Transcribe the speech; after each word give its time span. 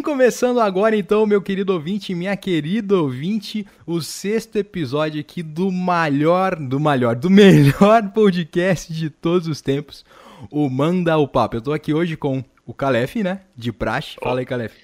Sim, 0.00 0.02
começando 0.02 0.60
agora 0.60 0.96
então, 0.96 1.26
meu 1.26 1.42
querido 1.42 1.74
ouvinte, 1.74 2.14
minha 2.14 2.34
querida 2.34 2.96
ouvinte, 2.96 3.66
o 3.86 4.00
sexto 4.00 4.56
episódio 4.56 5.20
aqui 5.20 5.42
do 5.42 5.70
maior, 5.70 6.56
do 6.56 6.80
maior, 6.80 7.14
do 7.14 7.28
melhor 7.28 8.08
podcast 8.14 8.90
de 8.94 9.10
todos 9.10 9.46
os 9.46 9.60
tempos, 9.60 10.02
o 10.50 10.70
Manda 10.70 11.18
o 11.18 11.28
Papo. 11.28 11.56
Eu 11.56 11.60
tô 11.60 11.70
aqui 11.74 11.92
hoje 11.92 12.16
com 12.16 12.42
o 12.64 12.72
Calef, 12.72 13.16
né? 13.16 13.42
De 13.54 13.70
praxe. 13.70 14.16
Fala 14.22 14.40
aí, 14.40 14.46
Calef. 14.46 14.74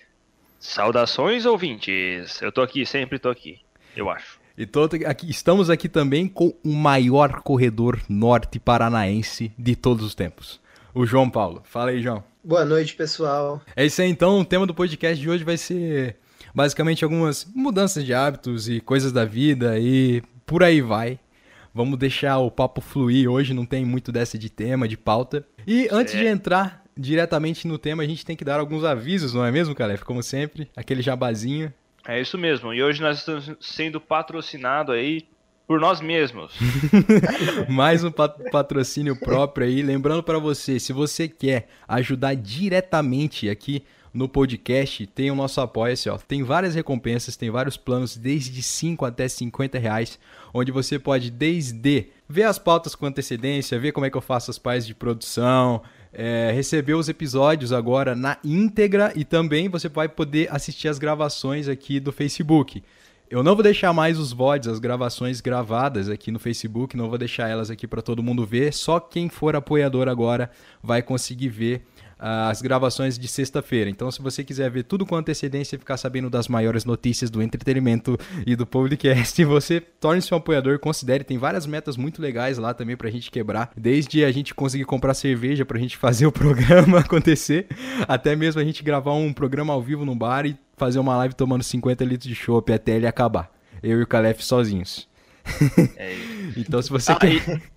Saudações, 0.61 1.47
ouvintes. 1.47 2.43
Eu 2.43 2.53
tô 2.53 2.61
aqui, 2.61 2.85
sempre 2.85 3.19
tô 3.19 3.31
aqui, 3.31 3.59
eu 3.97 4.11
acho. 4.11 4.39
E 4.59 4.69
aqui, 5.07 5.31
estamos 5.31 5.71
aqui 5.71 5.89
também 5.89 6.29
com 6.29 6.53
o 6.63 6.75
maior 6.75 7.41
corredor 7.41 7.99
norte 8.07 8.59
paranaense 8.59 9.51
de 9.59 9.75
todos 9.75 10.05
os 10.05 10.15
tempos, 10.15 10.61
o 10.97 11.05
João 11.05 11.29
Paulo. 11.29 11.63
Fala 11.65 11.91
aí, 11.91 12.01
João. 12.01 12.25
Boa 12.43 12.65
noite, 12.65 12.95
pessoal. 12.95 13.61
É 13.77 13.85
isso 13.85 14.01
aí, 14.01 14.09
então. 14.09 14.41
O 14.41 14.45
tema 14.47 14.67
do 14.67 14.73
podcast 14.73 15.21
de 15.21 15.29
hoje 15.29 15.45
vai 15.45 15.59
ser 15.59 16.17
basicamente 16.55 17.05
algumas 17.05 17.47
mudanças 17.55 18.03
de 18.03 18.15
hábitos 18.15 18.67
e 18.67 18.81
coisas 18.81 19.13
da 19.13 19.23
vida 19.27 19.79
e 19.79 20.23
por 20.47 20.63
aí 20.63 20.81
vai. 20.81 21.19
Vamos 21.75 21.99
deixar 21.99 22.39
o 22.39 22.51
papo 22.51 22.81
fluir 22.81 23.31
hoje, 23.31 23.53
não 23.53 23.67
tem 23.67 23.85
muito 23.85 24.11
dessa 24.11 24.39
de 24.39 24.49
tema, 24.49 24.89
de 24.89 24.97
pauta. 24.97 25.45
E 25.67 25.87
antes 25.93 26.15
é. 26.15 26.19
de 26.19 26.27
entrar 26.27 26.83
diretamente 26.97 27.69
no 27.69 27.77
tema, 27.77 28.03
a 28.03 28.07
gente 28.07 28.25
tem 28.25 28.35
que 28.35 28.45
dar 28.45 28.59
alguns 28.59 28.83
avisos, 28.83 29.35
não 29.35 29.45
é 29.45 29.53
mesmo, 29.53 29.75
Calef? 29.75 30.03
Como 30.03 30.23
sempre, 30.23 30.71
aquele 30.75 31.03
jabazinho. 31.03 31.71
É 32.09 32.19
isso 32.19 32.39
mesmo. 32.39 32.73
E 32.73 32.83
hoje 32.83 33.03
nós 33.03 33.19
estamos 33.19 33.53
sendo 33.61 34.01
patrocinado 34.01 34.93
aí 34.93 35.27
por 35.67 35.81
nós 35.81 36.01
mesmos. 36.01 36.53
Mais 37.69 38.05
um 38.05 38.11
patrocínio 38.11 39.17
próprio 39.17 39.67
aí. 39.67 39.83
Lembrando 39.83 40.23
para 40.23 40.39
você, 40.39 40.79
se 40.79 40.93
você 40.93 41.29
quer 41.29 41.69
ajudar 41.89 42.35
diretamente 42.35 43.51
aqui 43.51 43.83
no 44.15 44.29
podcast, 44.29 45.07
tem 45.09 45.31
o 45.31 45.35
nosso 45.35 45.61
apoia-se, 45.61 46.09
ó. 46.09 46.17
Tem 46.17 46.43
várias 46.43 46.75
recompensas, 46.75 47.37
tem 47.37 47.51
vários 47.51 47.77
planos, 47.77 48.17
desde 48.17 48.63
5 48.63 49.05
até 49.05 49.29
50 49.29 49.79
reais, 49.79 50.19
onde 50.55 50.73
você 50.73 50.99
pode 50.99 51.31
desde 51.31 52.07
ver 52.27 52.45
as 52.45 52.59
pautas 52.59 52.95
com 52.95 53.05
antecedência, 53.05 53.79
ver 53.79 53.93
como 53.93 54.07
é 54.07 54.11
que 54.11 54.17
eu 54.17 54.23
faço 54.23 54.51
as 54.51 54.59
partes 54.59 54.87
de 54.87 54.95
produção, 54.95 55.83
é, 56.15 56.51
receber 56.55 56.95
os 56.95 57.11
episódios 57.11 57.75
agora 57.75 58.17
na 58.17 58.39
íntegra 58.43 59.13
e 59.15 59.23
também 59.23 59.69
você 59.69 59.87
vai 59.87 60.09
poder 60.09 60.49
assistir 60.51 60.89
as 60.89 60.99
gravações 60.99 61.69
aqui 61.69 62.01
do 62.01 62.11
Facebook. 62.11 62.83
Eu 63.29 63.43
não 63.43 63.57
vou 63.57 63.63
deixar 63.63 63.93
mais 63.93 64.21
os 64.21 64.33
VODs, 64.33 64.69
as 64.69 64.79
gravações 64.79 65.41
gravadas 65.41 66.09
aqui 66.09 66.31
no 66.31 66.39
Facebook, 66.39 66.97
não 66.97 67.09
vou 67.09 67.19
deixar 67.19 67.49
elas 67.49 67.71
aqui 67.71 67.85
para 67.85 68.01
todo 68.01 68.23
mundo 68.23 68.47
ver. 68.47 68.73
Só 68.73 69.01
quem 69.01 69.29
for 69.29 69.57
apoiador 69.57 70.07
agora 70.07 70.49
vai 70.81 71.03
conseguir 71.03 71.49
ver 71.49 71.85
as 72.19 72.63
gravações 72.63 73.19
de 73.19 73.29
sexta-feira. 73.29 73.91
Então, 73.91 74.11
se 74.11 74.23
você 74.23 74.43
quiser 74.43 74.71
ver 74.71 74.85
tudo 74.85 75.05
com 75.05 75.17
antecedência 75.17 75.77
e 75.77 75.79
ficar 75.79 75.97
sabendo 75.97 76.31
das 76.31 76.49
maiores 76.49 76.85
notícias 76.85 77.31
do 77.31 77.43
entretenimento 77.43 78.19
e 78.47 78.57
do 78.57 78.67
podcast, 78.67 79.43
você 79.45 79.81
torne-se 79.81 80.33
um 80.33 80.37
apoiador, 80.37 80.79
considere. 80.79 81.25
Tem 81.25 81.39
várias 81.39 81.67
metas 81.67 81.97
muito 81.97 82.23
legais 82.23 82.59
lá 82.59 82.73
também 82.73 82.97
para 82.97 83.09
a 83.09 83.13
gente 83.13 83.31
quebrar. 83.31 83.71
Desde 83.77 84.25
a 84.25 84.33
gente 84.33 84.55
conseguir 84.55 84.85
comprar 84.85 85.15
cerveja 85.15 85.65
para 85.65 85.77
a 85.77 85.81
gente 85.81 85.97
fazer 85.97 86.27
o 86.27 86.33
programa 86.33 87.01
acontecer, 87.01 87.67
até 88.09 88.35
mesmo 88.35 88.61
a 88.61 88.65
gente 88.65 88.83
gravar 88.83 89.15
um 89.15 89.33
programa 89.33 89.73
ao 89.73 89.83
vivo 89.83 90.05
no 90.05 90.15
bar 90.15 90.47
e 90.47 90.57
fazer 90.77 90.99
uma 90.99 91.17
live 91.17 91.35
tomando 91.35 91.63
50 91.63 92.05
litros 92.05 92.29
de 92.29 92.35
chopp 92.35 92.73
até 92.73 92.97
ele 92.97 93.07
acabar. 93.07 93.51
Eu 93.83 94.01
e 94.01 94.03
o 94.03 94.07
Calef 94.07 94.43
sozinhos. 94.43 95.09
É 95.97 96.17
então, 96.57 96.81
se 96.83 96.91
você 96.91 97.13
ah, 97.13 97.17
quer. 97.17 97.35
E... 97.35 97.76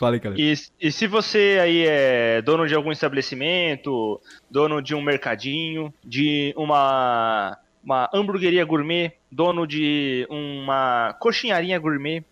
Fala 0.00 0.16
aí. 0.16 0.20
E, 0.38 0.54
e 0.80 0.90
se 0.90 1.06
você 1.06 1.58
aí 1.60 1.84
é 1.86 2.40
dono 2.40 2.66
de 2.66 2.74
algum 2.74 2.90
estabelecimento, 2.90 4.18
dono 4.50 4.80
de 4.80 4.94
um 4.94 5.02
mercadinho, 5.02 5.92
de 6.02 6.54
uma, 6.56 7.58
uma 7.84 8.08
hamburgueria 8.14 8.64
gourmet, 8.64 9.12
dono 9.30 9.66
de 9.66 10.26
uma 10.30 11.14
coxinharia 11.20 11.78
gourmet, 11.78 12.24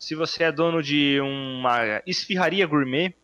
se 0.00 0.16
você 0.16 0.42
é 0.42 0.50
dono 0.50 0.82
de 0.82 1.20
uma 1.20 2.02
esfirraria 2.04 2.66
gourmet, 2.66 3.14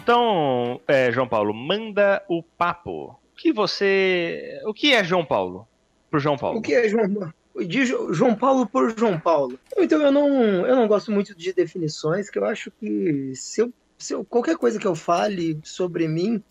Então, 0.04 0.80
é, 0.88 1.12
João 1.12 1.28
Paulo, 1.28 1.54
manda 1.54 2.24
o 2.30 2.42
papo. 2.42 3.20
O 3.34 3.38
que 3.38 3.52
você. 3.52 4.62
O 4.66 4.74
que 4.74 4.94
é 4.94 5.04
João 5.04 5.26
Paulo? 5.26 5.68
Pro 6.10 6.20
João 6.20 6.38
Paulo. 6.38 6.60
O 6.60 6.62
que 6.62 6.74
é 6.74 6.88
João 6.88 7.14
Paulo? 7.14 7.34
De 7.66 7.86
João 7.86 8.36
Paulo 8.36 8.68
por 8.68 8.98
João 8.98 9.20
Paulo. 9.20 9.60
Então 9.78 10.02
eu 10.02 10.12
não, 10.12 10.28
eu 10.66 10.76
não 10.76 10.88
gosto 10.88 11.12
muito 11.12 11.36
de 11.36 11.54
definições, 11.54 12.30
que 12.30 12.38
eu 12.38 12.46
acho 12.46 12.72
que 12.72 13.32
se 13.36 13.62
eu, 13.62 13.74
se 13.98 14.14
eu, 14.14 14.24
qualquer 14.24 14.58
coisa 14.58 14.80
que 14.80 14.88
eu 14.88 14.96
fale 14.96 15.60
sobre 15.64 16.08
mim 16.08 16.44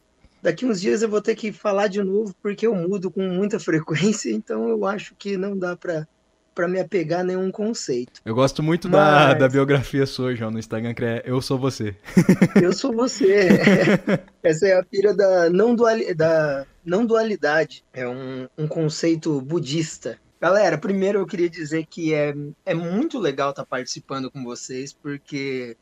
Daqui 0.47 0.65
uns 0.65 0.81
dias 0.81 1.03
eu 1.03 1.09
vou 1.09 1.21
ter 1.21 1.35
que 1.35 1.51
falar 1.51 1.89
de 1.89 2.01
novo, 2.03 2.33
porque 2.41 2.69
eu 2.69 2.73
mudo 2.73 3.11
com 3.11 3.21
muita 3.21 3.59
frequência, 3.61 4.31
então 4.31 4.69
eu 4.69 4.85
acho 4.87 5.13
que 5.19 5.37
não 5.37 5.59
dá 5.59 5.77
para 5.77 6.07
para 6.55 6.67
me 6.67 6.81
apegar 6.81 7.21
a 7.21 7.23
nenhum 7.23 7.51
conceito. 7.51 8.23
Eu 8.25 8.35
gosto 8.35 8.63
muito 8.63 8.89
Mas... 8.89 8.99
da, 8.99 9.35
da 9.35 9.49
biografia 9.49 10.07
sua, 10.07 10.35
João, 10.35 10.51
no 10.51 10.59
Instagram, 10.59 10.95
que 10.95 11.05
é 11.05 11.23
Eu 11.27 11.43
Sou 11.43 11.59
Você. 11.59 11.95
Eu 12.63 12.73
sou 12.73 12.95
você. 12.95 13.49
Essa 14.43 14.69
é 14.69 14.79
a 14.79 14.83
pira 14.83 15.13
da 15.13 15.51
não, 15.51 15.75
duali, 15.75 16.15
da 16.15 16.65
não 16.83 17.05
dualidade. 17.05 17.85
É 17.93 18.09
um, 18.09 18.49
um 18.57 18.67
conceito 18.67 19.39
budista. 19.43 20.19
Galera, 20.41 20.77
primeiro 20.77 21.21
eu 21.21 21.27
queria 21.27 21.49
dizer 21.49 21.87
que 21.87 22.13
é, 22.13 22.35
é 22.65 22.75
muito 22.75 23.19
legal 23.19 23.51
estar 23.51 23.63
tá 23.63 23.67
participando 23.67 24.31
com 24.31 24.45
vocês, 24.45 24.93
porque 24.93 25.77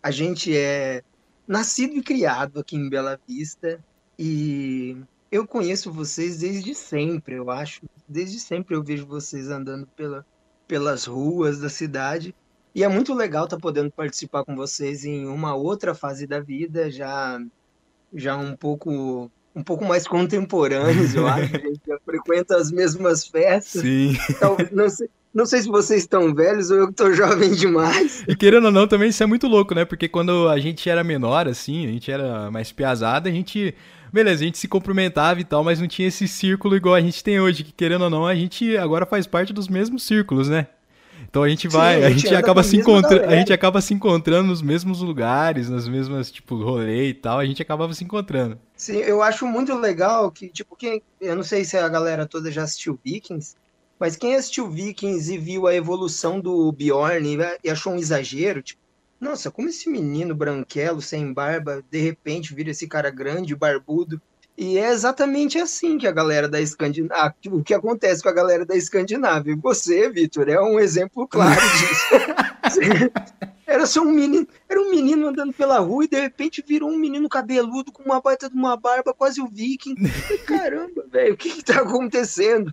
a 0.00 0.12
gente 0.12 0.56
é 0.56 1.02
nascido 1.46 1.96
e 1.96 2.02
criado 2.02 2.60
aqui 2.60 2.76
em 2.76 2.88
Bela 2.88 3.18
Vista 3.26 3.82
e 4.18 4.96
eu 5.30 5.46
conheço 5.46 5.92
vocês 5.92 6.38
desde 6.38 6.74
sempre, 6.74 7.34
eu 7.34 7.50
acho. 7.50 7.82
Desde 8.08 8.38
sempre 8.38 8.76
eu 8.76 8.82
vejo 8.82 9.06
vocês 9.06 9.50
andando 9.50 9.86
pela, 9.88 10.24
pelas 10.68 11.06
ruas 11.06 11.58
da 11.58 11.68
cidade. 11.68 12.34
E 12.72 12.84
é 12.84 12.88
muito 12.88 13.12
legal 13.12 13.44
estar 13.44 13.56
tá 13.56 13.62
podendo 13.62 13.90
participar 13.90 14.44
com 14.44 14.54
vocês 14.54 15.04
em 15.04 15.26
uma 15.26 15.54
outra 15.54 15.94
fase 15.94 16.26
da 16.26 16.40
vida, 16.40 16.90
já 16.90 17.40
já 18.14 18.36
um 18.36 18.56
pouco 18.56 19.30
um 19.54 19.64
pouco 19.64 19.84
mais 19.84 20.06
contemporâneos, 20.06 21.14
eu 21.14 21.26
acho. 21.28 21.56
A 21.56 21.58
gente 21.58 21.80
já 21.86 21.95
frequenta 22.06 22.56
as 22.56 22.70
mesmas 22.70 23.26
festas. 23.26 23.82
Sim. 23.82 24.16
Então, 24.30 24.56
não 24.72 24.88
sei, 24.88 25.10
não 25.34 25.44
sei 25.44 25.60
se 25.60 25.68
vocês 25.68 26.00
estão 26.00 26.34
velhos 26.34 26.70
ou 26.70 26.78
eu 26.78 26.88
que 26.88 26.94
tô 26.94 27.12
jovem 27.12 27.52
demais. 27.52 28.24
E 28.26 28.34
querendo 28.34 28.66
ou 28.66 28.72
não, 28.72 28.86
também 28.86 29.10
isso 29.10 29.22
é 29.22 29.26
muito 29.26 29.46
louco, 29.46 29.74
né? 29.74 29.84
Porque 29.84 30.08
quando 30.08 30.48
a 30.48 30.58
gente 30.58 30.88
era 30.88 31.04
menor, 31.04 31.46
assim, 31.46 31.86
a 31.86 31.90
gente 31.90 32.10
era 32.10 32.50
mais 32.50 32.72
piazada, 32.72 33.28
a 33.28 33.32
gente. 33.32 33.74
Beleza, 34.10 34.44
a 34.44 34.46
gente 34.46 34.56
se 34.56 34.68
cumprimentava 34.68 35.40
e 35.40 35.44
tal, 35.44 35.62
mas 35.62 35.80
não 35.80 35.88
tinha 35.88 36.08
esse 36.08 36.26
círculo 36.26 36.76
igual 36.76 36.94
a 36.94 37.00
gente 37.00 37.22
tem 37.22 37.38
hoje, 37.38 37.64
que 37.64 37.72
querendo 37.72 38.04
ou 38.04 38.08
não, 38.08 38.24
a 38.24 38.34
gente 38.34 38.76
agora 38.78 39.04
faz 39.04 39.26
parte 39.26 39.52
dos 39.52 39.68
mesmos 39.68 40.04
círculos, 40.04 40.48
né? 40.48 40.68
Então 41.28 41.42
a 41.42 41.48
gente 41.48 41.68
vai, 41.68 41.98
Sim, 41.98 42.04
a, 42.04 42.10
gente, 42.10 42.26
a 42.26 42.30
gente 42.30 42.34
acaba 42.36 42.62
se 42.62 42.76
encontrando, 42.76 43.24
a 43.24 43.36
gente 43.36 43.52
acaba 43.52 43.80
se 43.80 43.92
encontrando 43.92 44.48
nos 44.48 44.62
mesmos 44.62 45.00
lugares, 45.00 45.68
nas 45.68 45.86
mesmas, 45.86 46.30
tipo, 46.30 46.56
rolê 46.56 47.08
e 47.08 47.14
tal, 47.14 47.38
a 47.38 47.44
gente 47.44 47.60
acabava 47.60 47.92
se 47.92 48.04
encontrando. 48.04 48.58
Sim, 48.76 48.98
eu 48.98 49.22
acho 49.22 49.46
muito 49.46 49.74
legal 49.74 50.30
que, 50.30 50.48
tipo, 50.48 50.76
quem, 50.76 51.02
eu 51.18 51.34
não 51.34 51.42
sei 51.42 51.64
se 51.64 51.78
a 51.78 51.88
galera 51.88 52.26
toda 52.26 52.50
já 52.50 52.62
assistiu 52.62 52.98
Vikings, 53.02 53.56
mas 53.98 54.16
quem 54.16 54.34
assistiu 54.36 54.70
Vikings 54.70 55.32
e 55.32 55.38
viu 55.38 55.66
a 55.66 55.74
evolução 55.74 56.38
do 56.38 56.70
Bjorn 56.70 57.38
e 57.64 57.70
achou 57.70 57.94
um 57.94 57.98
exagero, 57.98 58.62
tipo, 58.62 58.80
nossa, 59.18 59.50
como 59.50 59.68
esse 59.68 59.88
menino 59.88 60.34
branquelo, 60.34 61.00
sem 61.00 61.32
barba, 61.32 61.82
de 61.90 61.98
repente 61.98 62.54
vira 62.54 62.70
esse 62.70 62.86
cara 62.86 63.08
grande, 63.08 63.56
barbudo. 63.56 64.20
E 64.58 64.78
é 64.78 64.90
exatamente 64.90 65.58
assim 65.58 65.96
que 65.96 66.06
a 66.06 66.12
galera 66.12 66.48
da 66.48 66.60
Escandinávia, 66.60 67.34
o 67.46 67.62
que 67.62 67.74
acontece 67.74 68.22
com 68.22 68.28
a 68.28 68.32
galera 68.32 68.64
da 68.64 68.76
Escandinávia. 68.76 69.56
Você, 69.56 70.08
Vitor, 70.10 70.48
é 70.48 70.60
um 70.60 70.78
exemplo 70.78 71.26
claro 71.26 71.60
disso. 71.60 72.14
era 73.66 73.84
só 73.84 74.00
um 74.02 74.12
menino, 74.12 74.46
era 74.68 74.80
um 74.80 74.90
menino 74.90 75.26
andando 75.26 75.52
pela 75.52 75.78
rua 75.78 76.04
e 76.04 76.08
de 76.08 76.20
repente 76.20 76.64
virou 76.66 76.88
um 76.88 76.96
menino 76.96 77.28
cabeludo 77.28 77.90
com 77.90 78.02
uma 78.02 78.20
baita 78.20 78.48
de 78.48 78.54
uma 78.54 78.76
barba, 78.76 79.12
quase 79.12 79.40
o 79.40 79.48
viking. 79.48 79.94
Caramba, 80.46 81.04
velho, 81.10 81.34
o 81.34 81.36
que 81.36 81.50
que 81.50 81.64
tá 81.64 81.80
acontecendo? 81.80 82.72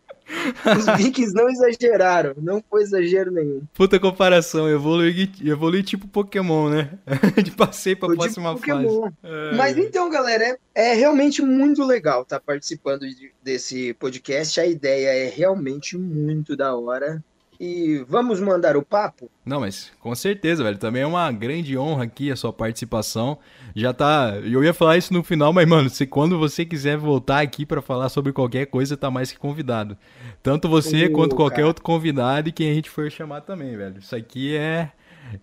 Os 0.77 0.85
vikings 0.97 1.33
não 1.33 1.49
exageraram, 1.49 2.33
não 2.37 2.63
foi 2.69 2.83
exagero 2.83 3.31
nenhum. 3.31 3.63
Puta 3.73 3.99
comparação, 3.99 4.69
evolui, 4.69 5.29
evolui 5.43 5.83
tipo 5.83 6.07
Pokémon, 6.07 6.69
né? 6.69 6.97
De 7.43 7.51
passei 7.51 7.95
pra 7.95 8.09
tipo 8.09 8.21
próxima 8.21 8.55
tipo 8.55 8.67
fase. 8.67 9.15
É... 9.23 9.55
Mas 9.55 9.77
então, 9.77 10.09
galera, 10.09 10.43
é, 10.43 10.59
é 10.75 10.93
realmente 10.93 11.41
muito 11.41 11.83
legal 11.83 12.21
estar 12.21 12.39
tá 12.39 12.43
participando 12.45 13.01
de, 13.01 13.31
desse 13.41 13.93
podcast. 13.95 14.59
A 14.59 14.65
ideia 14.65 15.25
é 15.25 15.29
realmente 15.29 15.97
muito 15.97 16.55
da 16.55 16.75
hora. 16.75 17.23
E 17.59 18.03
vamos 18.07 18.39
mandar 18.39 18.75
o 18.75 18.83
papo? 18.83 19.29
Não, 19.45 19.61
mas 19.61 19.91
com 19.99 20.13
certeza, 20.15 20.63
velho. 20.63 20.77
Também 20.77 21.03
é 21.03 21.05
uma 21.05 21.31
grande 21.31 21.77
honra 21.77 22.03
aqui 22.03 22.31
a 22.31 22.35
sua 22.35 22.51
participação. 22.51 23.37
Já 23.75 23.93
tá. 23.93 24.35
Eu 24.43 24.63
ia 24.63 24.73
falar 24.73 24.97
isso 24.97 25.13
no 25.13 25.23
final, 25.23 25.53
mas, 25.53 25.67
mano, 25.67 25.89
se 25.89 26.05
quando 26.05 26.37
você 26.37 26.65
quiser 26.65 26.97
voltar 26.97 27.41
aqui 27.41 27.65
para 27.65 27.81
falar 27.81 28.09
sobre 28.09 28.33
qualquer 28.33 28.65
coisa, 28.65 28.97
tá 28.97 29.09
mais 29.09 29.31
que 29.31 29.37
convidado. 29.37 29.97
Tanto 30.41 30.67
você 30.67 31.05
uh, 31.05 31.11
quanto 31.11 31.35
qualquer 31.35 31.57
cara. 31.57 31.67
outro 31.67 31.83
convidado 31.83 32.49
e 32.49 32.51
quem 32.51 32.71
a 32.71 32.73
gente 32.73 32.89
for 32.89 33.09
chamar 33.09 33.41
também, 33.41 33.75
velho. 33.77 33.99
Isso 33.99 34.15
aqui 34.15 34.55
é. 34.55 34.91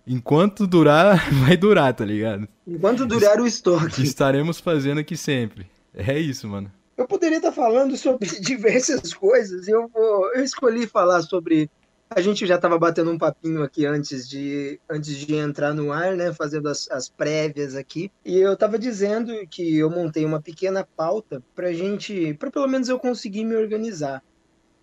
Enquanto 0.05 0.67
durar, 0.67 1.27
vai 1.45 1.57
durar, 1.57 1.93
tá 1.93 2.05
ligado? 2.05 2.47
Enquanto 2.67 3.05
durar 3.05 3.39
o 3.39 3.47
estoque. 3.47 4.03
Estaremos 4.03 4.59
fazendo 4.59 4.99
aqui 4.99 5.17
sempre. 5.17 5.65
É 5.93 6.17
isso, 6.17 6.47
mano. 6.47 6.71
Eu 6.97 7.07
poderia 7.07 7.37
estar 7.37 7.51
falando 7.51 7.97
sobre 7.97 8.27
diversas 8.39 9.13
coisas. 9.13 9.67
Eu, 9.67 9.87
vou, 9.87 10.33
eu 10.33 10.43
escolhi 10.43 10.85
falar 10.85 11.21
sobre 11.23 11.69
a 12.13 12.19
gente 12.19 12.45
já 12.45 12.55
estava 12.55 12.77
batendo 12.77 13.09
um 13.09 13.17
papinho 13.17 13.63
aqui 13.63 13.85
antes 13.85 14.27
de, 14.27 14.79
antes 14.89 15.15
de 15.15 15.35
entrar 15.35 15.73
no 15.73 15.93
ar, 15.93 16.15
né? 16.15 16.33
Fazendo 16.33 16.67
as, 16.67 16.89
as 16.91 17.07
prévias 17.07 17.73
aqui. 17.75 18.11
E 18.25 18.37
eu 18.37 18.53
estava 18.53 18.77
dizendo 18.77 19.33
que 19.49 19.77
eu 19.77 19.89
montei 19.89 20.25
uma 20.25 20.41
pequena 20.41 20.85
pauta 20.95 21.41
para 21.55 21.71
gente, 21.71 22.33
para 22.33 22.51
pelo 22.51 22.67
menos 22.67 22.89
eu 22.89 22.99
conseguir 22.99 23.45
me 23.45 23.55
organizar. 23.55 24.21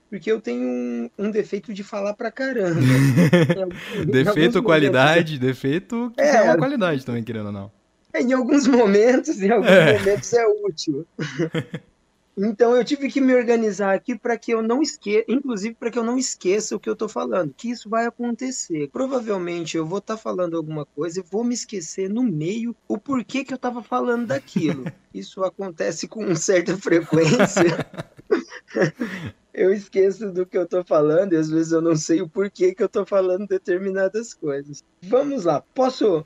Porque 0.09 0.33
eu 0.33 0.41
tenho 0.41 0.67
um, 0.67 1.11
um 1.19 1.31
defeito 1.31 1.75
de 1.75 1.85
falar 1.85 2.15
pra 2.15 2.31
caramba. 2.31 2.81
defeito 4.11 4.57
ou 4.57 4.63
qualidade? 4.65 5.35
Momentos... 5.35 5.39
Defeito 5.39 6.13
que 6.17 6.23
é, 6.23 6.37
é 6.37 6.43
uma 6.45 6.57
qualidade 6.57 7.05
também, 7.05 7.23
querendo 7.23 7.47
ou 7.47 7.53
não. 7.53 7.71
Em 8.15 8.33
alguns 8.33 8.67
momentos, 8.67 9.41
em 9.43 9.51
alguns 9.51 9.69
é. 9.69 9.99
momentos 9.99 10.33
é 10.33 10.47
útil. 10.65 11.07
Então 12.41 12.77
eu 12.77 12.85
tive 12.85 13.11
que 13.11 13.21
me 13.21 13.35
organizar 13.35 13.93
aqui 13.93 14.17
para 14.17 14.39
que 14.39 14.53
eu 14.53 14.63
não 14.63 14.81
esqueça, 14.81 15.25
inclusive 15.27 15.75
para 15.75 15.91
que 15.91 15.99
eu 15.99 16.05
não 16.05 16.17
esqueça 16.17 16.77
o 16.77 16.79
que 16.79 16.89
eu 16.89 16.93
estou 16.93 17.09
falando, 17.09 17.53
que 17.53 17.69
isso 17.69 17.89
vai 17.89 18.07
acontecer. 18.07 18.89
Provavelmente 18.93 19.77
eu 19.77 19.85
vou 19.85 19.99
estar 19.99 20.15
tá 20.15 20.23
falando 20.23 20.57
alguma 20.57 20.87
coisa 20.87 21.19
e 21.19 21.25
vou 21.29 21.43
me 21.43 21.53
esquecer 21.53 22.09
no 22.09 22.23
meio 22.23 22.77
o 22.87 22.97
porquê 22.97 23.45
que 23.45 23.53
eu 23.53 23.57
estava 23.57 23.83
falando 23.83 24.29
daquilo. 24.29 24.85
Isso 25.13 25.43
acontece 25.43 26.07
com 26.07 26.33
certa 26.37 26.77
frequência. 26.77 27.85
eu 29.53 29.73
esqueço 29.73 30.31
do 30.31 30.47
que 30.47 30.57
eu 30.57 30.63
estou 30.63 30.85
falando 30.85 31.33
e 31.33 31.37
às 31.37 31.51
vezes 31.51 31.73
eu 31.73 31.81
não 31.81 31.97
sei 31.97 32.23
o 32.23 32.29
porquê 32.29 32.73
que 32.73 32.83
eu 32.83 32.87
estou 32.87 33.05
falando 33.05 33.49
determinadas 33.49 34.33
coisas. 34.33 34.85
Vamos 35.03 35.45
lá, 35.45 35.61
posso 35.75 36.25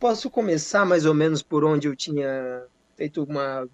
posso 0.00 0.28
começar 0.28 0.84
mais 0.84 1.06
ou 1.06 1.14
menos 1.14 1.40
por 1.40 1.62
onde 1.62 1.86
eu 1.86 1.94
tinha 1.94 2.64
feito 2.96 3.22
uma 3.22 3.68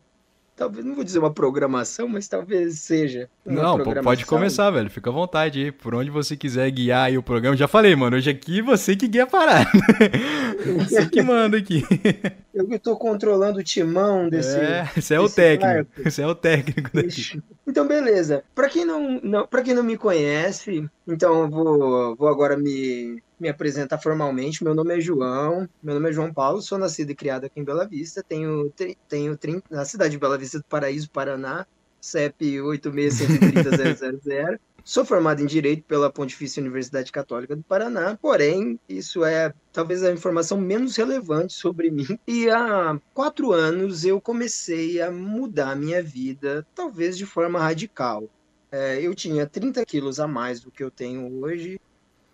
talvez, 0.59 0.85
não 0.85 0.95
vou 0.95 1.05
dizer 1.05 1.21
uma 1.21 1.33
programação, 1.33 2.09
mas 2.09 2.27
talvez 2.27 2.81
seja. 2.81 3.31
não, 3.47 3.79
pode 4.03 4.27
começar, 4.27 4.71
velho. 4.71 4.91
Fica 4.91 5.09
à 5.09 5.13
vontade 5.13 5.63
aí. 5.65 5.73
Por 5.73 5.95
onde 5.95 6.11
você 6.11 6.37
quiser 6.37 6.69
guiar 6.71 7.07
aí 7.07 7.17
o 7.17 7.23
programa. 7.23 7.57
Já 7.57 7.69
falei, 7.69 7.95
mano, 7.95 8.17
hoje 8.17 8.29
aqui 8.29 8.61
você 8.61 8.97
que 8.97 9.07
guia 9.07 9.23
a 9.23 9.27
parada. 9.27 9.71
você 10.85 11.09
que 11.09 11.23
manda 11.23 11.57
aqui. 11.57 11.85
Eu 12.53 12.67
que 12.67 12.79
tô 12.79 12.97
controlando 12.97 13.61
o 13.61 13.63
timão 13.63 14.29
desse. 14.29 14.57
É, 14.57 14.91
você 14.97 15.15
é 15.15 15.21
o 15.21 15.29
técnico. 15.29 15.91
Você 16.05 16.23
é 16.23 16.27
o 16.27 16.35
técnico 16.35 16.91
daqui. 16.93 17.41
Então, 17.67 17.87
beleza. 17.87 18.43
Para 18.55 18.69
quem 18.69 18.85
não, 18.85 19.21
não, 19.23 19.47
pra 19.47 19.63
quem 19.63 19.75
não 19.75 19.85
me 19.85 19.97
conhece, 19.97 20.89
então 21.07 21.43
eu 21.43 21.49
vou, 21.49 22.17
vou 22.17 22.29
agora 22.29 22.57
me 22.57 23.23
me 23.39 23.49
apresentar 23.49 23.99
formalmente. 23.99 24.65
Meu 24.65 24.75
nome 24.75 24.97
é 24.97 25.01
João, 25.01 25.69
meu 25.83 25.95
nome 25.95 26.11
é 26.11 26.13
João 26.13 26.33
Paulo, 26.33 26.61
sou 26.61 26.79
nascido 26.79 27.11
e 27.11 27.15
criado 27.15 27.45
aqui 27.45 27.61
em 27.61 27.65
Bela 27.65 27.87
Vista, 27.87 28.23
tenho, 28.23 28.73
tenho 29.09 29.37
30, 29.37 29.63
na 29.71 29.85
cidade 29.85 30.13
de 30.13 30.19
Bela 30.19 30.39
Vista 30.39 30.59
do 30.59 30.65
Paraíso, 30.65 31.11
Paraná, 31.11 31.67
CEP 32.01 32.61
86130 32.61 34.61
Sou 34.89 35.05
formado 35.05 35.43
em 35.43 35.47
Direito 35.47 35.83
pela 35.83 36.11
Pontifícia 36.11 36.63
Universidade 36.63 37.13
Católica 37.13 37.55
do 37.55 37.63
Paraná, 37.63 38.17
porém, 38.17 38.81
isso 38.89 39.23
é 39.23 39.53
talvez 39.71 40.03
a 40.03 40.11
informação 40.11 40.59
menos 40.59 40.97
relevante 40.97 41.53
sobre 41.53 41.91
mim. 41.91 42.19
E 42.27 42.49
há 42.49 42.99
quatro 43.13 43.53
anos 43.53 44.07
eu 44.07 44.19
comecei 44.19 44.99
a 45.03 45.11
mudar 45.11 45.77
minha 45.77 46.03
vida, 46.03 46.67
talvez 46.75 47.19
de 47.19 47.27
forma 47.27 47.59
radical. 47.59 48.31
É, 48.73 48.99
eu 49.03 49.15
tinha 49.15 49.47
30 49.47 49.85
quilos 49.85 50.19
a 50.19 50.27
mais 50.27 50.61
do 50.61 50.71
que 50.71 50.83
eu 50.83 50.91
tenho 50.91 51.43
hoje, 51.43 51.79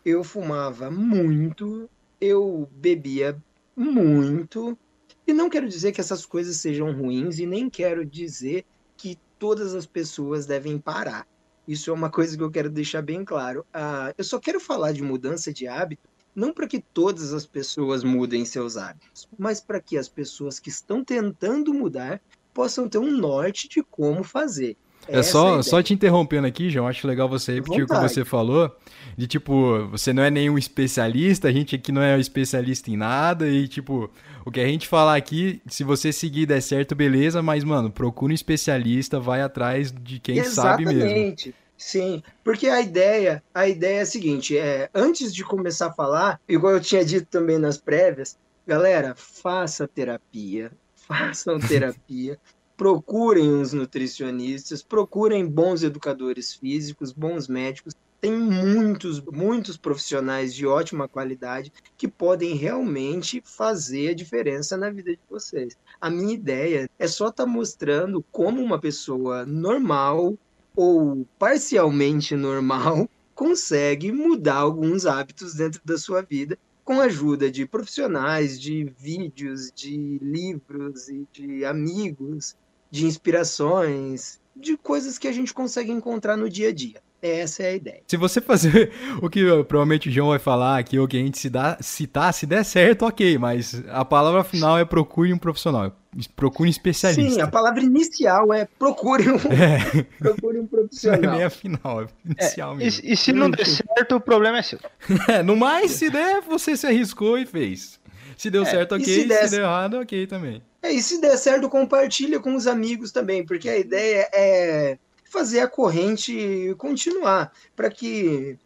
eu 0.05 0.23
fumava 0.23 0.91
muito, 0.91 1.89
eu 2.21 2.69
bebia 2.73 3.43
muito. 3.77 4.79
E 5.27 5.33
não 5.33 5.49
quero 5.49 5.69
dizer 5.69 5.93
que 5.93 6.01
essas 6.01 6.27
coisas 6.27 6.57
sejam 6.57 6.93
ruins 6.93 7.39
e 7.39 7.47
nem 7.47 7.71
quero 7.71 8.05
dizer 8.05 8.65
que 8.97 9.19
todas 9.39 9.75
as 9.75 9.87
pessoas 9.87 10.47
devem 10.47 10.79
parar. 10.79 11.27
Isso 11.67 11.91
é 11.91 11.93
uma 11.95 12.11
coisa 12.11 12.37
que 12.37 12.43
eu 12.43 12.51
quero 12.51 12.69
deixar 12.69 13.01
bem 13.01 13.25
claro. 13.25 13.65
Ah, 13.73 14.13
eu 14.19 14.25
só 14.25 14.39
quero 14.39 14.61
falar 14.61 14.93
de 14.93 15.03
mudança 15.03 15.53
de 15.53 15.67
hábito 15.67 16.09
não 16.35 16.53
para 16.53 16.67
que 16.67 16.81
todas 16.93 17.33
as 17.33 17.47
pessoas 17.47 18.03
mudem 18.03 18.45
seus 18.45 18.77
hábitos, 18.77 19.29
mas 19.39 19.61
para 19.61 19.81
que 19.81 19.97
as 19.97 20.09
pessoas 20.09 20.59
que 20.59 20.69
estão 20.69 21.05
tentando 21.05 21.73
mudar 21.73 22.21
possam 22.53 22.89
ter 22.89 22.99
um 22.99 23.11
norte 23.11 23.69
de 23.69 23.83
como 23.83 24.25
fazer. 24.25 24.77
É 25.09 25.23
só, 25.23 25.63
só 25.63 25.83
te 25.83 25.93
interrompendo 25.93 26.47
aqui, 26.47 26.71
João, 26.71 26.89
acho 26.89 27.07
legal 27.07 27.29
você 27.29 27.55
repetir 27.55 27.85
o 27.85 27.87
que 27.87 27.95
você 27.95 28.25
falou, 28.25 28.75
de 29.17 29.27
tipo, 29.27 29.87
você 29.89 30.13
não 30.13 30.23
é 30.23 30.31
nenhum 30.31 30.57
especialista, 30.57 31.49
a 31.49 31.53
gente 31.53 31.75
aqui 31.75 31.93
não 31.93 32.03
é 32.03 32.19
especialista 32.19 32.91
em 32.91 32.97
nada, 32.97 33.49
e 33.49 33.69
tipo, 33.69 34.11
o 34.45 34.51
que 34.51 34.61
a 34.61 34.67
gente 34.67 34.89
falar 34.89 35.17
aqui, 35.17 35.61
se 35.67 35.85
você 35.85 36.13
seguir 36.13 36.47
der 36.47 36.61
certo, 36.61 36.95
beleza, 36.95 37.43
mas, 37.43 37.65
mano, 37.65 37.91
procura 37.91 38.33
um 38.33 38.35
especialista, 38.35 39.21
vai 39.21 39.41
atrás 39.41 39.93
de 39.93 40.19
quem 40.19 40.39
Exatamente. 40.39 40.55
sabe 40.55 40.85
mesmo. 40.85 41.03
Exatamente. 41.03 41.55
Sim, 41.77 42.23
porque 42.43 42.69
a 42.69 42.81
ideia, 42.81 43.43
a 43.53 43.69
ideia 43.69 43.99
é 43.99 44.03
a 44.03 44.07
seguinte, 44.07 44.57
é, 44.57 44.89
antes 44.95 45.35
de 45.35 45.45
começar 45.45 45.89
a 45.89 45.93
falar, 45.93 46.41
igual 46.49 46.73
eu 46.73 46.81
tinha 46.81 47.05
dito 47.05 47.27
também 47.27 47.59
nas 47.59 47.77
prévias, 47.77 48.39
galera, 48.67 49.15
faça 49.17 49.87
terapia, 49.87 50.71
façam 50.95 51.59
terapia, 51.59 52.39
procurem 52.77 53.61
os 53.61 53.73
nutricionistas, 53.73 54.83
procurem 54.83 55.47
bons 55.47 55.83
educadores 55.83 56.55
físicos, 56.55 57.13
bons 57.13 57.49
médicos. 57.49 57.95
Tem 58.21 58.33
muitos, 58.33 59.21
muitos 59.21 59.77
profissionais 59.77 60.55
de 60.55 60.67
ótima 60.67 61.07
qualidade 61.07 61.73
que 61.97 62.09
podem 62.09 62.55
realmente 62.55 63.43
fazer 63.45 64.11
a 64.11 64.15
diferença 64.15 64.77
na 64.77 64.91
vida 64.91 65.13
de 65.13 65.21
vocês. 65.29 65.77
A 66.01 66.09
minha 66.09 66.33
ideia 66.33 66.89
é 66.99 67.07
só 67.07 67.29
estar 67.29 67.45
tá 67.45 67.51
mostrando 67.51 68.25
como 68.33 68.63
uma 68.63 68.79
pessoa 68.79 69.45
normal 69.45 70.39
ou 70.75 71.27
parcialmente 71.39 72.35
normal 72.35 73.09
consegue 73.35 74.11
mudar 74.11 74.57
alguns 74.57 75.07
hábitos 75.07 75.55
dentro 75.55 75.81
da 75.85 75.99
sua 75.99 76.23
vida 76.23 76.59
com 76.85 77.01
a 77.01 77.05
ajuda 77.05 77.51
de 77.51 77.67
profissionais, 77.67 78.61
de 78.61 78.85
vídeos, 78.99 79.73
de 79.75 80.19
livros 80.21 81.09
e 81.09 81.27
de 81.33 81.65
amigos, 81.65 82.55
de 82.95 83.07
inspirações, 83.07 84.39
de 84.55 84.77
coisas 84.77 85.19
que 85.19 85.27
a 85.27 85.33
gente 85.33 85.53
consegue 85.53 85.91
encontrar 85.91 86.37
no 86.37 86.49
dia 86.49 86.69
a 86.69 86.73
dia. 86.73 87.03
Essa 87.21 87.65
é 87.65 87.69
a 87.71 87.75
ideia. 87.75 88.03
Se 88.07 88.17
você 88.17 88.41
fazer 88.41 88.93
o 89.21 89.29
que 89.29 89.43
provavelmente 89.65 90.09
o 90.09 90.13
João 90.13 90.29
vai 90.29 90.39
falar 90.39 90.79
aqui, 90.79 90.97
ou 90.97 91.09
que 91.09 91.17
a 91.17 91.21
gente 91.21 91.37
se 91.37 91.51
dá, 91.51 91.77
citar, 91.81 92.33
se 92.33 92.47
der 92.47 92.63
certo, 92.65 93.05
ok, 93.05 93.37
mas 93.37 93.83
a 93.89 94.05
palavra 94.05 94.45
final 94.45 94.79
é 94.79 94.85
procure 94.85 95.33
um 95.33 95.39
profissional. 95.39 95.93
Procure 96.37 96.69
um 96.69 96.71
especialista. 96.71 97.35
Sim, 97.35 97.41
a 97.41 97.49
palavra 97.49 97.83
inicial 97.83 98.53
é 98.53 98.69
procure 98.79 99.29
um, 99.29 99.37
é. 99.37 100.05
procure 100.21 100.61
um 100.61 100.67
profissional. 100.69 101.21
Não 101.21 101.33
é 101.33 101.37
nem 101.37 101.45
a 101.45 101.51
final, 101.51 102.03
é 102.03 102.07
inicial 102.25 102.75
é, 102.75 102.77
mesmo. 102.77 103.05
E, 103.05 103.13
e 103.13 103.17
se 103.17 103.33
não 103.33 103.51
der 103.51 103.67
certo, 103.67 104.15
o 104.15 104.21
problema 104.21 104.59
é 104.59 104.63
seu. 104.63 104.79
É, 105.27 105.43
no 105.43 105.57
mais, 105.57 105.91
se 105.91 106.11
der, 106.11 106.43
você 106.43 106.77
se 106.77 106.87
arriscou 106.87 107.37
e 107.39 107.45
fez. 107.45 107.99
Se 108.37 108.51
deu 108.51 108.63
é, 108.63 108.67
certo, 108.67 108.95
ok. 108.95 109.05
Se, 109.05 109.25
der... 109.25 109.49
se 109.49 109.57
deu 109.57 109.65
errado, 109.65 109.95
ok 109.95 110.29
também. 110.29 110.63
É, 110.85 110.93
e 110.93 111.03
se 111.03 111.19
der 111.19 111.39
certo, 111.39 111.67
compartilha 111.71 112.39
com 112.39 112.55
os 112.55 112.67
amigos 112.67 113.11
também, 113.11 113.43
porque 113.43 113.71
a 113.71 113.79
ideia 113.79 114.29
é 114.35 114.99
fazer 115.31 115.61
a 115.61 115.67
corrente 115.67 116.75
continuar, 116.77 117.55
para 117.75 117.91
que 117.91 118.59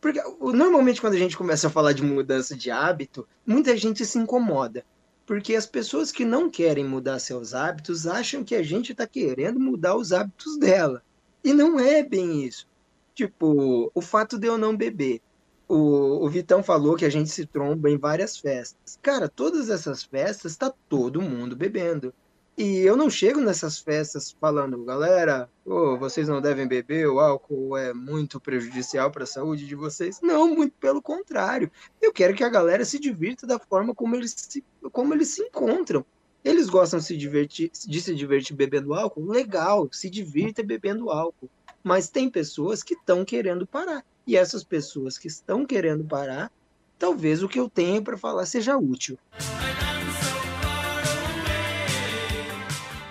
porque 0.00 0.18
normalmente 0.40 1.02
quando 1.02 1.12
a 1.12 1.18
gente 1.18 1.36
começa 1.36 1.66
a 1.66 1.70
falar 1.70 1.92
de 1.92 2.02
mudança 2.02 2.56
de 2.56 2.70
hábito, 2.70 3.28
muita 3.46 3.76
gente 3.76 4.06
se 4.06 4.18
incomoda. 4.18 4.86
Porque 5.26 5.54
as 5.54 5.66
pessoas 5.66 6.10
que 6.10 6.24
não 6.24 6.48
querem 6.48 6.84
mudar 6.84 7.18
seus 7.18 7.52
hábitos 7.52 8.06
acham 8.06 8.42
que 8.42 8.54
a 8.54 8.62
gente 8.62 8.92
está 8.92 9.06
querendo 9.06 9.60
mudar 9.60 9.96
os 9.96 10.14
hábitos 10.14 10.56
dela. 10.56 11.02
E 11.44 11.52
não 11.52 11.78
é 11.78 12.02
bem 12.02 12.42
isso. 12.42 12.66
Tipo, 13.14 13.90
o 13.94 14.00
fato 14.00 14.38
de 14.38 14.46
eu 14.46 14.56
não 14.56 14.74
beber. 14.74 15.20
O, 15.68 16.24
o 16.24 16.28
Vitão 16.28 16.62
falou 16.62 16.96
que 16.96 17.04
a 17.04 17.10
gente 17.10 17.28
se 17.30 17.44
tromba 17.44 17.90
em 17.90 17.98
várias 17.98 18.36
festas. 18.36 18.98
Cara, 19.02 19.28
todas 19.28 19.68
essas 19.68 20.04
festas 20.04 20.52
está 20.52 20.72
todo 20.88 21.20
mundo 21.20 21.56
bebendo. 21.56 22.14
E 22.56 22.78
eu 22.78 22.96
não 22.96 23.10
chego 23.10 23.38
nessas 23.40 23.78
festas 23.78 24.34
falando, 24.40 24.82
galera, 24.82 25.46
oh, 25.62 25.98
vocês 25.98 26.26
não 26.26 26.40
devem 26.40 26.66
beber, 26.66 27.06
o 27.06 27.20
álcool 27.20 27.76
é 27.76 27.92
muito 27.92 28.40
prejudicial 28.40 29.10
para 29.10 29.24
a 29.24 29.26
saúde 29.26 29.66
de 29.66 29.74
vocês. 29.74 30.20
Não, 30.22 30.54
muito 30.54 30.72
pelo 30.80 31.02
contrário. 31.02 31.70
Eu 32.00 32.14
quero 32.14 32.34
que 32.34 32.42
a 32.42 32.48
galera 32.48 32.82
se 32.82 32.98
divirta 32.98 33.46
da 33.46 33.58
forma 33.58 33.94
como 33.94 34.16
eles 34.16 34.34
se, 34.34 34.64
como 34.90 35.12
eles 35.12 35.28
se 35.28 35.42
encontram. 35.42 36.02
Eles 36.42 36.70
gostam 36.70 36.98
de 36.98 37.04
se 37.04 37.16
divertir, 37.16 37.70
de 37.86 38.00
se 38.00 38.14
divertir 38.14 38.56
bebendo 38.56 38.94
álcool? 38.94 39.26
Legal, 39.26 39.86
se 39.92 40.08
divirta 40.08 40.62
bebendo 40.62 41.10
álcool. 41.10 41.50
Mas 41.84 42.08
tem 42.08 42.30
pessoas 42.30 42.82
que 42.82 42.94
estão 42.94 43.22
querendo 43.22 43.66
parar. 43.66 44.02
E 44.26 44.36
essas 44.36 44.64
pessoas 44.64 45.16
que 45.16 45.28
estão 45.28 45.64
querendo 45.64 46.02
parar, 46.02 46.50
talvez 46.98 47.44
o 47.44 47.48
que 47.48 47.60
eu 47.60 47.68
tenha 47.68 48.02
para 48.02 48.18
falar 48.18 48.44
seja 48.44 48.76
útil. 48.76 49.16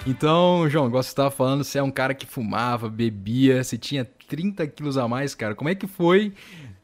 Então, 0.05 0.69
João, 0.69 0.88
igual 0.88 1.01
você 1.01 1.10
estava 1.10 1.31
falando, 1.31 1.63
você 1.63 1.79
é 1.79 1.84
um 1.84 1.89
cara 1.89 2.13
que 2.13 2.27
fumava, 2.27 2.89
bebia, 2.89 3.63
você 3.63 3.77
tinha 3.77 4.05
30 4.27 4.67
quilos 4.67 4.98
a 4.98 5.07
mais, 5.07 5.34
cara. 5.34 5.55
Como 5.55 5.69
é 5.69 5.74
que 5.74 5.88
foi, 5.88 6.34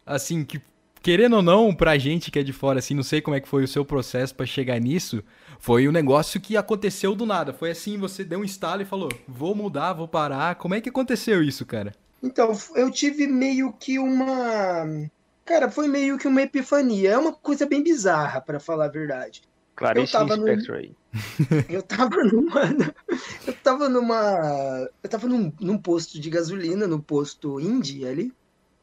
assim, 0.06 0.46
que 0.46 0.62
querendo 1.02 1.36
ou 1.36 1.42
não, 1.42 1.76
pra 1.76 1.98
gente 1.98 2.32
que 2.32 2.40
é 2.40 2.44
de 2.44 2.54
fora, 2.54 2.80
assim, 2.80 2.94
não 2.94 3.04
sei 3.04 3.22
como 3.22 3.36
é 3.36 3.40
que 3.42 3.50
foi 3.50 3.64
o 3.64 3.68
seu 3.68 3.84
processo 3.84 4.34
para 4.34 4.46
chegar 4.46 4.80
nisso, 4.80 5.24
foi 5.60 5.88
um 5.88 5.92
negócio 5.92 6.40
que 6.40 6.56
aconteceu 6.56 7.16
do 7.16 7.26
nada. 7.26 7.52
Foi 7.52 7.72
assim, 7.72 7.98
você 7.98 8.24
deu 8.24 8.40
um 8.40 8.44
estalo 8.44 8.82
e 8.82 8.86
falou, 8.86 9.10
vou 9.28 9.54
mudar, 9.54 9.94
vou 9.94 10.08
parar. 10.08 10.56
Como 10.56 10.74
é 10.74 10.82
que 10.82 10.90
aconteceu 10.90 11.44
isso, 11.44 11.66
cara? 11.66 11.94
Então, 12.22 12.52
eu 12.76 12.92
tive 12.92 13.28
meio 13.28 13.74
que 13.74 13.98
uma... 13.98 14.86
Cara, 15.44 15.70
foi 15.70 15.88
meio 15.88 16.18
que 16.18 16.28
uma 16.28 16.42
epifania. 16.42 17.12
É 17.12 17.18
uma 17.18 17.34
coisa 17.34 17.66
bem 17.66 17.84
bizarra, 17.84 18.40
para 18.40 18.60
falar 18.60 18.86
a 18.86 18.90
verdade. 18.90 19.42
Clarice 19.76 20.14
eu 20.14 20.28
tava 20.28 20.36
aí. 20.76 20.96
Eu 21.68 21.82
tava 21.82 22.24
numa. 22.24 22.62
Eu 23.46 23.54
tava 23.64 23.90
numa. 23.90 24.90
Eu 25.04 25.10
tava 25.10 25.28
num, 25.28 25.52
num 25.60 25.78
posto 25.78 26.20
de 26.20 26.30
gasolina, 26.30 26.88
no 26.88 27.02
posto 27.02 27.60
Indy 27.60 28.08
ali. 28.08 28.34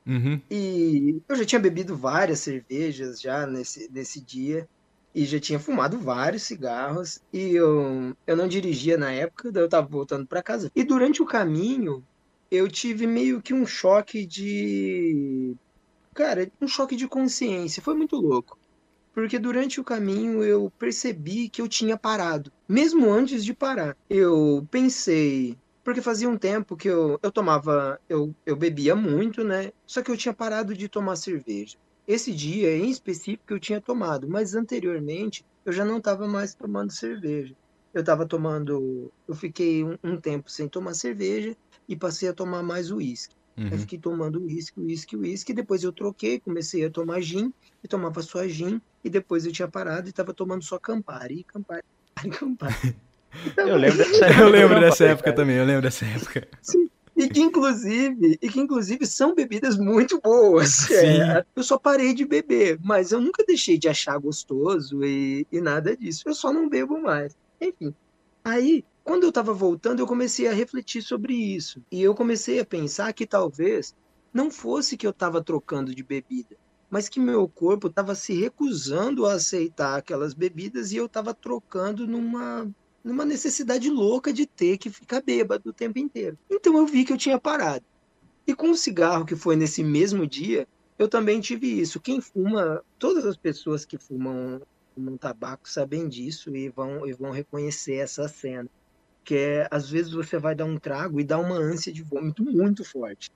Uhum. 0.07 0.41
E 0.51 1.23
eu 1.29 1.37
já 1.37 1.45
tinha 1.45 1.61
bebido 1.61 1.97
várias 1.97 2.41
cervejas 2.41 3.21
já 3.21 3.47
nesse, 3.47 3.91
nesse 3.93 4.21
dia. 4.21 4.69
E 5.15 5.25
já 5.25 5.41
tinha 5.41 5.59
fumado 5.59 5.99
vários 5.99 6.43
cigarros. 6.43 7.21
E 7.33 7.55
eu, 7.55 8.15
eu 8.27 8.37
não 8.37 8.49
dirigia 8.49 8.99
na 8.99 9.11
época, 9.11 9.51
daí 9.53 9.63
eu 9.63 9.69
tava 9.69 9.87
voltando 9.87 10.27
para 10.27 10.43
casa. 10.43 10.71
E 10.75 10.83
durante 10.83 11.23
o 11.23 11.27
caminho, 11.27 12.05
eu 12.51 12.69
tive 12.69 13.07
meio 13.07 13.43
que 13.43 13.55
um 13.55 13.67
choque 13.67 14.27
de. 14.27 15.55
Cara, 16.15 16.51
um 16.61 16.69
choque 16.69 16.97
de 16.97 17.07
consciência. 17.07 17.83
Foi 17.83 17.95
muito 17.95 18.17
louco 18.17 18.59
porque 19.19 19.37
durante 19.37 19.81
o 19.81 19.85
caminho 19.85 20.45
eu 20.45 20.71
percebi 20.79 21.49
que 21.49 21.61
eu 21.61 21.67
tinha 21.67 21.99
parado, 21.99 22.53
mesmo 22.69 23.11
antes 23.11 23.45
de 23.45 23.53
parar. 23.53 23.97
Eu 24.09 24.65
pensei, 24.71 25.59
porque 25.83 26.01
fazia 26.01 26.29
um 26.29 26.39
tempo 26.39 26.77
que 26.77 26.89
eu, 26.89 27.19
eu 27.21 27.33
tomava, 27.33 27.99
eu, 28.09 28.33
eu 28.47 28.55
bebia 28.55 28.95
muito, 28.95 29.43
né? 29.43 29.73
Só 29.85 30.03
que 30.03 30.11
eu 30.13 30.17
tinha 30.17 30.33
parado 30.33 30.73
de 30.73 30.89
tomar 30.89 31.17
cerveja. 31.17 31.77
Esse 32.07 32.33
dia 32.33 32.77
em 32.77 32.91
específico 32.91 33.53
eu 33.53 33.59
tinha 33.59 33.81
tomado, 33.81 34.29
mas 34.29 34.55
anteriormente 34.55 35.45
eu 35.65 35.73
já 35.73 35.85
não 35.85 35.99
estava 35.99 36.29
mais 36.29 36.55
tomando 36.55 36.93
cerveja. 36.93 37.57
Eu 37.93 38.03
estava 38.03 38.25
tomando, 38.25 39.11
eu 39.27 39.35
fiquei 39.35 39.83
um, 39.83 39.97
um 40.05 40.17
tempo 40.17 40.49
sem 40.49 40.69
tomar 40.69 40.95
cerveja 40.95 41.57
e 41.89 41.97
passei 41.97 42.29
a 42.29 42.33
tomar 42.33 42.63
mais 42.63 42.91
uísque. 42.91 43.35
Uhum. 43.57 43.69
Eu 43.73 43.79
fiquei 43.79 43.99
tomando 43.99 44.41
uísque, 44.41 44.81
uísque, 44.81 45.17
uísque. 45.17 45.53
Depois 45.53 45.83
eu 45.83 45.93
troquei, 45.93 46.39
comecei 46.39 46.85
a 46.85 46.91
tomar 46.91 47.21
gin. 47.21 47.53
E 47.83 47.89
tomava 47.89 48.23
só 48.23 48.47
gin. 48.47 48.81
E 49.03 49.11
depois 49.11 49.45
eu 49.45 49.53
tinha 49.53 49.67
parado 49.67 50.07
e 50.09 50.11
estava 50.11 50.33
tomando 50.33 50.63
só 50.63 50.79
Campari. 50.79 51.45
Campari, 51.49 51.83
Campari. 52.39 52.97
eu 53.57 53.77
lembro 53.77 53.99
dessa 53.99 54.27
época. 54.27 54.41
Eu 54.41 54.49
lembro 54.49 54.81
dessa 54.81 55.05
época 55.07 55.33
também, 55.33 55.57
eu 55.57 55.65
lembro 55.65 55.83
dessa 55.83 56.05
época. 56.05 56.49
Sim. 56.63 56.89
E 57.17 57.29
que, 57.29 57.41
inclusive, 57.41 58.39
e 58.41 58.49
que 58.49 58.61
inclusive 58.61 59.05
são 59.05 59.35
bebidas 59.35 59.77
muito 59.77 60.21
boas. 60.21 60.89
É, 60.99 61.45
eu 61.57 61.65
só 61.65 61.77
parei 61.77 62.15
de 62.15 62.25
beber, 62.25 62.79
mas 62.81 63.11
eu 63.11 63.21
nunca 63.21 63.45
deixei 63.45 63.77
de 63.77 63.89
achar 63.89 64.17
gostoso 64.19 65.05
e, 65.05 65.45
e 65.51 65.61
nada 65.61 65.97
disso. 65.97 66.23
Eu 66.27 66.35
só 66.35 66.53
não 66.53 66.69
bebo 66.69 67.01
mais. 67.01 67.37
Enfim. 67.61 67.93
Aí 68.45 68.85
quando 69.09 69.23
eu 69.23 69.31
estava 69.31 69.55
voltando, 69.55 70.01
eu 70.01 70.07
comecei 70.07 70.47
a 70.49 70.53
refletir 70.53 71.01
sobre 71.01 71.33
isso. 71.33 71.83
E 71.91 72.03
eu 72.03 72.15
comecei 72.15 72.61
a 72.61 72.65
pensar 72.65 73.11
que 73.15 73.27
talvez 73.27 73.97
não 74.35 74.51
fosse 74.51 74.99
que 74.99 75.07
eu 75.07 75.13
estava 75.13 75.43
trocando 75.43 75.95
de 75.95 76.03
bebida, 76.03 76.59
mas 76.91 77.09
que 77.09 77.19
meu 77.19 77.49
corpo 77.49 77.87
estava 77.87 78.15
se 78.15 78.35
recusando 78.35 79.25
a 79.25 79.33
aceitar 79.33 79.97
aquelas 79.97 80.35
bebidas 80.35 80.93
e 80.93 80.97
eu 80.97 81.07
estava 81.07 81.33
trocando 81.33 82.07
numa 82.07 82.71
numa 83.03 83.25
necessidade 83.25 83.89
louca 83.89 84.31
de 84.31 84.45
ter 84.45 84.77
que 84.77 84.91
ficar 84.91 85.23
bêbado 85.23 85.71
o 85.71 85.73
tempo 85.73 85.99
inteiro. 85.99 86.37
Então 86.51 86.77
eu 86.77 86.87
vi 86.87 87.03
que 87.03 87.13
eu 87.15 87.17
tinha 87.17 87.41
parado. 87.41 87.87
E 88.47 88.55
com 88.55 88.73
o 88.73 88.77
cigarro 88.77 89.25
que 89.25 89.35
foi 89.35 89.57
nesse 89.57 89.83
mesmo 89.83 90.27
dia, 90.27 90.69
eu 90.99 91.09
também 91.09 91.41
tive 91.41 91.81
isso. 91.81 91.99
Quem 91.99 92.21
fuma, 92.21 92.85
todas 92.99 93.25
as 93.25 93.39
pessoas 93.39 93.87
que 93.87 93.97
fumam, 93.97 94.61
fumam 94.95 95.17
tabaco 95.17 95.67
sabem 95.67 96.07
disso 96.07 96.55
e 96.55 96.69
vão, 96.69 97.07
e 97.07 97.15
vão 97.15 97.31
reconhecer 97.31 97.95
essa 97.95 98.29
cena 98.29 98.69
que 99.29 99.37
é, 99.37 99.69
às 99.71 99.91
vezes 99.91 100.11
você 100.11 100.39
vai 100.39 100.55
dar 100.55 100.65
um 100.65 100.79
trago 100.79 101.21
e 101.21 101.25
dá 101.25 101.39
uma 101.39 101.55
ânsia 101.55 101.93
de 101.93 102.03
vômito 102.03 102.43
muito 102.43 102.83
forte. 102.83 103.31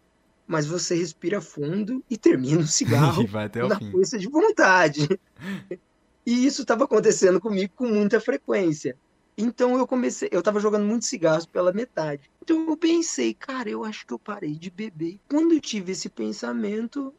Mas 0.46 0.66
você 0.66 0.94
respira 0.94 1.38
fundo 1.38 2.02
e 2.08 2.16
termina 2.16 2.62
o 2.62 2.66
cigarro 2.66 3.22
na 3.68 3.78
fim. 3.78 3.90
força 3.90 4.18
de 4.18 4.26
vontade. 4.26 5.06
E 6.24 6.46
isso 6.46 6.62
estava 6.62 6.84
acontecendo 6.84 7.40
comigo 7.40 7.72
com 7.74 7.84
muita 7.84 8.20
frequência. 8.20 8.96
Então 9.36 9.76
eu 9.76 9.84
comecei, 9.88 10.28
eu 10.30 10.38
estava 10.38 10.60
jogando 10.60 10.86
muitos 10.86 11.08
cigarros 11.08 11.44
pela 11.44 11.72
metade. 11.72 12.30
Então 12.40 12.64
eu 12.68 12.76
pensei, 12.76 13.34
cara, 13.34 13.68
eu 13.68 13.84
acho 13.84 14.06
que 14.06 14.12
eu 14.12 14.20
parei 14.20 14.54
de 14.54 14.70
beber. 14.70 15.18
Quando 15.28 15.52
eu 15.52 15.60
tive 15.60 15.90
esse 15.90 16.08
pensamento, 16.08 17.12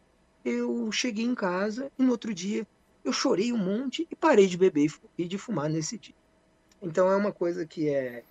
eu 0.46 0.89
cheguei 0.89 1.25
em 1.25 1.36
casa 1.36 1.92
e 2.00 2.01
no 2.01 2.12
outro 2.12 2.34
dia 2.34 2.65
eu 3.03 3.12
chorei 3.12 3.51
um 3.51 3.58
monte 3.58 4.08
e 4.10 4.15
parei 4.15 4.48
de 4.48 4.58
beber 4.58 4.89
e 5.18 5.25
de 5.25 5.38
fumar 5.38 5.70
nesse 5.70 5.98
dia. 5.98 6.15
Então 6.82 7.12
é 7.12 7.15
uma 7.18 7.34
coisa 7.34 7.65
que 7.65 7.89
é 7.89 8.24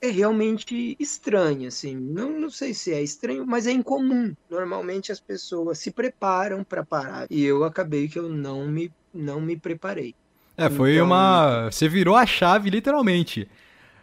é 0.00 0.08
realmente 0.08 0.96
estranho, 0.98 1.68
assim. 1.68 1.96
Não, 1.96 2.30
não 2.30 2.50
sei 2.50 2.74
se 2.74 2.92
é 2.92 3.02
estranho, 3.02 3.46
mas 3.46 3.66
é 3.66 3.72
incomum. 3.72 4.34
Normalmente 4.50 5.10
as 5.10 5.20
pessoas 5.20 5.78
se 5.78 5.90
preparam 5.90 6.62
para 6.62 6.84
parar. 6.84 7.26
E 7.30 7.42
eu 7.44 7.64
acabei 7.64 8.08
que 8.08 8.18
eu 8.18 8.28
não 8.28 8.66
me, 8.66 8.92
não 9.12 9.40
me 9.40 9.56
preparei. 9.56 10.14
É, 10.56 10.70
foi 10.70 10.94
então, 10.94 11.06
uma. 11.06 11.70
Você 11.70 11.88
virou 11.88 12.16
a 12.16 12.26
chave, 12.26 12.70
literalmente. 12.70 13.48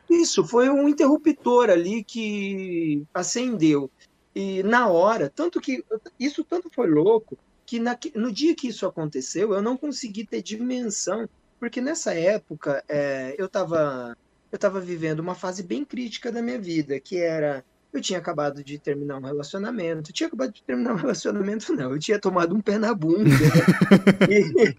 Isso, 0.10 0.46
foi 0.46 0.70
um 0.70 0.88
interruptor 0.88 1.70
ali 1.70 2.04
que 2.04 3.04
acendeu. 3.14 3.90
E 4.36 4.62
na 4.64 4.88
hora, 4.88 5.32
tanto 5.34 5.60
que. 5.60 5.84
Isso 6.20 6.44
tanto 6.44 6.70
foi 6.70 6.88
louco 6.90 7.38
que 7.66 7.80
na, 7.80 7.98
no 8.16 8.32
dia 8.32 8.56
que 8.56 8.68
isso 8.68 8.86
aconteceu, 8.86 9.54
eu 9.54 9.62
não 9.62 9.78
consegui 9.78 10.26
ter 10.26 10.42
dimensão. 10.42 11.28
Porque 11.60 11.80
nessa 11.80 12.14
época, 12.14 12.84
é, 12.90 13.36
eu 13.38 13.46
estava 13.46 14.18
eu 14.54 14.56
estava 14.56 14.80
vivendo 14.80 15.20
uma 15.20 15.34
fase 15.34 15.64
bem 15.64 15.84
crítica 15.84 16.32
da 16.32 16.40
minha 16.40 16.60
vida, 16.60 17.00
que 17.00 17.18
era 17.18 17.66
Eu 17.92 18.00
tinha 18.00 18.20
acabado 18.20 18.64
de 18.64 18.78
terminar 18.78 19.18
um 19.18 19.26
relacionamento. 19.26 20.12
Eu 20.12 20.14
tinha 20.14 20.28
acabado 20.28 20.52
de 20.54 20.62
terminar 20.62 20.94
um 20.94 20.98
relacionamento, 21.02 21.74
não. 21.74 21.92
Eu 21.92 22.00
tinha 22.00 22.20
tomado 22.20 22.56
um 22.56 22.62
pé 22.62 22.78
na 22.78 22.94
bunda. 22.94 23.30
Né? 23.30 24.28
E, 24.30 24.76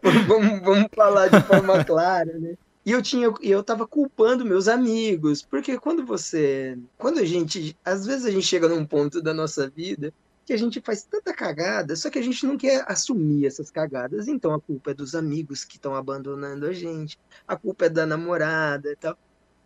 vamos, 0.26 0.60
vamos 0.62 0.88
falar 0.94 1.28
de 1.28 1.42
forma 1.42 1.84
clara, 1.84 2.38
né? 2.38 2.54
E 2.86 2.90
eu 2.90 3.02
tinha, 3.02 3.30
eu 3.42 3.62
tava 3.62 3.86
culpando 3.86 4.46
meus 4.46 4.66
amigos, 4.66 5.42
porque 5.42 5.78
quando 5.78 6.06
você, 6.06 6.78
quando 6.96 7.18
a 7.18 7.24
gente, 7.24 7.76
às 7.84 8.06
vezes 8.06 8.24
a 8.24 8.30
gente 8.30 8.46
chega 8.46 8.66
num 8.66 8.86
ponto 8.86 9.20
da 9.20 9.34
nossa 9.34 9.68
vida 9.68 10.10
que 10.48 10.54
a 10.54 10.56
gente 10.56 10.80
faz 10.80 11.02
tanta 11.02 11.34
cagada, 11.34 11.94
só 11.94 12.08
que 12.08 12.18
a 12.18 12.22
gente 12.22 12.46
não 12.46 12.56
quer 12.56 12.82
assumir 12.88 13.44
essas 13.44 13.70
cagadas. 13.70 14.28
Então 14.28 14.54
a 14.54 14.58
culpa 14.58 14.92
é 14.92 14.94
dos 14.94 15.14
amigos 15.14 15.62
que 15.62 15.76
estão 15.76 15.94
abandonando 15.94 16.64
a 16.64 16.72
gente, 16.72 17.18
a 17.46 17.54
culpa 17.54 17.84
é 17.84 17.90
da 17.90 18.06
namorada 18.06 18.90
e 18.90 18.96
tal. 18.96 19.14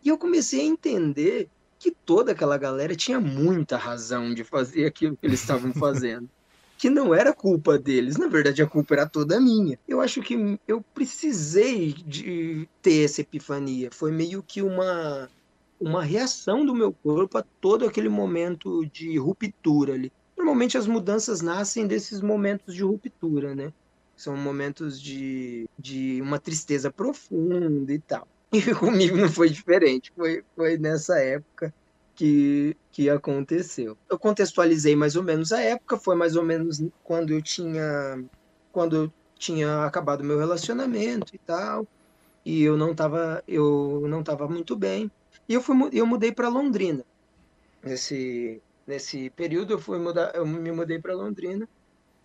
E 0.03 0.09
eu 0.09 0.17
comecei 0.17 0.59
a 0.59 0.65
entender 0.65 1.47
que 1.79 1.89
toda 1.89 2.33
aquela 2.33 2.57
galera 2.57 2.97
tinha 2.97 3.17
muita 3.17 3.77
razão 3.77 4.33
de 4.33 4.43
fazer 4.43 4.85
aquilo 4.85 5.15
que 5.15 5.25
eles 5.25 5.39
estavam 5.39 5.71
fazendo. 5.73 6.29
que 6.77 6.89
não 6.89 7.15
era 7.15 7.31
culpa 7.31 7.79
deles, 7.79 8.17
na 8.17 8.27
verdade 8.27 8.61
a 8.61 8.67
culpa 8.67 8.93
era 8.93 9.07
toda 9.07 9.39
minha. 9.39 9.79
Eu 9.87 10.01
acho 10.01 10.21
que 10.21 10.59
eu 10.67 10.81
precisei 10.93 11.93
de 11.93 12.67
ter 12.81 13.05
essa 13.05 13.21
epifania. 13.21 13.87
Foi 13.89 14.11
meio 14.11 14.43
que 14.43 14.61
uma 14.61 15.29
uma 15.79 16.03
reação 16.03 16.65
do 16.65 16.75
meu 16.75 16.91
corpo 16.91 17.37
a 17.37 17.43
todo 17.61 17.85
aquele 17.85 18.09
momento 18.09 18.85
de 18.85 19.17
ruptura 19.17 19.93
ali. 19.93 20.11
Normalmente 20.53 20.77
as 20.77 20.85
mudanças 20.85 21.41
nascem 21.41 21.87
desses 21.87 22.21
momentos 22.21 22.75
de 22.75 22.83
ruptura, 22.83 23.55
né? 23.55 23.73
São 24.15 24.37
momentos 24.37 25.01
de, 25.01 25.67
de 25.79 26.21
uma 26.21 26.37
tristeza 26.37 26.91
profunda 26.91 27.91
e 27.91 27.97
tal. 27.97 28.27
E 28.53 28.71
comigo 28.75 29.17
não 29.17 29.29
foi 29.29 29.49
diferente. 29.49 30.13
Foi, 30.15 30.43
foi 30.55 30.77
nessa 30.77 31.17
época 31.17 31.73
que, 32.13 32.77
que 32.91 33.09
aconteceu. 33.09 33.97
Eu 34.07 34.19
contextualizei 34.19 34.95
mais 34.95 35.15
ou 35.15 35.23
menos 35.23 35.51
a 35.51 35.59
época, 35.59 35.97
foi 35.97 36.15
mais 36.15 36.35
ou 36.35 36.43
menos 36.43 36.79
quando 37.03 37.33
eu 37.33 37.41
tinha 37.41 38.23
quando 38.71 38.95
eu 38.95 39.13
tinha 39.35 39.83
acabado 39.85 40.23
meu 40.23 40.37
relacionamento 40.37 41.35
e 41.35 41.39
tal, 41.39 41.87
e 42.45 42.61
eu 42.61 42.77
não 42.77 42.91
estava 42.91 43.43
eu 43.47 44.05
não 44.07 44.21
tava 44.23 44.47
muito 44.47 44.75
bem. 44.75 45.09
E 45.49 45.55
eu 45.55 45.61
fui 45.63 45.75
eu 45.93 46.05
mudei 46.05 46.31
para 46.31 46.47
Londrina. 46.47 47.03
Nesse 47.83 48.61
nesse 48.85 49.29
período 49.31 49.73
eu 49.73 49.79
fui 49.79 49.97
mudar, 49.99 50.31
eu 50.35 50.45
me 50.45 50.71
mudei 50.71 50.99
para 50.99 51.15
Londrina 51.15 51.67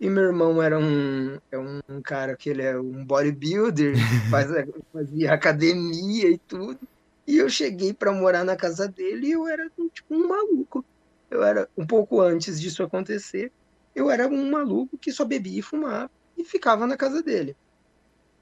e 0.01 0.09
meu 0.09 0.25
irmão 0.25 0.63
era 0.63 0.79
um, 0.79 1.39
é 1.51 1.59
um 1.59 2.01
cara 2.03 2.37
que 2.37 2.51
ele 2.51 2.63
é 2.63 2.79
um 2.79 3.05
bodybuilder, 3.05 3.95
faz, 4.31 4.49
fazia 4.93 5.33
academia 5.33 6.31
e 6.31 6.39
tudo. 6.39 6.79
E 7.27 7.37
eu 7.37 7.49
cheguei 7.51 7.93
para 7.93 8.13
morar 8.13 8.45
na 8.45 8.57
casa 8.57 8.89
dele 8.89 9.29
e 9.29 9.33
eu 9.33 9.47
era 9.47 9.69
tipo 9.93 10.15
um 10.15 10.29
maluco. 10.29 10.85
Eu 11.31 11.43
era 11.43 11.69
um 11.77 11.87
pouco 11.87 12.21
antes 12.21 12.61
disso 12.61 12.83
acontecer, 12.83 13.53
eu 13.95 14.11
era 14.11 14.27
um 14.29 14.51
maluco 14.51 14.97
que 14.97 15.13
só 15.13 15.25
bebia 15.25 15.59
e 15.59 15.63
fumava 15.63 16.11
e 16.37 16.45
ficava 16.45 16.87
na 16.87 16.97
casa 16.97 17.23
dele. 17.23 17.57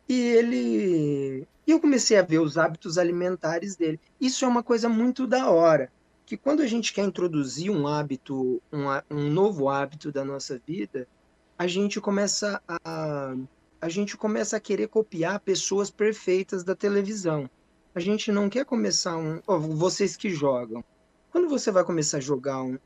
E 0.08 0.20
ele 0.20 1.48
e 1.66 1.70
eu 1.72 1.80
comecei 1.80 2.16
a 2.16 2.22
ver 2.22 2.38
os 2.38 2.56
hábitos 2.56 2.96
alimentares 2.96 3.74
dele. 3.76 4.00
Isso 4.20 4.44
é 4.44 4.48
uma 4.48 4.62
coisa 4.62 4.88
muito 4.88 5.26
da 5.26 5.50
hora 5.50 5.90
que 6.26 6.36
quando 6.36 6.60
a 6.60 6.66
gente 6.66 6.92
quer 6.92 7.04
introduzir 7.04 7.70
um 7.70 7.86
hábito, 7.86 8.60
um, 8.72 8.86
um 9.10 9.30
novo 9.30 9.68
hábito 9.68 10.10
da 10.10 10.24
nossa 10.24 10.60
vida, 10.66 11.08
a 11.56 11.66
gente 11.66 12.00
começa 12.00 12.60
a 12.68 13.34
a 13.80 13.88
gente 13.88 14.16
começa 14.16 14.56
a 14.56 14.60
querer 14.60 14.88
copiar 14.88 15.38
pessoas 15.38 15.90
perfeitas 15.90 16.64
da 16.64 16.74
televisão. 16.74 17.48
A 17.94 18.00
gente 18.00 18.32
não 18.32 18.48
quer 18.48 18.64
começar 18.64 19.16
um. 19.16 19.40
Oh, 19.46 19.58
vocês 19.58 20.16
que 20.16 20.30
jogam. 20.30 20.84
Quando 21.30 21.48
você 21.48 21.70
vai 21.70 21.84
começar 21.84 22.16
a 22.18 22.20
jogar 22.20 22.62
um, 22.62 22.78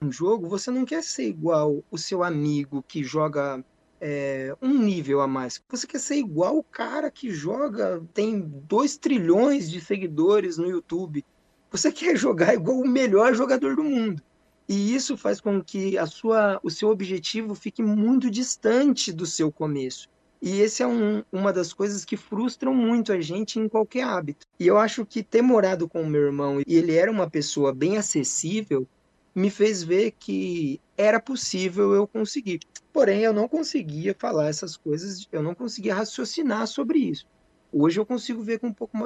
um 0.00 0.10
jogo, 0.10 0.48
você 0.48 0.70
não 0.70 0.84
quer 0.84 1.02
ser 1.02 1.28
igual 1.28 1.82
o 1.90 1.98
seu 1.98 2.22
amigo 2.22 2.82
que 2.86 3.02
joga 3.02 3.62
é, 4.00 4.56
um 4.62 4.78
nível 4.78 5.20
a 5.20 5.26
mais. 5.26 5.62
Você 5.68 5.86
quer 5.86 6.00
ser 6.00 6.16
igual 6.16 6.56
o 6.56 6.64
cara 6.64 7.10
que 7.10 7.30
joga, 7.30 8.02
tem 8.14 8.40
2 8.40 8.96
trilhões 8.96 9.70
de 9.70 9.80
seguidores 9.80 10.56
no 10.56 10.68
YouTube. 10.68 11.24
Você 11.70 11.90
quer 11.90 12.16
jogar 12.16 12.54
igual 12.54 12.78
o 12.78 12.88
melhor 12.88 13.34
jogador 13.34 13.76
do 13.76 13.82
mundo. 13.82 14.22
E 14.68 14.94
isso 14.94 15.16
faz 15.16 15.40
com 15.40 15.62
que 15.62 15.96
a 15.96 16.06
sua, 16.06 16.58
o 16.62 16.70
seu 16.70 16.88
objetivo 16.88 17.54
fique 17.54 17.82
muito 17.82 18.30
distante 18.30 19.12
do 19.12 19.26
seu 19.26 19.50
começo. 19.52 20.08
E 20.40 20.60
esse 20.60 20.82
é 20.82 20.86
um, 20.86 21.22
uma 21.32 21.52
das 21.52 21.72
coisas 21.72 22.04
que 22.04 22.16
frustram 22.16 22.74
muito 22.74 23.12
a 23.12 23.20
gente 23.20 23.58
em 23.58 23.68
qualquer 23.68 24.02
hábito. 24.02 24.46
E 24.58 24.66
eu 24.66 24.78
acho 24.78 25.04
que 25.06 25.22
ter 25.22 25.42
morado 25.42 25.88
com 25.88 26.02
o 26.02 26.08
meu 26.08 26.22
irmão 26.22 26.60
e 26.60 26.76
ele 26.76 26.94
era 26.94 27.10
uma 27.10 27.28
pessoa 27.28 27.72
bem 27.72 27.96
acessível, 27.96 28.86
me 29.34 29.50
fez 29.50 29.82
ver 29.82 30.12
que 30.12 30.80
era 30.96 31.20
possível 31.20 31.94
eu 31.94 32.06
conseguir. 32.06 32.60
Porém, 32.92 33.20
eu 33.20 33.32
não 33.32 33.48
conseguia 33.48 34.14
falar 34.18 34.48
essas 34.48 34.76
coisas, 34.76 35.26
eu 35.30 35.42
não 35.42 35.54
conseguia 35.54 35.94
raciocinar 35.94 36.66
sobre 36.66 36.98
isso. 36.98 37.26
Hoje 37.72 38.00
eu 38.00 38.06
consigo 38.06 38.42
ver 38.42 38.58
com 38.58 38.68
um 38.68 38.72
pouco, 38.72 38.96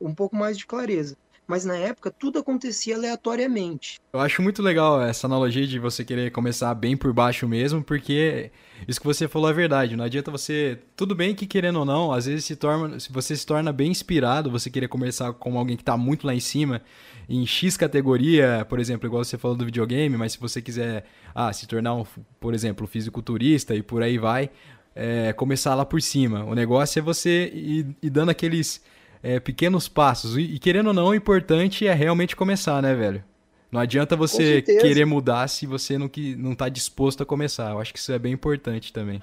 um 0.00 0.14
pouco 0.14 0.36
mais 0.36 0.56
de 0.56 0.66
clareza 0.66 1.16
mas 1.46 1.64
na 1.64 1.76
época 1.76 2.10
tudo 2.10 2.38
acontecia 2.38 2.96
aleatoriamente. 2.96 4.00
Eu 4.12 4.20
acho 4.20 4.42
muito 4.42 4.62
legal 4.62 5.00
essa 5.02 5.26
analogia 5.26 5.66
de 5.66 5.78
você 5.78 6.04
querer 6.04 6.30
começar 6.30 6.74
bem 6.74 6.96
por 6.96 7.12
baixo 7.12 7.46
mesmo, 7.46 7.82
porque 7.82 8.50
isso 8.88 9.00
que 9.00 9.06
você 9.06 9.28
falou 9.28 9.50
é 9.50 9.52
verdade. 9.52 9.96
Não 9.96 10.04
adianta 10.04 10.30
você. 10.30 10.78
Tudo 10.96 11.14
bem 11.14 11.34
que, 11.34 11.46
querendo 11.46 11.80
ou 11.80 11.84
não, 11.84 12.12
às 12.12 12.26
vezes 12.26 12.44
se 12.44 12.56
torna. 12.56 12.96
Você 13.10 13.36
se 13.36 13.46
torna 13.46 13.72
bem 13.72 13.90
inspirado, 13.90 14.50
você 14.50 14.70
querer 14.70 14.88
começar 14.88 15.32
com 15.32 15.58
alguém 15.58 15.76
que 15.76 15.82
está 15.82 15.96
muito 15.96 16.26
lá 16.26 16.34
em 16.34 16.40
cima, 16.40 16.82
em 17.28 17.46
X 17.46 17.76
categoria, 17.76 18.66
por 18.68 18.80
exemplo, 18.80 19.06
igual 19.06 19.24
você 19.24 19.36
falou 19.38 19.56
do 19.56 19.64
videogame, 19.64 20.16
mas 20.16 20.32
se 20.32 20.40
você 20.40 20.62
quiser 20.62 21.04
ah, 21.34 21.52
se 21.52 21.66
tornar, 21.66 21.94
um, 21.94 22.04
por 22.40 22.54
exemplo, 22.54 22.86
fisiculturista 22.86 23.74
e 23.74 23.82
por 23.82 24.02
aí 24.02 24.18
vai. 24.18 24.50
É, 24.96 25.32
começar 25.32 25.74
lá 25.74 25.84
por 25.84 26.00
cima. 26.00 26.44
O 26.44 26.54
negócio 26.54 27.00
é 27.00 27.02
você 27.02 27.50
ir, 27.52 27.96
ir 28.00 28.10
dando 28.10 28.28
aqueles 28.28 28.80
é, 29.24 29.40
pequenos 29.40 29.88
passos. 29.88 30.36
E, 30.36 30.42
e, 30.42 30.58
querendo 30.58 30.88
ou 30.88 30.92
não, 30.92 31.06
o 31.06 31.14
importante 31.14 31.86
é 31.86 31.94
realmente 31.94 32.36
começar, 32.36 32.82
né, 32.82 32.94
velho? 32.94 33.24
Não 33.72 33.80
adianta 33.80 34.14
você 34.14 34.62
querer 34.62 35.04
mudar 35.04 35.48
se 35.48 35.66
você 35.66 35.98
não, 35.98 36.08
que, 36.08 36.36
não 36.36 36.54
tá 36.54 36.68
disposto 36.68 37.22
a 37.22 37.26
começar. 37.26 37.72
Eu 37.72 37.80
acho 37.80 37.92
que 37.92 37.98
isso 37.98 38.12
é 38.12 38.18
bem 38.18 38.32
importante 38.32 38.92
também. 38.92 39.20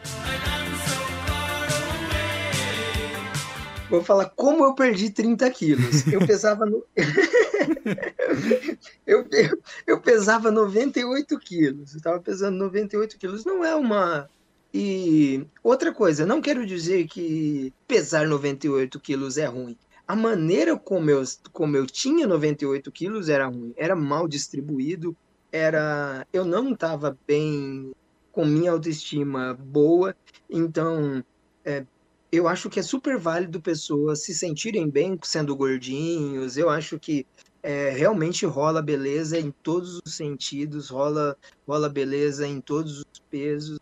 Vou 3.90 4.04
falar 4.04 4.26
como 4.36 4.66
eu 4.66 4.74
perdi 4.74 5.10
30 5.10 5.50
quilos. 5.52 6.08
Eu 6.08 6.26
pesava 6.26 6.66
no... 6.66 6.84
eu, 9.06 9.26
eu, 9.32 9.62
eu, 9.88 10.02
pesava 10.02 10.52
98 10.52 11.40
quilos. 11.40 11.96
Eu 11.96 12.02
tava 12.02 12.20
pesando 12.20 12.58
98 12.58 13.18
quilos. 13.18 13.46
Não 13.46 13.64
é 13.64 13.76
uma 13.76 14.30
e 14.74 15.46
outra 15.62 15.94
coisa, 15.94 16.26
não 16.26 16.42
quero 16.42 16.66
dizer 16.66 17.06
que 17.06 17.74
pesar 17.86 18.26
98 18.26 19.02
quilos 19.02 19.38
é 19.38 19.46
ruim 19.46 19.78
a 20.08 20.16
maneira 20.16 20.78
como 20.78 21.10
eu, 21.10 21.24
como 21.52 21.78
eu 21.78 21.86
tinha 21.86 22.28
98 22.28 22.92
quilos 22.92 23.30
era 23.30 23.48
ruim, 23.48 23.74
era 23.78 23.96
mal 23.96 24.28
distribuído, 24.28 25.16
era 25.52 26.26
eu 26.32 26.46
não 26.46 26.74
estava 26.74 27.18
bem 27.28 27.92
com 28.32 28.46
minha 28.46 28.72
autoestima 28.72 29.54
boa, 29.54 30.16
então 30.50 31.24
é, 31.66 31.86
eu 32.32 32.48
acho 32.48 32.70
que 32.70 32.80
é 32.80 32.84
super 32.84 33.18
válido 33.18 33.62
pessoas 33.62 34.24
se 34.24 34.34
sentirem 34.34 34.90
bem 34.90 35.20
sendo 35.22 35.56
gordinhos, 35.56 36.58
eu 36.58 36.70
acho 36.70 36.98
que 36.98 37.26
é, 37.62 37.90
realmente 37.90 38.46
rola 38.46 38.82
beleza 38.82 39.40
em 39.40 39.52
todos 39.52 40.00
os 40.06 40.16
sentidos, 40.16 40.90
rola, 40.90 41.38
rola 41.68 41.90
beleza 41.90 42.48
em 42.48 42.60
todos 42.60 43.00
os 43.00 43.20
pesos, 43.30 43.80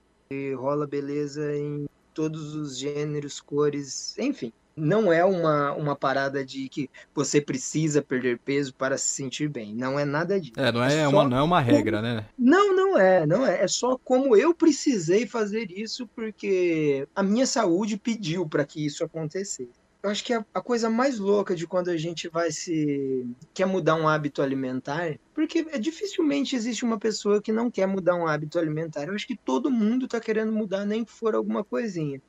rola 0.57 0.85
beleza 0.85 1.55
em 1.55 1.87
todos 2.13 2.55
os 2.55 2.77
gêneros, 2.77 3.39
cores, 3.39 4.17
enfim 4.17 4.51
não 4.79 5.11
é 5.11 5.23
uma, 5.23 5.73
uma 5.73 5.95
parada 5.95 6.43
de 6.43 6.69
que 6.69 6.89
você 7.13 7.41
precisa 7.41 8.01
perder 8.01 8.39
peso 8.39 8.73
para 8.73 8.97
se 8.97 9.09
sentir 9.09 9.49
bem. 9.49 9.73
Não 9.75 9.99
é 9.99 10.05
nada 10.05 10.39
disso. 10.39 10.53
É, 10.57 10.71
não 10.71 10.83
é, 10.83 10.95
é 11.01 11.07
uma, 11.07 11.27
não 11.27 11.37
é 11.37 11.43
uma 11.43 11.59
regra, 11.59 11.97
como... 11.97 12.13
né? 12.13 12.25
Não, 12.37 12.75
não 12.75 12.97
é, 12.97 13.25
não 13.25 13.45
é. 13.45 13.63
É 13.63 13.67
só 13.67 13.97
como 13.97 14.35
eu 14.35 14.53
precisei 14.53 15.27
fazer 15.27 15.71
isso 15.71 16.07
porque 16.15 17.07
a 17.15 17.21
minha 17.21 17.45
saúde 17.45 17.97
pediu 17.97 18.47
para 18.47 18.65
que 18.65 18.85
isso 18.85 19.03
acontecesse. 19.03 19.69
Eu 20.01 20.09
acho 20.09 20.23
que 20.23 20.31
a, 20.31 20.45
a, 20.53 20.61
coisa 20.61 20.89
mais 20.89 21.19
louca 21.19 21.53
de 21.53 21.67
quando 21.67 21.89
a 21.89 21.97
gente 21.97 22.29
vai 22.29 22.51
se. 22.51 23.27
quer 23.53 23.65
mudar 23.65 23.95
um 23.95 24.07
hábito 24.07 24.41
alimentar, 24.41 25.19
porque 25.33 25.67
é, 25.71 25.77
dificilmente 25.77 26.55
existe 26.55 26.85
uma 26.85 26.97
pessoa 26.97 27.41
que 27.41 27.51
não 27.51 27.69
quer 27.69 27.85
mudar 27.85 28.15
um 28.15 28.25
hábito 28.25 28.57
alimentar. 28.57 29.03
Eu 29.03 29.13
acho 29.13 29.27
que 29.27 29.35
todo 29.35 29.69
mundo 29.69 30.05
está 30.05 30.21
querendo 30.21 30.53
mudar, 30.53 30.85
nem 30.85 31.03
que 31.03 31.11
for 31.11 31.35
alguma 31.35 31.65
coisinha 31.65 32.21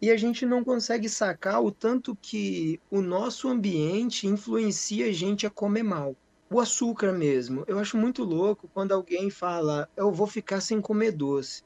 e 0.00 0.10
a 0.10 0.16
gente 0.16 0.46
não 0.46 0.64
consegue 0.64 1.08
sacar 1.08 1.62
o 1.62 1.70
tanto 1.70 2.16
que 2.16 2.80
o 2.90 3.02
nosso 3.02 3.48
ambiente 3.48 4.26
influencia 4.26 5.06
a 5.06 5.12
gente 5.12 5.46
a 5.46 5.50
comer 5.50 5.82
mal. 5.82 6.16
O 6.50 6.58
açúcar 6.58 7.12
mesmo. 7.12 7.64
Eu 7.66 7.78
acho 7.78 7.96
muito 7.96 8.24
louco 8.24 8.68
quando 8.72 8.92
alguém 8.92 9.30
fala, 9.30 9.88
eu 9.96 10.10
vou 10.10 10.26
ficar 10.26 10.60
sem 10.60 10.80
comer 10.80 11.12
doce. 11.12 11.62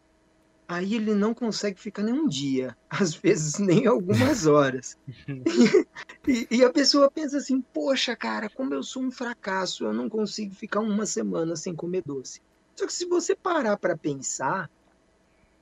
aí 0.67 0.95
ele 0.95 1.15
não 1.15 1.33
consegue 1.33 1.79
ficar 1.79 2.03
nem 2.03 2.15
um 2.15 2.27
dia, 2.27 2.77
às 2.91 3.15
vezes 3.15 3.59
nem 3.59 3.87
algumas 3.87 4.47
horas. 4.47 4.99
e, 6.27 6.47
e, 6.51 6.65
a 6.65 6.71
pessoa 6.71 7.11
pensa 7.11 7.37
assim: 7.39 7.61
poxa, 7.61 8.17
cara, 8.17 8.51
como 8.51 8.75
eu 8.75 8.83
sou 8.83 9.03
um 9.03 9.11
fracasso, 9.11 9.85
eu 9.85 9.93
não 9.93 10.09
consigo 10.09 10.55
ficar 10.55 10.81
uma 10.81 11.07
semana 11.07 11.55
sem 11.55 11.75
comer 11.75 12.03
doce. 12.05 12.41
Só 12.75 12.87
que 12.87 12.93
se 12.93 13.07
você 13.07 13.37
parar 13.37 13.77
para 13.77 13.97
pensar, 13.97 14.69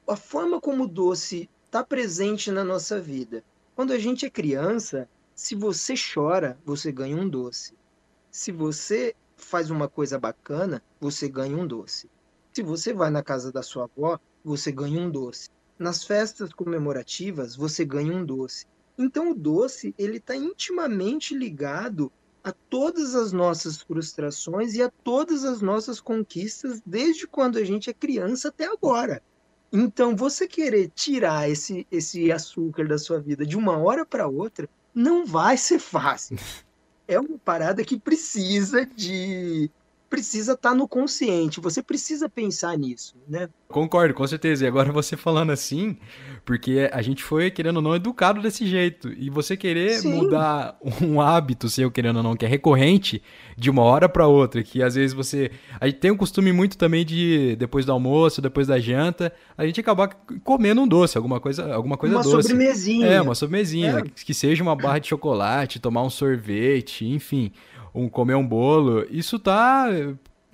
a 0.08 0.16
forma 0.16 0.60
como 0.60 0.84
o 0.84 0.88
doce 0.88 1.48
está 1.72 1.82
presente 1.82 2.50
na 2.50 2.62
nossa 2.62 3.00
vida. 3.00 3.42
Quando 3.74 3.94
a 3.94 3.98
gente 3.98 4.26
é 4.26 4.30
criança, 4.30 5.08
se 5.34 5.54
você 5.54 5.94
chora, 5.96 6.58
você 6.66 6.92
ganha 6.92 7.16
um 7.16 7.26
doce. 7.26 7.72
Se 8.30 8.52
você 8.52 9.16
faz 9.38 9.70
uma 9.70 9.88
coisa 9.88 10.18
bacana, 10.18 10.82
você 11.00 11.30
ganha 11.30 11.56
um 11.56 11.66
doce. 11.66 12.10
Se 12.52 12.62
você 12.62 12.92
vai 12.92 13.08
na 13.08 13.22
casa 13.22 13.50
da 13.50 13.62
sua 13.62 13.84
avó, 13.84 14.20
você 14.44 14.70
ganha 14.70 15.00
um 15.00 15.10
doce. 15.10 15.48
Nas 15.78 16.04
festas 16.04 16.52
comemorativas, 16.52 17.56
você 17.56 17.86
ganha 17.86 18.14
um 18.14 18.22
doce. 18.22 18.66
Então 18.98 19.30
o 19.30 19.34
doce, 19.34 19.94
ele 19.96 20.18
está 20.18 20.36
intimamente 20.36 21.34
ligado 21.34 22.12
a 22.44 22.52
todas 22.52 23.14
as 23.14 23.32
nossas 23.32 23.80
frustrações 23.80 24.74
e 24.74 24.82
a 24.82 24.90
todas 25.02 25.42
as 25.42 25.62
nossas 25.62 26.02
conquistas 26.02 26.82
desde 26.84 27.26
quando 27.26 27.56
a 27.56 27.64
gente 27.64 27.88
é 27.88 27.94
criança 27.94 28.48
até 28.48 28.66
agora. 28.66 29.22
Então, 29.72 30.14
você 30.14 30.46
querer 30.46 30.90
tirar 30.94 31.48
esse, 31.48 31.86
esse 31.90 32.30
açúcar 32.30 32.86
da 32.86 32.98
sua 32.98 33.18
vida 33.18 33.46
de 33.46 33.56
uma 33.56 33.78
hora 33.78 34.04
para 34.04 34.28
outra 34.28 34.68
não 34.94 35.24
vai 35.24 35.56
ser 35.56 35.78
fácil. 35.78 36.36
É 37.08 37.18
uma 37.18 37.36
parada 37.36 37.84
que 37.84 37.98
precisa 37.98 38.86
de 38.86 39.68
precisa 40.12 40.52
estar 40.52 40.70
tá 40.70 40.74
no 40.74 40.86
consciente, 40.86 41.58
você 41.58 41.82
precisa 41.82 42.28
pensar 42.28 42.76
nisso, 42.76 43.16
né? 43.26 43.48
Concordo, 43.66 44.12
com 44.12 44.26
certeza. 44.26 44.62
E 44.62 44.68
agora 44.68 44.92
você 44.92 45.16
falando 45.16 45.50
assim, 45.50 45.96
porque 46.44 46.90
a 46.92 47.00
gente 47.00 47.24
foi, 47.24 47.50
querendo 47.50 47.76
ou 47.76 47.82
não, 47.82 47.96
educado 47.96 48.42
desse 48.42 48.66
jeito. 48.66 49.10
E 49.10 49.30
você 49.30 49.56
querer 49.56 50.00
Sim. 50.00 50.12
mudar 50.12 50.76
um 51.00 51.18
hábito 51.18 51.66
seu, 51.70 51.90
querendo 51.90 52.18
ou 52.18 52.22
não, 52.22 52.36
que 52.36 52.44
é 52.44 52.48
recorrente, 52.48 53.22
de 53.56 53.70
uma 53.70 53.80
hora 53.80 54.06
para 54.06 54.26
outra, 54.26 54.62
que 54.62 54.82
às 54.82 54.96
vezes 54.96 55.14
você. 55.14 55.50
A 55.80 55.86
gente 55.86 55.98
tem 55.98 56.10
um 56.10 56.16
costume 56.16 56.52
muito 56.52 56.76
também 56.76 57.06
de, 57.06 57.56
depois 57.56 57.86
do 57.86 57.92
almoço, 57.92 58.42
depois 58.42 58.66
da 58.66 58.78
janta, 58.78 59.32
a 59.56 59.64
gente 59.64 59.80
acabar 59.80 60.08
comendo 60.44 60.82
um 60.82 60.86
doce, 60.86 61.16
alguma 61.16 61.40
coisa, 61.40 61.72
alguma 61.72 61.96
coisa 61.96 62.16
uma 62.16 62.22
doce. 62.22 62.34
Uma 62.34 62.42
sobremesinha. 62.42 63.06
É, 63.06 63.22
uma 63.22 63.34
sobremesinha. 63.34 64.00
É. 64.00 64.02
Que 64.02 64.34
seja 64.34 64.62
uma 64.62 64.76
barra 64.76 64.98
de 64.98 65.08
chocolate, 65.08 65.80
tomar 65.80 66.02
um 66.02 66.10
sorvete, 66.10 67.06
enfim 67.06 67.50
um 67.94 68.08
comer 68.08 68.34
um 68.34 68.46
bolo, 68.46 69.06
isso 69.10 69.38
tá 69.38 69.88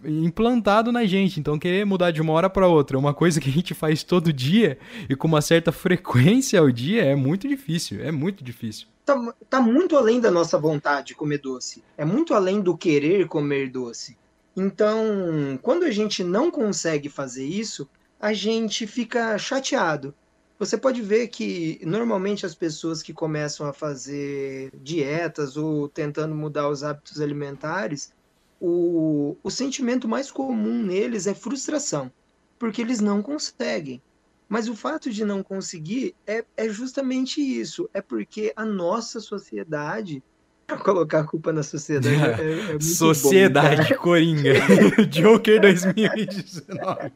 implantado 0.05 0.93
na 0.93 1.05
gente. 1.07 1.41
Então, 1.41 1.59
querer 1.59 1.85
mudar 1.85 2.11
de 2.11 2.21
uma 2.21 2.33
hora 2.33 2.49
para 2.49 2.69
outra, 2.69 2.99
uma 2.99 3.15
coisa 3.15 3.41
que 3.41 3.49
a 3.49 3.53
gente 3.53 3.75
faz 3.75 4.03
todo 4.03 4.33
dia 4.33 4.79
e 5.09 5.17
com 5.17 5.29
uma 5.29 5.41
certa 5.41 5.73
frequência 5.73 6.61
ao 6.61 6.71
dia, 6.71 7.05
é 7.05 7.17
muito 7.17 7.49
difícil. 7.49 8.03
É 8.03 8.13
muito 8.13 8.45
difícil. 8.45 8.87
Tá, 9.05 9.35
tá 9.49 9.61
muito 9.61 9.97
além 9.97 10.21
da 10.21 10.31
nossa 10.31 10.59
vontade 10.59 11.09
de 11.09 11.15
comer 11.15 11.39
doce. 11.39 11.83
É 11.97 12.05
muito 12.05 12.35
além 12.35 12.61
do 12.61 12.77
querer 12.77 13.27
comer 13.27 13.71
doce. 13.71 14.17
Então, 14.57 15.59
quando 15.63 15.85
a 15.85 15.91
gente 15.91 16.23
não 16.25 16.51
consegue 16.51 17.09
fazer 17.09 17.47
isso, 17.47 17.89
a 18.21 18.33
gente 18.33 18.87
fica 18.87 19.39
chateado. 19.39 20.15
Você 20.59 20.77
pode 20.77 21.01
ver 21.01 21.29
que 21.29 21.81
normalmente 21.85 22.45
as 22.45 22.55
pessoas 22.55 23.01
que 23.03 23.13
começam 23.13 23.67
a 23.67 23.73
fazer 23.73 24.71
dietas 24.75 25.57
ou 25.57 25.89
tentando 25.89 26.35
mudar 26.35 26.69
os 26.69 26.83
hábitos 26.83 27.21
alimentares, 27.21 28.13
o, 28.61 29.37
o 29.43 29.51
sentimento 29.51 30.09
mais 30.09 30.33
comum 30.33 30.83
neles 30.83 31.29
é 31.29 31.35
frustração, 31.35 32.11
porque 32.59 32.83
eles 32.83 33.01
não 33.01 33.23
conseguem. 33.23 34.03
Mas 34.49 34.69
o 34.69 34.75
fato 34.75 35.11
de 35.11 35.25
não 35.25 35.43
conseguir 35.43 36.15
é, 36.27 36.45
é 36.57 36.69
justamente 36.69 37.41
isso. 37.41 37.89
É 37.93 38.01
porque 38.01 38.53
a 38.57 38.65
nossa 38.65 39.21
sociedade. 39.21 40.23
Colocar 40.83 41.21
a 41.21 41.25
culpa 41.25 41.53
na 41.53 41.63
sociedade 41.63 42.17
é, 42.17 42.75
é 42.75 42.81
Sociedade 42.83 43.95
bom, 43.95 44.01
Coringa. 44.03 44.55
Joker 45.09 45.61
2019. 45.61 47.13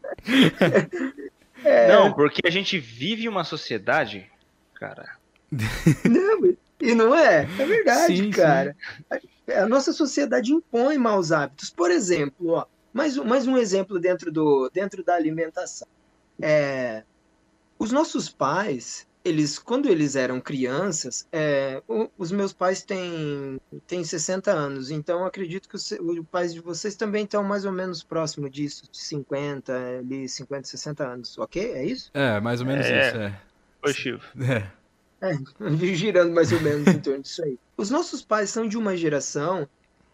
É... 1.64 1.88
Não, 1.88 2.12
porque 2.12 2.40
a 2.46 2.51
gente 2.51 2.79
vive 2.79 3.29
uma 3.29 3.44
sociedade, 3.44 4.31
cara. 4.75 5.16
Não, 6.09 6.57
e 6.81 6.94
não 6.94 7.14
é? 7.14 7.42
É 7.42 7.64
verdade, 7.64 8.16
sim, 8.16 8.31
cara. 8.31 8.77
Sim. 9.12 9.53
A 9.53 9.68
nossa 9.68 9.92
sociedade 9.92 10.53
impõe 10.53 10.98
maus 10.98 11.31
hábitos. 11.31 11.70
Por 11.70 11.92
exemplo, 11.92 12.51
ó, 12.51 12.66
mais, 12.92 13.16
um, 13.16 13.25
mais 13.25 13.46
um 13.46 13.57
exemplo 13.57 14.01
dentro, 14.01 14.33
do, 14.33 14.68
dentro 14.70 15.05
da 15.05 15.14
alimentação. 15.14 15.87
É, 16.40 17.05
os 17.79 17.92
nossos 17.92 18.29
pais, 18.29 19.07
eles, 19.25 19.59
quando 19.59 19.89
eles 19.89 20.17
eram 20.17 20.41
crianças, 20.41 21.27
é, 21.33 21.83
o, 21.87 22.09
os 22.19 22.33
meus 22.33 22.53
pais 22.53 22.83
têm, 22.83 23.61
têm 23.87 24.03
60 24.03 24.51
anos, 24.51 24.91
então 24.91 25.25
acredito 25.25 25.69
que 25.69 25.77
os, 25.77 25.91
os 25.93 26.27
pais 26.31 26.53
de 26.53 26.61
vocês 26.61 26.97
também 26.97 27.25
estão 27.25 27.43
mais 27.45 27.65
ou 27.65 27.73
menos 27.73 28.03
próximo 28.03 28.51
disso, 28.51 28.85
de 28.91 28.99
50, 28.99 29.99
ali, 29.99 30.29
50, 30.29 30.67
60 30.67 31.07
anos, 31.07 31.39
ok? 31.39 31.73
É 31.73 31.85
isso? 31.85 32.11
É, 32.15 32.41
mais 32.41 32.61
ou 32.61 32.67
menos 32.67 32.87
é. 32.87 33.09
isso, 33.09 33.17
é. 33.19 33.41
Oi, 33.85 33.95
Chivo. 33.95 34.23
É. 35.23 35.31
É, 35.31 35.39
girando 35.95 36.33
mais 36.33 36.51
ou 36.51 36.61
menos 36.61 36.85
em 36.89 36.99
torno 36.99 37.23
disso 37.23 37.45
aí. 37.45 37.57
Os 37.77 37.91
nossos 37.91 38.23
pais 38.23 38.51
são 38.51 38.67
de 38.67 38.77
uma 38.77 38.97
geração 38.97 39.69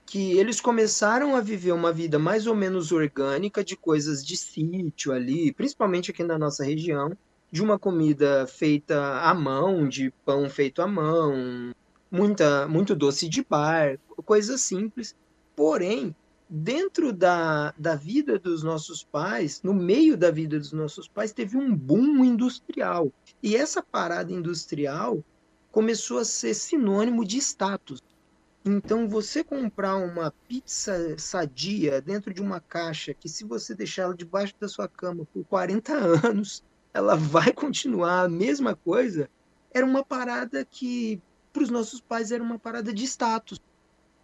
que 0.04 0.38
eles 0.38 0.60
começaram 0.60 1.34
a 1.34 1.40
viver 1.40 1.72
uma 1.72 1.92
vida 1.92 2.18
mais 2.18 2.46
ou 2.46 2.54
menos 2.54 2.92
orgânica 2.92 3.64
de 3.64 3.74
coisas 3.74 4.24
de 4.24 4.36
sítio 4.36 5.12
ali, 5.12 5.52
principalmente 5.52 6.10
aqui 6.10 6.22
na 6.22 6.38
nossa 6.38 6.62
região, 6.62 7.16
de 7.50 7.62
uma 7.62 7.78
comida 7.78 8.46
feita 8.46 9.20
à 9.20 9.32
mão, 9.34 9.88
de 9.88 10.10
pão 10.24 10.48
feito 10.50 10.82
à 10.82 10.86
mão, 10.86 11.72
muita, 12.10 12.68
muito 12.68 12.94
doce 12.94 13.28
de 13.28 13.42
bar, 13.42 13.98
coisas 14.24 14.60
simples. 14.60 15.16
Porém, 15.56 16.14
dentro 16.48 17.12
da, 17.12 17.74
da 17.76 17.94
vida 17.94 18.38
dos 18.38 18.62
nossos 18.62 19.04
pais, 19.04 19.60
no 19.62 19.74
meio 19.74 20.16
da 20.16 20.30
vida 20.30 20.58
dos 20.58 20.72
nossos 20.72 21.08
pais, 21.08 21.32
teve 21.32 21.56
um 21.56 21.74
boom 21.74 22.24
industrial. 22.24 23.12
E 23.42 23.56
essa 23.56 23.82
parada 23.82 24.32
industrial 24.32 25.22
começou 25.70 26.18
a 26.18 26.24
ser 26.24 26.54
sinônimo 26.54 27.24
de 27.24 27.38
status. 27.38 28.02
Então, 28.64 29.08
você 29.08 29.44
comprar 29.44 29.96
uma 29.96 30.32
pizza 30.46 31.16
sadia 31.16 32.00
dentro 32.00 32.34
de 32.34 32.42
uma 32.42 32.60
caixa 32.60 33.14
que, 33.14 33.28
se 33.28 33.44
você 33.44 33.74
deixar 33.74 34.02
ela 34.02 34.14
debaixo 34.14 34.54
da 34.60 34.68
sua 34.68 34.88
cama 34.88 35.26
por 35.32 35.44
40 35.44 35.92
anos, 36.26 36.62
ela 36.92 37.14
vai 37.14 37.52
continuar 37.54 38.22
a 38.22 38.28
mesma 38.28 38.74
coisa, 38.74 39.28
era 39.72 39.84
uma 39.84 40.04
parada 40.04 40.64
que, 40.64 41.20
para 41.52 41.62
os 41.62 41.70
nossos 41.70 42.00
pais, 42.00 42.32
era 42.32 42.42
uma 42.42 42.58
parada 42.58 42.92
de 42.92 43.04
status. 43.04 43.60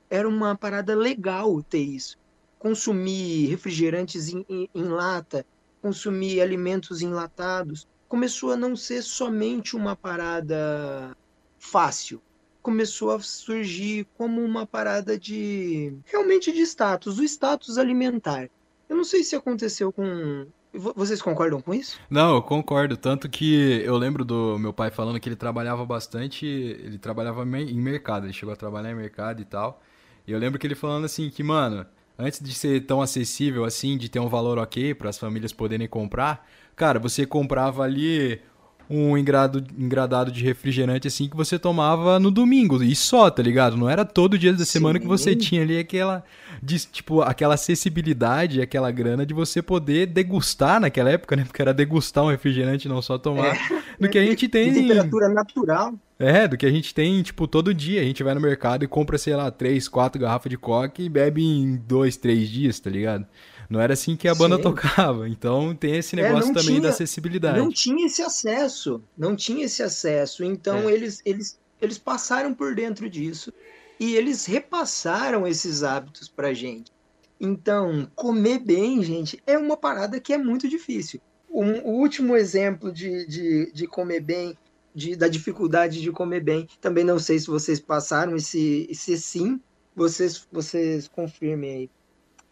Era 0.08 0.28
uma 0.28 0.56
parada 0.56 0.94
legal 0.94 1.62
ter 1.62 1.82
isso. 1.82 2.18
Consumir 2.58 3.46
refrigerantes 3.46 4.28
em, 4.28 4.44
em, 4.48 4.68
em 4.74 4.84
lata, 4.84 5.44
consumir 5.82 6.40
alimentos 6.40 7.02
enlatados, 7.02 7.86
começou 8.08 8.52
a 8.52 8.56
não 8.56 8.74
ser 8.74 9.02
somente 9.02 9.76
uma 9.76 9.94
parada 9.94 11.16
fácil. 11.58 12.22
Começou 12.62 13.10
a 13.10 13.20
surgir 13.20 14.06
como 14.16 14.42
uma 14.42 14.66
parada 14.66 15.18
de. 15.18 15.94
realmente 16.06 16.50
de 16.52 16.62
status, 16.62 17.18
o 17.18 17.24
status 17.24 17.76
alimentar. 17.76 18.48
Eu 18.88 18.96
não 18.96 19.04
sei 19.04 19.22
se 19.22 19.36
aconteceu 19.36 19.92
com 19.92 20.46
vocês 20.78 21.22
concordam 21.22 21.60
com 21.60 21.72
isso? 21.72 21.98
Não, 22.10 22.34
eu 22.34 22.42
concordo. 22.42 22.96
Tanto 22.96 23.28
que 23.28 23.82
eu 23.84 23.96
lembro 23.96 24.24
do 24.24 24.58
meu 24.58 24.72
pai 24.72 24.90
falando 24.90 25.20
que 25.20 25.28
ele 25.28 25.36
trabalhava 25.36 25.84
bastante. 25.86 26.46
Ele 26.46 26.98
trabalhava 26.98 27.42
em 27.42 27.80
mercado, 27.80 28.26
ele 28.26 28.32
chegou 28.32 28.52
a 28.52 28.56
trabalhar 28.56 28.90
em 28.90 28.94
mercado 28.94 29.40
e 29.40 29.44
tal. 29.44 29.80
E 30.26 30.32
eu 30.32 30.38
lembro 30.38 30.58
que 30.58 30.66
ele 30.66 30.74
falando 30.74 31.04
assim: 31.04 31.30
que, 31.30 31.42
mano, 31.42 31.86
antes 32.18 32.40
de 32.40 32.54
ser 32.54 32.84
tão 32.86 33.00
acessível 33.00 33.64
assim, 33.64 33.96
de 33.96 34.08
ter 34.08 34.18
um 34.18 34.28
valor 34.28 34.58
ok 34.58 34.94
para 34.94 35.10
as 35.10 35.18
famílias 35.18 35.52
poderem 35.52 35.86
comprar, 35.86 36.48
cara, 36.74 36.98
você 36.98 37.26
comprava 37.26 37.82
ali 37.82 38.40
um 38.88 39.16
engrado, 39.16 39.64
engradado 39.78 40.30
de 40.30 40.42
refrigerante 40.44 41.08
assim 41.08 41.28
que 41.28 41.36
você 41.36 41.58
tomava 41.58 42.18
no 42.18 42.30
domingo 42.30 42.82
e 42.82 42.94
só, 42.94 43.30
tá 43.30 43.42
ligado? 43.42 43.76
Não 43.76 43.88
era 43.88 44.04
todo 44.04 44.38
dia 44.38 44.52
da 44.52 44.64
semana 44.64 44.98
Sim. 44.98 45.02
que 45.02 45.08
você 45.08 45.34
tinha 45.34 45.62
ali 45.62 45.78
aquela 45.78 46.22
de, 46.62 46.78
tipo 46.78 47.22
aquela 47.22 47.54
acessibilidade, 47.54 48.60
aquela 48.60 48.90
grana 48.90 49.24
de 49.24 49.34
você 49.34 49.62
poder 49.62 50.06
degustar 50.06 50.80
naquela 50.80 51.10
época, 51.10 51.36
né? 51.36 51.44
Porque 51.44 51.62
era 51.62 51.74
degustar 51.74 52.24
um 52.24 52.28
refrigerante, 52.28 52.88
não 52.88 53.00
só 53.02 53.18
tomar. 53.18 53.54
É. 53.54 53.58
Do 53.98 54.08
que 54.08 54.18
a 54.18 54.24
gente 54.24 54.48
tem 54.48 54.72
de 54.72 54.80
temperatura 54.80 55.28
natural. 55.28 55.94
É, 56.18 56.46
do 56.46 56.56
que 56.56 56.64
a 56.64 56.70
gente 56.70 56.94
tem, 56.94 57.22
tipo, 57.22 57.46
todo 57.46 57.74
dia. 57.74 58.00
A 58.00 58.04
gente 58.04 58.22
vai 58.22 58.34
no 58.34 58.40
mercado 58.40 58.84
e 58.84 58.88
compra, 58.88 59.18
sei 59.18 59.34
lá, 59.34 59.50
três, 59.50 59.88
quatro 59.88 60.20
garrafas 60.20 60.48
de 60.48 60.56
coca 60.56 61.02
e 61.02 61.08
bebe 61.08 61.42
em 61.42 61.76
dois, 61.76 62.16
três 62.16 62.48
dias, 62.48 62.78
tá 62.78 62.88
ligado? 62.88 63.26
Não 63.68 63.80
era 63.80 63.94
assim 63.94 64.16
que 64.16 64.28
a 64.28 64.34
banda 64.34 64.56
Sim. 64.56 64.62
tocava. 64.62 65.28
Então 65.28 65.74
tem 65.74 65.96
esse 65.96 66.18
é, 66.18 66.22
negócio 66.22 66.50
é, 66.50 66.54
também 66.54 66.66
tinha, 66.66 66.80
da 66.80 66.88
acessibilidade. 66.90 67.58
Não 67.58 67.70
tinha 67.70 68.06
esse 68.06 68.22
acesso. 68.22 69.02
Não 69.16 69.34
tinha 69.34 69.64
esse 69.64 69.82
acesso. 69.82 70.44
Então 70.44 70.88
é. 70.88 70.92
eles, 70.92 71.20
eles, 71.24 71.58
eles 71.80 71.98
passaram 71.98 72.54
por 72.54 72.74
dentro 72.74 73.08
disso 73.08 73.52
e 73.98 74.14
eles 74.14 74.46
repassaram 74.46 75.46
esses 75.46 75.82
hábitos 75.82 76.28
pra 76.28 76.52
gente. 76.52 76.92
Então, 77.40 78.10
comer 78.14 78.58
bem, 78.58 79.02
gente, 79.02 79.42
é 79.46 79.58
uma 79.58 79.76
parada 79.76 80.20
que 80.20 80.32
é 80.32 80.38
muito 80.38 80.68
difícil. 80.68 81.20
um, 81.50 81.80
o 81.80 82.00
último 82.00 82.36
exemplo 82.36 82.92
de, 82.92 83.26
de, 83.26 83.72
de 83.72 83.86
comer 83.86 84.20
bem, 84.20 84.56
de, 84.94 85.16
da 85.16 85.28
dificuldade 85.28 86.00
de 86.00 86.10
comer 86.12 86.40
bem, 86.40 86.68
também 86.80 87.04
não 87.04 87.18
sei 87.18 87.38
se 87.38 87.48
vocês 87.48 87.80
passaram, 87.80 88.36
e 88.36 88.40
se, 88.40 88.88
se 88.92 89.18
sim, 89.18 89.60
vocês, 89.94 90.46
vocês 90.50 91.08
confirmem 91.08 91.70
aí. 91.70 91.90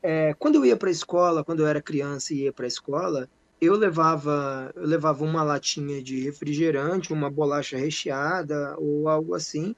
É, 0.02 0.34
quando 0.34 0.56
eu 0.56 0.66
ia 0.66 0.76
para 0.76 0.88
a 0.88 0.92
escola, 0.92 1.44
quando 1.44 1.60
eu 1.60 1.66
era 1.66 1.80
criança 1.80 2.34
e 2.34 2.42
ia 2.42 2.52
para 2.52 2.66
a 2.66 2.68
escola, 2.68 3.28
eu 3.60 3.76
levava, 3.76 4.72
eu 4.74 4.84
levava 4.84 5.24
uma 5.24 5.44
latinha 5.44 6.02
de 6.02 6.20
refrigerante, 6.20 7.12
uma 7.12 7.30
bolacha 7.30 7.76
recheada 7.76 8.74
ou 8.76 9.08
algo 9.08 9.34
assim. 9.34 9.76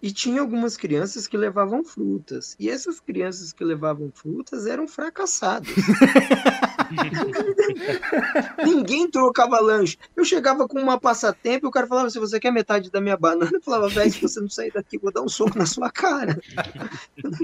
E 0.00 0.12
tinha 0.12 0.40
algumas 0.40 0.76
crianças 0.76 1.26
que 1.26 1.36
levavam 1.36 1.82
frutas. 1.82 2.54
E 2.60 2.68
essas 2.68 3.00
crianças 3.00 3.52
que 3.52 3.64
levavam 3.64 4.12
frutas 4.14 4.66
eram 4.66 4.86
fracassadas. 4.86 5.74
Ninguém 8.64 9.10
trocava 9.10 9.58
lanche. 9.60 9.98
Eu 10.14 10.24
chegava 10.24 10.68
com 10.68 10.78
uma 10.78 11.00
passatempo 11.00 11.66
e 11.66 11.68
o 11.68 11.72
cara 11.72 11.86
falava: 11.86 12.10
se 12.10 12.18
você 12.18 12.38
quer 12.38 12.52
metade 12.52 12.90
da 12.90 13.00
minha 13.00 13.16
banana, 13.16 13.50
eu 13.52 13.62
falava, 13.62 13.88
velho, 13.88 14.12
se 14.12 14.20
você 14.20 14.40
não 14.40 14.48
sair 14.48 14.70
daqui, 14.70 14.96
eu 14.96 15.00
vou 15.00 15.12
dar 15.12 15.22
um 15.22 15.28
soco 15.28 15.58
na 15.58 15.66
sua 15.66 15.90
cara. 15.90 16.38
Eu 17.16 17.30
não 17.30 17.38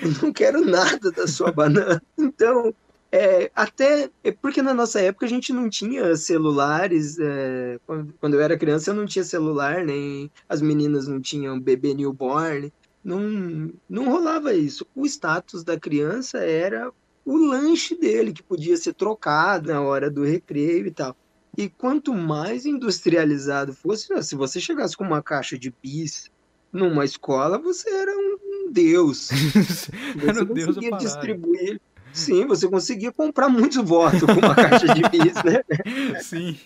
quero 0.34 0.64
nada 0.64 1.10
da 1.10 1.26
sua 1.26 1.52
banana. 1.52 2.02
Então, 2.18 2.74
é, 3.10 3.50
até 3.54 4.10
é 4.24 4.32
porque 4.32 4.62
na 4.62 4.72
nossa 4.72 5.00
época 5.00 5.26
a 5.26 5.28
gente 5.28 5.52
não 5.52 5.68
tinha 5.68 6.16
celulares. 6.16 7.18
É, 7.18 7.78
quando, 7.86 8.14
quando 8.18 8.34
eu 8.34 8.40
era 8.40 8.58
criança, 8.58 8.90
eu 8.90 8.94
não 8.94 9.06
tinha 9.06 9.24
celular, 9.24 9.84
nem 9.84 10.30
as 10.48 10.62
meninas 10.62 11.06
não 11.06 11.20
tinham 11.20 11.60
bebê 11.60 11.92
newborn. 11.92 12.72
Não, 13.04 13.70
não 13.88 14.10
rolava 14.10 14.54
isso. 14.54 14.86
O 14.94 15.04
status 15.04 15.62
da 15.62 15.78
criança 15.78 16.38
era 16.38 16.90
o 17.24 17.36
lanche 17.36 17.94
dele, 17.96 18.32
que 18.32 18.42
podia 18.42 18.76
ser 18.76 18.94
trocado 18.94 19.72
na 19.72 19.80
hora 19.80 20.10
do 20.10 20.24
recreio 20.24 20.86
e 20.86 20.90
tal. 20.90 21.16
E 21.56 21.68
quanto 21.68 22.14
mais 22.14 22.64
industrializado 22.64 23.74
fosse, 23.74 24.08
se 24.22 24.34
você 24.34 24.58
chegasse 24.58 24.96
com 24.96 25.04
uma 25.04 25.22
caixa 25.22 25.58
de 25.58 25.72
bis 25.82 26.30
numa 26.72 27.04
escola, 27.04 27.58
você 27.58 27.90
era 27.90 28.12
um 28.12 28.70
deus. 28.72 29.28
Você 29.28 29.92
era 30.26 30.42
um 30.42 30.46
deus 30.46 30.74
conseguia 30.76 30.96
distribuir. 30.96 31.80
Sim, 32.12 32.46
você 32.46 32.68
conseguia 32.68 33.10
comprar 33.10 33.48
muitos 33.48 33.78
votos 33.78 34.20
com 34.20 34.32
uma 34.32 34.54
caixa 34.54 34.86
de 34.86 35.02
bis, 35.08 35.34
né? 35.42 35.62
Sim. 36.20 36.58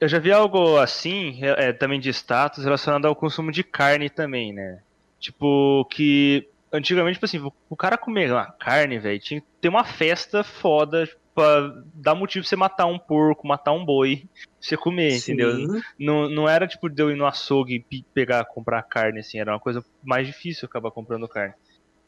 Eu 0.00 0.08
já 0.08 0.18
vi 0.18 0.32
algo 0.32 0.78
assim, 0.78 1.38
é, 1.42 1.72
também 1.72 2.00
de 2.00 2.10
status, 2.10 2.64
relacionado 2.64 3.06
ao 3.06 3.14
consumo 3.14 3.52
de 3.52 3.62
carne 3.62 4.10
também, 4.10 4.52
né? 4.52 4.80
Tipo, 5.20 5.86
que 5.90 6.48
antigamente, 6.72 7.14
tipo 7.14 7.26
assim, 7.26 7.52
o 7.70 7.76
cara 7.76 7.96
comer 7.96 8.32
uma 8.32 8.46
carne, 8.46 8.98
velho, 8.98 9.20
tinha 9.20 9.40
que 9.40 9.46
ter 9.60 9.68
uma 9.68 9.84
festa 9.84 10.42
foda 10.42 11.08
pra 11.34 11.72
dar 11.94 12.14
motivo 12.14 12.42
pra 12.42 12.48
você 12.48 12.56
matar 12.56 12.86
um 12.86 12.98
porco, 12.98 13.46
matar 13.46 13.72
um 13.72 13.84
boi, 13.84 14.16
pra 14.16 14.24
você 14.60 14.76
comer, 14.76 15.12
Sim. 15.12 15.32
entendeu? 15.32 15.68
Não, 15.98 16.28
não 16.28 16.48
era 16.48 16.66
tipo 16.66 16.88
de 16.88 17.02
eu 17.02 17.10
ir 17.10 17.16
no 17.16 17.26
açougue 17.26 17.84
e 17.90 18.04
pegar, 18.14 18.44
comprar 18.44 18.82
carne, 18.82 19.20
assim, 19.20 19.38
era 19.38 19.52
uma 19.52 19.60
coisa 19.60 19.82
mais 20.02 20.26
difícil 20.26 20.66
acabar 20.66 20.90
comprando 20.90 21.28
carne. 21.28 21.54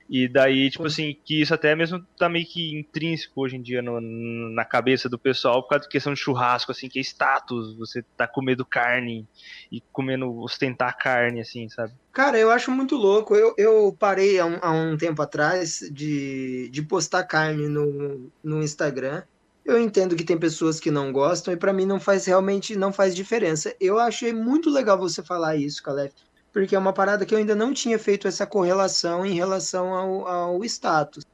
E 0.08 0.28
daí, 0.28 0.70
tipo 0.70 0.86
assim, 0.86 1.16
que 1.24 1.40
isso 1.40 1.54
até 1.54 1.74
mesmo 1.74 2.04
tá 2.18 2.28
meio 2.28 2.46
que 2.46 2.78
intrínseco 2.78 3.40
hoje 3.40 3.56
em 3.56 3.62
dia 3.62 3.80
no, 3.80 4.00
na 4.00 4.64
cabeça 4.64 5.08
do 5.08 5.18
pessoal 5.18 5.62
por 5.62 5.70
causa 5.70 5.84
da 5.84 5.90
questão 5.90 6.12
de 6.12 6.20
churrasco, 6.20 6.70
assim, 6.70 6.88
que 6.88 6.98
é 6.98 7.02
status, 7.02 7.74
você 7.76 8.02
tá 8.16 8.26
comendo 8.26 8.66
carne 8.66 9.26
e 9.72 9.80
comendo, 9.92 10.30
ostentar 10.40 10.96
carne, 10.98 11.40
assim, 11.40 11.68
sabe? 11.70 11.92
Cara, 12.12 12.38
eu 12.38 12.50
acho 12.50 12.70
muito 12.70 12.96
louco. 12.96 13.34
Eu, 13.34 13.54
eu 13.56 13.96
parei 13.98 14.38
há 14.38 14.44
um, 14.44 14.58
há 14.60 14.70
um 14.70 14.96
tempo 14.96 15.22
atrás 15.22 15.80
de, 15.90 16.68
de 16.70 16.82
postar 16.82 17.24
carne 17.24 17.66
no, 17.66 18.30
no 18.42 18.62
Instagram. 18.62 19.22
Eu 19.64 19.80
entendo 19.80 20.14
que 20.14 20.24
tem 20.24 20.38
pessoas 20.38 20.78
que 20.78 20.90
não 20.90 21.10
gostam 21.10 21.54
e 21.54 21.56
para 21.56 21.72
mim 21.72 21.86
não 21.86 21.98
faz 21.98 22.26
realmente 22.26 22.76
não 22.76 22.92
faz 22.92 23.16
diferença. 23.16 23.74
Eu 23.80 23.98
achei 23.98 24.32
muito 24.32 24.68
legal 24.68 24.98
você 24.98 25.22
falar 25.22 25.56
isso, 25.56 25.82
Calef, 25.82 26.12
porque 26.54 26.76
é 26.76 26.78
uma 26.78 26.92
parada 26.92 27.26
que 27.26 27.34
eu 27.34 27.38
ainda 27.38 27.56
não 27.56 27.74
tinha 27.74 27.98
feito 27.98 28.28
essa 28.28 28.46
correlação 28.46 29.26
em 29.26 29.34
relação 29.34 29.92
ao, 29.92 30.28
ao 30.28 30.64
status. 30.64 31.26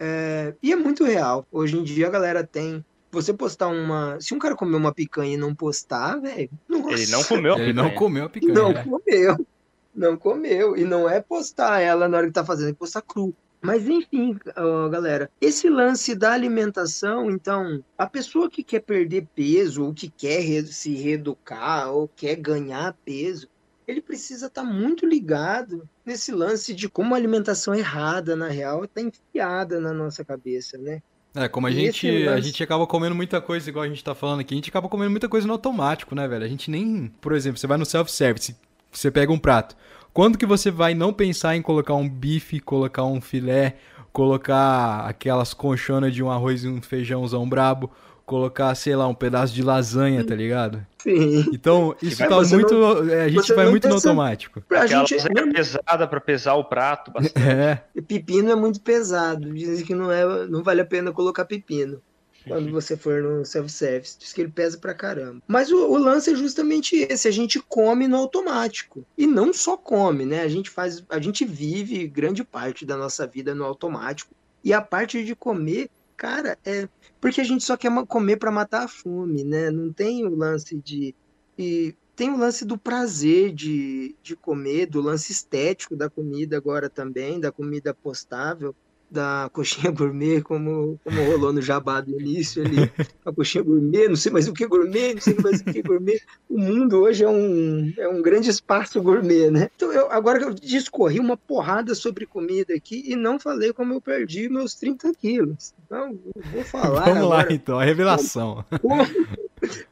É, 0.00 0.54
e 0.62 0.72
é 0.72 0.76
muito 0.76 1.04
real. 1.04 1.46
Hoje 1.52 1.76
em 1.76 1.84
dia 1.84 2.06
a 2.06 2.10
galera 2.10 2.42
tem. 2.42 2.82
Você 3.10 3.34
postar 3.34 3.68
uma. 3.68 4.18
Se 4.18 4.32
um 4.32 4.38
cara 4.38 4.56
comer 4.56 4.76
uma 4.76 4.92
picanha 4.92 5.34
e 5.34 5.36
não 5.36 5.54
postar, 5.54 6.18
velho. 6.18 6.48
Ele 6.70 7.06
não 7.08 7.22
comeu 7.22 7.54
a 7.54 7.60
Ele 7.60 7.72
não 7.74 7.90
comeu 7.90 8.24
a 8.24 8.28
picanha. 8.30 8.54
Não 8.54 8.72
né? 8.72 8.82
comeu. 8.82 9.46
Não 9.94 10.16
comeu. 10.16 10.74
E 10.74 10.84
não 10.84 11.08
é 11.08 11.20
postar 11.20 11.80
ela 11.80 12.08
na 12.08 12.16
hora 12.16 12.26
que 12.26 12.32
tá 12.32 12.44
fazendo, 12.44 12.70
é 12.70 12.72
postar 12.72 13.02
cru. 13.02 13.34
Mas 13.60 13.86
enfim, 13.86 14.36
ó, 14.56 14.88
galera, 14.88 15.30
esse 15.40 15.68
lance 15.68 16.16
da 16.16 16.32
alimentação, 16.32 17.30
então, 17.30 17.84
a 17.96 18.06
pessoa 18.06 18.50
que 18.50 18.64
quer 18.64 18.80
perder 18.80 19.28
peso, 19.36 19.84
ou 19.84 19.94
que 19.94 20.10
quer 20.10 20.64
se 20.64 20.94
reeducar, 20.94 21.92
ou 21.92 22.08
quer 22.08 22.34
ganhar 22.34 22.96
peso, 23.04 23.46
ele 23.92 24.00
precisa 24.00 24.46
estar 24.46 24.64
muito 24.64 25.06
ligado 25.06 25.88
nesse 26.04 26.32
lance 26.32 26.74
de 26.74 26.88
como 26.88 27.14
a 27.14 27.16
alimentação 27.18 27.74
errada, 27.74 28.34
na 28.34 28.48
real, 28.48 28.84
está 28.84 29.00
enfiada 29.00 29.80
na 29.80 29.92
nossa 29.92 30.24
cabeça, 30.24 30.76
né? 30.78 31.00
É, 31.34 31.48
como 31.48 31.66
a 31.66 31.70
E 31.70 31.74
gente, 31.74 32.06
esse 32.06 32.28
a 32.28 32.32
lance- 32.32 32.42
gente 32.48 32.62
acaba 32.62 32.86
comendo 32.86 33.14
muita 33.14 33.40
coisa, 33.40 33.68
igual 33.70 33.84
a 33.84 33.88
gente 33.88 34.04
tá 34.04 34.14
falando 34.14 34.40
aqui, 34.40 34.52
a 34.54 34.56
gente 34.56 34.68
acaba 34.68 34.88
comendo 34.88 35.10
muita 35.10 35.28
coisa 35.28 35.46
no 35.46 35.52
automático, 35.54 36.14
né, 36.14 36.28
velho? 36.28 36.44
A 36.44 36.48
gente 36.48 36.70
nem, 36.70 37.10
por 37.20 37.32
exemplo, 37.32 37.58
você 37.58 37.66
vai 37.66 37.78
no 37.78 37.86
self-service, 37.86 38.54
você 38.90 39.10
pega 39.10 39.32
um 39.32 39.38
prato. 39.38 39.74
Quando 40.12 40.36
que 40.36 40.44
você 40.44 40.70
vai 40.70 40.92
não 40.92 41.10
pensar 41.10 41.56
em 41.56 41.62
colocar 41.62 41.94
um 41.94 42.06
bife, 42.06 42.60
colocar 42.60 43.04
um 43.04 43.18
filé, 43.20 43.76
colocar 44.12 45.06
aquelas 45.08 45.54
conchonas 45.54 46.14
de 46.14 46.22
um 46.22 46.30
arroz 46.30 46.64
e 46.64 46.68
um 46.68 46.82
feijãozão 46.82 47.48
brabo, 47.48 47.90
colocar, 48.26 48.74
sei 48.74 48.96
lá, 48.96 49.06
um 49.06 49.14
pedaço 49.14 49.52
de 49.54 49.62
lasanha, 49.62 50.24
tá 50.24 50.34
ligado? 50.34 50.84
Sim. 50.98 51.46
Então, 51.52 51.94
isso 52.00 52.18
tá 52.18 52.40
muito. 52.42 53.10
é, 53.10 53.24
a 53.24 53.28
gente 53.28 53.52
vai 53.54 53.64
não 53.64 53.72
muito 53.72 53.88
no 53.88 53.94
automático. 53.94 54.60
Pra 54.62 54.84
Aquela 54.84 55.04
gente, 55.04 55.28
lasanha 55.28 55.52
pesada 55.52 56.06
pra 56.06 56.20
pesar 56.20 56.54
o 56.54 56.64
prato, 56.64 57.10
bastante. 57.10 57.38
É. 57.38 57.82
Pepino 58.02 58.50
é 58.50 58.54
muito 58.54 58.80
pesado. 58.80 59.52
Dizem 59.52 59.84
que 59.84 59.94
não, 59.94 60.10
é, 60.10 60.46
não 60.46 60.62
vale 60.62 60.80
a 60.80 60.84
pena 60.84 61.12
colocar 61.12 61.44
pepino 61.44 62.00
quando 62.46 62.70
você 62.70 62.96
for 62.96 63.22
no 63.22 63.44
self-service. 63.44 64.18
Diz 64.18 64.32
que 64.32 64.40
ele 64.40 64.50
pesa 64.50 64.78
pra 64.78 64.94
caramba. 64.94 65.42
Mas 65.46 65.70
o, 65.70 65.90
o 65.90 65.96
lance 65.96 66.32
é 66.32 66.36
justamente 66.36 66.96
esse: 66.96 67.28
a 67.28 67.30
gente 67.30 67.60
come 67.60 68.08
no 68.08 68.16
automático. 68.16 69.04
E 69.16 69.26
não 69.26 69.52
só 69.52 69.76
come, 69.76 70.24
né? 70.24 70.42
A 70.42 70.48
gente 70.48 70.70
faz. 70.70 71.04
A 71.08 71.20
gente 71.20 71.44
vive 71.44 72.06
grande 72.06 72.44
parte 72.44 72.84
da 72.84 72.96
nossa 72.96 73.26
vida 73.26 73.54
no 73.54 73.64
automático. 73.64 74.34
E 74.64 74.72
a 74.72 74.80
parte 74.80 75.24
de 75.24 75.34
comer, 75.34 75.90
cara, 76.22 76.56
é. 76.64 76.88
Porque 77.20 77.40
a 77.40 77.44
gente 77.44 77.64
só 77.64 77.76
quer 77.76 77.90
comer 78.06 78.36
pra 78.36 78.52
matar 78.52 78.84
a 78.84 78.88
fome, 78.88 79.42
né? 79.42 79.72
Não 79.72 79.92
tem 79.92 80.24
o 80.24 80.36
lance 80.36 80.78
de. 80.78 81.16
E 81.58 81.96
tem 82.14 82.30
o 82.30 82.36
lance 82.36 82.64
do 82.64 82.78
prazer 82.78 83.52
de, 83.52 84.14
de 84.22 84.36
comer, 84.36 84.86
do 84.86 85.00
lance 85.00 85.32
estético 85.32 85.96
da 85.96 86.08
comida 86.08 86.56
agora 86.56 86.88
também, 86.88 87.40
da 87.40 87.50
comida 87.50 87.92
postável, 87.92 88.72
da 89.12 89.50
coxinha 89.52 89.92
gourmet, 89.92 90.40
como, 90.40 90.98
como 91.04 91.24
rolou 91.24 91.52
no 91.52 91.60
jabá 91.60 92.00
do 92.00 92.18
início 92.18 92.64
ali. 92.64 92.90
A 93.24 93.32
coxinha 93.32 93.62
gourmet, 93.62 94.08
não 94.08 94.16
sei 94.16 94.32
mais 94.32 94.48
o 94.48 94.52
que 94.52 94.66
gourmet, 94.66 95.14
não 95.14 95.20
sei 95.20 95.34
mais 95.34 95.60
o 95.60 95.64
que 95.64 95.82
gourmet. 95.82 96.20
O 96.48 96.58
mundo 96.58 97.00
hoje 97.00 97.22
é 97.22 97.28
um, 97.28 97.92
é 97.98 98.08
um 98.08 98.22
grande 98.22 98.50
espaço 98.50 99.00
gourmet, 99.02 99.50
né? 99.50 99.70
Então, 99.76 99.92
eu, 99.92 100.10
agora 100.10 100.38
que 100.38 100.44
eu 100.46 100.54
discorri 100.54 101.20
uma 101.20 101.36
porrada 101.36 101.94
sobre 101.94 102.26
comida 102.26 102.74
aqui 102.74 103.04
e 103.06 103.14
não 103.14 103.38
falei 103.38 103.72
como 103.72 103.92
eu 103.92 104.00
perdi 104.00 104.48
meus 104.48 104.74
30 104.74 105.12
quilos. 105.14 105.74
Então, 105.84 106.18
vou 106.52 106.64
falar 106.64 107.04
Vamos 107.04 107.28
lá 107.28 107.40
agora 107.40 107.52
então, 107.52 107.78
a 107.78 107.84
revelação. 107.84 108.64
como, 108.80 109.04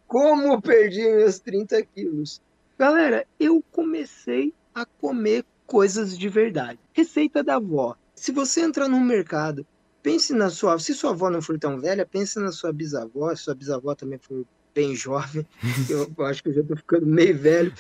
como 0.07 0.53
eu 0.55 0.61
perdi 0.61 1.03
meus 1.03 1.39
30 1.39 1.83
quilos. 1.95 2.41
Galera, 2.79 3.27
eu 3.39 3.63
comecei 3.71 4.55
a 4.75 4.87
comer 4.87 5.45
coisas 5.67 6.19
de 6.19 6.29
verdade. 6.29 6.79
Receita 6.93 7.45
da 7.45 7.57
avó. 7.57 7.95
Se 8.21 8.33
você 8.33 8.61
entrar 8.61 8.87
no 8.87 9.01
mercado, 9.01 9.67
pense 10.03 10.35
na 10.35 10.51
sua. 10.51 10.79
Se 10.79 10.93
sua 10.93 11.13
avó 11.13 11.31
não 11.31 11.41
for 11.41 11.59
tão 11.59 11.81
velha, 11.81 12.05
pense 12.05 12.39
na 12.39 12.53
sua 12.53 12.71
bisavó. 12.71 13.35
Se 13.35 13.45
sua 13.45 13.55
bisavó 13.55 13.95
também 13.95 14.19
for 14.19 14.45
bem 14.75 14.95
jovem, 14.95 15.47
eu, 15.89 16.27
acho 16.27 16.43
que 16.43 16.51
eu 16.51 16.53
já 16.53 16.63
tô 16.63 16.77
ficando 16.77 17.07
meio 17.07 17.39
velho. 17.39 17.73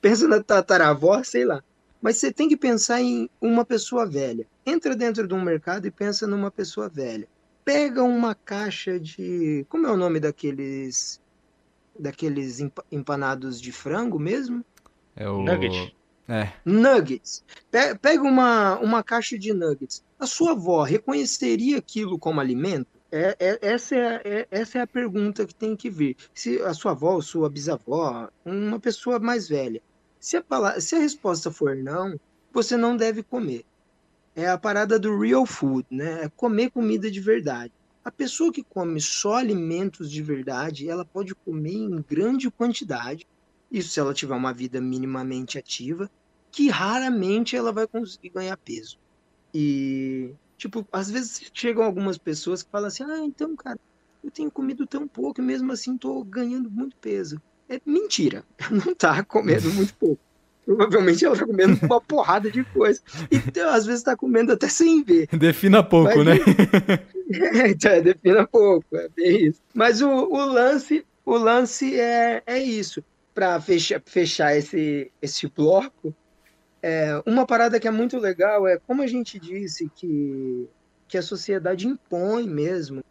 Pensa 0.00 0.28
na 0.28 0.40
tataravó, 0.40 1.20
sei 1.24 1.44
lá. 1.44 1.64
Mas 2.00 2.16
você 2.16 2.32
tem 2.32 2.48
que 2.48 2.56
pensar 2.56 3.00
em 3.00 3.28
uma 3.40 3.64
pessoa 3.64 4.06
velha. 4.06 4.46
Entra 4.64 4.94
dentro 4.94 5.26
de 5.26 5.34
um 5.34 5.42
mercado 5.42 5.84
e 5.88 5.90
pensa 5.90 6.28
numa 6.28 6.48
pessoa 6.48 6.88
velha. 6.88 7.26
Pega 7.64 8.04
uma 8.04 8.36
caixa 8.36 9.00
de. 9.00 9.66
Como 9.68 9.84
é 9.84 9.90
o 9.90 9.96
nome 9.96 10.20
daqueles. 10.20 11.20
Daqueles 11.98 12.60
empa- 12.60 12.84
empanados 12.92 13.60
de 13.60 13.72
frango 13.72 14.16
mesmo? 14.16 14.64
É 15.16 15.28
o. 15.28 15.42
Nugget. 15.42 15.92
É. 16.28 16.52
Nuggets. 16.64 17.42
Pe- 17.70 17.94
Pega 17.96 18.22
uma, 18.22 18.78
uma 18.80 19.02
caixa 19.02 19.38
de 19.38 19.52
nuggets. 19.52 20.04
A 20.18 20.26
sua 20.26 20.52
avó 20.52 20.82
reconheceria 20.82 21.78
aquilo 21.78 22.18
como 22.18 22.40
alimento? 22.40 22.88
É, 23.10 23.34
é- 23.38 23.58
essa, 23.62 23.94
é, 23.96 24.20
é- 24.24 24.48
essa 24.50 24.78
é 24.78 24.82
a 24.82 24.86
pergunta 24.86 25.46
que 25.46 25.54
tem 25.54 25.74
que 25.74 25.88
vir. 25.88 26.16
Se 26.34 26.60
a 26.62 26.74
sua 26.74 26.92
avó 26.92 27.20
sua 27.22 27.48
bisavó, 27.48 28.28
uma 28.44 28.78
pessoa 28.78 29.18
mais 29.18 29.48
velha, 29.48 29.80
se 30.20 30.36
a, 30.36 30.42
pala- 30.42 30.80
se 30.80 30.94
a 30.94 30.98
resposta 30.98 31.50
for 31.50 31.74
não, 31.76 32.18
você 32.52 32.76
não 32.76 32.96
deve 32.96 33.22
comer. 33.22 33.64
É 34.34 34.48
a 34.48 34.58
parada 34.58 34.98
do 34.98 35.18
real 35.18 35.46
food, 35.46 35.86
né? 35.90 36.24
É 36.24 36.28
comer 36.28 36.70
comida 36.70 37.10
de 37.10 37.20
verdade. 37.20 37.72
A 38.04 38.10
pessoa 38.10 38.52
que 38.52 38.62
come 38.62 39.00
só 39.00 39.34
alimentos 39.36 40.10
de 40.10 40.22
verdade, 40.22 40.88
ela 40.88 41.04
pode 41.04 41.34
comer 41.34 41.74
em 41.74 42.02
grande 42.02 42.50
quantidade, 42.50 43.26
isso 43.70 43.90
se 43.90 44.00
ela 44.00 44.14
tiver 44.14 44.34
uma 44.34 44.52
vida 44.52 44.80
minimamente 44.80 45.58
ativa, 45.58 46.10
que 46.50 46.68
raramente 46.68 47.56
ela 47.56 47.72
vai 47.72 47.86
conseguir 47.86 48.30
ganhar 48.30 48.56
peso. 48.56 48.98
E, 49.54 50.32
tipo, 50.56 50.86
às 50.92 51.10
vezes 51.10 51.50
chegam 51.52 51.82
algumas 51.82 52.18
pessoas 52.18 52.62
que 52.62 52.70
falam 52.70 52.88
assim: 52.88 53.04
ah, 53.04 53.24
então, 53.24 53.54
cara, 53.56 53.78
eu 54.22 54.30
tenho 54.30 54.50
comido 54.50 54.86
tão 54.86 55.06
pouco 55.06 55.40
e 55.40 55.44
mesmo 55.44 55.72
assim 55.72 55.96
tô 55.96 56.22
ganhando 56.24 56.70
muito 56.70 56.96
peso. 56.96 57.40
É 57.68 57.80
mentira, 57.84 58.44
não 58.70 58.94
tá 58.94 59.22
comendo 59.24 59.72
muito 59.72 59.94
pouco. 59.94 60.20
Provavelmente 60.64 61.24
ela 61.24 61.34
tá 61.34 61.46
comendo 61.46 61.78
uma 61.82 61.98
porrada 62.02 62.50
de 62.50 62.62
coisa. 62.62 63.00
Então, 63.30 63.70
às 63.70 63.86
vezes 63.86 64.02
tá 64.02 64.14
comendo 64.14 64.52
até 64.52 64.68
sem 64.68 65.02
ver. 65.02 65.26
Defina 65.28 65.82
pouco, 65.82 66.14
Mas, 66.16 66.26
né? 66.26 66.34
É, 67.30 67.68
então, 67.68 67.90
é, 67.90 68.00
defina 68.00 68.46
pouco, 68.46 68.86
é 68.96 69.06
bem 69.10 69.48
isso. 69.48 69.60
Mas 69.74 70.00
o, 70.00 70.08
o 70.08 70.44
lance, 70.46 71.04
o 71.26 71.36
lance 71.36 71.98
é, 72.00 72.42
é 72.46 72.58
isso. 72.58 73.04
Para 73.34 73.60
fechar, 73.60 74.00
fechar 74.06 74.56
esse, 74.56 75.12
esse 75.20 75.46
bloco, 75.46 76.14
é, 76.82 77.22
uma 77.26 77.46
parada 77.46 77.78
que 77.80 77.88
é 77.88 77.90
muito 77.90 78.18
legal 78.18 78.66
é 78.66 78.78
como 78.78 79.02
a 79.02 79.06
gente 79.06 79.38
disse 79.38 79.90
que, 79.94 80.68
que 81.06 81.18
a 81.18 81.22
sociedade 81.22 81.86
impõe 81.86 82.48
mesmo 82.48 83.02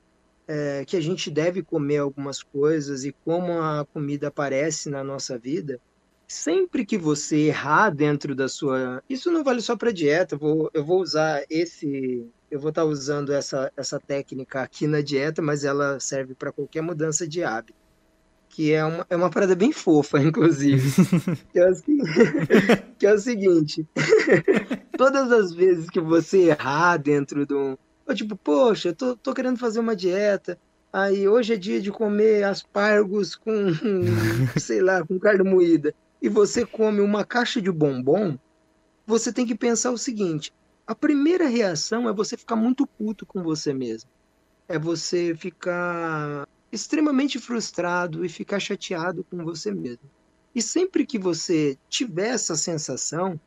é, 0.47 0.85
que 0.85 0.95
a 0.95 1.01
gente 1.01 1.29
deve 1.29 1.61
comer 1.61 1.97
algumas 1.97 2.41
coisas 2.41 3.03
e 3.03 3.11
como 3.25 3.59
a 3.59 3.85
comida 3.85 4.29
aparece 4.29 4.89
na 4.89 5.03
nossa 5.03 5.37
vida 5.37 5.79
sempre 6.27 6.85
que 6.85 6.97
você 6.97 7.47
errar 7.47 7.89
dentro 7.89 8.35
da 8.35 8.49
sua. 8.49 9.01
Isso 9.09 9.31
não 9.31 9.43
vale 9.43 9.61
só 9.61 9.75
para 9.75 9.93
dieta, 9.93 10.35
eu 10.35 10.39
vou, 10.39 10.69
eu 10.73 10.83
vou 10.83 11.01
usar 11.01 11.43
esse. 11.49 12.27
Eu 12.51 12.59
vou 12.59 12.69
estar 12.69 12.83
tá 12.83 12.87
usando 12.87 13.33
essa, 13.33 13.71
essa 13.75 13.99
técnica 13.99 14.61
aqui 14.61 14.87
na 14.87 15.01
dieta, 15.01 15.41
mas 15.41 15.63
ela 15.63 15.99
serve 15.99 16.33
para 16.33 16.51
qualquer 16.51 16.81
mudança 16.81 17.27
de 17.27 17.43
hábito. 17.43 17.86
Que 18.57 18.73
é 18.73 18.83
uma, 18.83 19.05
é 19.07 19.15
uma 19.15 19.29
parada 19.29 19.55
bem 19.55 19.71
fofa, 19.71 20.17
inclusive. 20.19 20.89
que, 21.53 21.59
é 21.59 21.69
o, 21.69 21.73
que 22.97 23.05
é 23.05 23.13
o 23.13 23.19
seguinte: 23.19 23.87
todas 24.97 25.31
as 25.31 25.53
vezes 25.53 25.91
que 25.91 26.01
você 26.01 26.49
errar 26.49 26.97
dentro 26.97 27.45
de 27.45 27.53
um. 27.53 27.77
Tipo, 28.15 28.35
poxa, 28.35 28.91
tô, 28.93 29.15
tô 29.15 29.31
querendo 29.31 29.59
fazer 29.59 29.79
uma 29.79 29.95
dieta, 29.95 30.57
Aí 30.91 31.27
hoje 31.27 31.53
é 31.53 31.57
dia 31.57 31.79
de 31.79 31.91
comer 31.91 32.45
aspargos 32.45 33.35
com, 33.35 33.51
sei 34.57 34.81
lá, 34.81 35.05
com 35.05 35.19
carne 35.19 35.43
moída 35.43 35.93
e 36.19 36.27
você 36.27 36.65
come 36.65 36.99
uma 37.01 37.23
caixa 37.23 37.61
de 37.61 37.71
bombom, 37.71 38.39
você 39.05 39.31
tem 39.31 39.45
que 39.45 39.53
pensar 39.53 39.91
o 39.91 39.99
seguinte: 39.99 40.51
a 40.87 40.95
primeira 40.95 41.45
reação 41.45 42.09
é 42.09 42.13
você 42.13 42.35
ficar 42.35 42.55
muito 42.55 42.87
puto 42.87 43.23
com 43.23 43.43
você 43.43 43.71
mesmo. 43.71 44.09
É 44.67 44.79
você 44.79 45.35
ficar 45.35 46.47
extremamente 46.71 47.39
frustrado 47.39 48.25
e 48.25 48.29
ficar 48.29 48.59
chateado 48.59 49.23
com 49.23 49.43
você 49.43 49.71
mesmo. 49.71 50.09
E 50.53 50.61
sempre 50.61 51.05
que 51.05 51.19
você 51.19 51.77
tiver 51.89 52.29
essa 52.29 52.55
sensação, 52.55 53.39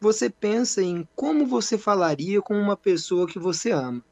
você 0.00 0.28
pensa 0.28 0.82
em 0.82 1.08
como 1.14 1.46
você 1.46 1.78
falaria 1.78 2.42
com 2.42 2.54
uma 2.58 2.76
pessoa 2.76 3.26
que 3.26 3.38
você 3.38 3.70
ama. 3.70 4.04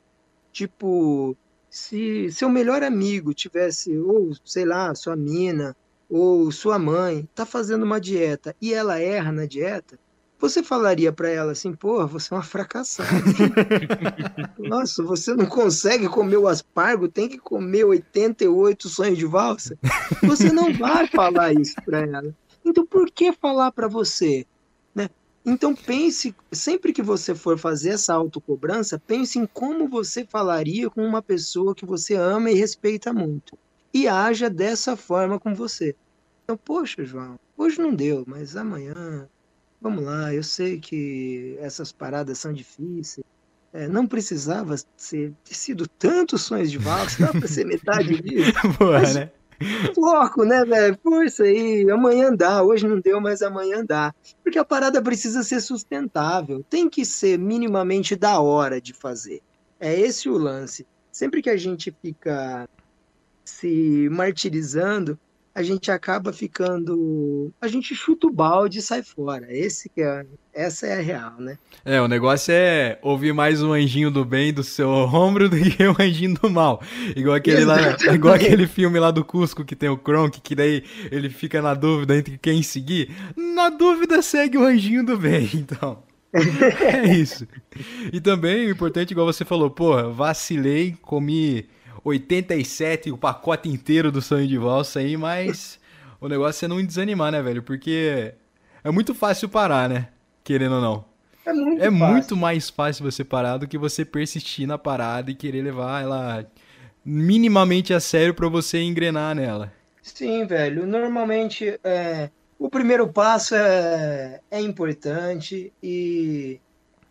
Tipo, 0.52 1.36
se 1.68 2.30
seu 2.30 2.48
melhor 2.48 2.82
amigo 2.82 3.34
tivesse, 3.34 3.98
ou 3.98 4.32
sei 4.44 4.64
lá, 4.64 4.94
sua 4.94 5.16
mina, 5.16 5.76
ou 6.08 6.50
sua 6.52 6.78
mãe 6.78 7.20
está 7.20 7.44
fazendo 7.44 7.82
uma 7.82 8.00
dieta 8.00 8.54
e 8.60 8.72
ela 8.72 9.00
erra 9.00 9.32
na 9.32 9.46
dieta, 9.46 9.98
você 10.44 10.62
falaria 10.62 11.10
para 11.10 11.30
ela 11.30 11.52
assim, 11.52 11.72
pô, 11.72 12.06
você 12.06 12.34
é 12.34 12.36
uma 12.36 12.42
fracassada. 12.42 13.08
Nossa, 14.58 15.02
você 15.02 15.34
não 15.34 15.46
consegue 15.46 16.06
comer 16.06 16.36
o 16.36 16.46
aspargo, 16.46 17.08
tem 17.08 17.26
que 17.26 17.38
comer 17.38 17.84
88 17.84 18.88
sonhos 18.90 19.16
de 19.16 19.24
valsa. 19.24 19.78
Você 20.22 20.52
não 20.52 20.70
vai 20.74 21.06
falar 21.06 21.54
isso 21.54 21.74
para 21.82 22.00
ela. 22.00 22.34
Então 22.62 22.84
por 22.84 23.10
que 23.10 23.32
falar 23.32 23.72
para 23.72 23.88
você? 23.88 24.46
Né? 24.94 25.08
Então 25.46 25.74
pense, 25.74 26.34
sempre 26.52 26.92
que 26.92 27.02
você 27.02 27.34
for 27.34 27.58
fazer 27.58 27.90
essa 27.90 28.12
autocobrança, 28.12 28.98
pense 28.98 29.38
em 29.38 29.46
como 29.46 29.88
você 29.88 30.26
falaria 30.26 30.90
com 30.90 31.06
uma 31.06 31.22
pessoa 31.22 31.74
que 31.74 31.86
você 31.86 32.14
ama 32.16 32.50
e 32.50 32.54
respeita 32.54 33.14
muito. 33.14 33.58
E 33.94 34.06
haja 34.06 34.50
dessa 34.50 34.94
forma 34.94 35.40
com 35.40 35.54
você. 35.54 35.96
Então, 36.44 36.58
poxa, 36.58 37.02
João, 37.02 37.40
hoje 37.56 37.80
não 37.80 37.94
deu, 37.94 38.24
mas 38.26 38.56
amanhã, 38.56 39.26
vamos 39.84 40.02
lá, 40.02 40.32
eu 40.32 40.42
sei 40.42 40.80
que 40.80 41.58
essas 41.60 41.92
paradas 41.92 42.38
são 42.38 42.54
difíceis. 42.54 43.22
É, 43.70 43.86
não 43.86 44.06
precisava 44.06 44.76
ser, 44.96 45.34
ter 45.44 45.54
sido 45.54 45.86
tantos 45.86 46.42
sonhos 46.42 46.70
de 46.70 46.78
valsa, 46.78 47.26
dá 47.26 47.32
pra 47.38 47.46
ser 47.46 47.66
metade 47.66 48.22
disso. 48.22 48.52
Boa, 48.78 49.00
mas, 49.00 49.14
né? 49.14 49.30
Foco, 49.94 50.44
né, 50.44 50.64
velho? 50.64 50.98
Força 51.02 51.42
aí, 51.42 51.88
amanhã 51.90 52.34
dá, 52.34 52.62
hoje 52.62 52.88
não 52.88 52.98
deu, 52.98 53.20
mas 53.20 53.42
amanhã 53.42 53.84
dá. 53.84 54.14
Porque 54.42 54.58
a 54.58 54.64
parada 54.64 55.02
precisa 55.02 55.42
ser 55.42 55.60
sustentável, 55.60 56.64
tem 56.70 56.88
que 56.88 57.04
ser 57.04 57.38
minimamente 57.38 58.16
da 58.16 58.40
hora 58.40 58.80
de 58.80 58.94
fazer. 58.94 59.42
É 59.78 59.92
esse 60.00 60.30
o 60.30 60.38
lance. 60.38 60.86
Sempre 61.12 61.42
que 61.42 61.50
a 61.50 61.56
gente 61.56 61.94
fica 62.00 62.66
se 63.44 64.08
martirizando, 64.10 65.18
a 65.54 65.62
gente 65.62 65.90
acaba 65.90 66.32
ficando. 66.32 67.52
A 67.60 67.68
gente 67.68 67.94
chuta 67.94 68.26
o 68.26 68.32
balde 68.32 68.80
e 68.80 68.82
sai 68.82 69.02
fora. 69.04 69.46
Esse 69.48 69.88
que 69.88 70.02
é, 70.02 70.26
essa 70.52 70.86
é 70.86 70.98
a 70.98 71.00
real, 71.00 71.34
né? 71.38 71.56
É, 71.84 72.00
o 72.00 72.08
negócio 72.08 72.52
é 72.52 72.98
ouvir 73.00 73.32
mais 73.32 73.62
um 73.62 73.72
anjinho 73.72 74.10
do 74.10 74.24
bem 74.24 74.52
do 74.52 74.64
seu 74.64 74.88
ombro 74.88 75.48
do 75.50 75.56
que 75.56 75.86
um 75.86 75.94
anjinho 75.96 76.34
do 76.34 76.50
mal. 76.50 76.82
Igual 77.14 77.36
aquele 77.36 77.64
lá, 77.64 77.96
igual 78.12 78.34
aquele 78.34 78.66
filme 78.66 78.98
lá 78.98 79.12
do 79.12 79.24
Cusco 79.24 79.64
que 79.64 79.76
tem 79.76 79.88
o 79.88 79.96
Kronk, 79.96 80.40
que 80.40 80.56
daí 80.56 80.82
ele 81.12 81.30
fica 81.30 81.62
na 81.62 81.74
dúvida 81.74 82.16
entre 82.16 82.36
quem 82.36 82.60
seguir. 82.60 83.14
Na 83.36 83.70
dúvida, 83.70 84.20
segue 84.22 84.58
o 84.58 84.64
anjinho 84.64 85.06
do 85.06 85.16
bem, 85.16 85.48
então. 85.54 86.02
é 86.34 87.14
isso. 87.14 87.46
E 88.12 88.20
também 88.20 88.66
o 88.66 88.70
importante, 88.70 89.12
igual 89.12 89.24
você 89.24 89.44
falou, 89.44 89.70
pô, 89.70 90.10
vacilei, 90.12 90.96
comi 91.00 91.68
87, 92.04 93.10
o 93.10 93.16
pacote 93.16 93.68
inteiro 93.68 94.12
do 94.12 94.20
sonho 94.20 94.46
de 94.46 94.58
valsa 94.58 95.00
aí, 95.00 95.16
mas 95.16 95.80
o 96.20 96.28
negócio 96.28 96.66
é 96.66 96.68
não 96.68 96.84
desanimar, 96.84 97.32
né, 97.32 97.42
velho? 97.42 97.62
Porque 97.62 98.34
é 98.82 98.90
muito 98.90 99.14
fácil 99.14 99.48
parar, 99.48 99.88
né? 99.88 100.08
Querendo 100.44 100.76
ou 100.76 100.80
não. 100.80 101.04
É, 101.46 101.52
muito, 101.52 101.82
é 101.82 101.90
muito 101.90 102.36
mais 102.36 102.70
fácil 102.70 103.10
você 103.10 103.24
parar 103.24 103.58
do 103.58 103.66
que 103.66 103.76
você 103.76 104.04
persistir 104.04 104.66
na 104.66 104.78
parada 104.78 105.30
e 105.30 105.34
querer 105.34 105.62
levar 105.62 106.02
ela 106.02 106.46
minimamente 107.04 107.92
a 107.92 108.00
sério 108.00 108.34
para 108.34 108.48
você 108.48 108.80
engrenar 108.80 109.34
nela. 109.34 109.72
Sim, 110.02 110.46
velho. 110.46 110.86
Normalmente 110.86 111.78
é, 111.84 112.30
o 112.58 112.70
primeiro 112.70 113.06
passo 113.08 113.54
é, 113.54 114.40
é 114.50 114.60
importante 114.60 115.72
e 115.82 116.60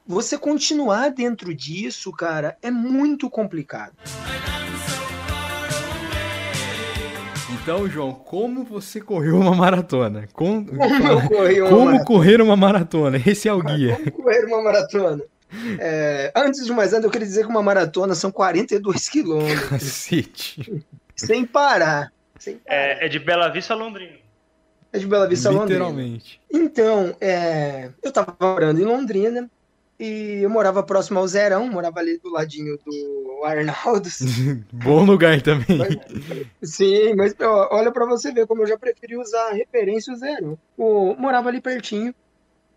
você 0.05 0.37
continuar 0.37 1.09
dentro 1.09 1.53
disso, 1.53 2.11
cara, 2.11 2.57
é 2.61 2.69
muito 2.69 3.29
complicado. 3.29 3.93
Então, 7.53 7.87
João, 7.87 8.13
como 8.13 8.65
você 8.65 8.99
correu 8.99 9.37
uma 9.39 9.55
maratona? 9.55 10.27
Com... 10.33 10.65
Como 10.67 11.07
eu 11.07 11.29
corri 11.29 11.61
uma 11.61 11.69
Como 11.69 11.85
maratona? 11.85 12.05
correr 12.05 12.41
uma 12.41 12.55
maratona? 12.57 13.21
Esse 13.25 13.47
é 13.47 13.53
o 13.53 13.61
guia. 13.61 13.95
Como 13.95 14.11
correr 14.11 14.45
uma 14.45 14.61
maratona? 14.61 15.23
É, 15.79 16.31
antes 16.35 16.65
de 16.65 16.73
mais 16.73 16.91
nada, 16.91 17.05
eu 17.05 17.11
queria 17.11 17.27
dizer 17.27 17.45
que 17.45 17.49
uma 17.49 17.61
maratona 17.63 18.15
são 18.15 18.31
42 18.31 19.07
quilômetros. 19.07 19.69
Cacete. 19.69 20.83
Sem 21.15 21.45
parar. 21.45 22.11
Sem 22.37 22.55
parar. 22.57 22.77
É, 22.77 23.05
é, 23.05 23.07
de 23.07 23.19
Bela 23.19 23.47
Vista 23.49 23.73
a 23.73 23.77
Londrina. 23.77 24.17
É 24.91 24.99
de 24.99 25.07
Bela 25.07 25.27
Vista 25.27 25.47
a 25.47 25.51
Londrina. 25.51 25.85
Literalmente. 25.85 26.41
Então, 26.51 27.15
é, 27.21 27.91
eu 28.01 28.11
tava 28.11 28.35
morando 28.41 28.81
em 28.81 28.85
Londrina 28.85 29.49
e 30.03 30.43
eu 30.43 30.49
morava 30.49 30.83
próximo 30.83 31.17
ao 31.17 31.25
Zerão, 31.25 31.65
morava 31.69 32.01
ali 32.01 32.17
do 32.17 32.29
ladinho 32.29 32.77
do 32.85 33.41
Arnaldo. 33.45 34.09
Bom 34.83 35.05
lugar 35.05 35.41
também. 35.41 35.77
Mas, 35.77 36.69
sim, 36.69 37.13
mas 37.13 37.33
olha 37.39 37.89
para 37.89 38.05
você 38.05 38.33
ver 38.33 38.45
como 38.45 38.63
eu 38.63 38.67
já 38.67 38.77
preferi 38.77 39.15
usar 39.15 39.51
a 39.51 39.53
referência 39.53 40.11
o 40.11 40.17
Zerão. 40.17 40.59
Eu 40.77 41.15
morava 41.17 41.47
ali 41.47 41.61
pertinho 41.61 42.13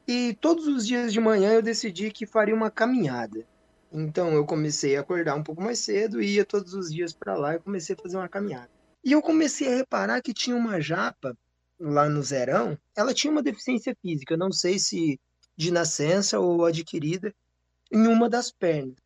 e 0.07 0.39
todos 0.41 0.69
os 0.69 0.87
dias 0.87 1.13
de 1.13 1.19
manhã 1.19 1.53
eu 1.53 1.63
decidi 1.63 2.13
que 2.13 2.27
faria 2.27 2.55
uma 2.55 2.71
caminhada. 2.71 3.45
Então 3.91 4.33
eu 4.33 4.47
comecei 4.47 4.97
a 4.97 5.01
acordar 5.01 5.35
um 5.35 5.43
pouco 5.43 5.61
mais 5.61 5.81
cedo 5.81 6.23
e 6.23 6.37
ia 6.37 6.45
todos 6.45 6.75
os 6.75 6.93
dias 6.93 7.13
para 7.13 7.35
lá 7.35 7.57
e 7.57 7.59
comecei 7.59 7.97
a 7.99 8.01
fazer 8.01 8.19
uma 8.19 8.29
caminhada. 8.29 8.71
E 9.05 9.11
eu 9.11 9.21
comecei 9.21 9.67
a 9.67 9.77
reparar 9.79 10.23
que 10.23 10.33
tinha 10.33 10.55
uma 10.55 10.81
japa 10.81 11.37
lá 11.81 12.09
no 12.09 12.23
Zerão, 12.23 12.79
ela 12.97 13.13
tinha 13.13 13.33
uma 13.33 13.43
deficiência 13.43 13.97
física, 14.01 14.37
não 14.37 14.53
sei 14.53 14.79
se 14.79 15.19
de 15.57 15.71
nascença 15.71 16.39
ou 16.39 16.65
adquirida 16.65 17.35
em 17.91 18.07
uma 18.07 18.29
das 18.29 18.51
pernas. 18.51 18.97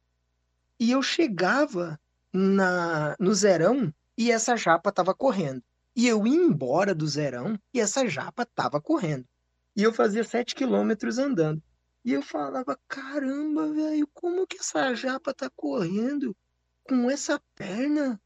E 0.79 0.91
eu 0.91 1.03
chegava 1.03 2.01
na 2.33 3.17
no 3.19 3.35
zerão 3.35 3.93
e 4.17 4.31
essa 4.31 4.57
japa 4.57 4.91
estava 4.91 5.15
correndo. 5.15 5.63
E 5.95 6.07
eu 6.07 6.27
ia 6.27 6.35
embora 6.35 6.95
do 6.95 7.07
zerão 7.07 7.59
e 7.75 7.81
essa 7.81 8.09
japa 8.09 8.43
estava 8.43 8.81
correndo. 8.81 9.27
E 9.77 9.83
eu 9.83 9.93
fazia 9.93 10.25
sete 10.25 10.55
quilômetros 10.55 11.19
andando. 11.19 11.63
E 12.05 12.13
eu 12.13 12.23
falava, 12.23 12.79
caramba, 12.89 13.71
velho, 13.73 14.09
como 14.15 14.47
que 14.47 14.59
essa 14.59 14.95
japa 14.95 15.35
tá 15.35 15.51
correndo 15.51 16.35
com 16.83 17.11
essa 17.11 17.41
perna 17.55 18.21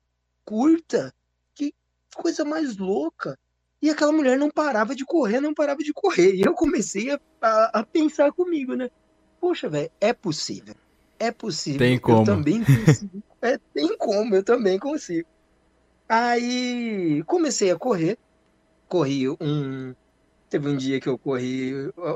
curta, 0.45 1.13
que 1.55 1.75
coisa 2.15 2.45
mais 2.45 2.77
louca. 2.77 3.39
E 3.83 3.91
aquela 3.91 4.13
mulher 4.13 4.39
não 4.39 4.51
parava 4.51 4.95
de 4.95 5.05
correr, 5.05 5.41
não 5.41 5.53
parava 5.53 5.83
de 5.83 5.93
correr. 5.93 6.35
E 6.35 6.43
eu 6.43 6.55
comecei 6.55 7.11
a, 7.11 7.21
a, 7.41 7.81
a 7.81 7.83
pensar 7.85 8.33
comigo, 8.33 8.75
né? 8.75 8.91
Poxa, 9.41 9.69
velho, 9.69 9.91
é 10.01 10.13
possível. 10.13 10.75
É 11.19 11.31
possível. 11.31 11.79
Tem 11.79 11.99
como. 11.99 12.21
Eu 12.21 12.25
também 12.25 12.65
consigo. 12.65 13.23
é, 13.43 13.59
tem 13.73 13.99
como, 13.99 14.35
eu 14.35 14.43
também 14.43 14.79
consigo. 14.79 15.29
Aí 16.09 17.23
comecei 17.27 17.71
a 17.71 17.77
correr. 17.77 18.19
Corri 18.89 19.29
um. 19.29 19.95
Teve 20.49 20.69
um 20.69 20.77
dia 20.77 21.01
que 21.01 21.09
eu 21.09 21.19
corri. 21.19 21.73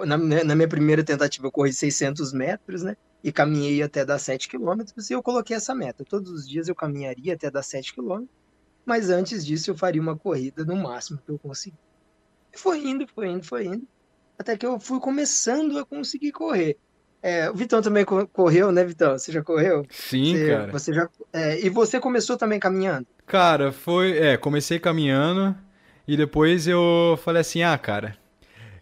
Na, 0.07 0.17
na 0.17 0.55
minha 0.55 0.69
primeira 0.69 1.03
tentativa, 1.03 1.47
eu 1.47 1.53
corri 1.53 1.73
600 1.73 2.33
metros, 2.33 2.83
né? 2.83 2.97
E 3.23 3.33
caminhei 3.33 3.83
até 3.83 4.05
dar 4.05 4.19
7 4.19 4.49
quilômetros. 4.49 5.11
E 5.11 5.13
eu 5.13 5.23
coloquei 5.23 5.57
essa 5.57 5.75
meta. 5.75 6.05
Todos 6.05 6.31
os 6.31 6.49
dias 6.49 6.69
eu 6.69 6.75
caminharia 6.75 7.35
até 7.35 7.51
dar 7.51 7.63
7 7.63 7.95
quilômetros. 7.95 8.31
Mas 8.89 9.11
antes 9.11 9.45
disso, 9.45 9.70
eu 9.70 9.76
faria 9.76 10.01
uma 10.01 10.16
corrida 10.16 10.64
no 10.64 10.74
máximo 10.74 11.18
que 11.18 11.30
eu 11.30 11.39
consegui. 11.39 11.76
E 12.51 12.59
foi 12.59 12.78
indo, 12.78 13.07
foi 13.07 13.28
indo, 13.28 13.45
foi 13.45 13.66
indo. 13.66 13.86
Até 14.39 14.57
que 14.57 14.64
eu 14.64 14.80
fui 14.80 14.99
começando 14.99 15.78
a 15.78 15.84
conseguir 15.84 16.32
correr. 16.32 16.78
É, 17.22 17.51
o 17.51 17.55
Vitão 17.55 17.82
também 17.82 18.07
correu, 18.32 18.72
né, 18.72 18.82
Vitão? 18.82 19.18
Você 19.18 19.30
já 19.30 19.43
correu? 19.43 19.84
Sim, 19.91 20.34
você, 20.34 20.47
cara. 20.49 20.72
Você 20.72 20.95
já, 20.95 21.07
é, 21.34 21.61
e 21.61 21.68
você 21.68 22.01
começou 22.01 22.39
também 22.39 22.59
caminhando? 22.59 23.07
Cara, 23.26 23.72
foi. 23.72 24.16
É, 24.16 24.39
comecei 24.39 24.78
caminhando 24.78 25.55
e 26.07 26.16
depois 26.16 26.66
eu 26.66 27.20
falei 27.22 27.43
assim: 27.43 27.62
ah, 27.62 27.76
cara, 27.76 28.16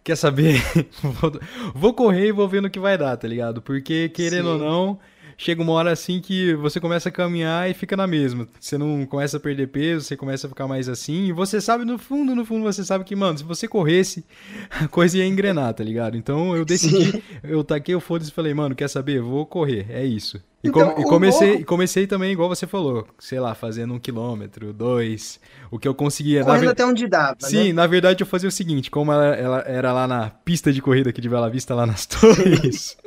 quer 0.05 0.15
saber? 0.15 0.61
vou, 1.03 1.37
vou 1.75 1.93
correr 1.93 2.27
e 2.27 2.31
vou 2.31 2.47
ver 2.47 2.61
no 2.61 2.69
que 2.69 2.79
vai 2.79 2.97
dar, 2.97 3.17
tá 3.17 3.27
ligado? 3.27 3.61
Porque, 3.61 4.07
querendo 4.07 4.45
Sim. 4.45 4.51
ou 4.53 4.57
não 4.57 4.99
chega 5.37 5.61
uma 5.61 5.73
hora 5.73 5.91
assim 5.91 6.19
que 6.19 6.55
você 6.55 6.79
começa 6.79 7.09
a 7.09 7.11
caminhar 7.11 7.69
e 7.69 7.73
fica 7.73 7.95
na 7.95 8.07
mesma. 8.07 8.47
Você 8.59 8.77
não 8.77 9.05
começa 9.05 9.37
a 9.37 9.39
perder 9.39 9.67
peso, 9.67 10.05
você 10.05 10.17
começa 10.17 10.47
a 10.47 10.49
ficar 10.49 10.67
mais 10.67 10.89
assim. 10.89 11.27
E 11.27 11.31
você 11.31 11.61
sabe, 11.61 11.85
no 11.85 11.97
fundo, 11.99 12.35
no 12.35 12.43
fundo, 12.43 12.63
você 12.63 12.83
sabe 12.83 13.03
que, 13.03 13.15
mano, 13.15 13.37
se 13.37 13.43
você 13.43 13.67
corresse, 13.67 14.25
a 14.71 14.87
coisa 14.87 15.19
ia 15.19 15.25
engrenar, 15.25 15.73
tá 15.73 15.83
ligado? 15.83 16.17
Então 16.17 16.55
eu 16.55 16.65
decidi, 16.65 17.11
Sim. 17.11 17.21
eu 17.43 17.63
taquei 17.63 17.95
o 17.95 17.99
foda 17.99 18.25
e 18.25 18.31
falei, 18.31 18.53
mano, 18.53 18.75
quer 18.75 18.89
saber? 18.89 19.21
Vou 19.21 19.45
correr, 19.45 19.85
é 19.89 20.03
isso. 20.03 20.41
E, 20.67 20.69
então, 20.69 20.91
com, 20.91 21.01
e 21.01 21.03
comecei, 21.05 21.63
comecei 21.63 22.07
também, 22.07 22.31
igual 22.31 22.49
você 22.49 22.67
falou, 22.67 23.07
sei 23.19 23.39
lá, 23.39 23.55
fazendo 23.55 23.93
um 23.93 23.99
quilômetro, 23.99 24.73
dois, 24.73 25.39
o 25.71 25.79
que 25.79 25.87
eu 25.87 25.93
conseguia. 25.93 26.43
Correndo 26.43 26.65
na... 26.65 26.71
até 26.71 26.85
onde 26.85 27.07
dava, 27.07 27.37
Sim, 27.39 27.67
né? 27.67 27.73
na 27.73 27.87
verdade 27.87 28.21
eu 28.21 28.27
fazia 28.27 28.49
o 28.49 28.51
seguinte, 28.51 28.91
como 28.91 29.11
ela, 29.11 29.35
ela, 29.35 29.59
era 29.67 29.93
lá 29.93 30.07
na 30.07 30.29
pista 30.29 30.71
de 30.71 30.81
corrida 30.81 31.09
aqui 31.09 31.21
de 31.21 31.29
Bela 31.29 31.49
Vista, 31.49 31.73
lá 31.73 31.85
nas 31.85 32.05
torres, 32.07 32.97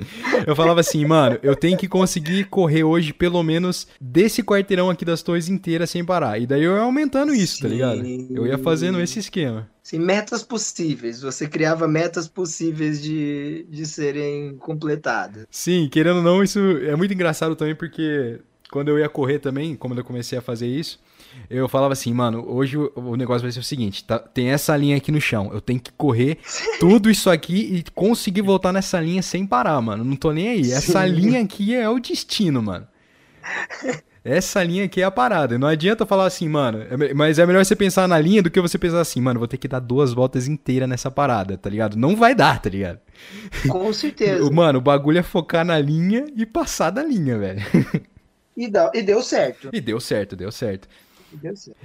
eu 0.47 0.57
falava 0.57 0.81
assim, 0.81 1.05
mano, 1.05 1.39
eu 1.43 1.55
tenho 1.55 1.77
que 1.77 1.89
conseguir 1.89 2.45
correr 2.45 2.85
hoje 2.85 3.13
pelo 3.13 3.43
menos 3.43 3.87
desse 4.01 4.43
quarteirão 4.43 4.91
aqui 4.91 5.05
das 5.05 5.23
torres 5.23 5.49
inteiras 5.49 5.91
sem 5.91 6.05
parar. 6.05 6.41
E 6.41 6.47
daí 6.47 6.65
eu 6.65 6.77
ia 6.77 6.83
aumentando 6.83 7.35
isso, 7.35 7.57
Sim. 7.57 7.63
tá 7.63 7.69
ligado? 7.69 8.05
Eu 8.31 8.47
ia 8.47 8.59
fazendo 8.59 9.01
esse 9.01 9.19
esquema. 9.19 9.69
Metas 9.99 10.43
possíveis. 10.43 11.23
Você 11.23 11.49
criava 11.49 11.89
metas 11.89 12.29
possíveis 12.29 13.03
de, 13.03 13.67
de 13.69 13.87
serem 13.87 14.57
completadas. 14.57 15.47
Sim, 15.51 15.89
querendo 15.91 16.17
ou 16.17 16.23
não, 16.23 16.43
isso 16.43 16.59
é 16.59 16.95
muito 16.97 17.13
engraçado 17.13 17.57
também, 17.57 17.75
porque 17.75 18.41
quando 18.71 18.89
eu 18.89 18.99
ia 18.99 19.09
correr 19.09 19.39
também, 19.39 19.75
quando 19.75 19.99
eu 19.99 20.05
comecei 20.05 20.39
a 20.39 20.43
fazer 20.43 20.67
isso, 20.67 20.99
eu 21.49 21.69
falava 21.69 21.93
assim, 21.93 22.13
mano, 22.13 22.45
hoje 22.49 22.77
o, 22.77 23.17
negócio 23.17 23.43
vai 23.43 23.51
ser 23.51 23.61
o 23.61 23.65
seguinte, 23.65 24.05
tá, 24.05 24.19
tem 24.19 24.51
essa 24.51 24.77
linha 24.77 24.97
aqui 24.97 25.11
no 25.11 25.21
chão, 25.21 25.51
eu 25.53 25.61
tenho 25.61 25.81
que 25.81 25.93
correr 25.93 26.39
tudo 26.79 27.11
isso 27.11 27.29
aqui 27.29 27.75
e 27.75 27.85
conseguir 27.95 28.43
voltar 28.43 28.73
nessa 28.73 29.01
linha 29.01 29.23
sem 29.23 29.47
parar, 29.47 29.81
mano. 29.81 30.05
Não 30.05 30.17
tô 30.17 30.33
nem 30.33 30.49
aí. 30.49 30.73
Essa 30.73 31.07
Sim. 31.07 31.13
linha 31.13 31.43
aqui 31.43 31.75
é 31.75 31.89
o 31.89 31.99
destino, 31.99 32.63
mano. 32.63 32.87
Essa 34.23 34.63
linha 34.63 34.85
aqui 34.85 35.01
é 35.01 35.05
a 35.05 35.11
parada. 35.11 35.59
Não 35.59 35.67
adianta 35.67 36.05
falar 36.05 36.27
assim, 36.27 36.49
mano. 36.49 36.83
É, 36.83 37.15
mas 37.15 37.39
é 37.39 37.47
melhor 37.47 37.65
você 37.65 37.75
pensar 37.75 38.07
na 38.07 38.19
linha 38.19 38.43
do 38.43 38.51
que 38.51 38.61
você 38.61 38.79
pensar 38.79 39.01
assim, 39.01 39.21
mano, 39.21 39.39
vou 39.39 39.49
ter 39.49 39.57
que 39.57 39.67
dar 39.67 39.81
duas 39.81 40.13
voltas 40.13 40.47
inteiras 40.47 40.89
nessa 40.89 41.11
parada, 41.11 41.57
tá 41.57 41.71
ligado? 41.71 41.97
Não 41.97 42.15
vai 42.15 42.35
dar, 42.35 42.61
tá 42.61 42.69
ligado? 42.69 42.99
Com 43.69 43.91
certeza. 43.95 44.51
mano, 44.51 44.79
o 44.79 44.83
bagulho 44.83 45.19
é 45.19 45.23
focar 45.23 45.65
na 45.65 45.79
linha 45.79 46.27
e 46.37 46.45
passar 46.45 46.91
da 46.91 47.03
linha, 47.03 47.39
velho. 47.39 47.63
E, 48.57 48.69
dá, 48.69 48.91
e 48.95 49.03
deu 49.03 49.23
certo. 49.23 49.71
E 49.73 49.81
deu 49.81 49.99
certo, 49.99 50.37
deu 50.37 50.53
certo. 50.53 50.87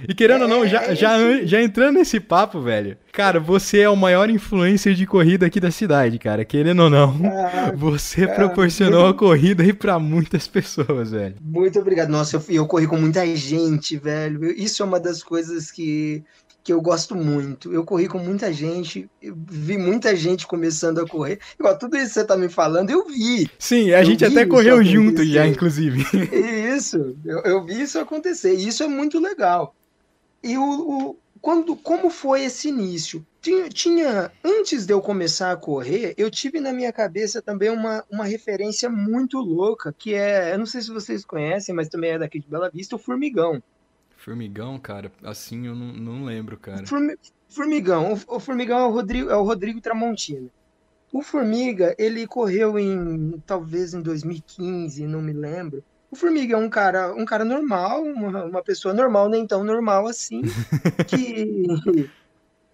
E 0.08 0.14
querendo 0.14 0.42
ou 0.42 0.48
não, 0.48 0.64
é, 0.64 0.68
já, 0.68 0.82
é 0.82 0.94
já, 0.94 1.44
já 1.44 1.62
entrando 1.62 1.96
nesse 1.96 2.18
papo, 2.20 2.60
velho, 2.60 2.96
cara, 3.12 3.38
você 3.38 3.80
é 3.80 3.88
o 3.88 3.96
maior 3.96 4.28
influencer 4.28 4.94
de 4.94 5.06
corrida 5.06 5.46
aqui 5.46 5.60
da 5.60 5.70
cidade, 5.70 6.18
cara. 6.18 6.44
Querendo 6.44 6.84
ou 6.84 6.90
não, 6.90 7.14
ah, 7.24 7.72
você 7.76 8.26
cara, 8.26 8.34
proporcionou 8.36 9.04
muito... 9.04 9.16
a 9.16 9.18
corrida 9.18 9.62
aí 9.62 9.72
pra 9.72 9.98
muitas 9.98 10.48
pessoas, 10.48 11.10
velho. 11.10 11.36
Muito 11.40 11.78
obrigado. 11.78 12.08
Nossa, 12.08 12.36
eu, 12.36 12.42
eu 12.48 12.66
corri 12.66 12.86
com 12.86 12.96
muita 12.96 13.24
gente, 13.36 13.96
velho. 13.96 14.50
Isso 14.50 14.82
é 14.82 14.86
uma 14.86 15.00
das 15.00 15.22
coisas 15.22 15.70
que 15.70 16.24
que 16.66 16.72
eu 16.72 16.82
gosto 16.82 17.14
muito. 17.14 17.72
Eu 17.72 17.84
corri 17.84 18.08
com 18.08 18.18
muita 18.18 18.52
gente, 18.52 19.08
vi 19.22 19.78
muita 19.78 20.16
gente 20.16 20.48
começando 20.48 20.98
a 20.98 21.06
correr. 21.06 21.38
Igual 21.56 21.78
tudo 21.78 21.96
isso 21.96 22.08
que 22.08 22.14
você 22.14 22.24
tá 22.24 22.36
me 22.36 22.48
falando, 22.48 22.90
eu 22.90 23.06
vi. 23.06 23.48
Sim, 23.56 23.92
a 23.92 24.00
eu 24.00 24.04
gente 24.04 24.24
até 24.24 24.44
correu 24.44 24.82
junto 24.82 25.24
já, 25.24 25.46
inclusive. 25.46 26.04
Isso, 26.76 27.16
eu, 27.24 27.38
eu, 27.42 27.64
vi 27.64 27.80
isso 27.82 28.00
acontecer. 28.00 28.56
E 28.56 28.66
isso 28.66 28.82
é 28.82 28.88
muito 28.88 29.20
legal. 29.20 29.76
E 30.42 30.58
o, 30.58 30.62
o, 30.62 31.16
quando, 31.40 31.76
como 31.76 32.10
foi 32.10 32.42
esse 32.42 32.68
início? 32.68 33.24
Tinha, 33.40 33.68
tinha, 33.68 34.32
antes 34.44 34.84
de 34.84 34.92
eu 34.92 35.00
começar 35.00 35.52
a 35.52 35.56
correr, 35.56 36.14
eu 36.18 36.28
tive 36.28 36.58
na 36.58 36.72
minha 36.72 36.92
cabeça 36.92 37.40
também 37.40 37.70
uma, 37.70 38.04
uma 38.10 38.24
referência 38.24 38.90
muito 38.90 39.38
louca, 39.38 39.94
que 39.96 40.14
é, 40.14 40.52
eu 40.52 40.58
não 40.58 40.66
sei 40.66 40.82
se 40.82 40.90
vocês 40.90 41.24
conhecem, 41.24 41.72
mas 41.72 41.88
também 41.88 42.10
é 42.10 42.18
daqui 42.18 42.40
de 42.40 42.48
Bela 42.48 42.68
Vista, 42.68 42.96
o 42.96 42.98
Formigão. 42.98 43.62
Formigão, 44.26 44.76
cara, 44.76 45.12
assim 45.22 45.68
eu 45.68 45.74
não, 45.76 45.92
não 45.92 46.24
lembro, 46.24 46.58
cara. 46.58 46.82
Formigão, 47.48 48.12
o, 48.12 48.34
o 48.34 48.40
Formigão 48.40 48.80
é 48.80 48.86
o 48.86 48.90
Rodrigo, 48.90 49.30
é 49.30 49.36
o 49.36 49.44
Rodrigo 49.44 49.80
Tramontina. 49.80 50.48
O 51.12 51.22
Formiga, 51.22 51.94
ele 51.96 52.26
correu 52.26 52.76
em 52.76 53.40
talvez 53.46 53.94
em 53.94 54.02
2015, 54.02 55.06
não 55.06 55.22
me 55.22 55.32
lembro. 55.32 55.84
O 56.10 56.16
Formiga 56.16 56.56
é 56.56 56.58
um 56.58 56.68
cara, 56.68 57.14
um 57.14 57.24
cara 57.24 57.44
normal, 57.44 58.02
uma, 58.02 58.44
uma 58.46 58.62
pessoa 58.64 58.92
normal, 58.92 59.28
nem 59.28 59.46
tão 59.46 59.62
normal 59.62 60.08
assim, 60.08 60.42
que 61.06 62.10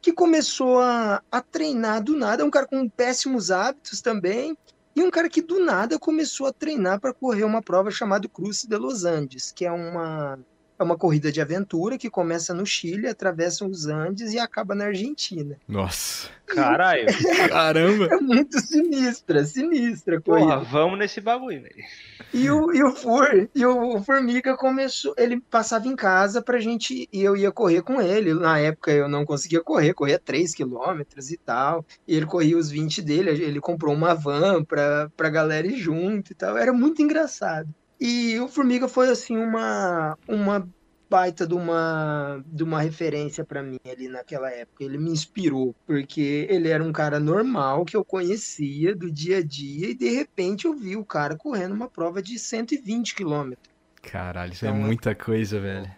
que 0.01 0.11
começou 0.11 0.81
a, 0.81 1.23
a 1.31 1.43
treinar 1.43 2.03
do 2.03 2.17
nada, 2.17 2.43
é 2.43 2.47
um 2.47 2.51
cara 2.51 2.67
com 2.67 2.89
péssimos 2.89 3.51
hábitos 3.51 4.01
também, 4.01 4.57
e 4.97 5.03
um 5.03 5.11
cara 5.11 5.29
que 5.29 5.43
do 5.43 5.63
nada 5.63 5.99
começou 5.99 6.47
a 6.47 6.53
treinar 6.53 6.99
para 6.99 7.13
correr 7.13 7.45
uma 7.45 7.61
prova 7.61 7.91
chamada 7.91 8.27
Cruz 8.27 8.65
de 8.65 8.77
Los 8.79 9.05
Andes, 9.05 9.53
que 9.53 9.67
é 9.67 9.71
uma 9.71 10.39
é 10.79 10.83
uma 10.83 10.97
corrida 10.97 11.31
de 11.31 11.41
aventura 11.41 11.99
que 11.99 12.11
começa 12.11 12.53
no 12.53 12.67
Chile, 12.67 13.07
atravessa 13.07 13.65
os 13.65 13.87
Andes 13.87 14.33
e 14.33 14.39
acaba 14.39 14.75
na 14.75 14.87
Argentina. 14.87 15.57
Nossa. 15.69 16.29
Caralho. 16.47 17.07
Caramba. 17.49 18.09
É 18.11 18.17
muito 18.17 18.61
sinistra, 18.61 19.45
sinistra 19.45 20.21
corrida. 20.21 20.59
Porra, 20.59 20.65
vamos 20.65 20.99
nesse 20.99 21.21
bagulho, 21.21 21.63
velho. 21.63 21.85
E 22.33 22.51
o, 22.51 22.73
e 22.73 22.83
o 22.83 22.93
Fur, 22.93 23.49
e 23.55 23.65
o 23.65 24.03
Formiga 24.03 24.57
começou, 24.57 25.15
ele 25.17 25.41
passava 25.41 25.87
em 25.89 25.97
casa 25.97 26.43
pra 26.43 26.59
gente, 26.59 27.09
e 27.13 27.23
eu 27.23 27.37
ia 27.37 27.51
correr 27.51 27.83
com 27.83 28.01
ele. 28.01 28.35
Na 28.35 28.59
época 28.59 28.91
eu 28.91 29.09
não 29.09 29.25
conseguia 29.25 29.63
correr, 29.63 29.95
corria 29.95 30.19
3 30.19 30.55
quilômetros 30.55 31.31
e 31.31 31.37
tal. 31.37 31.85
E 32.07 32.17
ele 32.17 32.27
corria 32.27 32.57
os 32.57 32.71
20 32.71 33.03
dele, 33.03 33.31
ele 33.31 33.61
comprou 33.61 33.95
uma 33.95 34.15
van 34.15 34.65
pra, 34.65 35.11
pra 35.17 35.31
galera 35.31 35.67
ir 35.67 35.79
junto 35.79 36.33
e 36.33 36.35
tal. 36.35 36.57
Era 36.57 36.73
muito 36.73 37.03
engraçado. 37.03 37.69
E 38.05 38.37
o 38.41 38.49
Formiga 38.49 38.89
foi 38.89 39.11
assim 39.11 39.37
uma 39.37 40.19
uma 40.27 40.69
baita 41.09 41.47
de 41.47 41.55
uma 41.55 42.43
de 42.45 42.65
uma 42.65 42.81
referência 42.81 43.45
para 43.45 43.63
mim 43.63 43.79
ali 43.89 44.09
naquela 44.09 44.51
época. 44.51 44.83
Ele 44.83 44.99
me 44.99 45.13
inspirou 45.13 45.73
porque 45.87 46.49
ele 46.51 46.69
era 46.69 46.83
um 46.83 46.91
cara 46.91 47.21
normal 47.21 47.85
que 47.85 47.97
eu 47.97 48.05
conhecia 48.05 48.93
do 48.93 49.09
dia 49.09 49.39
a 49.39 49.43
dia 49.43 49.91
e 49.91 49.95
de 49.95 50.09
repente 50.09 50.65
eu 50.65 50.75
vi 50.75 50.97
o 50.97 51.05
cara 51.05 51.37
correndo 51.37 51.77
uma 51.77 51.89
prova 51.89 52.21
de 52.21 52.41
120 52.41 53.15
quilômetros. 53.15 53.73
Caralho, 54.03 54.53
isso 54.53 54.65
é 54.65 54.69
então, 54.69 54.81
é 54.81 54.85
muita 54.85 55.15
coisa, 55.15 55.61
velho. 55.61 55.89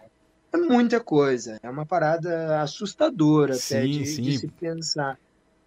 É 0.53 0.57
muita 0.57 0.99
coisa. 0.99 1.57
É 1.63 1.69
uma 1.71 1.87
parada 1.87 2.61
assustadora 2.61 3.55
sim, 3.55 3.77
até 3.77 3.87
de, 3.87 4.21
de 4.21 4.37
se 4.37 4.47
pensar 4.47 5.17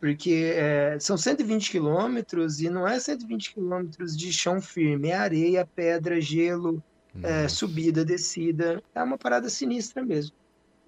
porque 0.00 0.52
é, 0.54 0.98
são 1.00 1.16
120 1.16 1.70
quilômetros 1.70 2.60
e 2.60 2.70
não 2.70 2.86
é 2.86 2.98
120 2.98 3.54
quilômetros 3.54 4.16
de 4.16 4.32
chão 4.32 4.60
firme, 4.60 5.08
é 5.08 5.16
areia, 5.16 5.66
pedra, 5.66 6.20
gelo, 6.20 6.82
é, 7.22 7.48
subida, 7.48 8.04
descida, 8.04 8.82
é 8.94 9.02
uma 9.02 9.18
parada 9.18 9.48
sinistra 9.48 10.04
mesmo. 10.04 10.36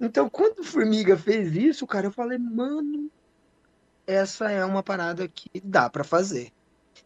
Então, 0.00 0.30
quando 0.30 0.60
o 0.60 0.64
Formiga 0.64 1.16
fez 1.16 1.54
isso, 1.54 1.86
cara, 1.86 2.06
eu 2.06 2.12
falei, 2.12 2.38
mano, 2.38 3.10
essa 4.06 4.50
é 4.50 4.64
uma 4.64 4.82
parada 4.82 5.28
que 5.28 5.60
dá 5.62 5.90
para 5.90 6.04
fazer. 6.04 6.50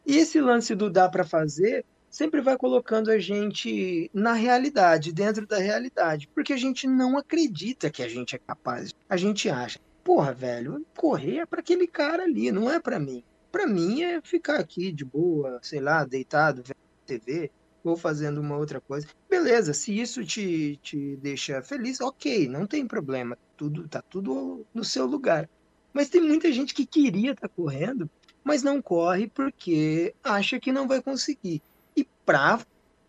E 0.07 0.17
esse 0.17 0.41
lance 0.41 0.75
do 0.75 0.91
dá 0.91 1.09
para 1.09 1.25
fazer 1.25 1.85
sempre 2.09 2.41
vai 2.41 2.57
colocando 2.57 3.11
a 3.11 3.19
gente 3.19 4.09
na 4.15 4.35
realidade, 4.35 5.13
dentro 5.13 5.47
da 5.47 5.59
realidade, 5.59 6.29
porque 6.33 6.53
a 6.53 6.57
gente 6.57 6.87
não 6.87 7.19
acredita 7.19 7.91
que 7.91 8.03
a 8.03 8.09
gente 8.09 8.37
é 8.37 8.39
capaz. 8.39 8.95
A 9.09 9.17
gente 9.17 9.49
acha, 9.51 9.81
porra, 10.05 10.33
velho, 10.35 10.87
correr 10.95 11.39
é 11.39 11.47
para 11.47 11.61
aquele 11.61 11.87
cara 11.87 12.25
ali, 12.25 12.53
não 12.53 12.71
é 12.71 12.79
para 12.79 13.01
mim. 13.01 13.25
Para 13.51 13.67
mim 13.67 14.03
é 14.03 14.21
ficar 14.21 14.61
aqui 14.61 14.93
de 14.93 15.05
boa, 15.05 15.59
sei 15.63 15.81
lá, 15.81 16.05
deitado, 16.05 16.63
vendo 16.63 16.77
TV. 17.07 17.51
ou 17.83 17.97
fazendo 17.97 18.41
uma 18.41 18.57
outra 18.57 18.81
coisa. 18.81 19.07
Beleza, 19.29 19.73
se 19.73 19.99
isso 19.99 20.25
te, 20.25 20.79
te 20.83 21.17
deixa 21.17 21.63
feliz, 21.63 22.01
ok, 22.01 22.49
não 22.49 22.67
tem 22.67 22.87
problema. 22.87 23.39
Tudo 23.57 23.89
tá 23.89 24.03
tudo 24.03 24.67
no 24.75 24.85
seu 24.85 25.07
lugar. 25.07 25.49
Mas 25.93 26.09
tem 26.09 26.21
muita 26.21 26.51
gente 26.53 26.75
que 26.75 26.85
queria 26.85 27.33
estar 27.33 27.49
tá 27.49 27.55
correndo, 27.55 28.11
mas 28.43 28.63
não 28.63 28.83
corre 28.83 29.29
porque 29.29 30.15
acha 30.23 30.59
que 30.59 30.73
não 30.73 30.89
vai 30.89 31.01
conseguir. 31.01 31.63
E 31.97 32.07
pra 32.27 32.61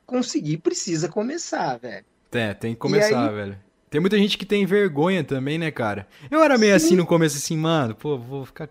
conseguir 0.06 0.58
precisa 0.58 1.10
começar, 1.10 1.78
velho. 1.78 2.06
É, 2.32 2.54
tem 2.54 2.74
que 2.74 2.80
começar, 2.80 3.30
aí... 3.30 3.36
velho. 3.36 3.65
Tem 3.90 4.02
muita 4.02 4.18
gente 4.18 4.38
que 4.38 4.46
tem 4.46 4.66
vergonha 4.66 5.24
também, 5.24 5.58
né, 5.58 5.72
cara? 5.72 6.08
Eu 6.30 6.44
era 6.44 6.58
meio 6.58 6.78
Sim. 6.80 6.86
assim 6.86 6.96
no 6.96 7.06
começo, 7.06 7.38
assim, 7.38 7.58
mano, 7.58 7.96
pô, 7.96 8.18
vou 8.18 8.46
ficar. 8.46 8.70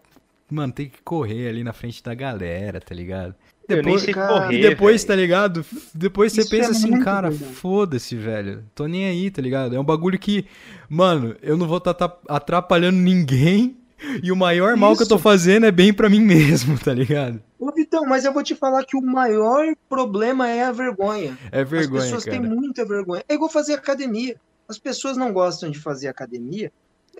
Mano, 0.50 0.72
tem 0.72 0.88
que 0.88 1.00
correr 1.02 1.48
ali 1.48 1.64
na 1.64 1.72
frente 1.72 2.02
da 2.02 2.14
galera, 2.14 2.80
tá 2.80 2.94
ligado? 2.94 3.34
Depois, 3.66 4.04
correr, 4.04 4.60
depois 4.60 5.04
tá 5.04 5.16
ligado? 5.16 5.64
Depois 5.94 6.32
você 6.32 6.44
pensa 6.44 6.68
é 6.68 6.72
assim, 6.72 7.00
cara, 7.00 7.32
foda-se, 7.32 8.14
velho. 8.14 8.62
Tô 8.74 8.86
nem 8.86 9.06
aí, 9.06 9.30
tá 9.30 9.40
ligado? 9.40 9.74
É 9.74 9.80
um 9.80 9.84
bagulho 9.84 10.18
que, 10.18 10.44
mano, 10.88 11.34
eu 11.42 11.56
não 11.56 11.66
vou 11.66 11.78
estar 11.78 11.94
tá, 11.94 12.08
tá 12.08 12.20
atrapalhando 12.28 12.98
ninguém. 12.98 13.78
E 14.22 14.30
o 14.30 14.36
maior 14.36 14.72
Isso. 14.72 14.80
mal 14.80 14.94
que 14.94 15.02
eu 15.02 15.08
tô 15.08 15.18
fazendo 15.18 15.64
é 15.64 15.70
bem 15.70 15.92
para 15.94 16.10
mim 16.10 16.20
mesmo, 16.24 16.78
tá 16.78 16.92
ligado? 16.92 17.40
Ô, 17.58 17.72
Vitão, 17.72 18.04
mas 18.04 18.26
eu 18.26 18.34
vou 18.34 18.42
te 18.42 18.54
falar 18.54 18.84
que 18.84 18.98
o 18.98 19.00
maior 19.00 19.74
problema 19.88 20.46
é 20.46 20.64
a 20.64 20.72
vergonha. 20.72 21.38
É 21.50 21.64
vergonha. 21.64 22.00
As 22.00 22.06
pessoas 22.06 22.24
cara. 22.24 22.38
têm 22.38 22.46
muita 22.46 22.84
vergonha. 22.84 23.24
É 23.26 23.34
igual 23.34 23.48
fazer 23.48 23.74
academia. 23.74 24.36
As 24.68 24.78
pessoas 24.78 25.16
não 25.16 25.32
gostam 25.32 25.70
de 25.70 25.78
fazer 25.78 26.08
academia. 26.08 26.72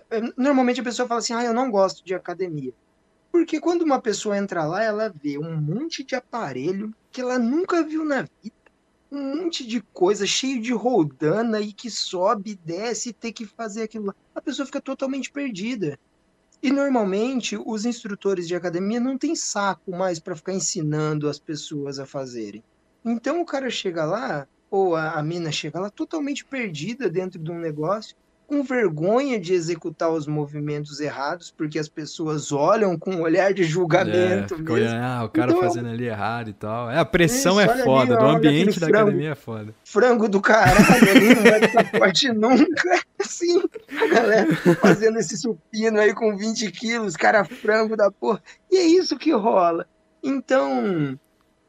É, 0.09 0.21
normalmente 0.37 0.81
a 0.81 0.83
pessoa 0.83 1.07
fala 1.07 1.19
assim: 1.19 1.33
ah, 1.33 1.43
eu 1.43 1.53
não 1.53 1.69
gosto 1.69 2.03
de 2.03 2.13
academia. 2.13 2.73
Porque 3.31 3.59
quando 3.59 3.81
uma 3.81 4.01
pessoa 4.01 4.37
entra 4.37 4.63
lá, 4.63 4.81
ela 4.81 5.13
vê 5.21 5.37
um 5.37 5.59
monte 5.59 6.03
de 6.03 6.15
aparelho 6.15 6.93
que 7.11 7.19
ela 7.19 7.37
nunca 7.37 7.83
viu 7.83 8.05
na 8.05 8.21
vida. 8.21 8.55
Um 9.11 9.35
monte 9.35 9.65
de 9.67 9.81
coisa 9.93 10.25
cheio 10.25 10.61
de 10.61 10.73
roldana 10.73 11.59
e 11.59 11.71
que 11.71 11.89
sobe, 11.89 12.59
desce 12.63 13.09
e 13.09 13.13
tem 13.13 13.33
que 13.33 13.45
fazer 13.45 13.83
aquilo 13.83 14.05
lá. 14.05 14.15
A 14.33 14.41
pessoa 14.41 14.65
fica 14.65 14.81
totalmente 14.81 15.31
perdida. 15.31 15.99
E 16.63 16.71
normalmente 16.71 17.57
os 17.57 17.85
instrutores 17.85 18.47
de 18.47 18.55
academia 18.55 18.99
não 18.99 19.17
têm 19.17 19.35
saco 19.35 19.91
mais 19.91 20.19
para 20.19 20.35
ficar 20.35 20.53
ensinando 20.53 21.29
as 21.29 21.37
pessoas 21.37 21.99
a 21.99 22.05
fazerem. 22.05 22.63
Então 23.03 23.41
o 23.41 23.45
cara 23.45 23.69
chega 23.69 24.03
lá, 24.05 24.47
ou 24.69 24.95
a, 24.95 25.13
a 25.13 25.23
mina 25.23 25.51
chega 25.51 25.79
lá 25.79 25.89
totalmente 25.89 26.43
perdida 26.43 27.09
dentro 27.09 27.39
de 27.39 27.51
um 27.51 27.59
negócio, 27.59 28.15
com 28.47 28.63
vergonha 28.63 29.39
de 29.39 29.53
executar 29.53 30.11
os 30.11 30.27
movimentos 30.27 30.99
errados, 30.99 31.51
porque 31.51 31.79
as 31.79 31.89
pessoas 31.89 32.51
olham 32.51 32.97
com 32.97 33.11
um 33.15 33.21
olhar 33.21 33.53
de 33.53 33.63
julgamento. 33.63 34.55
É, 34.55 34.71
olhando, 34.71 35.03
ah, 35.03 35.23
o 35.23 35.29
cara 35.29 35.51
então, 35.51 35.61
fazendo 35.61 35.89
ali 35.89 36.05
errado 36.05 36.49
e 36.49 36.53
tal. 36.53 36.89
É, 36.89 36.99
a 36.99 37.05
pressão 37.05 37.59
isso, 37.59 37.71
é 37.71 37.83
foda, 37.83 38.15
ali, 38.15 38.23
do 38.23 38.29
ambiente 38.29 38.79
da 38.79 38.87
frango, 38.87 39.09
academia 39.09 39.31
é 39.31 39.35
foda. 39.35 39.75
Frango 39.83 40.29
do 40.29 40.39
caralho 40.39 41.09
ali, 41.11 41.35
não 41.35 41.43
vai 41.43 41.63
estar 41.63 41.85
forte 41.85 42.31
nunca. 42.31 42.99
Assim, 43.19 43.63
a 43.99 44.07
galera 44.07 44.55
fazendo 44.79 45.17
esse 45.17 45.37
supino 45.37 45.99
aí 45.99 46.13
com 46.13 46.37
20 46.37 46.71
quilos, 46.71 47.15
cara 47.15 47.43
frango 47.43 47.97
da 47.97 48.11
porra. 48.11 48.41
E 48.69 48.77
é 48.77 48.83
isso 48.83 49.17
que 49.17 49.31
rola. 49.31 49.87
Então, 50.23 51.17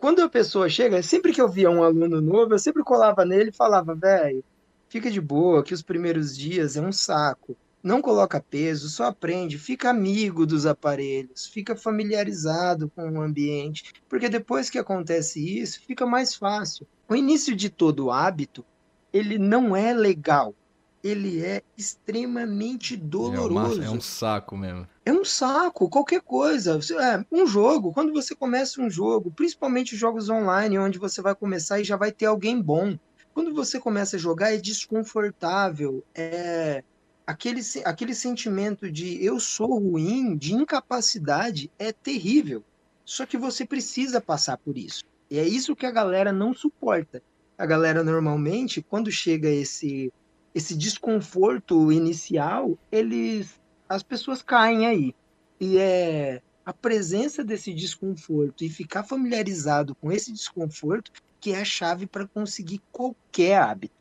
quando 0.07 0.23
a 0.23 0.29
pessoa 0.29 0.69
chega, 0.69 1.03
sempre 1.03 1.33
que 1.33 1.41
eu 1.41 1.49
via 1.49 1.69
um 1.69 1.83
aluno 1.83 2.21
novo, 2.21 2.55
eu 2.55 2.61
sempre 2.61 2.85
colava 2.85 3.25
nele 3.25 3.51
e 3.51 3.53
falava, 3.53 3.93
velho, 3.93 4.45
fica 4.89 5.11
de 5.11 5.21
boa, 5.21 5.65
que 5.65 5.75
os 5.75 5.83
primeiros 5.83 6.39
dias 6.39 6.77
é 6.77 6.81
um 6.81 6.93
saco. 6.93 7.57
Não 7.83 8.01
coloca 8.01 8.41
peso, 8.41 8.89
só 8.89 9.07
aprende, 9.07 9.59
fica 9.59 9.91
amigo 9.91 10.47
dos 10.47 10.65
aparelhos, 10.65 11.49
fica 11.49 11.75
familiarizado 11.75 12.89
com 12.95 13.19
o 13.19 13.21
ambiente, 13.21 13.95
porque 14.09 14.29
depois 14.29 14.71
que 14.71 14.79
acontece 14.79 15.41
isso, 15.61 15.81
fica 15.85 16.07
mais 16.07 16.37
fácil. 16.37 16.87
O 17.09 17.17
início 17.17 17.57
de 17.57 17.69
todo 17.69 18.13
hábito, 18.13 18.65
ele 19.13 19.39
não 19.39 19.75
é 19.75 19.93
legal, 19.93 20.55
ele 21.03 21.45
é 21.45 21.63
extremamente 21.77 22.97
doloroso. 22.97 23.83
É, 23.83 23.85
uma, 23.89 23.95
é, 23.95 23.97
um 23.97 24.01
saco 24.01 24.57
mesmo. 24.57 24.87
É 25.05 25.13
um 25.13 25.25
saco, 25.25 25.89
qualquer 25.89 26.21
coisa. 26.21 26.79
É, 27.01 27.25
um 27.31 27.47
jogo, 27.47 27.93
quando 27.93 28.13
você 28.13 28.35
começa 28.35 28.81
um 28.81 28.91
jogo, 28.91 29.31
principalmente 29.31 29.97
jogos 29.97 30.29
online, 30.29 30.79
onde 30.79 30.99
você 30.99 31.23
vai 31.23 31.35
começar 31.35 31.81
e 31.81 31.85
já 31.85 31.97
vai 31.97 32.11
ter 32.11 32.27
alguém 32.27 32.61
bom. 32.61 32.99
Quando 33.33 33.55
você 33.55 33.79
começa 33.79 34.17
a 34.17 34.19
jogar, 34.19 34.55
é 34.55 34.57
desconfortável, 34.57 36.03
é 36.15 36.83
aquele, 37.27 37.61
aquele 37.85 38.15
sentimento 38.15 38.91
de 38.91 39.23
eu 39.23 39.39
sou 39.39 39.79
ruim, 39.79 40.37
de 40.37 40.55
incapacidade, 40.55 41.71
é 41.79 41.93
terrível. 41.93 42.63
Só 43.05 43.27
que 43.27 43.37
você 43.37 43.65
precisa 43.65 44.21
passar 44.21 44.57
por 44.57 44.77
isso. 44.77 45.05
E 45.31 45.39
é 45.39 45.47
isso 45.47 45.77
que 45.77 45.87
a 45.87 45.91
galera 45.91 46.33
não 46.33 46.55
suporta. 46.55 47.23
A 47.59 47.67
galera 47.67 48.05
normalmente, 48.05 48.83
quando 48.83 49.11
chega 49.11 49.49
esse 49.49 50.13
esse 50.57 50.75
desconforto 50.75 51.93
inicial, 51.93 52.79
eles 52.91 53.61
as 53.87 54.03
pessoas 54.03 54.41
caem 54.41 54.87
aí. 54.87 55.15
E 55.61 55.77
é 55.77 56.41
a 56.65 56.73
presença 56.73 57.45
desse 57.45 57.75
desconforto 57.75 58.65
e 58.65 58.71
ficar 58.71 59.05
familiarizado 59.05 59.95
com 59.95 60.11
esse 60.11 60.33
desconforto 60.33 61.13
que 61.39 61.53
é 61.53 61.61
a 61.61 61.65
chave 61.65 62.07
para 62.07 62.27
conseguir 62.27 62.81
qualquer 62.91 63.61
hábito. 63.61 63.95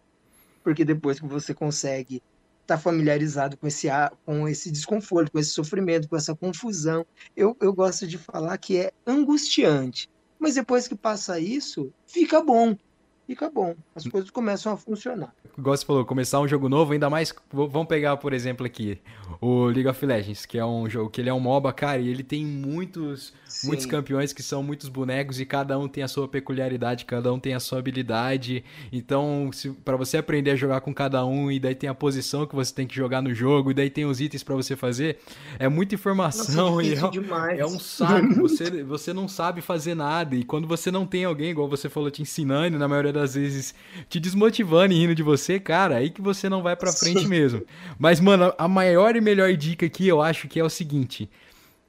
Porque 0.63 0.85
depois 0.85 1.19
que 1.19 1.27
você 1.27 1.53
consegue 1.53 2.23
estar 2.61 2.77
tá 2.77 2.81
familiarizado 2.81 3.57
com 3.57 3.67
esse, 3.67 3.89
com 4.25 4.47
esse 4.47 4.71
desconforto, 4.71 5.33
com 5.33 5.39
esse 5.39 5.51
sofrimento, 5.51 6.07
com 6.07 6.15
essa 6.15 6.33
confusão, 6.33 7.05
eu, 7.35 7.57
eu 7.59 7.73
gosto 7.73 8.07
de 8.07 8.17
falar 8.17 8.57
que 8.57 8.77
é 8.77 8.93
angustiante. 9.05 10.09
Mas 10.39 10.55
depois 10.55 10.87
que 10.87 10.95
passa 10.95 11.37
isso, 11.37 11.93
fica 12.07 12.41
bom 12.41 12.77
fica 13.25 13.49
bom. 13.49 13.75
As 13.95 14.07
coisas 14.07 14.29
começam 14.29 14.73
a 14.73 14.77
funcionar. 14.77 15.33
Igual 15.57 15.75
você 15.75 15.85
falou, 15.85 16.05
começar 16.05 16.39
um 16.39 16.47
jogo 16.47 16.67
novo, 16.67 16.93
ainda 16.93 17.09
mais. 17.09 17.33
Vamos 17.51 17.87
pegar, 17.87 18.17
por 18.17 18.33
exemplo, 18.33 18.65
aqui 18.65 18.99
o 19.39 19.65
League 19.65 19.87
of 19.87 20.05
Legends, 20.05 20.45
que 20.45 20.57
é 20.57 20.65
um 20.65 20.89
jogo 20.89 21.09
que 21.09 21.21
ele 21.21 21.29
é 21.29 21.33
um 21.33 21.39
MOBA, 21.39 21.71
cara, 21.73 21.99
e 21.99 22.09
ele 22.09 22.23
tem 22.23 22.45
muitos, 22.45 23.33
muitos 23.63 23.85
campeões 23.85 24.33
que 24.33 24.43
são 24.43 24.61
muitos 24.61 24.89
bonecos 24.89 25.39
e 25.39 25.45
cada 25.45 25.77
um 25.79 25.87
tem 25.87 26.03
a 26.03 26.07
sua 26.07 26.27
peculiaridade, 26.27 27.05
cada 27.05 27.31
um 27.31 27.39
tem 27.39 27.53
a 27.53 27.59
sua 27.59 27.79
habilidade. 27.79 28.63
Então, 28.91 29.49
para 29.83 29.95
você 29.95 30.17
aprender 30.17 30.51
a 30.51 30.55
jogar 30.55 30.81
com 30.81 30.93
cada 30.93 31.25
um, 31.25 31.51
e 31.51 31.59
daí 31.59 31.75
tem 31.75 31.89
a 31.89 31.95
posição 31.95 32.45
que 32.45 32.55
você 32.55 32.73
tem 32.73 32.85
que 32.85 32.95
jogar 32.95 33.21
no 33.21 33.33
jogo, 33.33 33.71
e 33.71 33.73
daí 33.73 33.89
tem 33.89 34.05
os 34.05 34.19
itens 34.19 34.43
para 34.43 34.55
você 34.55 34.75
fazer, 34.75 35.19
é 35.57 35.69
muita 35.69 35.95
informação 35.95 36.71
Nossa, 36.71 36.83
e 36.83 36.93
é, 36.93 37.59
é, 37.59 37.65
um 37.65 37.79
saco. 37.79 38.35
você, 38.41 38.83
você 38.83 39.13
não 39.13 39.27
sabe 39.27 39.61
fazer 39.61 39.95
nada, 39.95 40.35
e 40.35 40.43
quando 40.43 40.67
você 40.67 40.91
não 40.91 41.05
tem 41.05 41.25
alguém, 41.25 41.51
igual 41.51 41.69
você 41.69 41.89
falou, 41.89 42.11
te 42.11 42.21
ensinando, 42.21 42.77
na 42.77 42.87
maioria 42.87 43.13
das 43.15 43.35
vezes 43.35 43.73
te 44.07 44.19
desmotivando 44.19 44.93
e 44.93 44.97
rindo 44.97 45.15
de 45.15 45.23
você, 45.23 45.59
cara, 45.59 45.95
aí 45.95 46.09
que 46.09 46.21
você 46.21 46.47
não 46.47 46.61
vai 46.61 46.75
pra 46.75 46.91
frente 46.91 47.27
mesmo. 47.27 47.63
Mas, 47.97 48.19
mano, 48.19 48.53
a 48.57 48.67
maior 48.67 49.15
e 49.15 49.21
melhor 49.21 49.53
dica 49.53 49.85
aqui 49.85 50.07
eu 50.07 50.21
acho 50.21 50.47
que 50.47 50.59
é 50.59 50.63
o 50.63 50.69
seguinte: 50.69 51.29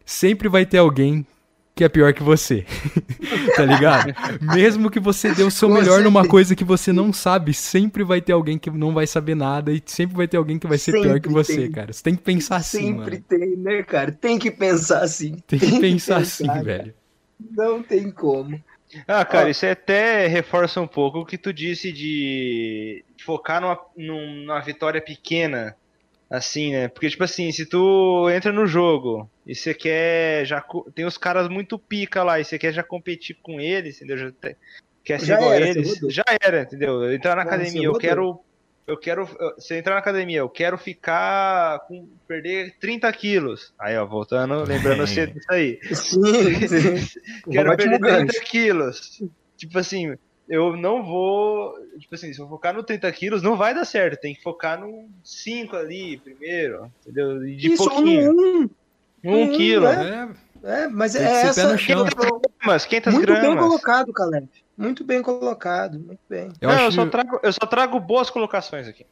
sempre 0.04 0.48
vai 0.48 0.64
ter 0.64 0.78
alguém 0.78 1.26
que 1.76 1.84
é 1.84 1.90
pior 1.90 2.14
que 2.14 2.22
você. 2.22 2.64
tá 3.54 3.64
ligado? 3.66 4.14
Mesmo 4.40 4.90
que 4.90 4.98
você 4.98 5.34
dê 5.34 5.42
o 5.42 5.50
seu 5.50 5.68
melhor 5.68 6.02
numa 6.02 6.26
coisa 6.26 6.56
que 6.56 6.64
você 6.64 6.90
não 6.90 7.12
sabe, 7.12 7.52
sempre 7.52 8.02
vai 8.02 8.18
ter 8.22 8.32
alguém 8.32 8.58
que 8.58 8.70
não 8.70 8.94
vai 8.94 9.06
saber 9.06 9.34
nada 9.34 9.70
e 9.70 9.82
sempre 9.84 10.16
vai 10.16 10.26
ter 10.26 10.38
alguém 10.38 10.58
que 10.58 10.66
vai 10.66 10.78
ser 10.78 10.92
sempre 10.92 11.08
pior 11.08 11.20
que 11.20 11.28
você, 11.28 11.56
tem. 11.56 11.70
cara. 11.70 11.92
Você 11.92 12.02
tem 12.02 12.16
que 12.16 12.22
pensar 12.22 12.56
assim, 12.56 12.96
Sempre 12.96 13.18
tem, 13.20 13.56
né, 13.56 13.82
cara? 13.82 14.10
Tem 14.10 14.38
que 14.38 14.50
pensar 14.50 15.02
assim. 15.02 15.36
Tem 15.46 15.58
que, 15.58 15.66
tem 15.68 15.80
pensar, 15.80 16.22
que 16.22 16.28
pensar 16.30 16.52
assim, 16.52 16.64
velho. 16.64 16.94
Não 17.54 17.82
tem 17.82 18.10
como. 18.10 18.58
Ah, 19.06 19.24
cara, 19.24 19.50
isso 19.50 19.66
até 19.66 20.26
reforça 20.26 20.80
um 20.80 20.86
pouco 20.86 21.20
o 21.20 21.26
que 21.26 21.36
tu 21.36 21.52
disse 21.52 21.92
de 21.92 23.04
focar 23.24 23.60
numa, 23.60 23.78
numa 23.96 24.60
vitória 24.60 25.00
pequena, 25.00 25.76
assim, 26.30 26.72
né? 26.72 26.88
Porque, 26.88 27.10
tipo 27.10 27.24
assim, 27.24 27.50
se 27.50 27.66
tu 27.66 28.28
entra 28.30 28.52
no 28.52 28.66
jogo 28.66 29.28
e 29.46 29.54
você 29.54 29.74
quer 29.74 30.44
já. 30.44 30.64
Tem 30.94 31.04
os 31.04 31.18
caras 31.18 31.48
muito 31.48 31.78
pica 31.78 32.22
lá 32.22 32.38
e 32.40 32.44
você 32.44 32.58
quer 32.58 32.72
já 32.72 32.82
competir 32.82 33.36
com 33.42 33.60
eles, 33.60 33.96
entendeu? 33.96 34.18
Já 34.18 34.32
quer 35.04 35.20
ser 35.20 35.26
já 35.26 35.34
igual 35.36 35.52
era, 35.52 35.68
eles. 35.68 35.98
Já 36.08 36.24
era, 36.40 36.62
entendeu? 36.62 37.12
Entrar 37.12 37.36
na 37.36 37.42
academia, 37.42 37.86
eu 37.86 37.94
quero 37.94 38.40
eu 38.86 38.96
quero. 38.96 39.28
Se 39.58 39.74
eu 39.74 39.78
entrar 39.78 39.94
na 39.94 40.00
academia, 40.00 40.38
eu 40.38 40.48
quero 40.48 40.78
ficar 40.78 41.80
com. 41.80 42.08
perder 42.28 42.76
30 42.78 43.12
quilos. 43.12 43.74
Aí, 43.78 43.96
ó, 43.96 44.06
voltando, 44.06 44.62
lembrando 44.64 45.00
você 45.06 45.26
disso 45.26 45.50
aí. 45.50 45.78
Sim, 45.92 46.68
sim. 46.68 47.20
quero 47.50 47.76
perder 47.76 47.98
30 47.98 48.40
quilos. 48.40 49.22
Tipo 49.56 49.78
assim, 49.78 50.14
eu 50.48 50.76
não 50.76 51.02
vou. 51.02 51.74
Tipo 51.98 52.14
assim, 52.14 52.32
se 52.32 52.40
eu 52.40 52.48
focar 52.48 52.74
no 52.74 52.84
30 52.84 53.10
quilos, 53.12 53.42
não 53.42 53.56
vai 53.56 53.74
dar 53.74 53.84
certo. 53.84 54.20
Tem 54.20 54.34
que 54.34 54.42
focar 54.42 54.80
no 54.80 55.08
5 55.24 55.74
ali 55.76 56.18
primeiro. 56.18 56.90
Entendeu? 57.02 57.46
E 57.46 57.56
de 57.56 57.72
Isso, 57.72 57.84
pouquinho. 57.84 58.30
Um, 58.30 58.70
um, 59.24 59.42
um 59.42 59.52
quilo. 59.52 59.86
É, 59.86 60.28
é 60.62 60.88
mas 60.88 61.16
é 61.16 61.24
essa. 61.24 61.76
500 61.76 62.14
gramas, 62.14 62.86
500 62.86 63.14
Muito 63.14 63.26
gramas. 63.26 63.48
bem 63.48 63.56
colocado, 63.56 64.12
Caleb. 64.12 64.48
Muito 64.76 65.04
bem 65.04 65.22
colocado, 65.22 65.98
muito 65.98 66.20
bem. 66.28 66.52
Eu, 66.60 66.68
Não, 66.68 66.76
acho... 66.76 66.84
eu, 66.84 66.92
só 66.92 67.06
trago, 67.06 67.40
eu 67.42 67.52
só 67.52 67.66
trago 67.66 67.98
boas 67.98 68.28
colocações 68.28 68.86
aqui. 68.86 69.06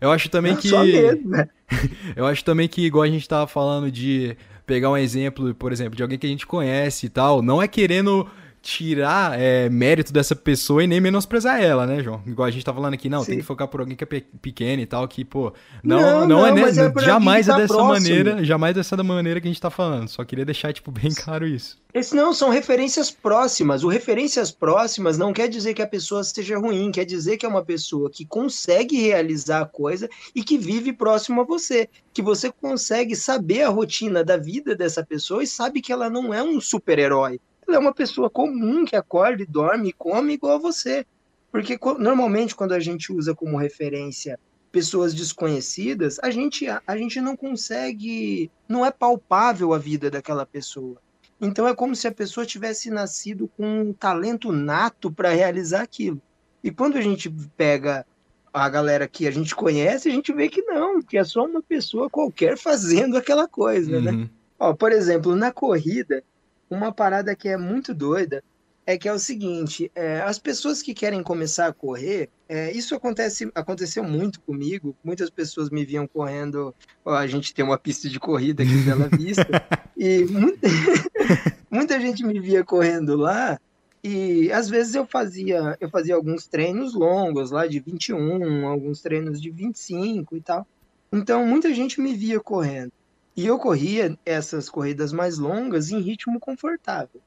Eu 0.00 0.10
acho 0.10 0.28
também 0.28 0.54
que. 0.56 0.68
Só 0.68 0.84
mesmo, 0.84 1.30
né? 1.30 1.48
eu 2.14 2.26
acho 2.26 2.44
também 2.44 2.68
que, 2.68 2.86
igual 2.86 3.02
a 3.02 3.08
gente 3.08 3.28
tava 3.28 3.46
falando 3.46 3.90
de 3.90 4.36
pegar 4.64 4.90
um 4.90 4.96
exemplo, 4.96 5.52
por 5.54 5.72
exemplo, 5.72 5.96
de 5.96 6.02
alguém 6.02 6.18
que 6.18 6.26
a 6.26 6.30
gente 6.30 6.46
conhece 6.46 7.06
e 7.06 7.08
tal, 7.08 7.42
não 7.42 7.60
é 7.60 7.66
querendo 7.66 8.30
tirar 8.62 9.38
é, 9.40 9.68
mérito 9.68 10.12
dessa 10.12 10.36
pessoa 10.36 10.84
e 10.84 10.86
nem 10.86 11.00
menosprezar 11.00 11.62
ela, 11.62 11.86
né, 11.86 12.02
João? 12.02 12.22
Igual 12.26 12.46
a 12.46 12.50
gente 12.50 12.64
tá 12.64 12.72
falando 12.74 12.94
aqui, 12.94 13.08
não, 13.08 13.20
Sim. 13.20 13.32
tem 13.32 13.38
que 13.38 13.44
focar 13.44 13.68
por 13.68 13.80
alguém 13.80 13.96
que 13.96 14.04
é 14.04 14.06
pe 14.06 14.20
pequeno 14.20 14.82
e 14.82 14.86
tal, 14.86 15.06
que, 15.08 15.24
pô, 15.24 15.52
não, 15.82 16.00
não, 16.00 16.26
não, 16.28 16.46
é, 16.46 16.50
não 16.52 16.66
é, 16.66 16.70
é 16.70 17.04
jamais 17.04 17.48
é 17.48 17.52
tá 17.52 17.58
dessa 17.58 17.74
próximo. 17.74 17.92
maneira, 17.92 18.44
jamais 18.44 18.74
dessa 18.74 18.96
maneira 19.02 19.40
que 19.40 19.48
a 19.48 19.50
gente 19.50 19.60
tá 19.60 19.70
falando. 19.70 20.08
Só 20.08 20.24
queria 20.24 20.44
deixar, 20.44 20.72
tipo, 20.72 20.90
bem 20.90 21.12
claro 21.14 21.46
isso. 21.46 21.80
Esse 21.92 22.14
não, 22.14 22.32
são 22.32 22.50
referências 22.50 23.10
próximas. 23.10 23.82
O 23.82 23.88
referências 23.88 24.50
próximas 24.52 25.18
não 25.18 25.32
quer 25.32 25.48
dizer 25.48 25.74
que 25.74 25.82
a 25.82 25.86
pessoa 25.86 26.22
seja 26.22 26.56
ruim, 26.56 26.92
quer 26.92 27.04
dizer 27.04 27.36
que 27.36 27.44
é 27.44 27.48
uma 27.48 27.64
pessoa 27.64 28.08
que 28.08 28.24
consegue 28.24 28.96
realizar 28.96 29.62
a 29.62 29.66
coisa 29.66 30.08
e 30.34 30.44
que 30.44 30.56
vive 30.56 30.92
próximo 30.92 31.40
a 31.40 31.44
você. 31.44 31.88
Que 32.12 32.22
você 32.22 32.52
consegue 32.52 33.16
saber 33.16 33.62
a 33.62 33.70
rotina 33.70 34.22
da 34.22 34.36
vida 34.36 34.76
dessa 34.76 35.04
pessoa 35.04 35.42
e 35.42 35.46
sabe 35.46 35.80
que 35.80 35.92
ela 35.92 36.08
não 36.08 36.32
é 36.32 36.42
um 36.42 36.60
super-herói. 36.60 37.40
Ela 37.70 37.76
é 37.76 37.78
uma 37.78 37.94
pessoa 37.94 38.28
comum 38.28 38.84
que 38.84 38.96
acorda 38.96 39.44
e 39.44 39.46
dorme 39.46 39.90
e 39.90 39.92
come 39.92 40.32
igual 40.32 40.56
a 40.56 40.58
você. 40.58 41.06
Porque 41.52 41.78
normalmente 42.00 42.52
quando 42.52 42.72
a 42.72 42.80
gente 42.80 43.12
usa 43.12 43.32
como 43.32 43.56
referência 43.56 44.40
pessoas 44.72 45.14
desconhecidas, 45.14 46.18
a 46.20 46.30
gente, 46.30 46.66
a 46.68 46.96
gente 46.96 47.20
não 47.20 47.36
consegue, 47.36 48.50
não 48.68 48.84
é 48.84 48.90
palpável 48.90 49.72
a 49.72 49.78
vida 49.78 50.10
daquela 50.10 50.44
pessoa. 50.44 50.96
Então 51.40 51.66
é 51.66 51.74
como 51.74 51.94
se 51.94 52.08
a 52.08 52.12
pessoa 52.12 52.44
tivesse 52.44 52.90
nascido 52.90 53.48
com 53.56 53.82
um 53.82 53.92
talento 53.92 54.50
nato 54.50 55.10
para 55.10 55.30
realizar 55.30 55.82
aquilo. 55.82 56.20
E 56.62 56.72
quando 56.72 56.98
a 56.98 57.00
gente 57.00 57.30
pega 57.56 58.04
a 58.52 58.68
galera 58.68 59.06
que 59.06 59.28
a 59.28 59.30
gente 59.30 59.54
conhece, 59.54 60.08
a 60.08 60.12
gente 60.12 60.32
vê 60.32 60.48
que 60.48 60.62
não, 60.62 61.00
que 61.00 61.16
é 61.16 61.22
só 61.22 61.44
uma 61.44 61.62
pessoa 61.62 62.10
qualquer 62.10 62.58
fazendo 62.58 63.16
aquela 63.16 63.46
coisa, 63.46 64.00
né? 64.00 64.10
uhum. 64.10 64.18
né? 64.22 64.30
Ó, 64.58 64.74
por 64.74 64.90
exemplo, 64.90 65.36
na 65.36 65.52
corrida, 65.52 66.22
uma 66.70 66.92
parada 66.92 67.34
que 67.34 67.48
é 67.48 67.56
muito 67.56 67.92
doida 67.92 68.42
é 68.86 68.96
que 68.96 69.08
é 69.08 69.12
o 69.12 69.18
seguinte: 69.18 69.90
é, 69.94 70.20
as 70.20 70.38
pessoas 70.38 70.80
que 70.82 70.94
querem 70.94 71.22
começar 71.22 71.66
a 71.66 71.72
correr, 71.72 72.28
é, 72.48 72.72
isso 72.72 72.94
acontece, 72.94 73.50
aconteceu 73.54 74.02
muito 74.02 74.40
comigo. 74.40 74.96
Muitas 75.04 75.30
pessoas 75.30 75.70
me 75.70 75.84
viam 75.84 76.06
correndo. 76.06 76.74
Ó, 77.04 77.14
a 77.14 77.26
gente 77.26 77.52
tem 77.52 77.64
uma 77.64 77.78
pista 77.78 78.08
de 78.08 78.18
corrida 78.18 78.62
aqui 78.62 78.72
em 78.72 78.82
Bela 78.82 79.08
Vista, 79.08 79.46
e 79.96 80.24
muita, 80.24 80.68
muita 81.70 82.00
gente 82.00 82.24
me 82.24 82.40
via 82.40 82.64
correndo 82.64 83.16
lá. 83.16 83.58
E 84.02 84.50
às 84.50 84.68
vezes 84.68 84.94
eu 84.94 85.06
fazia, 85.06 85.76
eu 85.78 85.90
fazia 85.90 86.14
alguns 86.14 86.46
treinos 86.46 86.94
longos 86.94 87.50
lá 87.50 87.66
de 87.66 87.78
21, 87.80 88.66
alguns 88.66 89.02
treinos 89.02 89.40
de 89.40 89.50
25 89.50 90.36
e 90.36 90.40
tal. 90.40 90.66
Então 91.12 91.44
muita 91.46 91.74
gente 91.74 92.00
me 92.00 92.14
via 92.14 92.40
correndo. 92.40 92.92
E 93.36 93.46
eu 93.46 93.58
corria 93.58 94.18
essas 94.24 94.68
corridas 94.68 95.12
mais 95.12 95.38
longas 95.38 95.90
em 95.90 96.00
ritmo 96.00 96.40
confortável. 96.40 97.20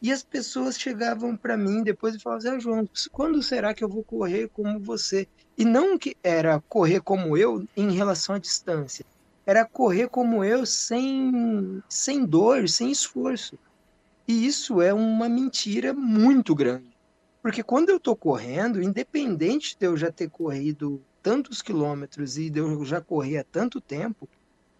E 0.00 0.12
as 0.12 0.22
pessoas 0.22 0.78
chegavam 0.78 1.36
para 1.36 1.56
mim 1.56 1.82
depois 1.82 2.14
e 2.14 2.20
falavam: 2.20 2.46
assim, 2.46 2.56
ah, 2.56 2.60
João, 2.60 2.88
quando 3.10 3.42
será 3.42 3.74
que 3.74 3.82
eu 3.82 3.88
vou 3.88 4.04
correr 4.04 4.48
como 4.48 4.78
você? 4.78 5.26
E 5.56 5.64
não 5.64 5.98
que 5.98 6.16
era 6.22 6.62
correr 6.68 7.00
como 7.00 7.36
eu 7.36 7.66
em 7.76 7.90
relação 7.90 8.36
à 8.36 8.38
distância, 8.38 9.04
era 9.44 9.64
correr 9.64 10.08
como 10.08 10.44
eu 10.44 10.64
sem, 10.64 11.82
sem 11.88 12.24
dor, 12.24 12.68
sem 12.68 12.92
esforço. 12.92 13.58
E 14.26 14.46
isso 14.46 14.80
é 14.80 14.92
uma 14.92 15.28
mentira 15.28 15.92
muito 15.92 16.54
grande. 16.54 16.96
Porque 17.42 17.62
quando 17.62 17.88
eu 17.88 17.96
estou 17.96 18.14
correndo, 18.14 18.82
independente 18.82 19.76
de 19.78 19.86
eu 19.86 19.96
já 19.96 20.12
ter 20.12 20.28
corrido 20.28 21.02
tantos 21.22 21.60
quilômetros 21.62 22.36
e 22.38 22.50
de 22.50 22.60
eu 22.60 22.84
já 22.84 23.00
correr 23.00 23.38
há 23.38 23.44
tanto 23.44 23.80
tempo, 23.80 24.28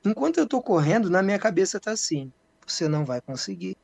enquanto 0.09 0.39
eu 0.39 0.45
estou 0.45 0.63
correndo, 0.63 1.11
na 1.11 1.23
minha 1.23 1.39
cabeça 1.39 1.77
está 1.79 1.93
assim: 1.93 2.33
você 2.67 2.89
não 2.89 3.05
vai 3.05 3.21
conseguir 3.21 3.77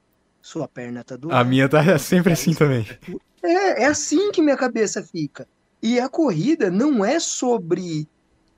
sua 0.45 0.69
perna 0.69 1.03
tá 1.03 1.17
doendo. 1.17 1.35
A 1.35 1.43
minha 1.43 1.69
tá 1.69 1.83
sempre 1.99 2.35
assim 2.35 2.53
também. 2.53 2.87
É, 3.43 3.83
é 3.83 3.87
assim 3.87 4.31
que 4.31 4.43
minha 4.43 4.57
cabeça 4.57 5.03
fica. 5.03 5.49
E 5.83 5.99
a 5.99 6.09
corrida 6.09 6.71
não 6.71 7.05
é 7.05 7.19
sobre 7.19 8.07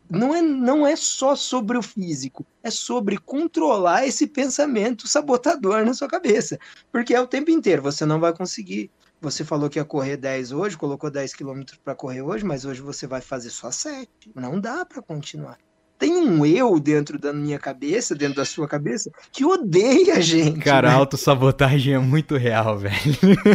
não 0.08 0.34
é, 0.34 0.40
não 0.40 0.86
é 0.86 0.94
só 0.94 1.34
sobre 1.34 1.76
o 1.76 1.82
físico, 1.82 2.46
é 2.62 2.70
sobre 2.70 3.18
controlar 3.18 4.06
esse 4.06 4.26
pensamento 4.26 5.08
sabotador 5.08 5.84
na 5.84 5.94
sua 5.94 6.08
cabeça. 6.08 6.58
Porque 6.92 7.14
é 7.14 7.20
o 7.20 7.26
tempo 7.26 7.50
inteiro, 7.50 7.82
você 7.82 8.04
não 8.04 8.20
vai 8.20 8.32
conseguir. 8.32 8.90
Você 9.20 9.44
falou 9.44 9.68
que 9.68 9.78
ia 9.78 9.84
correr 9.84 10.16
10 10.16 10.52
hoje, 10.52 10.76
colocou 10.76 11.10
10 11.10 11.34
quilômetros 11.34 11.78
para 11.82 11.94
correr 11.94 12.22
hoje, 12.22 12.44
mas 12.44 12.64
hoje 12.64 12.80
você 12.82 13.06
vai 13.06 13.20
fazer 13.20 13.50
só 13.50 13.70
7. 13.70 14.08
Não 14.34 14.60
dá 14.60 14.84
para 14.84 15.02
continuar 15.02 15.58
tem 15.98 16.16
um 16.16 16.44
eu 16.44 16.78
dentro 16.78 17.18
da 17.18 17.32
minha 17.32 17.58
cabeça, 17.58 18.14
dentro 18.14 18.36
da 18.36 18.44
sua 18.44 18.68
cabeça, 18.68 19.10
que 19.32 19.44
odeia 19.44 20.14
a 20.14 20.20
gente. 20.20 20.60
Cara, 20.60 20.88
né? 20.88 20.94
a 20.94 20.98
autossabotagem 20.98 21.94
é 21.94 21.98
muito 21.98 22.36
real, 22.36 22.76
velho. 22.78 22.96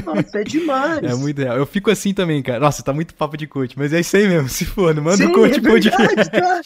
Nossa, 0.05 0.39
é 0.39 0.43
demais. 0.43 1.03
É 1.03 1.15
muito 1.15 1.39
real. 1.39 1.57
Eu 1.57 1.65
fico 1.65 1.91
assim 1.91 2.13
também, 2.13 2.41
cara. 2.41 2.59
Nossa, 2.59 2.83
tá 2.83 2.93
muito 2.93 3.13
papo 3.13 3.37
de 3.37 3.47
coach, 3.47 3.77
mas 3.77 3.93
é 3.93 3.99
isso 3.99 4.15
aí 4.17 4.27
mesmo. 4.27 4.49
Se 4.49 4.65
for, 4.65 4.93
não 4.93 5.03
manda 5.03 5.25
o 5.25 5.31
coach, 5.31 5.57
é. 5.57 5.59
Verdade, 5.59 6.31
tá? 6.31 6.61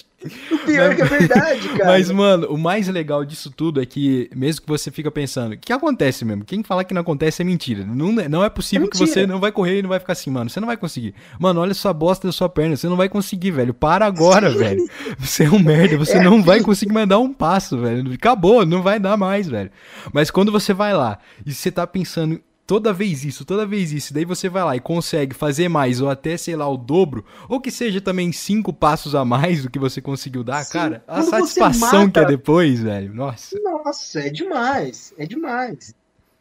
O 0.52 0.58
pior 0.60 0.92
é 0.92 0.96
que 0.96 1.02
é 1.02 1.06
verdade, 1.06 1.70
cara. 1.78 1.86
Mas, 1.86 2.10
mano, 2.10 2.48
o 2.48 2.58
mais 2.58 2.88
legal 2.88 3.24
disso 3.24 3.52
tudo 3.52 3.82
é 3.82 3.86
que, 3.86 4.30
mesmo 4.36 4.62
que 4.62 4.68
você 4.68 4.92
fica 4.92 5.12
pensando, 5.12 5.54
o 5.54 5.58
que 5.58 5.72
acontece 5.72 6.26
mesmo? 6.26 6.44
Quem 6.44 6.64
falar 6.64 6.84
que 6.84 6.94
não 6.94 7.02
acontece 7.02 7.42
é 7.42 7.46
mentira. 7.46 7.86
Não, 7.86 8.20
é, 8.20 8.28
não 8.28 8.44
é 8.44 8.50
possível 8.50 8.88
é 8.88 8.90
que 8.90 8.98
você 8.98 9.26
não 9.28 9.40
vai 9.40 9.52
correr 9.52 9.80
e 9.80 9.82
não 9.82 9.90
vai 9.90 10.00
ficar 10.00 10.14
assim, 10.14 10.30
mano. 10.30 10.50
Você 10.50 10.60
não 10.60 10.68
vai 10.68 10.78
conseguir. 10.78 11.14
Mano, 11.40 11.62
olha 11.62 11.74
sua 11.74 11.94
bosta 11.94 12.28
da 12.28 12.32
sua 12.32 12.50
perna. 12.50 12.76
Você 12.76 12.88
não 12.88 12.98
vai 12.98 13.10
conseguir, 13.10 13.52
velho. 13.52 13.74
Para 13.74 14.06
agora, 14.06 14.52
Sim. 14.52 14.58
velho. 14.58 14.90
Você 15.20 15.44
é 15.44 15.50
um 15.50 15.60
merda, 15.60 15.98
você 15.98 16.18
é 16.18 16.24
não 16.24 16.42
vai 16.44 16.62
conseguir 16.62 16.94
mais 16.94 17.08
dar 17.08 17.20
um 17.20 17.34
passo, 17.34 17.78
velho. 17.78 18.14
Acabou, 18.14 18.66
não 18.66 18.82
vai 18.82 19.00
dar 19.00 19.18
mais, 19.18 19.48
velho. 19.48 19.72
Mas 20.12 20.32
quando 20.32 20.52
você 20.52 20.74
vai 20.74 20.94
lá 20.94 21.20
e 21.46 21.54
você 21.54 21.72
tá 21.72 21.86
pensando 21.86 22.40
toda 22.66 22.92
vez 22.92 23.24
isso, 23.24 23.46
toda 23.46 23.66
vez 23.66 23.92
isso, 23.92 24.14
daí 24.14 24.26
você 24.26 24.50
vai 24.50 24.64
lá 24.64 24.76
e 24.76 24.80
consegue 24.80 25.36
fazer 25.36 25.70
mais, 25.70 26.02
ou 26.02 26.10
até, 26.10 26.36
sei 26.38 26.56
lá, 26.56 26.68
o 26.68 26.78
dobro, 26.78 27.26
ou 27.48 27.62
que 27.62 27.72
seja 27.72 28.02
também 28.02 28.32
cinco 28.32 28.74
passos 28.74 29.16
a 29.16 29.24
mais 29.24 29.64
do 29.64 29.70
que 29.70 29.80
você 29.80 30.02
conseguiu 30.02 30.44
dar, 30.44 30.64
Sim. 30.64 30.74
cara, 30.74 31.04
a 31.08 31.22
Quando 31.22 31.30
satisfação 31.30 32.02
mata... 32.02 32.12
que 32.12 32.20
é 32.20 32.26
depois, 32.26 32.82
velho, 32.82 33.14
nossa. 33.14 33.60
Nossa, 33.60 34.20
é 34.20 34.30
demais, 34.30 35.14
é 35.18 35.26
demais. 35.26 35.94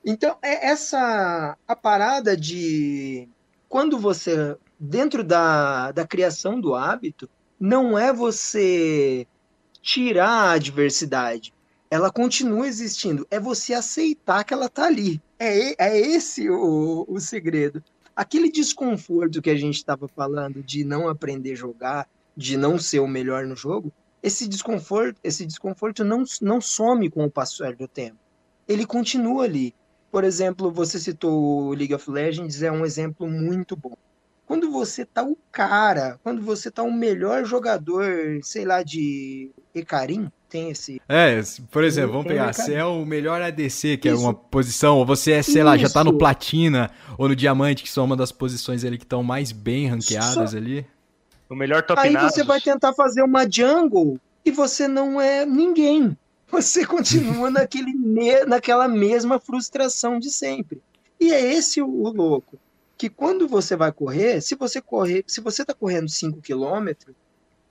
Então, 0.05 0.37
é 0.43 0.69
essa 0.69 1.57
a 1.67 1.77
parada 1.77 2.37
de 2.37 3.29
quando 3.69 3.99
você, 3.99 4.57
dentro 4.79 5.25
da, 5.25 5.93
da 5.93 6.07
criação 6.07 6.61
do 6.61 6.75
hábito, 6.75 7.29
não 7.59 7.99
é 7.99 8.13
você 8.13 9.27
tirar 9.81 10.29
a 10.29 10.53
adversidade. 10.53 11.53
Ela 11.91 12.11
continua 12.11 12.67
existindo. 12.67 13.27
É 13.31 13.39
você 13.39 13.73
aceitar 13.73 14.45
que 14.45 14.53
ela 14.53 14.67
está 14.67 14.85
ali. 14.87 15.21
É, 15.39 15.89
é 15.91 15.99
esse 15.99 16.49
o, 16.49 17.05
o 17.09 17.21
segredo. 17.21 17.83
Aquele 18.15 18.51
desconforto 18.51 19.43
que 19.43 19.51
a 19.51 19.57
gente 19.57 19.77
estava 19.77 20.07
falando 20.07 20.63
de 20.63 20.85
não 20.85 21.09
aprender 21.09 21.53
a 21.53 21.57
jogar, 21.57 22.09
de 22.37 22.57
não 22.57 22.79
ser 22.79 23.01
o 23.01 23.09
melhor 23.09 23.45
no 23.47 23.57
jogo, 23.57 23.93
esse 24.23 24.49
desconforto, 24.49 25.19
esse 25.23 25.45
desconforto 25.45 26.05
não, 26.05 26.25
não 26.41 26.61
some 26.61 27.11
com 27.11 27.25
o 27.25 27.31
passar 27.31 27.75
do 27.75 27.87
tempo. 27.87 28.17
Ele 28.67 28.87
continua 28.87 29.45
ali. 29.45 29.75
Por 30.11 30.25
exemplo, 30.25 30.71
você 30.71 30.99
citou 30.99 31.67
o 31.67 31.75
League 31.75 31.95
of 31.95 32.11
Legends, 32.11 32.63
é 32.63 32.71
um 32.71 32.87
exemplo 32.87 33.29
muito 33.29 33.77
bom. 33.77 33.95
Quando 34.47 34.71
você 34.71 35.05
tá 35.05 35.23
o 35.23 35.37
cara, 35.51 36.19
quando 36.23 36.41
você 36.41 36.71
tá 36.71 36.83
o 36.83 36.93
melhor 36.93 37.45
jogador, 37.45 38.39
sei 38.43 38.65
lá, 38.65 38.83
de 38.83 39.51
Ecarim, 39.75 40.31
tem 40.55 40.71
esse. 40.71 41.03
É, 41.09 41.43
por 41.73 41.83
exemplo, 41.83 42.13
vamos 42.13 42.29
pegar, 42.29 42.55
você 42.55 42.75
é 42.75 42.85
o 42.85 43.05
melhor 43.05 43.43
ADC, 43.43 43.97
que 43.97 44.09
Isso. 44.09 44.17
é 44.17 44.21
uma 44.21 44.33
posição, 44.33 44.99
ou 44.99 45.05
você 45.05 45.33
é, 45.33 45.43
sei 45.43 45.57
Isso. 45.57 45.65
lá, 45.65 45.77
já 45.77 45.91
tá 45.91 46.05
no 46.05 46.17
Platina 46.17 46.93
ou 47.19 47.29
no 47.29 47.35
Diamante, 47.35 47.83
que 47.83 47.91
são 47.91 48.05
uma 48.05 48.17
das 48.17 48.31
posições 48.31 48.85
ali 48.85 48.97
que 48.97 49.05
estão 49.05 49.25
mais 49.25 49.51
bem 49.51 49.89
ranqueadas 49.89 50.53
Só... 50.53 50.57
ali. 50.57 50.87
O 51.51 51.57
melhor 51.57 51.83
top 51.83 52.01
Aí 52.01 52.17
você 52.17 52.45
vai 52.45 52.61
tentar 52.61 52.93
fazer 52.95 53.23
uma 53.23 53.51
jungle 53.51 54.19
e 54.45 54.53
você 54.53 54.87
não 54.87 55.21
é 55.21 55.45
ninguém. 55.45 56.17
Você 56.47 56.87
continua 56.87 57.51
naquele 57.51 57.93
me... 57.93 58.45
naquela 58.45 58.87
mesma 58.87 59.41
frustração 59.41 60.21
de 60.21 60.31
sempre. 60.31 60.81
E 61.19 61.33
é 61.33 61.53
esse 61.53 61.83
o, 61.83 61.89
o 61.89 62.13
louco 62.13 62.57
que 62.97 63.09
quando 63.09 63.49
você 63.49 63.75
vai 63.75 63.91
correr, 63.91 64.41
se 64.41 64.55
você 64.55 64.81
correr, 64.81 65.25
se 65.27 65.41
você 65.41 65.63
está 65.63 65.75
correndo 65.75 66.09
5 66.09 66.41
km, 66.41 67.13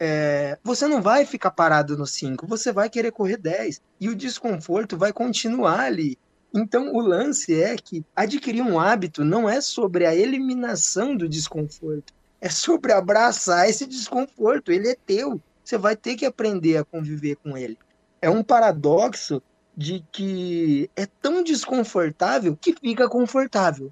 é, 0.03 0.57
você 0.63 0.87
não 0.87 1.01
vai 1.01 1.25
ficar 1.25 1.51
parado 1.51 1.97
no 1.97 2.05
5, 2.05 2.45
você 2.45 2.71
vai 2.71 2.89
querer 2.89 3.11
correr 3.11 3.37
10. 3.37 3.81
E 4.01 4.09
o 4.09 4.15
desconforto 4.15 4.97
vai 4.97 5.13
continuar 5.13 5.79
ali. 5.79 6.17
Então, 6.53 6.93
o 6.93 6.99
lance 6.99 7.61
é 7.61 7.75
que 7.77 8.03
adquirir 8.15 8.61
um 8.61 8.79
hábito 8.79 9.23
não 9.23 9.49
é 9.49 9.61
sobre 9.61 10.05
a 10.05 10.13
eliminação 10.13 11.15
do 11.15 11.27
desconforto, 11.27 12.13
é 12.41 12.49
sobre 12.49 12.91
abraçar 12.91 13.69
esse 13.69 13.85
desconforto. 13.85 14.71
Ele 14.71 14.89
é 14.89 14.95
teu. 14.95 15.41
Você 15.63 15.77
vai 15.77 15.95
ter 15.95 16.15
que 16.15 16.25
aprender 16.25 16.77
a 16.77 16.83
conviver 16.83 17.37
com 17.37 17.57
ele. 17.57 17.77
É 18.21 18.29
um 18.29 18.43
paradoxo 18.43 19.41
de 19.75 20.05
que 20.11 20.89
é 20.95 21.05
tão 21.05 21.41
desconfortável 21.41 22.57
que 22.59 22.75
fica 22.79 23.07
confortável 23.09 23.91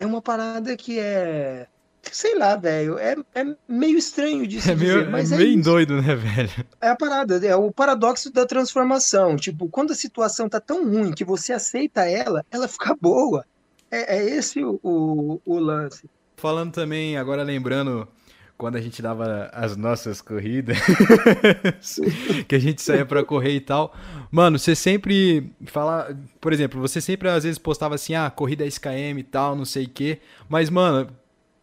é 0.00 0.06
uma 0.06 0.22
parada 0.22 0.74
que 0.76 0.98
é. 0.98 1.68
Sei 2.10 2.36
lá, 2.36 2.56
velho. 2.56 2.98
É, 2.98 3.16
é 3.34 3.44
meio 3.68 3.98
estranho 3.98 4.48
se 4.50 4.70
é 4.70 4.74
meio, 4.74 4.98
dizer, 4.98 5.10
mas 5.10 5.32
é 5.32 5.36
meio 5.36 5.62
doido, 5.62 6.00
né, 6.00 6.14
velho? 6.14 6.50
É 6.80 6.88
a 6.88 6.96
parada, 6.96 7.46
é 7.46 7.54
o 7.54 7.70
paradoxo 7.70 8.32
da 8.32 8.46
transformação. 8.46 9.36
Tipo, 9.36 9.68
quando 9.68 9.92
a 9.92 9.96
situação 9.96 10.48
tá 10.48 10.60
tão 10.60 10.84
ruim 10.88 11.12
que 11.12 11.24
você 11.24 11.52
aceita 11.52 12.08
ela, 12.08 12.44
ela 12.50 12.66
fica 12.66 12.96
boa. 13.00 13.44
É, 13.90 14.18
é 14.18 14.24
esse 14.24 14.64
o, 14.64 14.80
o, 14.82 15.40
o 15.44 15.58
lance. 15.58 16.08
Falando 16.36 16.72
também, 16.72 17.16
agora 17.18 17.42
lembrando 17.42 18.08
quando 18.60 18.76
a 18.76 18.80
gente 18.80 19.00
dava 19.00 19.48
as 19.54 19.74
nossas 19.74 20.20
corridas, 20.20 20.76
que 22.46 22.54
a 22.54 22.58
gente 22.58 22.82
saía 22.82 23.06
para 23.06 23.24
correr 23.24 23.54
e 23.54 23.60
tal. 23.60 23.94
Mano, 24.30 24.58
você 24.58 24.74
sempre 24.76 25.50
fala, 25.64 26.14
por 26.38 26.52
exemplo, 26.52 26.78
você 26.78 27.00
sempre 27.00 27.28
às 27.30 27.44
vezes 27.44 27.58
postava 27.58 27.94
assim, 27.94 28.14
ah, 28.14 28.30
corrida 28.30 28.64
10km 28.64 29.18
e 29.18 29.22
tal, 29.22 29.56
não 29.56 29.64
sei 29.64 29.86
o 29.86 29.88
quê. 29.88 30.20
Mas, 30.46 30.68
mano, 30.68 31.08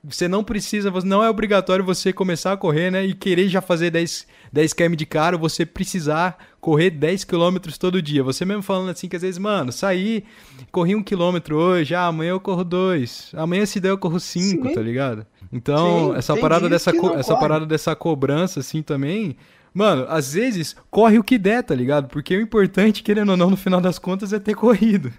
você 0.10 0.28
não 0.28 0.44
precisa, 0.44 0.90
não 1.04 1.22
é 1.22 1.30
obrigatório 1.30 1.84
você 1.84 2.14
começar 2.14 2.54
a 2.54 2.58
correr, 2.58 2.90
né? 2.90 3.06
E 3.06 3.14
querer 3.14 3.50
já 3.50 3.62
fazer 3.62 3.92
10, 3.92 4.26
10 4.54 4.74
km 4.74 4.96
de 4.96 5.06
cara, 5.06 5.38
você 5.38 5.66
precisar 5.66 6.38
correr 6.62 6.90
10 6.92 7.26
km 7.26 7.58
todo 7.78 8.02
dia. 8.02 8.24
Você 8.24 8.46
mesmo 8.46 8.64
falando 8.64 8.90
assim 8.90 9.10
que 9.10 9.18
às 9.18 9.22
vezes, 9.22 9.38
mano, 9.38 9.72
saí, 9.72 10.24
corri 10.72 10.96
um 10.96 11.04
quilômetro 11.04 11.58
hoje, 11.58 11.94
ah, 11.94 12.06
amanhã 12.06 12.32
eu 12.32 12.40
corro 12.40 12.64
dois, 12.64 13.32
amanhã 13.36 13.66
se 13.66 13.80
der 13.82 13.90
eu 13.90 13.98
corro 13.98 14.20
cinco, 14.20 14.70
Sim. 14.70 14.74
tá 14.74 14.82
ligado? 14.82 15.26
Então, 15.52 16.12
Sim, 16.12 16.18
essa 16.18 16.38
parada 16.38 16.70
dessa 16.70 16.92
essa 16.92 17.34
corre. 17.34 17.40
parada 17.40 17.66
dessa 17.66 17.96
cobrança 17.96 18.62
assim 18.62 18.82
também, 18.82 19.36
mano, 19.74 20.06
às 20.08 20.34
vezes 20.34 20.76
corre 20.90 21.20
o 21.20 21.24
que 21.24 21.38
der, 21.38 21.64
tá 21.64 21.76
ligado? 21.76 22.08
Porque 22.08 22.36
o 22.36 22.42
importante, 22.42 23.04
querendo 23.04 23.30
ou 23.32 23.38
não, 23.38 23.50
no 23.50 23.58
final 23.58 23.82
das 23.82 24.00
contas 24.00 24.32
é 24.32 24.40
ter 24.40 24.56
corrido. 24.56 25.12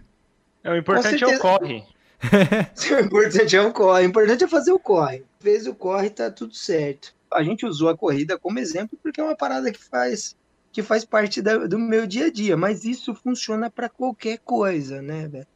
É, 0.65 0.73
o 0.73 0.77
importante 0.77 1.23
é 1.23 1.27
o 1.27 1.39
corre. 1.39 1.85
o 2.97 3.01
importante 3.01 3.57
é 3.57 3.63
o 3.63 3.73
corre. 3.73 4.03
O 4.05 4.09
importante 4.09 4.45
é 4.45 4.49
fazer 4.49 4.73
o 4.73 4.79
corre. 4.79 5.25
Fez 5.41 5.67
o 5.67 5.75
corre, 5.75 6.11
tá 6.11 6.31
tudo 6.31 6.55
certo. 6.55 7.15
A 7.33 7.43
gente 7.43 7.67
usou 7.67 7.89
a 7.89 7.97
corrida 7.97 8.39
como 8.39 8.59
exemplo 8.59 8.99
porque 9.03 9.21
é 9.21 9.25
uma 9.25 9.37
parada 9.37 9.71
que 9.71 9.83
faz 9.83 10.37
que 10.71 10.83
faz 10.83 11.05
parte 11.05 11.41
da, 11.41 11.67
do 11.67 11.79
meu 11.79 12.07
dia 12.07 12.27
a 12.27 12.31
dia, 12.31 12.57
mas 12.57 12.85
isso 12.85 13.15
funciona 13.15 13.71
para 13.71 13.89
qualquer 13.89 14.39
coisa, 14.39 15.01
né, 15.01 15.27
velho? 15.27 15.47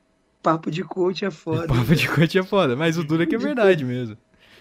Papo 0.42 0.70
de 0.70 0.82
coach 0.82 1.24
é 1.24 1.30
foda. 1.30 1.68
Papo 1.68 1.82
véio. 1.82 2.00
de 2.00 2.08
coach 2.08 2.38
é 2.38 2.42
foda, 2.42 2.74
mas 2.74 2.96
o 2.98 3.04
duro 3.04 3.22
é 3.22 3.26
que 3.26 3.34
é 3.34 3.38
verdade 3.38 3.84
mesmo. 3.84 4.16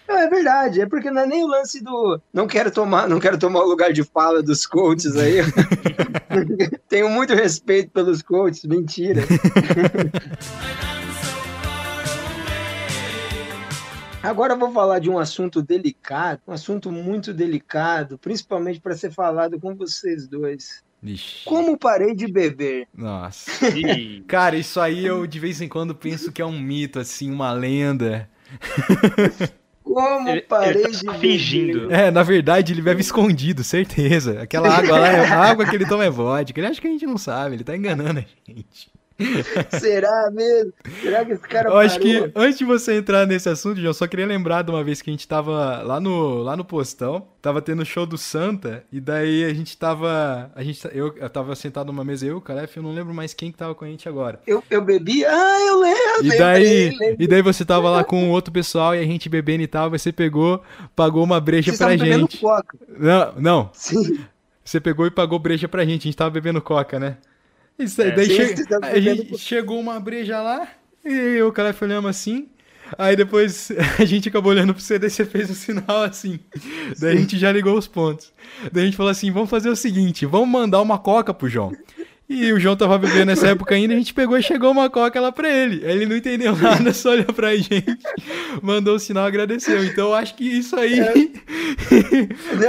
Não, 0.06 0.18
é 0.18 0.28
verdade, 0.28 0.80
é 0.80 0.86
porque 0.86 1.10
não 1.10 1.22
é 1.22 1.26
nem 1.26 1.42
o 1.42 1.46
lance 1.46 1.82
do 1.82 2.20
não 2.32 2.46
quero 2.46 2.70
tomar, 2.70 3.08
não 3.08 3.18
quero 3.18 3.38
tomar 3.38 3.60
o 3.60 3.68
lugar 3.68 3.92
de 3.92 4.04
fala 4.04 4.42
dos 4.42 4.66
coaches 4.66 5.16
aí. 5.16 5.38
Tenho 6.88 7.08
muito 7.08 7.34
respeito 7.34 7.90
pelos 7.90 8.22
coaches, 8.22 8.64
mentira. 8.64 9.22
Agora 14.22 14.54
eu 14.54 14.58
vou 14.58 14.72
falar 14.72 14.98
de 14.98 15.10
um 15.10 15.18
assunto 15.18 15.60
delicado, 15.62 16.40
um 16.46 16.52
assunto 16.52 16.90
muito 16.90 17.34
delicado, 17.34 18.18
principalmente 18.18 18.80
para 18.80 18.96
ser 18.96 19.10
falado 19.10 19.58
com 19.60 19.74
vocês 19.74 20.28
dois. 20.28 20.82
Ixi. 21.02 21.44
Como 21.44 21.76
parei 21.76 22.14
de 22.14 22.30
beber? 22.30 22.86
Nossa. 22.94 23.50
Cara, 24.28 24.56
isso 24.56 24.80
aí 24.80 25.04
eu 25.04 25.26
de 25.26 25.38
vez 25.40 25.60
em 25.60 25.68
quando 25.68 25.94
penso 25.94 26.30
que 26.30 26.40
é 26.40 26.46
um 26.46 26.58
mito, 26.60 27.00
assim, 27.00 27.30
uma 27.30 27.52
lenda. 27.52 28.30
Como 29.82 30.28
ele, 30.28 30.42
parei 30.42 30.84
ele 30.84 30.92
tá 30.92 31.12
de 31.12 31.18
fingindo. 31.18 31.80
beber? 31.80 31.98
É, 31.98 32.10
na 32.10 32.22
verdade 32.22 32.72
ele 32.72 32.82
bebe 32.82 33.00
escondido, 33.00 33.64
certeza. 33.64 34.40
Aquela 34.40 34.72
água 34.72 34.96
lá, 34.98 35.08
a 35.08 35.50
água 35.50 35.66
que 35.66 35.74
ele 35.74 35.86
toma 35.86 36.04
é 36.04 36.10
vodka. 36.10 36.58
Ele 36.60 36.68
acha 36.68 36.80
que 36.80 36.86
a 36.86 36.90
gente 36.90 37.04
não 37.04 37.18
sabe, 37.18 37.56
ele 37.56 37.64
tá 37.64 37.76
enganando 37.76 38.20
a 38.20 38.24
gente. 38.48 38.92
Será 39.80 40.30
mesmo? 40.30 40.72
Será 41.00 41.24
que 41.24 41.32
esse 41.32 41.42
cara 41.42 41.68
Eu 41.68 41.76
acho 41.78 41.98
que 41.98 42.30
antes 42.34 42.58
de 42.58 42.64
você 42.64 42.96
entrar 42.96 43.26
nesse 43.26 43.48
assunto, 43.48 43.80
João, 43.80 43.92
só 43.92 44.06
queria 44.06 44.26
lembrar 44.26 44.62
de 44.62 44.70
uma 44.70 44.82
vez 44.82 45.02
que 45.02 45.10
a 45.10 45.12
gente 45.12 45.26
tava 45.26 45.82
lá 45.82 46.00
no, 46.00 46.42
lá 46.42 46.56
no 46.56 46.64
postão, 46.64 47.26
tava 47.40 47.60
tendo 47.60 47.84
show 47.84 48.06
do 48.06 48.16
Santa, 48.16 48.84
e 48.92 49.00
daí 49.00 49.44
a 49.44 49.52
gente 49.54 49.76
tava. 49.76 50.50
A 50.54 50.62
gente, 50.62 50.86
eu, 50.92 51.14
eu 51.16 51.30
tava 51.30 51.54
sentado 51.54 51.86
numa 51.88 52.04
mesa, 52.04 52.26
eu, 52.26 52.40
Calef, 52.40 52.76
eu 52.76 52.82
não 52.82 52.92
lembro 52.92 53.12
mais 53.14 53.34
quem 53.34 53.50
que 53.50 53.58
tava 53.58 53.74
com 53.74 53.84
a 53.84 53.88
gente 53.88 54.08
agora. 54.08 54.40
Eu, 54.46 54.62
eu 54.70 54.82
bebi? 54.82 55.24
Ah, 55.24 55.60
eu 55.66 55.80
lembro! 55.80 56.24
E 56.24 56.38
daí, 56.38 56.90
lembro. 56.90 57.16
E 57.18 57.26
daí 57.26 57.42
você 57.42 57.64
tava 57.64 57.90
lá 57.90 58.04
com 58.04 58.30
outro 58.30 58.52
pessoal 58.52 58.94
e 58.94 58.98
a 58.98 59.04
gente 59.04 59.28
bebendo 59.28 59.62
e 59.62 59.66
tal, 59.66 59.90
você 59.90 60.12
pegou, 60.12 60.62
pagou 60.94 61.24
uma 61.24 61.40
breja 61.40 61.72
Vocês 61.72 61.78
pra 61.78 61.96
gente. 61.96 62.38
Coca. 62.38 62.76
Não, 62.88 63.32
não. 63.36 63.70
Sim. 63.72 64.20
Você 64.64 64.80
pegou 64.80 65.06
e 65.06 65.10
pagou 65.10 65.38
breja 65.38 65.68
pra 65.68 65.84
gente, 65.84 66.02
a 66.02 66.04
gente 66.04 66.16
tava 66.16 66.30
bebendo 66.30 66.60
coca, 66.62 66.98
né? 66.98 67.16
Isso, 67.82 68.02
é, 68.02 68.10
daí 68.10 68.26
che... 68.26 68.64
a 68.82 69.00
gente 69.00 69.38
chegou 69.38 69.80
uma 69.80 69.98
breja 69.98 70.40
lá, 70.40 70.68
e 71.04 71.40
o 71.42 71.52
cara 71.52 71.72
foi 71.72 71.88
olhando 71.88 72.08
assim. 72.08 72.48
Aí 72.98 73.16
depois 73.16 73.70
a 73.98 74.04
gente 74.04 74.28
acabou 74.28 74.52
olhando 74.52 74.74
pro 74.74 74.82
você, 74.82 74.98
daí 74.98 75.10
você 75.10 75.24
fez 75.24 75.50
um 75.50 75.54
sinal 75.54 76.02
assim. 76.02 76.38
Daí 76.98 77.16
a 77.16 77.20
gente 77.20 77.38
já 77.38 77.50
ligou 77.50 77.76
os 77.76 77.86
pontos. 77.86 78.32
Daí 78.70 78.82
a 78.82 78.86
gente 78.86 78.96
falou 78.96 79.10
assim: 79.10 79.30
vamos 79.30 79.50
fazer 79.50 79.68
o 79.68 79.76
seguinte, 79.76 80.26
vamos 80.26 80.48
mandar 80.48 80.80
uma 80.80 80.98
coca 80.98 81.32
pro 81.32 81.48
João. 81.48 81.72
E 82.28 82.52
o 82.52 82.58
João 82.58 82.76
tava 82.76 82.98
bebendo 82.98 83.26
nessa 83.26 83.48
época 83.48 83.74
ainda, 83.74 83.92
a 83.92 83.96
gente 83.96 84.14
pegou 84.14 84.38
e 84.38 84.42
chegou 84.42 84.70
uma 84.70 84.88
coca 84.88 85.20
lá 85.20 85.30
pra 85.30 85.50
ele. 85.50 85.84
Ele 85.84 86.06
não 86.06 86.16
entendeu 86.16 86.56
nada, 86.56 86.92
só 86.94 87.10
olhou 87.10 87.32
pra 87.32 87.54
gente, 87.56 87.84
mandou 88.62 88.96
o 88.96 88.98
sinal 88.98 89.26
agradeceu. 89.26 89.84
Então 89.84 90.08
eu 90.08 90.14
acho 90.14 90.34
que 90.34 90.44
isso 90.44 90.76
aí. 90.76 91.00
É. 91.00 91.12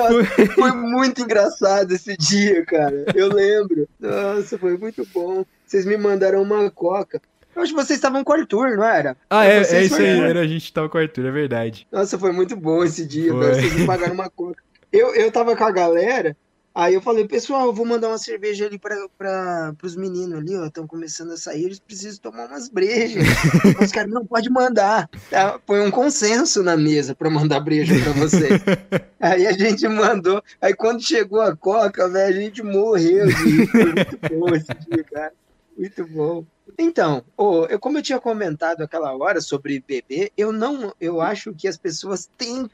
foi... 0.09 0.47
foi 0.47 0.71
muito 0.71 1.21
engraçado 1.21 1.93
esse 1.93 2.17
dia, 2.17 2.65
cara. 2.65 3.05
Eu 3.15 3.33
lembro. 3.33 3.87
Nossa, 3.99 4.57
foi 4.57 4.77
muito 4.77 5.07
bom. 5.13 5.45
Vocês 5.65 5.85
me 5.85 5.97
mandaram 5.97 6.41
uma 6.41 6.69
coca. 6.69 7.21
Eu 7.55 7.61
acho 7.61 7.73
que 7.73 7.81
vocês 7.81 7.97
estavam 7.97 8.23
com 8.23 8.31
o 8.31 8.35
Arthur, 8.35 8.75
não 8.75 8.83
era? 8.83 9.15
Ah, 9.29 9.45
é, 9.45 9.57
é 9.57 9.83
isso 9.83 9.95
aí, 9.95 10.19
era, 10.19 10.41
a 10.41 10.47
gente 10.47 10.73
tava 10.73 10.89
com 10.89 10.97
o 10.97 11.01
Arthur, 11.01 11.27
é 11.27 11.31
verdade. 11.31 11.87
Nossa, 11.91 12.17
foi 12.17 12.31
muito 12.31 12.55
bom 12.55 12.83
esse 12.83 13.05
dia, 13.05 13.31
Vocês 13.31 13.73
me 13.75 13.85
pagaram 13.85 14.13
uma 14.13 14.29
coca. 14.29 14.61
Eu, 14.91 15.13
eu 15.15 15.31
tava 15.31 15.55
com 15.55 15.63
a 15.63 15.71
galera 15.71 16.35
Aí 16.75 16.95
eu 16.95 17.01
falei, 17.01 17.27
pessoal, 17.27 17.67
eu 17.67 17.73
vou 17.73 17.85
mandar 17.85 18.07
uma 18.07 18.17
cerveja 18.17 18.65
ali 18.65 18.79
para 18.79 19.75
os 19.83 19.95
meninos 19.95 20.39
ali, 20.39 20.57
ó, 20.57 20.65
estão 20.65 20.87
começando 20.87 21.31
a 21.31 21.37
sair, 21.37 21.65
eles 21.65 21.79
precisam 21.79 22.19
tomar 22.19 22.47
umas 22.47 22.67
brejas. 22.67 23.23
Os 23.79 23.91
caras, 23.91 24.11
não, 24.11 24.25
pode 24.25 24.49
mandar. 24.49 25.07
Tá, 25.29 25.59
foi 25.67 25.85
um 25.85 25.91
consenso 25.91 26.63
na 26.63 26.75
mesa 26.75 27.13
para 27.13 27.29
mandar 27.29 27.59
breja 27.59 27.93
para 28.01 28.13
você. 28.13 28.49
aí 29.21 29.45
a 29.45 29.51
gente 29.51 29.87
mandou, 29.87 30.41
aí 30.59 30.73
quando 30.73 31.03
chegou 31.03 31.41
a 31.41 31.55
coca, 31.55 32.09
velho, 32.09 32.39
a 32.39 32.41
gente 32.41 32.63
morreu 32.63 33.27
de 33.27 33.33
rir. 33.33 33.67
Foi 33.67 33.85
muito 33.85 34.17
bom 34.31 34.55
esse 34.55 34.73
dia, 34.89 35.03
cara. 35.03 35.33
Muito 35.77 36.05
bom. 36.07 36.45
Então, 36.77 37.23
oh, 37.35 37.65
eu, 37.65 37.79
como 37.79 37.97
eu 37.97 38.01
tinha 38.01 38.19
comentado 38.19 38.81
aquela 38.81 39.15
hora 39.15 39.41
sobre 39.41 39.83
beber, 39.85 40.31
eu 40.37 40.51
não, 40.51 40.93
eu 40.99 41.19
acho 41.19 41.53
que 41.53 41.67
as 41.67 41.77
pessoas 41.77 42.29
têm, 42.37 42.69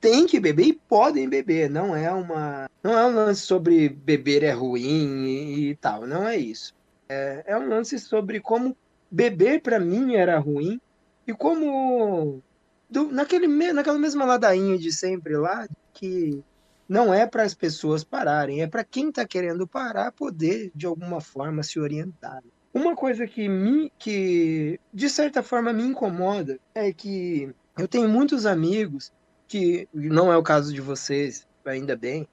têm 0.00 0.26
que 0.26 0.40
beber 0.40 0.66
e 0.66 0.72
podem 0.72 1.28
beber. 1.28 1.70
Não 1.70 1.94
é 1.94 2.10
uma, 2.10 2.68
não 2.82 2.98
é 2.98 3.06
um 3.06 3.14
lance 3.14 3.42
sobre 3.42 3.88
beber 3.88 4.42
é 4.42 4.52
ruim 4.52 5.26
e, 5.26 5.70
e 5.70 5.76
tal. 5.76 6.06
Não 6.06 6.26
é 6.26 6.36
isso. 6.36 6.74
É, 7.08 7.44
é 7.46 7.56
um 7.56 7.68
lance 7.68 7.98
sobre 7.98 8.40
como 8.40 8.76
beber 9.10 9.60
para 9.60 9.78
mim 9.78 10.14
era 10.14 10.38
ruim 10.38 10.80
e 11.26 11.32
como 11.32 12.40
do, 12.88 13.10
naquele, 13.10 13.46
naquela 13.72 13.98
mesma 13.98 14.24
ladainha 14.24 14.78
de 14.78 14.92
sempre 14.92 15.36
lá 15.36 15.66
que 15.92 16.42
não 16.90 17.14
é 17.14 17.24
para 17.24 17.44
as 17.44 17.54
pessoas 17.54 18.02
pararem, 18.02 18.62
é 18.62 18.66
para 18.66 18.82
quem 18.82 19.10
está 19.10 19.24
querendo 19.24 19.64
parar 19.64 20.10
poder 20.10 20.72
de 20.74 20.86
alguma 20.86 21.20
forma 21.20 21.62
se 21.62 21.78
orientar. 21.78 22.42
Uma 22.74 22.96
coisa 22.96 23.28
que 23.28 23.48
me 23.48 23.92
que 23.96 24.80
de 24.92 25.08
certa 25.08 25.40
forma 25.40 25.72
me 25.72 25.84
incomoda 25.84 26.58
é 26.74 26.92
que 26.92 27.54
eu 27.78 27.86
tenho 27.86 28.08
muitos 28.08 28.44
amigos 28.44 29.12
que 29.46 29.88
não 29.94 30.32
é 30.32 30.36
o 30.36 30.42
caso 30.42 30.74
de 30.74 30.80
vocês, 30.80 31.46
ainda 31.64 31.96
bem, 31.96 32.26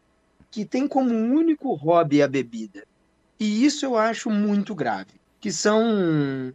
que 0.49 0.65
tem 0.65 0.87
como 0.87 1.13
único 1.13 1.75
hobby 1.75 2.23
a 2.23 2.27
bebida. 2.27 2.83
E 3.39 3.63
isso 3.63 3.85
eu 3.85 3.95
acho 3.95 4.31
muito 4.31 4.73
grave, 4.73 5.21
que 5.39 5.51
são 5.51 6.51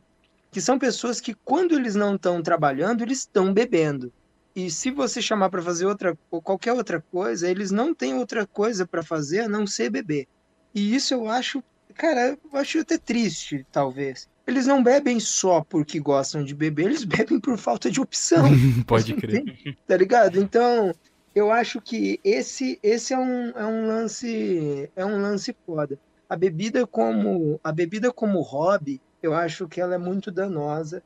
que 0.50 0.60
são 0.60 0.76
pessoas 0.76 1.20
que 1.20 1.34
quando 1.34 1.76
eles 1.76 1.94
não 1.94 2.16
estão 2.16 2.42
trabalhando, 2.42 3.02
eles 3.02 3.18
estão 3.18 3.54
bebendo. 3.54 4.12
E 4.54 4.70
se 4.70 4.90
você 4.90 5.22
chamar 5.22 5.48
para 5.48 5.62
fazer 5.62 5.86
outra 5.86 6.16
ou 6.30 6.42
qualquer 6.42 6.72
outra 6.72 7.00
coisa, 7.00 7.48
eles 7.48 7.70
não 7.70 7.94
têm 7.94 8.14
outra 8.14 8.46
coisa 8.46 8.86
para 8.86 9.02
fazer 9.02 9.40
a 9.40 9.48
não 9.48 9.66
ser 9.66 9.90
beber. 9.90 10.26
E 10.74 10.94
isso 10.94 11.14
eu 11.14 11.28
acho 11.28 11.62
Cara, 11.94 12.38
eu 12.52 12.58
acho 12.58 12.80
até 12.80 12.98
triste, 12.98 13.66
talvez. 13.70 14.28
Eles 14.46 14.66
não 14.66 14.82
bebem 14.82 15.20
só 15.20 15.62
porque 15.62 16.00
gostam 16.00 16.44
de 16.44 16.54
beber, 16.54 16.86
eles 16.86 17.04
bebem 17.04 17.38
por 17.38 17.56
falta 17.56 17.90
de 17.90 18.00
opção. 18.00 18.44
Pode 18.86 19.14
crer. 19.14 19.76
Tá 19.86 19.96
ligado? 19.96 20.38
Então, 20.38 20.94
eu 21.34 21.50
acho 21.50 21.80
que 21.80 22.18
esse, 22.24 22.78
esse 22.82 23.14
é, 23.14 23.18
um, 23.18 23.50
é 23.50 23.64
um 23.64 23.86
lance 23.86 24.90
é 24.96 25.04
um 25.04 25.20
lance 25.20 25.54
foda. 25.66 25.98
A 26.28 26.36
bebida 26.36 26.86
como 26.86 27.60
a 27.62 27.70
bebida 27.70 28.10
como 28.10 28.40
hobby, 28.40 29.00
eu 29.22 29.34
acho 29.34 29.68
que 29.68 29.80
ela 29.80 29.94
é 29.94 29.98
muito 29.98 30.30
danosa 30.30 31.02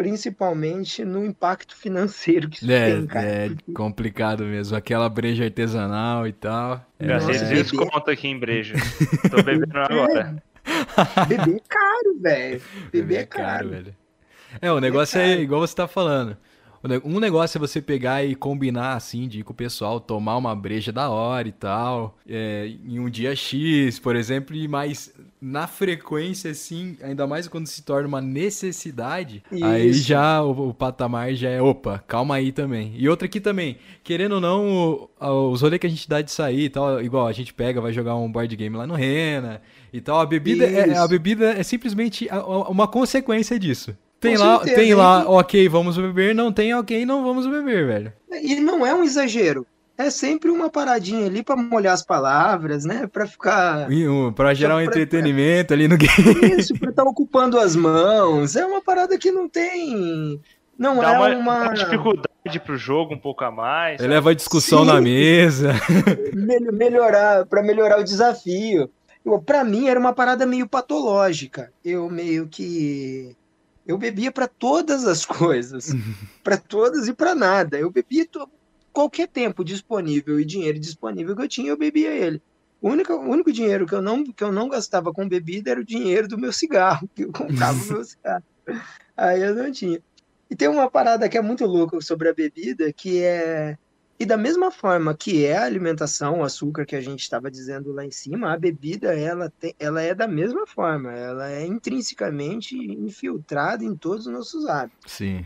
principalmente 0.00 1.04
no 1.04 1.26
impacto 1.26 1.76
financeiro 1.76 2.48
que 2.48 2.56
isso 2.56 2.72
é, 2.72 2.90
tem, 2.90 3.06
cara. 3.06 3.26
É 3.26 3.50
complicado 3.74 4.44
mesmo. 4.44 4.74
Aquela 4.74 5.10
breja 5.10 5.44
artesanal 5.44 6.26
e 6.26 6.32
tal. 6.32 6.82
É, 6.98 7.06
Gastei 7.06 7.38
200 7.38 7.72
conto 7.72 8.10
aqui 8.10 8.26
em 8.26 8.38
breja. 8.38 8.76
Tô 9.30 9.42
bebendo 9.42 9.78
agora. 9.78 10.42
É, 10.64 11.24
beber 11.26 11.56
é 11.56 11.60
caro, 11.68 12.18
velho. 12.18 12.62
Beber 12.90 13.18
é 13.18 13.26
caro. 13.26 13.44
caro, 13.44 13.68
velho. 13.68 13.96
É, 14.62 14.72
o 14.72 14.80
negócio 14.80 15.20
é, 15.20 15.34
é 15.34 15.40
igual 15.42 15.60
você 15.60 15.76
tá 15.76 15.86
falando. 15.86 16.34
Um 17.04 17.20
negócio 17.20 17.58
é 17.58 17.60
você 17.60 17.80
pegar 17.82 18.24
e 18.24 18.34
combinar, 18.34 18.94
assim, 18.94 19.28
de 19.28 19.40
ir 19.40 19.42
com 19.42 19.52
o 19.52 19.56
pessoal 19.56 20.00
tomar 20.00 20.38
uma 20.38 20.56
breja 20.56 20.90
da 20.90 21.10
hora 21.10 21.46
e 21.46 21.52
tal, 21.52 22.16
é, 22.26 22.72
em 22.86 22.98
um 22.98 23.10
dia 23.10 23.36
X, 23.36 23.98
por 23.98 24.16
exemplo, 24.16 24.56
e 24.56 24.66
mais 24.66 25.12
na 25.40 25.66
frequência, 25.66 26.50
assim, 26.50 26.96
ainda 27.02 27.26
mais 27.26 27.48
quando 27.48 27.66
se 27.66 27.82
torna 27.82 28.08
uma 28.08 28.20
necessidade, 28.20 29.42
Isso. 29.52 29.64
aí 29.64 29.92
já 29.92 30.42
o, 30.42 30.68
o, 30.68 30.74
patamar 30.74 31.34
já 31.34 31.50
é, 31.50 31.60
opa, 31.60 32.02
calma 32.06 32.36
aí 32.36 32.50
também. 32.50 32.94
E 32.96 33.06
outra 33.08 33.26
aqui 33.26 33.40
também, 33.40 33.76
querendo 34.02 34.36
ou 34.36 34.40
não, 34.40 35.10
o, 35.20 35.50
os 35.50 35.60
rolês 35.60 35.80
que 35.80 35.86
a 35.86 35.90
gente 35.90 36.08
dá 36.08 36.22
de 36.22 36.30
sair 36.30 36.64
e 36.64 36.70
tal, 36.70 37.02
igual 37.02 37.26
a 37.26 37.32
gente 37.32 37.52
pega, 37.52 37.80
vai 37.80 37.92
jogar 37.92 38.16
um 38.16 38.30
board 38.30 38.54
game 38.56 38.74
lá 38.74 38.86
no 38.86 38.94
Rena 38.94 39.60
e 39.92 40.00
tal, 40.00 40.18
a 40.18 40.26
bebida, 40.26 40.64
é, 40.64 40.96
a 40.96 41.06
bebida 41.06 41.52
é 41.52 41.62
simplesmente 41.62 42.26
uma 42.68 42.88
consequência 42.88 43.58
disso. 43.58 43.94
Tem 44.20 44.36
Com 44.36 44.42
lá, 44.42 44.58
certeza, 44.58 44.76
tem 44.76 44.94
lá, 44.94 45.28
ok, 45.28 45.68
vamos 45.68 45.96
beber, 45.96 46.34
não 46.34 46.52
tem, 46.52 46.74
ok, 46.74 47.06
não 47.06 47.24
vamos 47.24 47.46
beber, 47.46 47.86
velho. 47.86 48.12
E 48.42 48.60
não 48.60 48.86
é 48.86 48.94
um 48.94 49.02
exagero 49.02 49.66
é 50.00 50.08
sempre 50.08 50.50
uma 50.50 50.70
paradinha 50.70 51.26
ali 51.26 51.42
para 51.42 51.56
molhar 51.56 51.92
as 51.92 52.02
palavras, 52.02 52.86
né? 52.86 53.06
Para 53.06 53.26
ficar. 53.26 53.86
Para 54.34 54.54
gerar 54.54 54.76
um 54.76 54.80
entretenimento 54.80 55.68
pra... 55.68 55.76
ali 55.76 55.86
no 55.86 55.96
game. 55.98 56.58
Isso, 56.58 56.72
para 56.78 56.88
estar 56.88 57.04
tá 57.04 57.08
ocupando 57.08 57.58
as 57.58 57.76
mãos. 57.76 58.56
É 58.56 58.64
uma 58.64 58.80
parada 58.80 59.18
que 59.18 59.30
não 59.30 59.46
tem. 59.46 60.40
Não 60.78 60.96
Dá 60.96 61.12
é 61.12 61.36
uma, 61.36 61.36
uma... 61.36 61.74
dificuldade 61.74 62.60
pro 62.64 62.78
jogo 62.78 63.12
um 63.12 63.18
pouco 63.18 63.44
a 63.44 63.50
mais. 63.50 64.00
Leva 64.00 64.30
a 64.30 64.34
discussão 64.34 64.80
Sim. 64.80 64.86
na 64.86 65.00
mesa. 65.02 65.74
melhorar, 66.72 67.44
para 67.44 67.62
melhorar 67.62 68.00
o 68.00 68.04
desafio. 68.04 68.90
Para 69.44 69.62
mim 69.62 69.86
era 69.86 70.00
uma 70.00 70.14
parada 70.14 70.46
meio 70.46 70.66
patológica. 70.66 71.70
Eu 71.84 72.08
meio 72.08 72.48
que 72.48 73.36
eu 73.90 73.98
bebia 73.98 74.30
para 74.30 74.46
todas 74.46 75.04
as 75.04 75.24
coisas, 75.26 75.92
para 76.42 76.56
todas 76.56 77.08
e 77.08 77.12
para 77.12 77.34
nada. 77.34 77.78
Eu 77.78 77.90
bebia 77.90 78.26
qualquer 78.92 79.28
tempo 79.28 79.64
disponível 79.64 80.38
e 80.38 80.44
dinheiro 80.44 80.78
disponível 80.78 81.34
que 81.36 81.42
eu 81.42 81.48
tinha, 81.48 81.70
eu 81.70 81.76
bebia 81.76 82.10
ele. 82.10 82.40
O 82.80 82.88
único, 82.88 83.12
o 83.12 83.28
único 83.28 83.52
dinheiro 83.52 83.86
que 83.86 83.94
eu, 83.94 84.00
não, 84.00 84.24
que 84.24 84.42
eu 84.42 84.50
não 84.50 84.68
gastava 84.68 85.12
com 85.12 85.28
bebida 85.28 85.70
era 85.70 85.80
o 85.80 85.84
dinheiro 85.84 86.26
do 86.26 86.38
meu 86.38 86.52
cigarro, 86.52 87.08
que 87.14 87.24
eu 87.24 87.32
comprava 87.32 87.78
o 87.78 87.86
meu 87.86 88.04
cigarro. 88.04 88.44
Aí 89.16 89.42
eu 89.42 89.54
não 89.54 89.70
tinha. 89.70 90.00
E 90.48 90.56
tem 90.56 90.68
uma 90.68 90.90
parada 90.90 91.28
que 91.28 91.36
é 91.36 91.42
muito 91.42 91.64
louca 91.66 92.00
sobre 92.00 92.28
a 92.28 92.34
bebida, 92.34 92.92
que 92.92 93.22
é. 93.22 93.76
E 94.20 94.26
da 94.26 94.36
mesma 94.36 94.70
forma 94.70 95.14
que 95.14 95.46
é 95.46 95.56
a 95.56 95.64
alimentação, 95.64 96.40
o 96.40 96.44
açúcar 96.44 96.84
que 96.84 96.94
a 96.94 97.00
gente 97.00 97.20
estava 97.20 97.50
dizendo 97.50 97.90
lá 97.90 98.04
em 98.04 98.10
cima, 98.10 98.52
a 98.52 98.58
bebida 98.58 99.18
ela, 99.18 99.50
tem, 99.58 99.74
ela 99.78 100.02
é 100.02 100.14
da 100.14 100.28
mesma 100.28 100.66
forma, 100.66 101.10
ela 101.10 101.50
é 101.50 101.64
intrinsecamente 101.64 102.76
infiltrada 102.76 103.82
em 103.82 103.96
todos 103.96 104.26
os 104.26 104.32
nossos 104.32 104.66
hábitos. 104.68 105.10
Sim. 105.10 105.42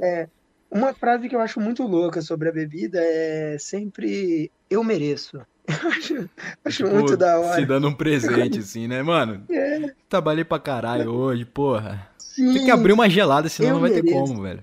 É, 0.00 0.28
uma 0.70 0.94
frase 0.94 1.28
que 1.28 1.36
eu 1.36 1.40
acho 1.40 1.60
muito 1.60 1.82
louca 1.82 2.22
sobre 2.22 2.48
a 2.48 2.52
bebida 2.52 2.98
é 3.02 3.58
sempre 3.58 4.50
eu 4.70 4.82
mereço. 4.82 5.38
Eu 5.68 5.90
acho, 5.90 6.30
acho 6.64 6.84
tipo, 6.84 6.94
muito 6.94 7.16
da 7.16 7.40
hora. 7.40 7.56
Se 7.56 7.66
dando 7.66 7.88
um 7.88 7.92
presente, 7.92 8.60
assim, 8.60 8.86
né, 8.86 9.02
mano? 9.02 9.44
É. 9.50 9.92
Trabalhei 10.08 10.44
pra 10.44 10.60
caralho 10.60 11.10
hoje, 11.10 11.44
porra. 11.44 12.08
Sim, 12.16 12.54
Tem 12.54 12.64
que 12.66 12.70
abrir 12.70 12.92
uma 12.92 13.10
gelada, 13.10 13.48
senão 13.48 13.72
não 13.72 13.80
vai 13.80 13.90
mereço. 13.90 14.14
ter 14.14 14.20
como, 14.20 14.42
velho. 14.42 14.62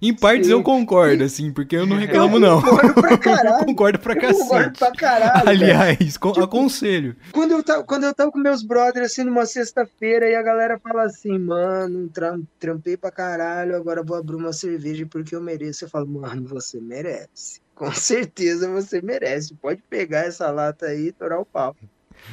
Em 0.00 0.14
partes 0.14 0.46
Sim. 0.46 0.52
eu 0.52 0.62
concordo, 0.62 1.24
assim, 1.24 1.52
porque 1.52 1.76
eu 1.76 1.84
não 1.84 1.96
reclamo, 1.96 2.38
não. 2.38 2.58
Eu 2.78 2.94
concordo 2.94 2.94
pra 2.94 3.18
caralho. 3.18 3.58
eu 3.58 3.66
concordo 3.66 3.98
pra 3.98 4.14
cacete. 4.14 4.38
Eu 4.40 4.46
concordo 4.46 4.78
pra 4.78 4.92
caralho. 4.92 5.48
Aliás, 5.48 5.98
tipo, 5.98 6.40
aconselho. 6.40 7.16
Quando 7.32 7.52
eu, 7.52 7.62
tava, 7.62 7.82
quando 7.82 8.04
eu 8.04 8.14
tava 8.14 8.30
com 8.30 8.38
meus 8.38 8.62
brothers, 8.62 9.12
assim, 9.12 9.24
numa 9.24 9.44
sexta-feira, 9.44 10.28
e 10.28 10.36
a 10.36 10.42
galera 10.42 10.78
fala 10.78 11.02
assim, 11.02 11.36
mano, 11.36 12.08
tram, 12.08 12.46
trampei 12.60 12.96
pra 12.96 13.10
caralho, 13.10 13.74
agora 13.74 14.02
vou 14.02 14.16
abrir 14.16 14.36
uma 14.36 14.52
cerveja 14.52 15.04
porque 15.06 15.34
eu 15.34 15.40
mereço. 15.40 15.84
Eu 15.84 15.88
falo, 15.88 16.06
mano, 16.06 16.46
você 16.46 16.80
merece. 16.80 17.60
Com 17.74 17.92
certeza 17.92 18.68
você 18.68 19.02
merece. 19.02 19.54
Pode 19.54 19.82
pegar 19.88 20.26
essa 20.26 20.50
lata 20.50 20.86
aí 20.86 21.08
e 21.08 21.12
torar 21.12 21.40
o 21.40 21.44
pau. 21.44 21.74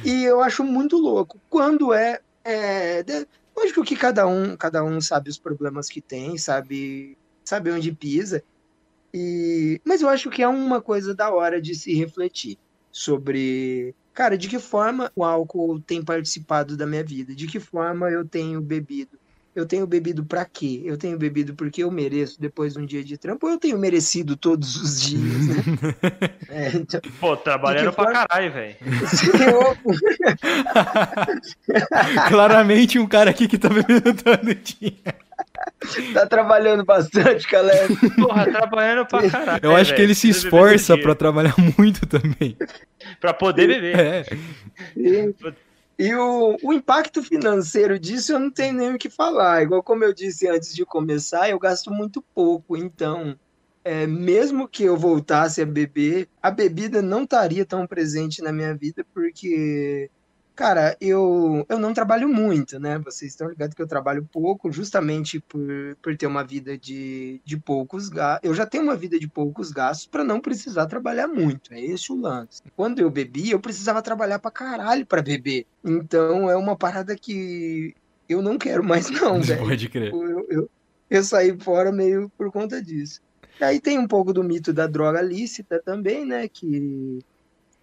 E 0.04 0.24
eu 0.24 0.40
acho 0.40 0.62
muito 0.62 0.96
louco. 0.96 1.40
Quando 1.48 1.92
é. 1.92 2.20
é 2.44 3.04
lógico 3.56 3.82
que 3.82 3.96
cada 3.96 4.26
um, 4.26 4.56
cada 4.56 4.84
um 4.84 5.00
sabe 5.00 5.30
os 5.30 5.38
problemas 5.38 5.88
que 5.88 6.00
tem, 6.00 6.36
sabe 6.36 7.16
saber 7.46 7.70
onde 7.70 7.92
pisa. 7.92 8.42
E... 9.14 9.80
Mas 9.84 10.02
eu 10.02 10.08
acho 10.08 10.28
que 10.28 10.42
é 10.42 10.48
uma 10.48 10.80
coisa 10.80 11.14
da 11.14 11.30
hora 11.30 11.62
de 11.62 11.74
se 11.74 11.94
refletir 11.94 12.58
sobre, 12.90 13.94
cara, 14.12 14.36
de 14.36 14.48
que 14.48 14.58
forma 14.58 15.12
o 15.14 15.24
álcool 15.24 15.80
tem 15.80 16.02
participado 16.02 16.76
da 16.76 16.86
minha 16.86 17.04
vida, 17.04 17.34
de 17.34 17.46
que 17.46 17.60
forma 17.60 18.10
eu 18.10 18.24
tenho 18.24 18.60
bebido. 18.60 19.16
Eu 19.54 19.64
tenho 19.64 19.86
bebido 19.86 20.22
para 20.22 20.44
quê? 20.44 20.82
Eu 20.84 20.98
tenho 20.98 21.16
bebido 21.16 21.54
porque 21.54 21.82
eu 21.82 21.90
mereço 21.90 22.38
depois 22.38 22.74
de 22.74 22.78
um 22.78 22.84
dia 22.84 23.02
de 23.02 23.16
trampo 23.16 23.46
ou 23.46 23.54
eu 23.54 23.58
tenho 23.58 23.78
merecido 23.78 24.36
todos 24.36 24.76
os 24.76 25.00
dias, 25.00 25.46
né? 25.46 25.54
é, 26.50 26.76
então, 26.76 27.00
Pô, 27.18 27.34
trabalhando 27.38 27.90
pra 27.94 28.04
forma... 28.04 28.12
caralho, 28.12 28.52
velho. 28.52 28.76
Claramente 32.28 32.98
um 32.98 33.06
cara 33.06 33.30
aqui 33.30 33.48
que 33.48 33.56
tá 33.56 33.70
bebendo 33.70 34.12
todo 34.12 34.54
dia. 34.56 34.92
Tá 36.12 36.26
trabalhando 36.26 36.84
bastante, 36.84 37.46
Caleb. 37.46 37.96
Porra, 38.16 38.50
trabalhando 38.50 39.06
pra 39.06 39.30
caralho. 39.30 39.60
Eu 39.62 39.76
acho 39.76 39.94
que 39.94 40.02
ele 40.02 40.14
se 40.14 40.28
esforça 40.28 40.96
pra 40.98 41.14
trabalhar 41.14 41.54
muito 41.78 42.06
também. 42.06 42.56
pra 43.20 43.32
poder 43.32 43.66
beber. 43.66 43.98
É. 43.98 44.24
E, 44.96 45.34
e 45.98 46.14
o, 46.14 46.56
o 46.62 46.72
impacto 46.72 47.22
financeiro 47.22 47.98
disso 47.98 48.32
eu 48.32 48.38
não 48.38 48.50
tenho 48.50 48.74
nem 48.74 48.94
o 48.94 48.98
que 48.98 49.10
falar. 49.10 49.62
Igual 49.62 49.82
como 49.82 50.04
eu 50.04 50.12
disse 50.12 50.48
antes 50.48 50.74
de 50.74 50.84
começar, 50.84 51.48
eu 51.48 51.58
gasto 51.58 51.90
muito 51.90 52.22
pouco. 52.34 52.76
Então, 52.76 53.36
é, 53.84 54.06
mesmo 54.06 54.68
que 54.68 54.84
eu 54.84 54.96
voltasse 54.96 55.62
a 55.62 55.66
beber, 55.66 56.28
a 56.42 56.50
bebida 56.50 57.00
não 57.00 57.22
estaria 57.22 57.64
tão 57.64 57.86
presente 57.86 58.42
na 58.42 58.52
minha 58.52 58.74
vida, 58.74 59.06
porque 59.14 60.10
Cara, 60.56 60.96
eu, 61.02 61.66
eu 61.68 61.78
não 61.78 61.92
trabalho 61.92 62.26
muito, 62.30 62.80
né? 62.80 62.98
Vocês 63.00 63.32
estão 63.32 63.50
ligados 63.50 63.74
que 63.74 63.82
eu 63.82 63.86
trabalho 63.86 64.26
pouco, 64.32 64.72
justamente 64.72 65.38
por, 65.38 65.60
por 66.00 66.16
ter 66.16 66.26
uma 66.26 66.42
vida 66.42 66.78
de, 66.78 67.42
de 67.44 67.58
poucos 67.58 68.08
gastos. 68.08 68.48
Eu 68.48 68.54
já 68.54 68.64
tenho 68.64 68.82
uma 68.82 68.96
vida 68.96 69.18
de 69.18 69.28
poucos 69.28 69.70
gastos 69.70 70.06
para 70.06 70.24
não 70.24 70.40
precisar 70.40 70.86
trabalhar 70.86 71.28
muito. 71.28 71.74
É 71.74 71.80
esse 71.80 72.10
o 72.10 72.18
lance. 72.18 72.62
Quando 72.74 73.00
eu 73.00 73.10
bebi, 73.10 73.50
eu 73.50 73.60
precisava 73.60 74.00
trabalhar 74.00 74.38
pra 74.38 74.50
caralho 74.50 75.04
pra 75.04 75.20
beber. 75.20 75.66
Então 75.84 76.48
é 76.48 76.56
uma 76.56 76.74
parada 76.74 77.14
que 77.14 77.94
eu 78.26 78.40
não 78.40 78.56
quero 78.56 78.82
mais, 78.82 79.10
não, 79.10 79.40
velho. 79.44 79.62
Pode 79.62 79.88
crer. 79.90 80.10
Eu, 80.10 80.46
eu, 80.48 80.70
eu 81.10 81.22
saí 81.22 81.54
fora 81.60 81.92
meio 81.92 82.30
por 82.30 82.50
conta 82.50 82.82
disso. 82.82 83.20
E 83.60 83.64
aí 83.64 83.78
tem 83.78 83.98
um 83.98 84.08
pouco 84.08 84.32
do 84.32 84.42
mito 84.42 84.72
da 84.72 84.86
droga 84.86 85.20
lícita 85.20 85.82
também, 85.84 86.24
né? 86.24 86.48
Que 86.48 87.18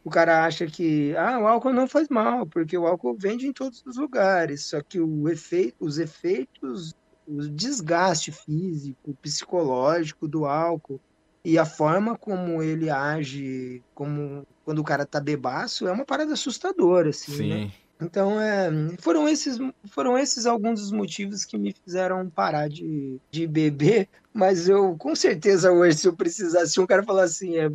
o 0.04 0.10
cara 0.10 0.46
acha 0.46 0.68
que 0.68 1.16
ah, 1.16 1.40
o 1.40 1.48
álcool 1.48 1.74
não 1.74 1.88
faz 1.88 2.10
mal, 2.10 2.46
porque 2.46 2.78
o 2.78 2.86
álcool 2.86 3.16
vende 3.18 3.48
em 3.48 3.54
todos 3.54 3.84
os 3.86 3.98
lugares, 3.98 4.66
só 4.66 4.82
que 4.82 5.00
o 5.00 5.30
efeito, 5.30 5.76
os 5.80 5.98
efeitos, 5.98 6.94
o 7.28 7.48
desgaste 7.48 8.32
físico, 8.32 9.18
psicológico 9.22 10.28
do 10.28 10.46
álcool 10.46 11.00
e 11.46 11.58
a 11.58 11.66
forma 11.66 12.18
como 12.18 12.62
ele 12.62 12.90
age, 12.90 13.82
como 13.94 14.46
quando 14.64 14.80
o 14.80 14.84
cara 14.84 15.06
tá 15.06 15.20
bebaço, 15.20 15.88
é 15.88 15.92
uma 15.92 16.06
parada 16.06 16.34
assustadora, 16.34 17.10
assim, 17.10 17.32
né? 17.32 17.38
Sim. 17.38 17.66
Né? 17.66 17.72
Então, 18.02 18.40
é, 18.40 18.70
foram, 19.00 19.30
esses, 19.30 19.58
foram 19.90 20.18
esses 20.18 20.46
alguns 20.46 20.82
dos 20.82 20.92
motivos 20.92 21.46
que 21.46 21.58
me 21.58 21.74
fizeram 21.74 22.30
parar 22.30 22.68
de, 22.68 23.18
de 23.32 23.48
beber, 23.48 24.10
mas 24.34 24.68
eu, 24.68 24.96
com 24.98 25.16
certeza, 25.16 25.72
hoje, 25.72 25.98
se 25.98 26.08
eu 26.08 26.14
precisasse, 26.14 26.80
um 26.82 26.86
cara 26.86 27.04
falar 27.04 27.24
assim, 27.24 27.56
é, 27.56 27.72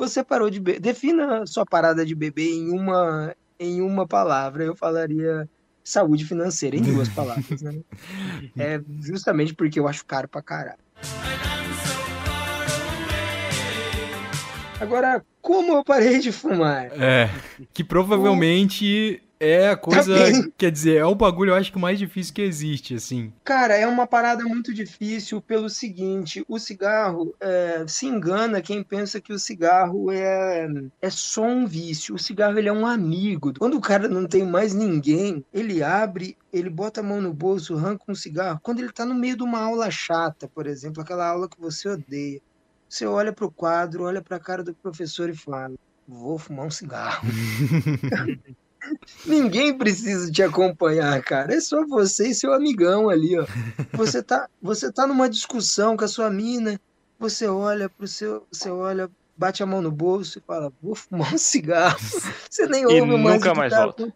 você 0.00 0.24
parou 0.24 0.48
de 0.48 0.58
beber. 0.58 0.80
Defina 0.80 1.46
sua 1.46 1.66
parada 1.66 2.04
de 2.06 2.14
beber 2.14 2.50
em 2.50 2.70
uma, 2.70 3.36
em 3.58 3.82
uma 3.82 4.06
palavra. 4.06 4.64
Eu 4.64 4.74
falaria 4.74 5.48
saúde 5.84 6.24
financeira, 6.24 6.76
em 6.76 6.82
duas 6.82 7.08
palavras, 7.08 7.60
né? 7.60 7.80
É 8.58 8.80
justamente 9.00 9.54
porque 9.54 9.78
eu 9.78 9.86
acho 9.86 10.04
caro 10.06 10.26
pra 10.26 10.42
caralho. 10.42 10.78
Agora, 14.80 15.22
como 15.42 15.74
eu 15.74 15.84
parei 15.84 16.18
de 16.18 16.32
fumar? 16.32 16.86
É, 16.98 17.28
que 17.74 17.84
provavelmente 17.84 19.22
é 19.40 19.70
a 19.70 19.76
coisa, 19.76 20.14
tá 20.14 20.48
quer 20.58 20.70
dizer, 20.70 20.98
é 20.98 21.04
o 21.04 21.14
bagulho 21.14 21.50
eu 21.50 21.54
acho 21.54 21.72
que 21.72 21.78
mais 21.78 21.98
difícil 21.98 22.34
que 22.34 22.42
existe, 22.42 22.94
assim. 22.94 23.32
Cara, 23.42 23.74
é 23.74 23.86
uma 23.86 24.06
parada 24.06 24.44
muito 24.44 24.74
difícil 24.74 25.40
pelo 25.40 25.70
seguinte, 25.70 26.44
o 26.46 26.58
cigarro 26.58 27.34
é, 27.40 27.84
se 27.88 28.06
engana 28.06 28.60
quem 28.60 28.82
pensa 28.82 29.18
que 29.18 29.32
o 29.32 29.38
cigarro 29.38 30.12
é, 30.12 30.68
é 31.00 31.08
só 31.10 31.42
um 31.42 31.66
vício. 31.66 32.14
O 32.14 32.18
cigarro 32.18 32.58
ele 32.58 32.68
é 32.68 32.72
um 32.72 32.86
amigo. 32.86 33.54
Quando 33.58 33.78
o 33.78 33.80
cara 33.80 34.08
não 34.08 34.26
tem 34.26 34.44
mais 34.44 34.74
ninguém, 34.74 35.42
ele 35.54 35.82
abre, 35.82 36.36
ele 36.52 36.68
bota 36.68 37.00
a 37.00 37.04
mão 37.04 37.22
no 37.22 37.32
bolso, 37.32 37.78
arranca 37.78 38.04
um 38.06 38.14
cigarro. 38.14 38.60
Quando 38.62 38.80
ele 38.80 38.92
tá 38.92 39.06
no 39.06 39.14
meio 39.14 39.38
de 39.38 39.42
uma 39.42 39.60
aula 39.60 39.90
chata, 39.90 40.46
por 40.48 40.66
exemplo, 40.66 41.02
aquela 41.02 41.26
aula 41.26 41.48
que 41.48 41.58
você 41.58 41.88
odeia, 41.88 42.42
você 42.86 43.06
olha 43.06 43.32
pro 43.32 43.50
quadro, 43.50 44.04
olha 44.04 44.20
pra 44.20 44.38
cara 44.38 44.62
do 44.62 44.74
professor 44.74 45.30
e 45.30 45.36
fala: 45.36 45.72
Vou 46.06 46.38
fumar 46.38 46.66
um 46.66 46.70
cigarro. 46.70 47.26
Ninguém 49.26 49.76
precisa 49.76 50.30
te 50.30 50.42
acompanhar, 50.42 51.22
cara. 51.22 51.54
É 51.54 51.60
só 51.60 51.84
você 51.86 52.28
e 52.28 52.34
seu 52.34 52.52
amigão 52.52 53.08
ali, 53.08 53.38
ó. 53.38 53.46
Você 53.94 54.22
tá, 54.22 54.48
você 54.60 54.92
tá 54.92 55.06
numa 55.06 55.28
discussão 55.28 55.96
com 55.96 56.04
a 56.04 56.08
sua 56.08 56.30
mina, 56.30 56.80
você 57.18 57.46
olha 57.46 57.88
pro 57.88 58.08
seu, 58.08 58.46
você 58.50 58.70
olha, 58.70 59.10
bate 59.36 59.62
a 59.62 59.66
mão 59.66 59.82
no 59.82 59.90
bolso 59.90 60.38
e 60.38 60.42
fala: 60.42 60.72
"Vou 60.82 60.94
fumar 60.94 61.34
um 61.34 61.38
cigarro". 61.38 61.98
Você 62.50 62.66
nem 62.66 62.86
ouve 62.86 62.96
e 62.96 63.18
mais 63.18 63.36
nunca 63.36 63.54
mais 63.54 63.72
tá 63.72 63.84
volta. 63.84 64.12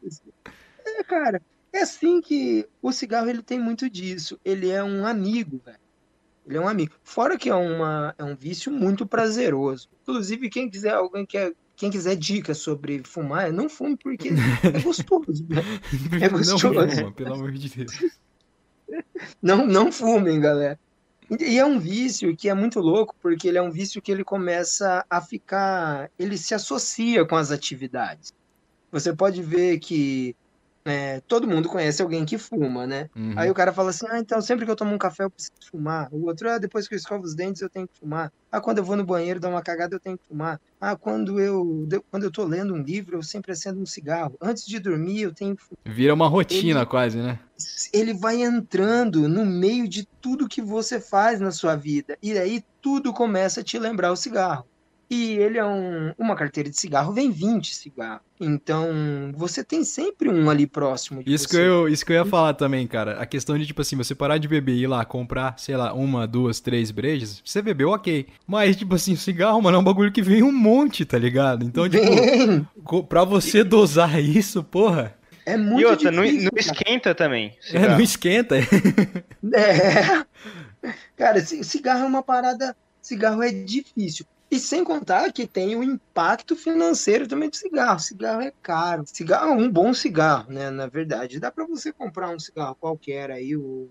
é, 0.86 1.04
cara, 1.04 1.40
é 1.72 1.82
assim 1.82 2.20
que 2.20 2.66
o 2.80 2.92
cigarro 2.92 3.28
ele 3.28 3.42
tem 3.42 3.58
muito 3.58 3.90
disso. 3.90 4.38
Ele 4.44 4.70
é 4.70 4.82
um 4.82 5.06
amigo, 5.06 5.60
velho. 5.64 5.78
Ele 6.46 6.58
é 6.58 6.60
um 6.60 6.68
amigo. 6.68 6.94
Fora 7.02 7.38
que 7.38 7.48
é, 7.48 7.54
uma, 7.54 8.14
é 8.18 8.24
um 8.24 8.36
vício 8.36 8.70
muito 8.70 9.06
prazeroso. 9.06 9.88
Inclusive, 10.02 10.50
quem 10.50 10.68
quiser, 10.68 10.92
alguém 10.92 11.24
quer, 11.24 11.52
quem 11.76 11.90
quiser 11.90 12.16
dicas 12.16 12.58
sobre 12.58 13.02
fumar, 13.04 13.52
não 13.52 13.68
fume 13.68 13.96
porque 13.96 14.28
é 14.28 14.32
gostoso. 14.80 15.44
Né? 15.48 15.62
É 16.20 16.28
gostoso. 16.28 16.72
Não 16.72 16.88
fuma, 16.88 17.12
pelo 17.12 17.34
amor 17.34 17.52
de 17.52 17.68
Deus. 17.68 17.92
Não, 19.42 19.66
não 19.66 19.90
fumem, 19.90 20.40
galera. 20.40 20.78
E 21.40 21.58
é 21.58 21.64
um 21.64 21.78
vício 21.78 22.36
que 22.36 22.48
é 22.48 22.54
muito 22.54 22.80
louco, 22.80 23.14
porque 23.20 23.48
ele 23.48 23.58
é 23.58 23.62
um 23.62 23.70
vício 23.70 24.00
que 24.00 24.12
ele 24.12 24.22
começa 24.22 25.04
a 25.08 25.20
ficar. 25.20 26.10
Ele 26.18 26.36
se 26.36 26.54
associa 26.54 27.24
com 27.24 27.34
as 27.34 27.50
atividades. 27.50 28.32
Você 28.92 29.12
pode 29.12 29.42
ver 29.42 29.78
que 29.78 30.36
é, 30.84 31.20
todo 31.26 31.48
mundo 31.48 31.68
conhece 31.68 32.02
alguém 32.02 32.26
que 32.26 32.36
fuma, 32.36 32.86
né? 32.86 33.08
Uhum. 33.16 33.32
Aí 33.36 33.50
o 33.50 33.54
cara 33.54 33.72
fala 33.72 33.90
assim: 33.90 34.06
ah, 34.08 34.18
então 34.18 34.40
sempre 34.42 34.66
que 34.66 34.70
eu 34.70 34.76
tomo 34.76 34.94
um 34.94 34.98
café 34.98 35.24
eu 35.24 35.30
preciso 35.30 35.54
fumar. 35.70 36.08
O 36.12 36.26
outro, 36.26 36.50
ah, 36.50 36.58
depois 36.58 36.86
que 36.86 36.94
eu 36.94 36.98
escovo 36.98 37.24
os 37.24 37.34
dentes 37.34 37.62
eu 37.62 37.70
tenho 37.70 37.88
que 37.88 37.98
fumar. 37.98 38.30
Ah, 38.52 38.60
quando 38.60 38.78
eu 38.78 38.84
vou 38.84 38.94
no 38.94 39.04
banheiro 39.04 39.40
dar 39.40 39.48
uma 39.48 39.62
cagada 39.62 39.96
eu 39.96 40.00
tenho 40.00 40.18
que 40.18 40.26
fumar. 40.28 40.60
Ah, 40.78 40.94
quando 40.94 41.40
eu, 41.40 41.88
quando 42.10 42.24
eu 42.24 42.30
tô 42.30 42.44
lendo 42.44 42.74
um 42.74 42.82
livro 42.82 43.16
eu 43.16 43.22
sempre 43.22 43.52
acendo 43.52 43.80
um 43.80 43.86
cigarro. 43.86 44.36
Antes 44.40 44.66
de 44.66 44.78
dormir 44.78 45.22
eu 45.22 45.32
tenho 45.32 45.56
que 45.56 45.62
fumar. 45.62 45.96
Vira 45.96 46.12
uma 46.12 46.28
rotina 46.28 46.80
ele, 46.80 46.86
quase, 46.86 47.18
né? 47.18 47.38
Ele 47.92 48.12
vai 48.12 48.42
entrando 48.42 49.26
no 49.26 49.46
meio 49.46 49.88
de 49.88 50.06
tudo 50.20 50.48
que 50.48 50.60
você 50.60 51.00
faz 51.00 51.40
na 51.40 51.50
sua 51.50 51.74
vida. 51.74 52.18
E 52.22 52.36
aí 52.36 52.62
tudo 52.82 53.12
começa 53.12 53.60
a 53.60 53.64
te 53.64 53.78
lembrar 53.78 54.12
o 54.12 54.16
cigarro. 54.16 54.66
E 55.14 55.36
ele 55.36 55.58
é 55.58 55.64
um, 55.64 56.12
uma 56.18 56.34
carteira 56.34 56.68
de 56.68 56.76
cigarro, 56.76 57.12
vem 57.12 57.30
20 57.30 57.72
cigarros. 57.72 58.22
Então, 58.40 58.88
você 59.32 59.62
tem 59.62 59.84
sempre 59.84 60.28
um 60.28 60.50
ali 60.50 60.66
próximo 60.66 61.22
de 61.22 61.32
isso 61.32 61.44
você. 61.46 61.56
Que 61.56 61.62
eu, 61.62 61.88
isso 61.88 62.04
que 62.04 62.10
eu 62.10 62.16
ia 62.16 62.24
falar 62.24 62.52
também, 62.54 62.84
cara. 62.84 63.20
A 63.20 63.24
questão 63.24 63.56
de, 63.56 63.64
tipo 63.64 63.80
assim, 63.80 63.94
você 63.94 64.12
parar 64.12 64.38
de 64.38 64.48
beber 64.48 64.72
e 64.72 64.82
ir 64.82 64.86
lá 64.88 65.04
comprar, 65.04 65.54
sei 65.56 65.76
lá, 65.76 65.92
uma, 65.94 66.26
duas, 66.26 66.58
três 66.58 66.90
brejas, 66.90 67.40
você 67.44 67.62
bebeu, 67.62 67.90
ok. 67.90 68.26
Mas, 68.44 68.74
tipo 68.74 68.96
assim, 68.96 69.14
cigarro, 69.14 69.62
mano, 69.62 69.76
é 69.76 69.80
um 69.80 69.84
bagulho 69.84 70.10
que 70.10 70.20
vem 70.20 70.42
um 70.42 70.50
monte, 70.50 71.04
tá 71.04 71.16
ligado? 71.16 71.64
Então, 71.64 71.88
tipo, 71.88 73.04
pra 73.04 73.22
você 73.22 73.62
dosar 73.62 74.20
isso, 74.20 74.64
porra... 74.64 75.14
É 75.46 75.56
muito 75.56 75.80
E 75.80 75.84
outra, 75.84 76.10
difícil, 76.10 76.36
não, 76.36 76.50
não 76.52 76.58
esquenta 76.58 77.14
também. 77.14 77.56
É, 77.72 77.86
não 77.86 78.00
esquenta. 78.00 78.56
É. 79.54 80.24
Cara, 81.16 81.40
cigarro 81.40 82.02
é 82.02 82.06
uma 82.06 82.22
parada... 82.22 82.76
Cigarro 83.00 83.42
é 83.42 83.52
difícil. 83.52 84.24
E 84.54 84.58
sem 84.60 84.84
contar 84.84 85.32
que 85.32 85.48
tem 85.48 85.74
o 85.74 85.82
impacto 85.82 86.54
financeiro 86.54 87.26
também 87.26 87.50
do 87.50 87.56
cigarro. 87.56 87.98
Cigarro 87.98 88.40
é 88.40 88.52
caro. 88.62 89.02
Cigarro 89.04 89.50
é 89.50 89.56
um 89.56 89.68
bom 89.68 89.92
cigarro, 89.92 90.52
né? 90.52 90.70
Na 90.70 90.86
verdade, 90.86 91.40
dá 91.40 91.50
para 91.50 91.66
você 91.66 91.92
comprar 91.92 92.30
um 92.30 92.38
cigarro 92.38 92.76
qualquer 92.76 93.32
aí, 93.32 93.56
o... 93.56 93.90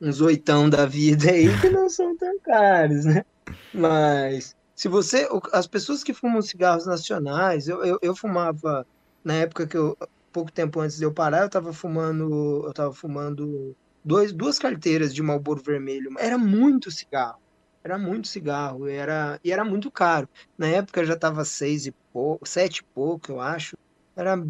uns 0.00 0.20
oitão 0.20 0.68
da 0.68 0.84
vida 0.84 1.30
aí, 1.30 1.46
que 1.60 1.70
não 1.70 1.88
são 1.88 2.16
tão 2.16 2.36
caros, 2.40 3.04
né? 3.04 3.24
Mas 3.72 4.56
se 4.74 4.88
você. 4.88 5.28
As 5.52 5.68
pessoas 5.68 6.02
que 6.02 6.12
fumam 6.12 6.42
cigarros 6.42 6.86
nacionais, 6.86 7.68
eu, 7.68 7.84
eu, 7.84 7.96
eu 8.02 8.16
fumava 8.16 8.84
na 9.22 9.34
época 9.34 9.64
que 9.64 9.76
eu. 9.76 9.96
Pouco 10.32 10.50
tempo 10.50 10.80
antes 10.80 10.96
de 10.96 11.04
eu 11.04 11.14
parar, 11.14 11.42
eu 11.42 11.48
tava 11.48 11.72
fumando. 11.72 12.64
Eu 12.66 12.72
tava 12.72 12.92
fumando 12.92 13.76
dois, 14.04 14.32
duas 14.32 14.58
carteiras 14.58 15.14
de 15.14 15.22
Marlboro 15.22 15.62
Vermelho. 15.62 16.10
Era 16.18 16.36
muito 16.36 16.90
cigarro 16.90 17.43
era 17.84 17.98
muito 17.98 18.28
cigarro, 18.28 18.88
era, 18.88 19.38
e 19.44 19.52
era 19.52 19.62
muito 19.62 19.90
caro. 19.90 20.26
Na 20.56 20.66
época 20.66 21.04
já 21.04 21.12
estava 21.12 21.44
seis 21.44 21.86
e 21.86 21.92
pouco, 22.12 22.48
sete 22.48 22.78
e 22.78 22.82
pouco, 22.82 23.32
eu 23.32 23.40
acho. 23.40 23.76
Era 24.16 24.42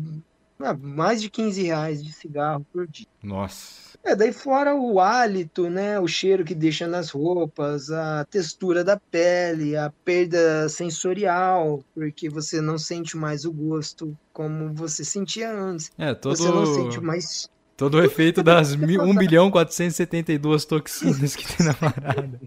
ah, 0.61 0.74
mais 0.74 1.20
de 1.20 1.28
15 1.28 1.62
reais 1.64 2.03
de 2.03 2.12
cigarro 2.12 2.64
por 2.72 2.87
dia. 2.87 3.07
Nossa. 3.20 3.99
É, 4.05 4.14
daí 4.14 4.32
fora 4.32 4.74
o 4.74 5.01
hálito, 5.01 5.68
né, 5.68 5.99
o 5.99 6.07
cheiro 6.07 6.45
que 6.45 6.55
deixa 6.55 6.87
nas 6.87 7.11
roupas, 7.11 7.91
a 7.91 8.24
textura 8.26 8.85
da 8.85 8.99
pele, 8.99 9.76
a 9.76 9.91
perda 10.05 10.68
sensorial, 10.68 11.82
porque 11.95 12.28
você 12.28 12.61
não 12.61 12.78
sente 12.78 13.16
mais 13.16 13.45
o 13.45 13.53
gosto 13.53 14.16
como 14.32 14.72
você 14.74 15.05
sentia 15.05 15.51
antes. 15.53 15.91
É, 15.99 16.14
todo... 16.14 16.37
Você 16.37 16.49
não 16.49 16.66
sente 16.66 17.01
mais 17.01 17.51
Todo 17.77 17.97
o 17.97 18.05
efeito 18.05 18.41
das 18.41 18.72
1 18.72 19.16
bilhão 19.16 19.51
472 19.51 20.64
toxinas 20.64 21.35
que 21.35 21.57
tem 21.57 21.66
na 21.66 21.75
parada. 21.75 22.41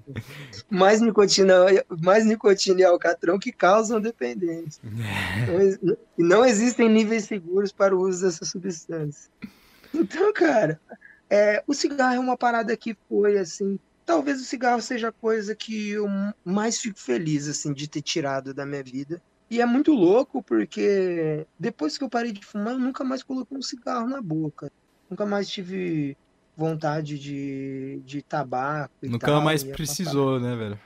Mais 0.69 1.01
nicotina, 1.01 1.53
mais 2.01 2.25
nicotina 2.25 2.81
e 2.81 2.83
alcatrão 2.85 3.37
que 3.37 3.51
causam 3.51 3.99
dependência. 3.99 4.81
É. 4.85 5.95
E 6.17 6.23
não 6.23 6.45
existem 6.45 6.87
níveis 6.87 7.25
seguros 7.25 7.73
para 7.73 7.93
o 7.93 7.99
uso 7.99 8.25
dessa 8.25 8.45
substância. 8.45 9.29
Então, 9.93 10.31
cara, 10.31 10.79
é, 11.29 11.61
o 11.67 11.73
cigarro 11.73 12.15
é 12.15 12.19
uma 12.19 12.37
parada 12.37 12.75
que 12.77 12.95
foi 13.09 13.37
assim. 13.37 13.77
Talvez 14.05 14.39
o 14.39 14.45
cigarro 14.45 14.81
seja 14.81 15.09
a 15.09 15.11
coisa 15.11 15.53
que 15.53 15.89
eu 15.89 16.07
mais 16.45 16.79
fico 16.79 16.97
feliz 16.97 17.49
assim 17.49 17.73
de 17.73 17.89
ter 17.89 18.01
tirado 18.01 18.53
da 18.53 18.65
minha 18.65 18.83
vida. 18.83 19.21
E 19.49 19.61
é 19.61 19.65
muito 19.65 19.91
louco 19.93 20.41
porque 20.41 21.45
depois 21.59 21.97
que 21.97 22.03
eu 22.05 22.09
parei 22.09 22.31
de 22.31 22.45
fumar, 22.45 22.73
eu 22.73 22.79
nunca 22.79 23.03
mais 23.03 23.23
coloquei 23.23 23.57
um 23.57 23.61
cigarro 23.61 24.07
na 24.07 24.21
boca. 24.21 24.71
Nunca 25.09 25.25
mais 25.25 25.47
tive 25.47 26.17
vontade 26.55 27.19
de, 27.19 28.01
de 28.03 28.21
tabaco. 28.21 28.93
Nunca 29.01 29.27
tal, 29.27 29.41
mais 29.41 29.63
precisou, 29.63 30.39
né, 30.39 30.55
velho? 30.55 30.79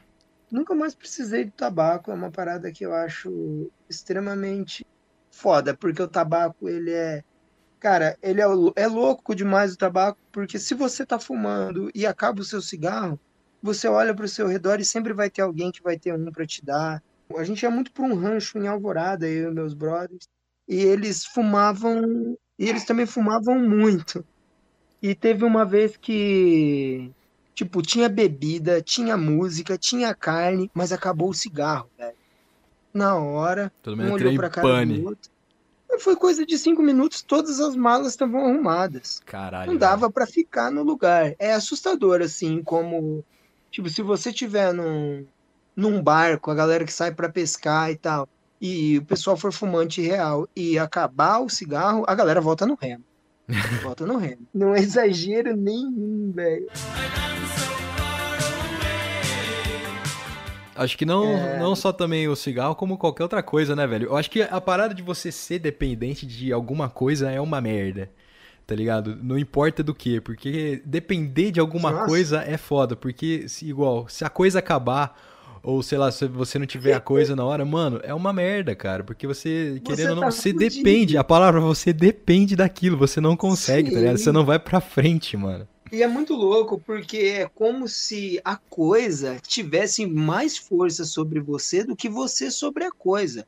Nunca 0.51 0.76
mais 0.76 0.93
precisei 0.93 1.45
de 1.45 1.51
tabaco. 1.51 2.11
É 2.11 2.13
uma 2.13 2.30
parada 2.30 2.72
que 2.72 2.86
eu 2.86 2.93
acho 2.93 3.72
extremamente 3.89 4.86
foda, 5.32 5.76
porque 5.76 6.01
o 6.01 6.07
tabaco, 6.07 6.67
ele 6.67 6.91
é. 6.91 7.24
Cara, 7.80 8.15
ele 8.22 8.41
é, 8.41 8.45
é 8.76 8.88
louco 8.88 9.34
demais 9.34 9.74
o 9.74 9.78
tabaco, 9.78 10.19
porque 10.32 10.59
se 10.59 10.76
você 10.76 11.03
tá 11.03 11.17
fumando 11.17 11.89
e 11.95 12.05
acaba 12.05 12.41
o 12.41 12.45
seu 12.45 12.61
cigarro, 12.61 13.19
você 13.61 13.88
olha 13.88 14.13
para 14.13 14.26
o 14.26 14.30
seu 14.30 14.45
redor 14.45 14.80
e 14.80 14.86
sempre 14.86 15.13
vai 15.13 15.32
ter 15.32 15.41
alguém 15.41 15.72
que 15.72 15.82
vai 15.82 15.97
ter 15.97 16.13
um 16.13 16.32
para 16.32 16.45
te 16.45 16.63
dar. 16.63 17.01
A 17.36 17.43
gente 17.43 17.63
ia 17.63 17.72
muito 17.72 17.91
para 17.91 18.03
um 18.03 18.13
rancho 18.13 18.59
em 18.59 18.67
Alvorada, 18.67 19.28
eu 19.28 19.51
e 19.51 19.53
meus 19.53 19.74
brothers, 19.74 20.28
e 20.67 20.76
eles 20.76 21.26
fumavam 21.26 22.38
e 22.62 22.70
eles 22.70 22.86
também 22.86 23.07
fumavam 23.07 23.57
muito. 23.57 24.24
E 25.01 25.16
teve 25.16 25.43
uma 25.43 25.66
vez 25.66 25.97
que, 25.97 27.09
tipo, 27.55 27.82
tinha 27.82 28.07
bebida, 28.07 28.80
tinha 28.84 29.18
música, 29.18 29.80
tinha 29.80 30.14
carne, 30.14 30.70
mas 30.72 30.91
acabou 30.91 31.32
o 31.32 31.34
cigarro, 31.34 31.89
velho. 31.97 32.16
Na 32.93 33.16
hora, 33.16 33.74
Todo 33.82 33.99
um 33.99 34.12
olhou 34.12 34.36
pra 34.36 34.47
cara 34.47 34.68
pane. 34.68 34.99
do 34.99 35.07
outro. 35.07 35.32
Foi 36.01 36.16
coisa 36.16 36.45
de 36.45 36.55
cinco 36.55 36.84
minutos, 36.84 37.24
todas 37.24 37.59
as 37.59 37.76
malas 37.76 38.09
estavam 38.09 38.45
arrumadas. 38.45 39.20
Caralho. 39.26 39.72
Não 39.72 39.78
dava 39.78 40.12
para 40.12 40.28
ficar 40.28 40.70
no 40.70 40.84
lugar. 40.84 41.34
É 41.39 41.53
assustador, 41.53 42.22
assim, 42.22 42.62
como. 42.62 43.26
Tipo, 43.72 43.89
se 43.89 44.03
você 44.03 44.32
tiver 44.32 44.72
num, 44.72 45.26
num 45.76 45.99
barco, 45.99 46.51
a 46.51 46.55
galera 46.55 46.86
que 46.86 46.93
sai 46.93 47.12
para 47.12 47.28
pescar 47.28 47.89
e 47.89 47.95
tal 47.95 48.30
e 48.62 48.99
o 48.99 49.05
pessoal 49.05 49.36
for 49.36 49.51
fumante 49.51 50.01
real 50.01 50.47
e 50.55 50.78
acabar 50.78 51.39
o 51.39 51.49
cigarro, 51.49 52.05
a 52.07 52.14
galera 52.14 52.39
volta 52.39 52.66
no 52.66 52.78
remo. 52.80 53.03
volta 53.82 54.05
no 54.05 54.18
remo. 54.18 54.47
Não 54.53 54.76
é 54.76 54.80
exagero 54.80 55.55
nenhum, 55.57 56.32
velho. 56.34 56.68
Acho 60.76 60.97
que 60.97 61.05
não, 61.05 61.26
é... 61.26 61.59
não 61.59 61.76
só 61.76 61.91
também 61.91 62.28
o 62.28 62.36
cigarro, 62.36 62.76
como 62.76 62.97
qualquer 62.97 63.24
outra 63.24 63.41
coisa, 63.41 63.76
né, 63.76 63.86
velho? 63.88 64.07
Eu 64.09 64.16
acho 64.16 64.30
que 64.30 64.41
a 64.41 64.62
parada 64.62 64.93
de 64.93 65.01
você 65.01 65.32
ser 65.32 65.59
dependente 65.59 66.26
de 66.26 66.53
alguma 66.53 66.89
coisa 66.89 67.32
é 67.32 67.41
uma 67.41 67.59
merda. 67.59 68.12
Tá 68.66 68.76
ligado? 68.76 69.18
Não 69.22 69.38
importa 69.38 69.84
do 69.84 69.93
que, 69.93 70.22
porque 70.22 70.82
depender 70.86 71.51
de 71.51 71.59
alguma 71.59 71.91
Nossa. 71.91 72.05
coisa 72.05 72.43
é 72.43 72.57
foda. 72.57 72.95
Porque, 72.95 73.49
se, 73.49 73.68
igual, 73.68 74.07
se 74.07 74.24
a 74.24 74.30
coisa 74.30 74.59
acabar 74.59 75.20
ou 75.64 75.82
sei 75.84 75.97
lá, 75.97 76.12
se 76.12 76.28
você 76.28 76.57
não 76.57 76.66
tiver 76.66 76.93
a 76.93 76.99
coisa 76.99 77.36
na 77.36 77.45
hora, 77.45 77.64
mano, 77.64 77.99
é 78.03 78.14
uma 78.14 78.34
merda, 78.34 78.76
cara. 78.76 79.03
Porque 79.03 79.28
você, 79.28 79.82
querendo 79.84 79.97
você 79.97 80.09
ou 80.09 80.16
não, 80.16 80.24
tá 80.24 80.32
você 80.32 80.51
fudido. 80.51 80.76
depende. 80.76 81.18
A 81.18 81.24
palavra, 81.24 81.59
você 81.59 81.93
depende 81.93 82.55
daquilo, 82.55 82.97
você 82.97 83.22
não 83.22 83.36
consegue, 83.38 83.89
Sim. 83.89 83.95
tá 83.95 83.99
ligado? 84.01 84.18
Você 84.18 84.32
não 84.32 84.45
vai 84.45 84.59
pra 84.59 84.82
frente, 84.82 85.38
mano. 85.38 85.68
E 85.91 86.01
é 86.01 86.07
muito 86.07 86.34
louco, 86.34 86.82
porque 86.84 87.18
é 87.18 87.49
como 87.53 87.88
se 87.88 88.39
a 88.45 88.55
coisa 88.55 89.38
tivesse 89.45 90.05
mais 90.05 90.57
força 90.57 91.03
sobre 91.03 91.39
você 91.41 91.84
do 91.84 91.95
que 91.97 92.07
você 92.07 92.49
sobre 92.49 92.86
a 92.86 92.91
coisa. 92.91 93.45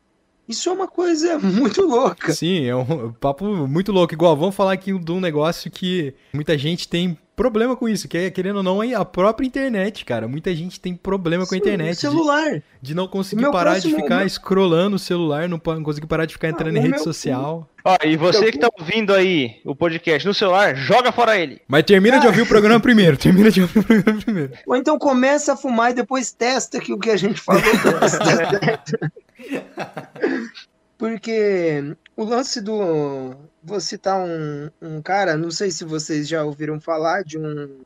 Isso 0.47 0.68
é 0.68 0.74
uma 0.74 0.88
coisa 0.88 1.39
muito 1.39 1.82
louca. 1.82 2.34
Sim, 2.34 2.66
é 2.66 2.76
um 2.76 3.14
papo 3.14 3.45
muito 3.66 3.93
louco. 3.93 4.14
Igual, 4.14 4.36
vamos 4.36 4.55
falar 4.55 4.74
aqui 4.74 4.97
de 4.97 5.11
um 5.11 5.22
negócio 5.22 5.72
que 5.72 6.14
muita 6.34 6.57
gente 6.57 6.88
tem 6.88 7.18
problema 7.36 7.75
com 7.75 7.89
isso, 7.89 8.07
que 8.07 8.17
é, 8.17 8.31
querendo 8.31 8.57
ou 8.57 8.63
não, 8.63 8.81
a 8.81 9.05
própria 9.05 9.45
internet, 9.45 10.05
cara. 10.05 10.27
Muita 10.27 10.53
gente 10.55 10.79
tem 10.79 10.95
problema 10.95 11.45
com 11.45 11.55
a 11.55 11.57
internet. 11.57 11.95
celular. 11.97 12.51
De, 12.53 12.63
de 12.81 12.95
não 12.95 13.07
conseguir 13.07 13.49
parar 13.51 13.71
próximo, 13.71 13.95
de 13.95 14.01
ficar 14.01 14.19
meu... 14.19 14.29
scrollando 14.29 14.95
o 14.95 14.99
celular, 14.99 15.49
não, 15.49 15.61
não 15.65 15.84
conseguir 15.84 16.07
parar 16.07 16.25
de 16.25 16.34
ficar 16.34 16.49
entrando 16.49 16.75
ah, 16.75 16.79
em 16.79 16.81
rede 16.81 16.95
meu... 16.95 17.03
social. 17.03 17.67
Ó, 17.86 17.97
e 18.05 18.15
você 18.15 18.51
que 18.51 18.57
tá 18.57 18.69
ouvindo 18.79 19.13
aí 19.13 19.59
o 19.65 19.75
podcast 19.75 20.25
no 20.25 20.34
celular, 20.34 20.75
joga 20.75 21.11
fora 21.11 21.38
ele. 21.38 21.61
Mas 21.67 21.84
termina 21.84 22.19
de 22.19 22.27
ouvir 22.27 22.41
o 22.41 22.47
programa 22.47 22.79
primeiro. 22.79 23.17
Termina 23.23 23.51
de 23.51 23.61
ouvir 23.61 23.79
o 23.79 23.84
programa 23.84 24.21
primeiro. 24.21 24.53
Ou 24.65 24.75
então 24.75 24.97
começa 24.97 25.53
a 25.53 25.57
fumar 25.57 25.91
e 25.91 25.95
depois 25.95 26.31
testa 26.31 26.79
que 26.79 26.93
o 26.93 26.99
que 26.99 27.09
a 27.09 27.17
gente 27.17 27.41
falou. 27.41 27.61
Porque 30.97 31.95
o 32.15 32.23
lance 32.23 32.61
do, 32.61 33.36
vou 33.64 33.80
citar 33.80 34.20
um, 34.20 34.70
um 34.82 35.01
cara, 35.01 35.38
não 35.38 35.51
sei 35.51 35.72
se 35.72 35.84
vocês 35.86 36.28
já 36.28 36.43
ouviram 36.43 36.80
falar 36.80 37.24
de 37.24 37.38
um 37.38 37.82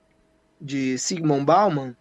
de 0.59 0.97
Sigmund 0.97 1.45
Bauman. 1.45 1.95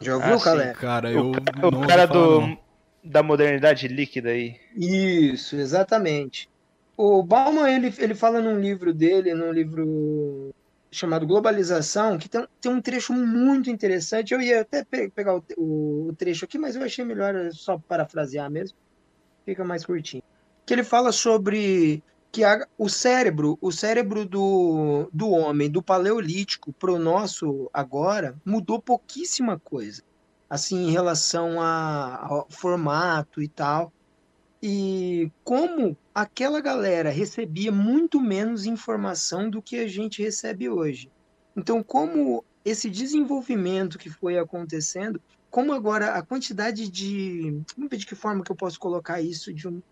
Já 0.00 0.16
ouviu, 0.16 0.34
Ah, 0.36 0.40
Calé? 0.44 0.72
Cara, 0.74 1.10
eu. 1.12 1.30
o 1.30 1.86
cara 1.86 2.06
falar, 2.06 2.26
do, 2.26 2.40
não. 2.40 2.58
da 3.04 3.22
modernidade 3.22 3.88
líquida 3.88 4.30
aí. 4.30 4.56
Isso, 4.76 5.56
exatamente. 5.56 6.48
O 6.96 7.22
Bauman, 7.22 7.68
ele, 7.68 7.92
ele 7.98 8.14
fala 8.14 8.40
num 8.40 8.60
livro 8.60 8.92
dele, 8.94 9.34
num 9.34 9.52
livro 9.52 10.50
chamado 10.92 11.26
Globalização, 11.26 12.18
que 12.18 12.28
tem, 12.28 12.46
tem 12.60 12.70
um 12.72 12.80
trecho 12.80 13.12
muito 13.12 13.70
interessante. 13.70 14.32
Eu 14.34 14.40
ia 14.40 14.60
até 14.60 14.84
pe- 14.84 15.10
pegar 15.10 15.36
o, 15.36 15.44
o- 15.56 16.08
o 16.10 16.16
trecho 16.16 16.44
aqui, 16.44 16.58
mas 16.58 16.76
eu 16.76 16.82
achei 16.82 17.04
melhor 17.04 17.34
só 17.52 17.78
parafrasear 17.78 18.50
mesmo. 18.50 18.76
Fica 19.44 19.64
mais 19.64 19.84
curtinho. 19.84 20.22
Que 20.66 20.74
ele 20.74 20.84
fala 20.84 21.12
sobre 21.12 22.02
que 22.32 22.42
a- 22.44 22.66
o 22.78 22.88
cérebro, 22.88 23.58
o 23.60 23.70
cérebro 23.70 24.26
do, 24.26 25.08
do 25.12 25.30
homem, 25.30 25.70
do 25.70 25.82
paleolítico 25.82 26.72
para 26.72 26.92
o 26.92 26.98
nosso 26.98 27.70
agora, 27.72 28.36
mudou 28.44 28.80
pouquíssima 28.80 29.60
coisa. 29.60 30.02
Assim, 30.48 30.88
em 30.88 30.90
relação 30.90 31.60
a- 31.60 32.26
ao 32.26 32.48
formato 32.50 33.42
e 33.42 33.48
tal. 33.48 33.92
E 34.62 35.30
como 35.44 35.96
aquela 36.14 36.60
galera 36.60 37.10
recebia 37.10 37.72
muito 37.72 38.20
menos 38.20 38.64
informação 38.64 39.50
do 39.50 39.62
que 39.62 39.76
a 39.76 39.88
gente 39.88 40.22
recebe 40.22 40.68
hoje. 40.68 41.10
Então, 41.56 41.82
como 41.82 42.44
esse 42.64 42.88
desenvolvimento 42.88 43.98
que 43.98 44.08
foi 44.08 44.38
acontecendo, 44.38 45.20
como 45.50 45.72
agora 45.72 46.14
a 46.14 46.24
quantidade 46.24 46.88
de. 46.88 47.50
Vamos 47.76 47.90
ver 47.90 47.96
de 47.98 48.06
que 48.06 48.14
forma 48.14 48.42
que 48.44 48.52
eu 48.52 48.56
posso 48.56 48.78
colocar 48.78 49.20
isso 49.20 49.52
de 49.52 49.68
um. 49.68 49.82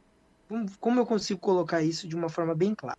Como 0.79 1.01
eu 1.01 1.07
consigo 1.07 1.41
colocar 1.41 1.83
isso 1.83 2.09
de 2.09 2.17
uma 2.17 2.29
forma 2.29 2.55
bem 2.55 2.75
clara? 2.75 2.99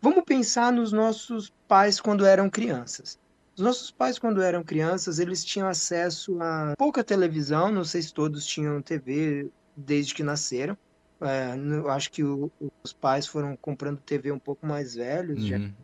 Vamos 0.00 0.24
pensar 0.24 0.72
nos 0.72 0.92
nossos 0.92 1.50
pais 1.66 2.00
quando 2.00 2.24
eram 2.24 2.48
crianças. 2.48 3.18
Os 3.56 3.64
nossos 3.64 3.90
pais, 3.90 4.18
quando 4.18 4.40
eram 4.40 4.62
crianças, 4.62 5.18
eles 5.18 5.44
tinham 5.44 5.66
acesso 5.66 6.40
a 6.40 6.74
pouca 6.78 7.02
televisão, 7.02 7.72
não 7.72 7.82
sei 7.82 8.02
se 8.02 8.12
todos 8.12 8.46
tinham 8.46 8.80
TV 8.80 9.50
desde 9.76 10.14
que 10.14 10.22
nasceram. 10.22 10.76
É, 11.20 11.56
eu 11.56 11.90
acho 11.90 12.12
que 12.12 12.22
o- 12.22 12.52
os 12.84 12.92
pais 12.92 13.26
foram 13.26 13.56
comprando 13.56 14.00
TV 14.00 14.30
um 14.30 14.38
pouco 14.38 14.64
mais 14.64 14.94
velhos. 14.94 15.50
Uhum. 15.50 15.74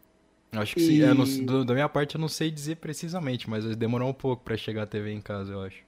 Acho 0.53 0.77
que 0.77 0.81
sim. 0.81 1.01
E- 1.03 1.45
do- 1.45 1.65
da 1.65 1.75
minha 1.75 1.89
parte 1.89 2.15
eu 2.15 2.21
não 2.21 2.29
sei 2.29 2.49
dizer 2.53 2.77
precisamente, 2.77 3.51
mas 3.51 3.65
demorou 3.75 4.09
um 4.09 4.15
pouco 4.15 4.45
pra 4.45 4.57
chegar 4.57 4.85
a 4.85 4.87
TV 4.87 5.13
em 5.13 5.21
casa, 5.21 5.53
eu 5.53 5.63
acho. 5.63 5.83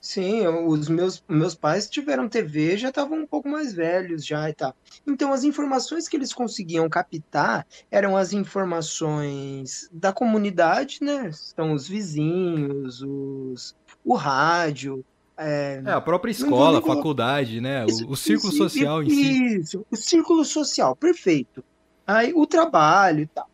Sim, 0.00 0.46
os 0.46 0.88
meus, 0.88 1.22
meus 1.28 1.54
pais 1.54 1.88
tiveram 1.88 2.26
TV, 2.26 2.78
já 2.78 2.88
estavam 2.88 3.18
um 3.18 3.26
pouco 3.26 3.46
mais 3.50 3.74
velhos 3.74 4.24
já 4.24 4.48
e 4.48 4.54
tal. 4.54 4.74
Então, 5.06 5.30
as 5.30 5.44
informações 5.44 6.08
que 6.08 6.16
eles 6.16 6.32
conseguiam 6.32 6.88
captar 6.88 7.66
eram 7.90 8.16
as 8.16 8.32
informações 8.32 9.90
da 9.92 10.10
comunidade, 10.10 11.00
né? 11.02 11.30
São 11.32 11.74
os 11.74 11.86
vizinhos, 11.86 13.02
os, 13.02 13.76
o 14.02 14.14
rádio. 14.14 15.04
é, 15.36 15.82
É, 15.84 15.92
a 15.92 16.00
própria 16.00 16.30
escola, 16.30 16.78
a 16.78 16.82
faculdade, 16.82 17.60
né? 17.60 17.84
Isso, 17.86 18.06
O, 18.06 18.12
o 18.12 18.16
círculo 18.16 18.52
isso, 18.54 18.62
social 18.62 19.02
em 19.02 19.10
si. 19.10 19.56
Isso, 19.60 19.86
o 19.90 19.96
círculo 19.96 20.44
social, 20.46 20.96
perfeito. 20.96 21.62
Aí 22.06 22.32
o 22.34 22.46
trabalho 22.46 23.20
e 23.20 23.26
tal. 23.26 23.50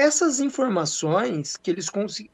Essas 0.00 0.40
informações 0.40 1.56
que 1.56 1.70
eles 1.70 1.90
conseguiam. 1.90 2.32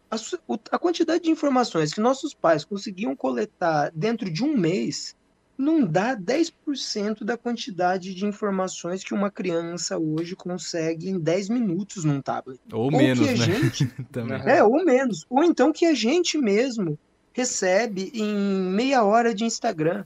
A, 0.71 0.79
quantidade 0.79 1.25
de 1.25 1.31
informações 1.31 1.93
que 1.93 2.01
nossos 2.01 2.33
pais 2.33 2.65
conseguiam 2.65 3.17
coletar 3.17 3.91
dentro 3.95 4.31
de 4.31 4.45
um 4.45 4.57
mês 4.57 5.17
não 5.59 5.85
dá 5.85 6.15
10% 6.15 7.25
da 7.25 7.37
quantidade 7.37 8.15
de 8.15 8.27
informações 8.27 9.03
que 9.03 9.15
uma 9.15 9.31
criança 9.31 9.99
hoje 9.99 10.37
consegue 10.37 11.09
em 11.09 11.19
10 11.19 11.49
minutos 11.49 12.05
num 12.05 12.21
tablet. 12.21 12.61
Ou 12.73 12.85
Ou 12.85 12.91
menos, 12.91 13.27
né? 13.27 13.37
gente 13.37 13.91
é, 14.47 14.63
ou 14.63 14.85
menos. 14.85 15.25
Ou 15.29 15.43
então 15.43 15.73
que 15.73 15.87
a 15.87 15.95
gente 15.95 16.39
mesmo 16.39 16.99
recebe 17.33 18.11
em 18.15 18.35
meia 18.71 19.03
hora 19.05 19.35
de 19.35 19.45
Instagram. 19.45 20.05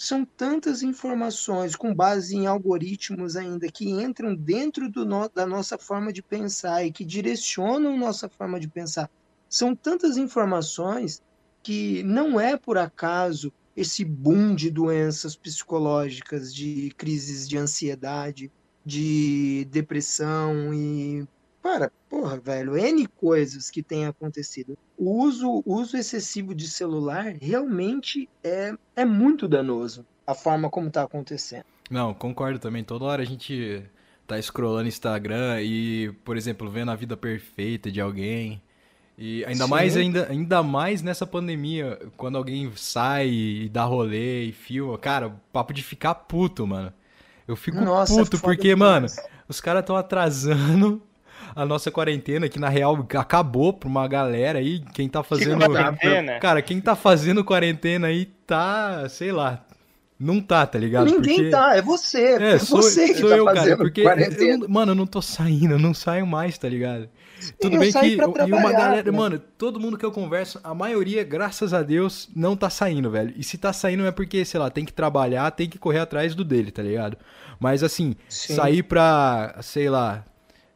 São 0.00 0.24
tantas 0.24 0.80
informações 0.82 1.74
com 1.74 1.92
base 1.94 2.36
em 2.36 2.46
algoritmos 2.46 3.36
ainda 3.36 3.68
que 3.70 3.90
entram 3.90 4.34
dentro 4.34 4.88
no- 5.04 5.28
da 5.28 5.44
nossa 5.44 5.76
forma 5.76 6.12
de 6.12 6.22
pensar 6.22 6.84
e 6.84 6.92
que 6.92 7.04
direcionam 7.04 7.98
nossa 7.98 8.28
forma 8.28 8.60
de 8.60 8.68
pensar. 8.68 9.10
São 9.48 9.74
tantas 9.74 10.16
informações 10.16 11.20
que 11.64 12.02
não 12.04 12.38
é 12.40 12.56
por 12.56 12.78
acaso 12.78 13.52
esse 13.74 14.04
boom 14.04 14.54
de 14.54 14.70
doenças 14.70 15.36
psicológicas, 15.36 16.54
de 16.54 16.92
crises 16.96 17.48
de 17.48 17.58
ansiedade, 17.58 18.52
de 18.84 19.66
depressão 19.70 20.72
e 20.72 21.26
Cara, 21.62 21.92
porra, 22.08 22.38
velho, 22.38 22.76
N 22.76 23.06
coisas 23.06 23.70
que 23.70 23.82
têm 23.82 24.06
acontecido. 24.06 24.76
O 24.96 25.22
uso, 25.22 25.62
uso 25.66 25.96
excessivo 25.96 26.54
de 26.54 26.68
celular 26.68 27.34
realmente 27.40 28.28
é, 28.42 28.72
é 28.94 29.04
muito 29.04 29.48
danoso. 29.48 30.06
A 30.26 30.34
forma 30.34 30.70
como 30.70 30.90
tá 30.90 31.02
acontecendo. 31.02 31.64
Não, 31.90 32.12
concordo 32.12 32.58
também. 32.58 32.84
Toda 32.84 33.06
hora 33.06 33.22
a 33.22 33.26
gente 33.26 33.82
tá 34.26 34.40
scrollando 34.40 34.88
Instagram 34.88 35.62
e, 35.62 36.12
por 36.24 36.36
exemplo, 36.36 36.70
vendo 36.70 36.90
a 36.90 36.94
vida 36.94 37.16
perfeita 37.16 37.90
de 37.90 38.00
alguém. 38.00 38.60
E 39.16 39.44
ainda 39.46 39.64
Sim. 39.64 39.70
mais, 39.70 39.96
ainda, 39.96 40.28
ainda 40.30 40.62
mais 40.62 41.02
nessa 41.02 41.26
pandemia, 41.26 41.98
quando 42.16 42.36
alguém 42.36 42.70
sai 42.76 43.28
e 43.28 43.68
dá 43.68 43.84
rolê 43.84 44.44
e 44.44 44.52
filma. 44.52 44.96
Cara, 44.98 45.34
papo 45.52 45.72
de 45.72 45.82
ficar 45.82 46.14
puto, 46.14 46.66
mano. 46.66 46.92
Eu 47.46 47.56
fico 47.56 47.80
Nossa, 47.80 48.14
puto 48.14 48.38
porque, 48.38 48.76
mano, 48.76 49.06
os 49.48 49.60
caras 49.60 49.80
estão 49.80 49.96
atrasando 49.96 51.02
a 51.54 51.64
nossa 51.64 51.90
quarentena, 51.90 52.48
que 52.48 52.58
na 52.58 52.68
real 52.68 53.06
acabou 53.18 53.72
pra 53.72 53.88
uma 53.88 54.06
galera 54.08 54.58
aí. 54.58 54.80
Quem 54.92 55.08
tá 55.08 55.22
Que 55.22 55.28
fazendo. 55.28 55.64
quarentena. 55.64 56.38
Cara, 56.40 56.62
quem 56.62 56.80
tá 56.80 56.94
fazendo 56.96 57.44
quarentena 57.44 58.06
aí 58.08 58.26
tá, 58.46 59.08
sei 59.08 59.32
lá. 59.32 59.64
Não 60.20 60.40
tá, 60.40 60.66
tá 60.66 60.76
ligado? 60.80 61.06
Ninguém 61.06 61.36
Porque- 61.36 61.50
tá, 61.50 61.76
é 61.76 61.80
você. 61.82 62.20
É, 62.42 62.52
É, 62.54 62.58
sou, 62.58 62.82
você 62.82 63.08
que 63.14 63.20
sou 63.20 63.30
tá 63.30 63.36
eu, 63.36 63.44
cara, 63.44 63.56
fazendo 63.60 63.78
porque, 63.78 64.02
quarentena. 64.02 64.50
eu 64.50 64.58
não- 64.58 64.68
mano, 64.68 64.90
eu 64.90 64.96
não 64.96 65.06
tô 65.06 65.22
saindo, 65.22 65.74
eu 65.74 65.78
não 65.78 65.94
saio 65.94 66.26
mais, 66.26 66.58
tá 66.58 66.68
ligado? 66.68 67.08
Tudo 67.60 67.76
eu 67.76 67.80
bem 67.80 67.92
saí 67.92 68.10
que 68.10 68.16
pra 68.16 68.48
e 68.48 68.52
uma 68.52 68.72
galera, 68.72 69.12
né? 69.12 69.16
mano, 69.16 69.38
todo 69.38 69.78
mundo 69.78 69.96
que 69.96 70.04
eu 70.04 70.10
converso, 70.10 70.58
a 70.64 70.74
maioria, 70.74 71.22
graças 71.22 71.72
a 71.72 71.84
Deus, 71.84 72.28
não 72.34 72.56
tá 72.56 72.68
saindo, 72.68 73.08
velho. 73.12 73.32
E 73.36 73.44
se 73.44 73.56
tá 73.56 73.72
saindo 73.72 74.04
é 74.06 74.10
porque, 74.10 74.44
sei 74.44 74.58
lá, 74.58 74.68
tem 74.68 74.84
que 74.84 74.92
trabalhar, 74.92 75.48
tem 75.52 75.68
que 75.68 75.78
correr 75.78 76.00
atrás 76.00 76.34
do 76.34 76.42
dele, 76.44 76.72
tá 76.72 76.82
ligado? 76.82 77.16
Mas 77.60 77.84
assim, 77.84 78.16
Sim. 78.28 78.56
sair 78.56 78.82
pra, 78.82 79.54
sei 79.62 79.88
lá, 79.88 80.24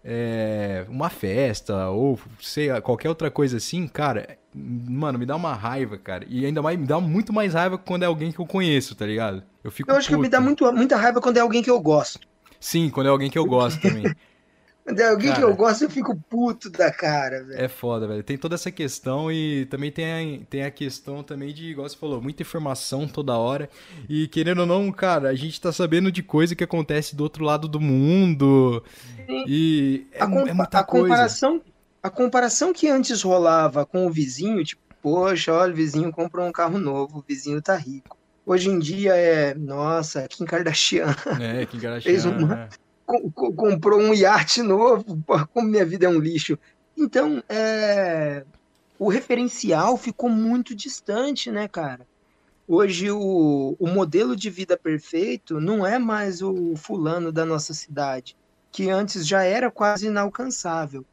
é, 0.05 0.85
uma 0.89 1.09
festa 1.09 1.89
ou 1.91 2.19
sei 2.41 2.69
qualquer 2.81 3.09
outra 3.09 3.31
coisa 3.31 3.57
assim, 3.57 3.87
cara, 3.87 4.39
mano, 4.55 5.19
me 5.19 5.27
dá 5.27 5.37
uma 5.37 5.55
raiva, 5.55 5.97
cara. 5.97 6.27
E 6.29 6.45
ainda 6.45 6.61
mais 6.63 6.79
me 6.79 6.87
dá 6.87 7.01
muito 7.01 7.33
mais 7.33 7.55
raiva 7.55 7.79
quando 7.79 8.03
é 8.03 8.07
alguém 8.07 8.33
que 8.33 8.39
eu 8.39 8.47
conheço, 8.47 8.95
tá 8.95 9.07
ligado? 9.07 9.43
Eu 9.63 9.71
fico 9.71 9.91
Eu 9.91 9.97
acho 9.97 10.09
que 10.09 10.17
me 10.17 10.29
dá 10.29 10.39
puto. 10.39 10.47
muito, 10.47 10.73
muita 10.73 10.97
raiva 10.97 11.21
quando 11.21 11.37
é 11.37 11.41
alguém 11.41 11.63
que 11.63 11.71
eu 11.71 11.81
gosto. 11.81 12.21
Sim, 12.59 12.91
quando 12.91 13.07
é 13.07 13.11
alguém 13.11 13.31
que 13.31 13.39
eu 13.39 13.47
gosto 13.47 13.81
também. 13.81 14.05
Quando 14.85 14.99
é 14.99 15.09
alguém 15.09 15.29
que 15.33 15.41
Cara. 15.41 15.47
eu 15.51 15.55
gosto, 15.55 15.83
eu 15.85 15.91
fico 15.91 16.17
puto 16.29 16.69
da 16.69 16.91
cara, 16.93 17.45
velho. 17.45 17.61
É 17.61 17.69
foda, 17.69 18.09
velho. 18.09 18.23
Tem 18.25 18.37
toda 18.37 18.57
essa 18.57 18.71
questão 18.71 19.31
e 19.31 19.65
também 19.67 19.93
tem 19.93 20.05
a, 20.43 20.47
tem 20.51 20.65
a 20.65 20.71
questão 20.73 21.23
também 21.23 21.55
de, 21.55 21.67
igual 21.71 21.89
você 21.89 21.97
falou, 21.97 22.21
muita 22.21 22.43
informação 22.43 23.07
toda 23.07 23.37
hora. 23.39 23.71
E 24.09 24.27
querendo 24.27 24.61
ou 24.61 24.67
não, 24.67 24.91
cara, 24.91 25.29
a 25.29 25.35
gente 25.37 25.61
tá 25.61 25.71
sabendo 25.73 26.11
de 26.11 26.21
coisa 26.23 26.57
que 26.57 26.65
acontece 26.65 27.15
do 27.15 27.23
outro 27.23 27.45
lado 27.45 27.69
do 27.69 27.81
mundo. 27.81 28.83
E 29.47 30.07
é, 30.13 30.21
a, 30.23 30.25
é 30.25 30.27
muita 30.53 30.81
a 30.81 30.85
coisa. 30.85 31.05
comparação, 31.07 31.63
a 32.03 32.11
comparação 32.11 32.73
que 32.73 32.89
antes 32.89 33.23
rolava 33.23 33.87
com 33.87 34.07
o 34.07 34.11
vizinho, 34.11 34.65
tipo, 34.65 34.83
poxa, 35.01 35.53
olha, 35.53 35.73
o 35.73 35.77
vizinho 35.77 36.11
comprou 36.11 36.45
um 36.47 36.53
carro 36.53 36.79
novo, 36.79 37.19
o 37.19 37.25
vizinho 37.27 37.63
tá 37.63 37.77
rico. 37.77 38.17
Hoje 38.45 38.69
em 38.69 38.81
dia 38.81 39.15
é, 39.15 39.55
nossa, 39.55 40.27
Kim 40.29 40.45
Kardashian 40.45 41.15
É, 41.41 41.65
que 41.67 41.77
engraxado. 41.79 42.03
Fez 42.03 42.25
uma- 42.25 42.67
co- 42.67 42.77
co- 42.77 42.82
comprou 43.07 44.01
um 44.01 44.15
iate 44.15 44.63
novo, 44.63 45.05
como 45.53 45.69
minha 45.69 45.85
vida 45.85 46.07
é 46.07 46.09
um 46.09 46.19
lixo. 46.19 46.59
Então, 46.97 47.43
é, 47.49 48.45
o 48.99 49.09
referencial 49.11 49.97
ficou 49.99 50.31
muito 50.31 50.75
distante, 50.77 51.51
né, 51.53 51.69
cara? 51.69 52.07
Hoje 52.67 53.11
o, 53.11 53.77
o 53.79 53.89
modelo 53.89 54.37
de 54.37 54.49
vida 54.51 54.79
perfeito 54.79 55.61
não 55.61 55.87
é 55.87 55.99
mais 55.99 56.43
o 56.43 56.75
fulano 56.77 57.33
da 57.33 57.45
nossa 57.45 57.75
cidade, 57.75 58.37
que 58.73 58.89
antes 58.91 59.27
já 59.27 59.43
era 59.45 59.71
quase 59.71 60.07
inalcançável. 60.07 61.07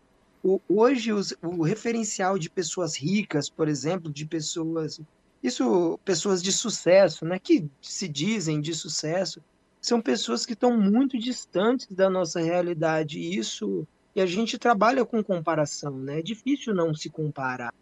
O- 0.44 0.62
hoje 0.68 1.12
os- 1.14 1.36
o 1.44 1.64
referencial 1.64 2.38
de 2.40 2.50
pessoas 2.50 2.98
ricas, 2.98 3.50
por 3.50 3.68
exemplo, 3.68 4.12
de 4.14 4.26
pessoas, 4.28 5.00
isso, 5.44 6.00
pessoas 6.06 6.42
de 6.42 6.52
sucesso, 6.54 7.26
né, 7.26 7.40
que 7.40 7.70
se 7.82 8.08
dizem 8.08 8.62
de 8.62 8.74
sucesso, 8.74 9.42
são 9.90 10.00
pessoas 10.00 10.46
que 10.46 10.54
estão 10.54 10.78
muito 10.78 11.18
distantes 11.18 11.88
da 11.92 12.10
nossa 12.10 12.40
realidade. 12.40 13.20
E 13.20 13.38
isso, 13.38 13.88
e 14.16 14.22
a 14.22 14.26
gente 14.26 14.58
trabalha 14.58 15.04
com 15.04 15.24
comparação, 15.24 15.98
né? 15.98 16.20
É 16.20 16.22
difícil 16.22 16.74
não 16.76 16.94
se 16.94 17.10
comparar. 17.10 17.74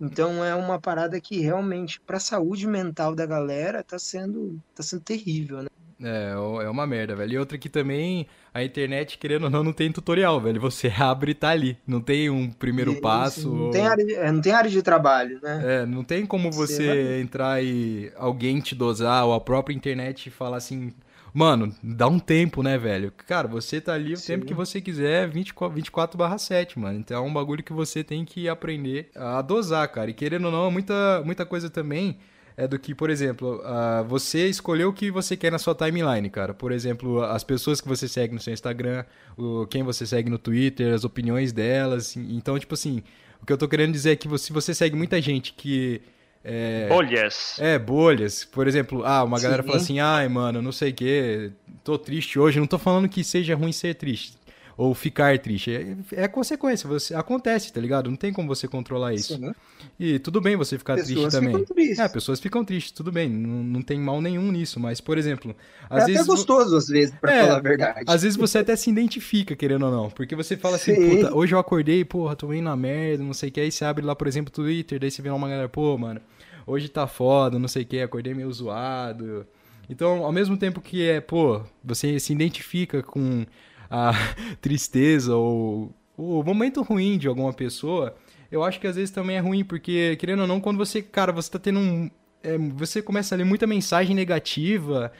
Então 0.00 0.44
é 0.44 0.54
uma 0.54 0.80
parada 0.80 1.20
que 1.20 1.40
realmente 1.40 2.00
para 2.00 2.18
a 2.18 2.20
saúde 2.20 2.68
mental 2.68 3.16
da 3.16 3.26
galera 3.26 3.82
tá 3.82 3.98
sendo 3.98 4.60
tá 4.72 4.82
sendo 4.82 5.02
terrível, 5.02 5.62
né? 5.62 5.68
É, 6.00 6.30
é 6.64 6.70
uma 6.70 6.86
merda, 6.86 7.16
velho. 7.16 7.32
E 7.32 7.38
outra 7.38 7.58
que 7.58 7.68
também, 7.68 8.28
a 8.54 8.62
internet, 8.62 9.18
querendo 9.18 9.44
ou 9.44 9.50
não, 9.50 9.64
não 9.64 9.72
tem 9.72 9.90
tutorial, 9.90 10.40
velho. 10.40 10.60
Você 10.60 10.86
abre 10.96 11.32
e 11.32 11.34
tá 11.34 11.48
ali. 11.48 11.76
Não 11.84 12.00
tem 12.00 12.30
um 12.30 12.52
primeiro 12.52 12.92
Isso, 12.92 13.00
passo. 13.00 13.52
Não, 13.52 13.64
ou... 13.64 13.70
tem 13.72 13.84
área 13.84 14.04
de, 14.04 14.14
é, 14.14 14.30
não 14.30 14.40
tem 14.40 14.52
área 14.52 14.70
de 14.70 14.80
trabalho, 14.80 15.40
né? 15.42 15.60
É, 15.64 15.86
não 15.86 16.04
tem 16.04 16.24
como 16.24 16.52
você, 16.52 16.86
você 16.86 17.20
entrar 17.20 17.60
e 17.64 18.12
alguém 18.16 18.60
te 18.60 18.76
dosar, 18.76 19.26
ou 19.26 19.34
a 19.34 19.40
própria 19.40 19.74
internet 19.74 20.30
falar 20.30 20.58
assim. 20.58 20.92
Mano, 21.32 21.74
dá 21.82 22.06
um 22.08 22.18
tempo, 22.18 22.62
né, 22.62 22.78
velho? 22.78 23.12
Cara, 23.26 23.46
você 23.46 23.80
tá 23.80 23.94
ali 23.94 24.14
o 24.14 24.16
Sim. 24.16 24.34
tempo 24.34 24.46
que 24.46 24.54
você 24.54 24.80
quiser, 24.80 25.28
24, 25.28 25.74
24 25.74 26.38
7, 26.38 26.78
mano. 26.78 26.98
Então 26.98 27.24
é 27.24 27.26
um 27.26 27.32
bagulho 27.32 27.62
que 27.62 27.72
você 27.72 28.02
tem 28.02 28.24
que 28.24 28.48
aprender 28.48 29.10
a 29.14 29.42
dosar, 29.42 29.88
cara. 29.88 30.10
E 30.10 30.14
querendo 30.14 30.46
ou 30.46 30.52
não, 30.52 30.70
muita, 30.70 31.22
muita 31.24 31.44
coisa 31.44 31.68
também 31.68 32.18
é 32.58 32.66
do 32.66 32.76
que, 32.76 32.92
por 32.92 33.08
exemplo, 33.08 33.62
uh, 33.62 34.04
você 34.04 34.48
escolheu 34.48 34.88
o 34.88 34.92
que 34.92 35.12
você 35.12 35.36
quer 35.36 35.52
na 35.52 35.58
sua 35.58 35.76
timeline, 35.76 36.28
cara. 36.28 36.52
Por 36.52 36.72
exemplo, 36.72 37.22
as 37.22 37.44
pessoas 37.44 37.80
que 37.80 37.86
você 37.86 38.08
segue 38.08 38.34
no 38.34 38.40
seu 38.40 38.52
Instagram, 38.52 39.04
o, 39.36 39.64
quem 39.68 39.84
você 39.84 40.04
segue 40.04 40.28
no 40.28 40.38
Twitter, 40.38 40.92
as 40.92 41.04
opiniões 41.04 41.52
delas. 41.52 42.16
Então, 42.16 42.58
tipo 42.58 42.74
assim, 42.74 43.00
o 43.40 43.46
que 43.46 43.52
eu 43.52 43.56
tô 43.56 43.68
querendo 43.68 43.92
dizer 43.92 44.10
é 44.10 44.16
que 44.16 44.36
se 44.38 44.52
você 44.52 44.74
segue 44.74 44.96
muita 44.96 45.20
gente 45.22 45.52
que. 45.52 46.02
É, 46.50 46.88
bolhas. 46.88 47.56
É, 47.58 47.78
bolhas. 47.78 48.44
Por 48.44 48.66
exemplo, 48.66 49.04
ah, 49.04 49.22
uma 49.22 49.38
galera 49.38 49.62
Sim. 49.62 49.68
fala 49.68 49.80
assim, 49.80 50.00
ai, 50.00 50.28
mano, 50.28 50.62
não 50.62 50.72
sei 50.72 50.90
o 50.90 50.94
quê, 50.94 51.52
tô 51.84 51.98
triste 51.98 52.38
hoje. 52.38 52.58
Não 52.58 52.66
tô 52.66 52.78
falando 52.78 53.06
que 53.06 53.22
seja 53.22 53.54
ruim 53.54 53.70
ser 53.70 53.94
triste 53.94 54.38
ou 54.78 54.94
ficar 54.94 55.36
triste. 55.40 55.72
É, 55.72 56.22
é 56.22 56.28
consequência, 56.28 56.88
você 56.88 57.12
acontece, 57.12 57.72
tá 57.72 57.80
ligado? 57.80 58.08
Não 58.08 58.16
tem 58.16 58.32
como 58.32 58.46
você 58.46 58.68
controlar 58.68 59.12
isso. 59.12 59.36
Sim. 59.36 59.52
E 59.98 60.20
tudo 60.20 60.40
bem 60.40 60.54
você 60.54 60.78
ficar 60.78 60.94
pessoas 60.94 61.34
triste 61.34 61.46
também. 61.46 61.64
Tristes. 61.64 61.98
É, 61.98 62.08
pessoas 62.08 62.38
ficam 62.38 62.64
tristes, 62.64 62.92
tudo 62.92 63.10
bem, 63.10 63.28
não, 63.28 63.64
não 63.64 63.82
tem 63.82 63.98
mal 63.98 64.20
nenhum 64.20 64.52
nisso, 64.52 64.78
mas 64.78 65.00
por 65.00 65.18
exemplo, 65.18 65.54
às 65.90 66.04
é 66.04 66.06
vezes 66.06 66.20
até 66.22 66.30
gostoso 66.30 66.76
às 66.76 66.86
vezes, 66.86 67.12
para 67.20 67.34
é, 67.34 67.42
falar 67.42 67.56
a 67.56 67.60
verdade. 67.60 68.04
Às 68.06 68.22
vezes 68.22 68.36
você 68.36 68.58
até 68.58 68.76
se 68.76 68.88
identifica, 68.88 69.56
querendo 69.56 69.84
ou 69.84 69.90
não, 69.90 70.10
porque 70.10 70.36
você 70.36 70.56
fala 70.56 70.76
assim, 70.76 70.94
Sim. 70.94 71.16
puta, 71.16 71.34
hoje 71.34 71.56
eu 71.56 71.58
acordei, 71.58 72.04
porra, 72.04 72.36
tô 72.36 72.52
indo 72.52 72.62
na 72.62 72.76
merda, 72.76 73.24
não 73.24 73.34
sei 73.34 73.48
o 73.48 73.52
que, 73.52 73.60
aí 73.60 73.72
você 73.72 73.84
abre 73.84 74.04
lá, 74.04 74.14
por 74.14 74.28
exemplo, 74.28 74.48
o 74.50 74.54
Twitter, 74.54 75.00
daí 75.00 75.10
você 75.10 75.20
vê 75.20 75.28
uma 75.28 75.48
galera, 75.48 75.68
pô, 75.68 75.98
mano, 75.98 76.20
hoje 76.68 76.88
tá 76.88 77.06
foda, 77.06 77.58
não 77.58 77.66
sei 77.66 77.82
o 77.82 77.86
que, 77.86 78.00
acordei 78.00 78.34
meio 78.34 78.52
zoado. 78.52 79.46
Então, 79.88 80.24
ao 80.24 80.32
mesmo 80.32 80.56
tempo 80.56 80.80
que 80.80 81.08
é, 81.08 81.20
pô, 81.20 81.62
você 81.82 82.20
se 82.20 82.32
identifica 82.32 83.02
com 83.02 83.46
a 83.90 84.12
tristeza 84.60 85.34
ou 85.34 85.92
o 86.16 86.42
momento 86.42 86.82
ruim 86.82 87.16
de 87.16 87.26
alguma 87.26 87.52
pessoa, 87.52 88.14
eu 88.50 88.62
acho 88.62 88.78
que 88.78 88.86
às 88.86 88.96
vezes 88.96 89.10
também 89.10 89.36
é 89.36 89.40
ruim, 89.40 89.64
porque, 89.64 90.16
querendo 90.16 90.40
ou 90.40 90.46
não, 90.46 90.60
quando 90.60 90.76
você, 90.76 91.00
cara, 91.00 91.32
você 91.32 91.50
tá 91.50 91.58
tendo 91.58 91.78
um. 91.78 92.10
É, 92.42 92.56
você 92.56 93.02
começa 93.02 93.34
a 93.34 93.38
ler 93.38 93.44
muita 93.44 93.66
mensagem 93.66 94.14
negativa 94.14 95.10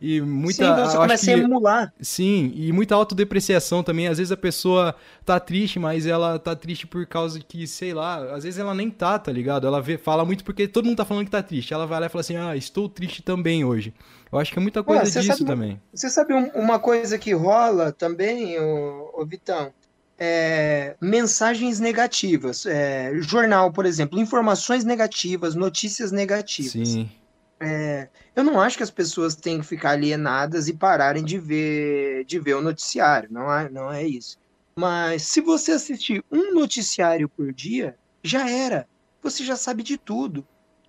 e 0.00 0.20
muita. 0.20 0.76
Sim, 0.76 0.82
você 0.84 0.96
começa 0.96 1.24
que, 1.24 1.32
a 1.32 1.38
emular. 1.38 1.94
Sim, 2.00 2.52
e 2.54 2.72
muita 2.72 2.94
autodepreciação 2.94 3.82
também. 3.82 4.08
Às 4.08 4.18
vezes 4.18 4.32
a 4.32 4.36
pessoa 4.36 4.94
tá 5.24 5.38
triste, 5.40 5.78
mas 5.78 6.06
ela 6.06 6.38
tá 6.38 6.54
triste 6.54 6.86
por 6.86 7.06
causa 7.06 7.40
que, 7.40 7.66
sei 7.66 7.94
lá, 7.94 8.34
às 8.34 8.44
vezes 8.44 8.58
ela 8.58 8.74
nem 8.74 8.90
tá, 8.90 9.18
tá 9.18 9.32
ligado? 9.32 9.66
Ela 9.66 9.80
vê, 9.80 9.98
fala 9.98 10.24
muito 10.24 10.44
porque 10.44 10.68
todo 10.68 10.84
mundo 10.84 10.96
tá 10.96 11.04
falando 11.04 11.24
que 11.24 11.30
tá 11.30 11.42
triste. 11.42 11.72
Ela 11.72 11.86
vai 11.86 12.00
lá 12.00 12.06
e 12.06 12.08
fala 12.08 12.20
assim: 12.20 12.36
ah, 12.36 12.56
estou 12.56 12.88
triste 12.88 13.22
também 13.22 13.64
hoje. 13.64 13.92
Eu 14.30 14.38
acho 14.38 14.52
que 14.52 14.58
é 14.58 14.62
muita 14.62 14.82
coisa 14.82 15.04
disso 15.04 15.38
sabe, 15.38 15.44
também. 15.44 15.80
Você 15.92 16.10
sabe 16.10 16.34
uma 16.54 16.78
coisa 16.78 17.18
que 17.18 17.32
rola 17.32 17.92
também, 17.92 18.58
ô, 18.58 19.10
ô 19.14 19.24
Vitão? 19.24 19.72
É, 20.18 20.96
mensagens 21.00 21.78
negativas. 21.78 22.66
É, 22.66 23.12
jornal, 23.20 23.72
por 23.72 23.86
exemplo, 23.86 24.18
informações 24.18 24.84
negativas, 24.84 25.54
notícias 25.54 26.10
negativas. 26.10 26.88
Sim. 26.88 27.10
É, 27.58 28.08
eu 28.34 28.44
não 28.44 28.60
acho 28.60 28.76
que 28.76 28.82
as 28.82 28.90
pessoas 28.90 29.34
têm 29.34 29.60
que 29.60 29.66
ficar 29.66 29.90
alienadas 29.90 30.68
e 30.68 30.74
pararem 30.74 31.24
de 31.24 31.38
ver, 31.38 32.24
de 32.24 32.38
ver 32.38 32.54
o 32.54 32.62
noticiário. 32.62 33.28
Não 33.32 33.52
é, 33.52 33.68
não 33.70 33.90
é 33.90 34.06
isso. 34.06 34.38
Mas 34.78 35.22
se 35.22 35.40
você 35.40 35.72
assistir 35.72 36.22
um 36.30 36.52
noticiário 36.52 37.28
por 37.28 37.52
dia, 37.52 37.96
já 38.22 38.48
era. 38.50 38.86
Você 39.22 39.42
já 39.42 39.56
sabe 39.56 39.82
de 39.82 39.96
tudo. 39.96 40.46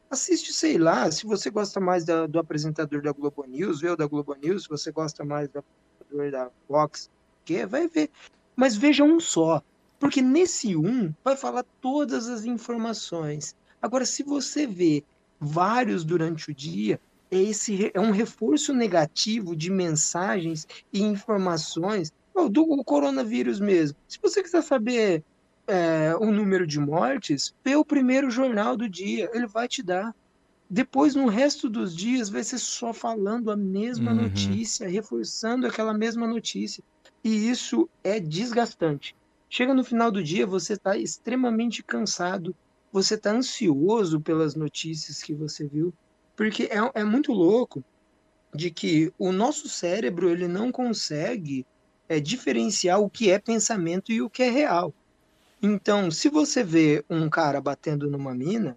Assiste, 0.09 0.53
sei 0.53 0.77
lá, 0.77 1.09
se 1.11 1.25
você 1.25 1.49
gosta 1.49 1.79
mais 1.79 2.03
da, 2.03 2.27
do 2.27 2.39
apresentador 2.39 3.01
da 3.01 3.11
Globo 3.11 3.45
News, 3.45 3.81
vê 3.81 3.89
o 3.89 3.95
da 3.95 4.05
Globo 4.05 4.35
News, 4.35 4.63
se 4.63 4.69
você 4.69 4.91
gosta 4.91 5.23
mais 5.23 5.49
do 5.49 5.59
apresentador 5.59 6.31
da 6.31 6.51
Fox, 6.67 7.09
que 7.43 7.65
vai 7.65 7.87
ver. 7.87 8.09
Mas 8.55 8.75
veja 8.75 9.03
um 9.03 9.19
só, 9.19 9.61
porque 9.99 10.21
nesse 10.21 10.75
um 10.75 11.13
vai 11.23 11.35
falar 11.35 11.63
todas 11.81 12.27
as 12.27 12.45
informações. 12.45 13.55
Agora, 13.81 14.05
se 14.05 14.23
você 14.23 14.65
vê 14.65 15.03
vários 15.39 16.03
durante 16.03 16.51
o 16.51 16.53
dia, 16.53 16.99
é, 17.29 17.37
esse, 17.37 17.91
é 17.93 17.99
um 17.99 18.11
reforço 18.11 18.73
negativo 18.73 19.55
de 19.55 19.69
mensagens 19.69 20.67
e 20.91 21.01
informações 21.01 22.11
do 22.51 22.83
coronavírus 22.83 23.59
mesmo. 23.59 23.97
Se 24.07 24.19
você 24.21 24.43
quiser 24.43 24.61
saber 24.61 25.23
é, 25.67 26.15
o 26.19 26.31
número 26.31 26.67
de 26.67 26.79
mortes, 26.79 27.53
vê 27.63 27.75
o 27.75 27.83
primeiro 27.83 28.29
jornal 28.29 28.77
do 28.77 28.87
dia, 28.87 29.29
ele 29.33 29.47
vai 29.47 29.67
te 29.67 29.81
dar. 29.81 30.15
Depois, 30.69 31.15
no 31.15 31.27
resto 31.27 31.69
dos 31.69 31.95
dias, 31.95 32.29
vai 32.29 32.43
ser 32.43 32.57
só 32.57 32.93
falando 32.93 33.51
a 33.51 33.55
mesma 33.55 34.11
uhum. 34.11 34.23
notícia, 34.23 34.87
reforçando 34.87 35.65
aquela 35.65 35.93
mesma 35.93 36.27
notícia. 36.27 36.83
E 37.23 37.49
isso 37.49 37.89
é 38.03 38.19
desgastante. 38.19 39.15
Chega 39.49 39.73
no 39.73 39.83
final 39.83 40.11
do 40.11 40.21
dia, 40.21 40.45
você 40.45 40.73
está 40.73 40.97
extremamente 40.97 41.81
cansado, 41.81 42.55
você 42.97 43.13
está 43.13 43.31
ansioso 43.31 44.19
pelas 44.19 44.55
notícias 44.55 45.21
que 45.21 45.31
você 45.31 45.67
viu, 45.67 45.93
porque 46.35 46.63
é, 46.63 47.01
é 47.01 47.03
muito 47.03 47.31
louco 47.31 47.83
de 48.51 48.71
que 48.71 49.13
o 49.19 49.31
nosso 49.31 49.69
cérebro 49.69 50.31
ele 50.31 50.47
não 50.47 50.71
consegue 50.71 51.63
é, 52.09 52.19
diferenciar 52.19 52.99
o 52.99 53.07
que 53.07 53.29
é 53.29 53.37
pensamento 53.37 54.11
e 54.11 54.19
o 54.19 54.29
que 54.31 54.41
é 54.41 54.49
real. 54.49 54.91
Então, 55.61 56.09
se 56.09 56.27
você 56.27 56.63
vê 56.63 57.05
um 57.07 57.29
cara 57.29 57.61
batendo 57.61 58.09
numa 58.09 58.33
mina, 58.33 58.75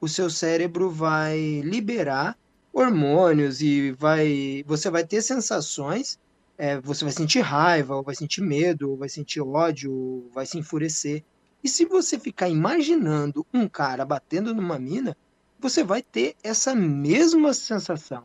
o 0.00 0.08
seu 0.08 0.28
cérebro 0.28 0.90
vai 0.90 1.60
liberar 1.60 2.36
hormônios 2.72 3.60
e 3.60 3.92
vai, 3.92 4.64
você 4.66 4.90
vai 4.90 5.06
ter 5.06 5.22
sensações, 5.22 6.18
é, 6.58 6.80
você 6.80 7.04
vai 7.04 7.12
sentir 7.12 7.42
raiva, 7.42 7.94
ou 7.94 8.02
vai 8.02 8.16
sentir 8.16 8.40
medo, 8.40 8.90
ou 8.90 8.96
vai 8.96 9.08
sentir 9.08 9.40
ódio, 9.40 9.92
ou 9.92 10.30
vai 10.34 10.46
se 10.46 10.58
enfurecer. 10.58 11.22
E 11.62 11.68
se 11.68 11.84
você 11.84 12.18
ficar 12.18 12.48
imaginando 12.48 13.46
um 13.52 13.68
cara 13.68 14.04
batendo 14.04 14.54
numa 14.54 14.78
mina, 14.78 15.16
você 15.58 15.82
vai 15.82 16.02
ter 16.02 16.36
essa 16.42 16.74
mesma 16.74 17.52
sensação. 17.52 18.24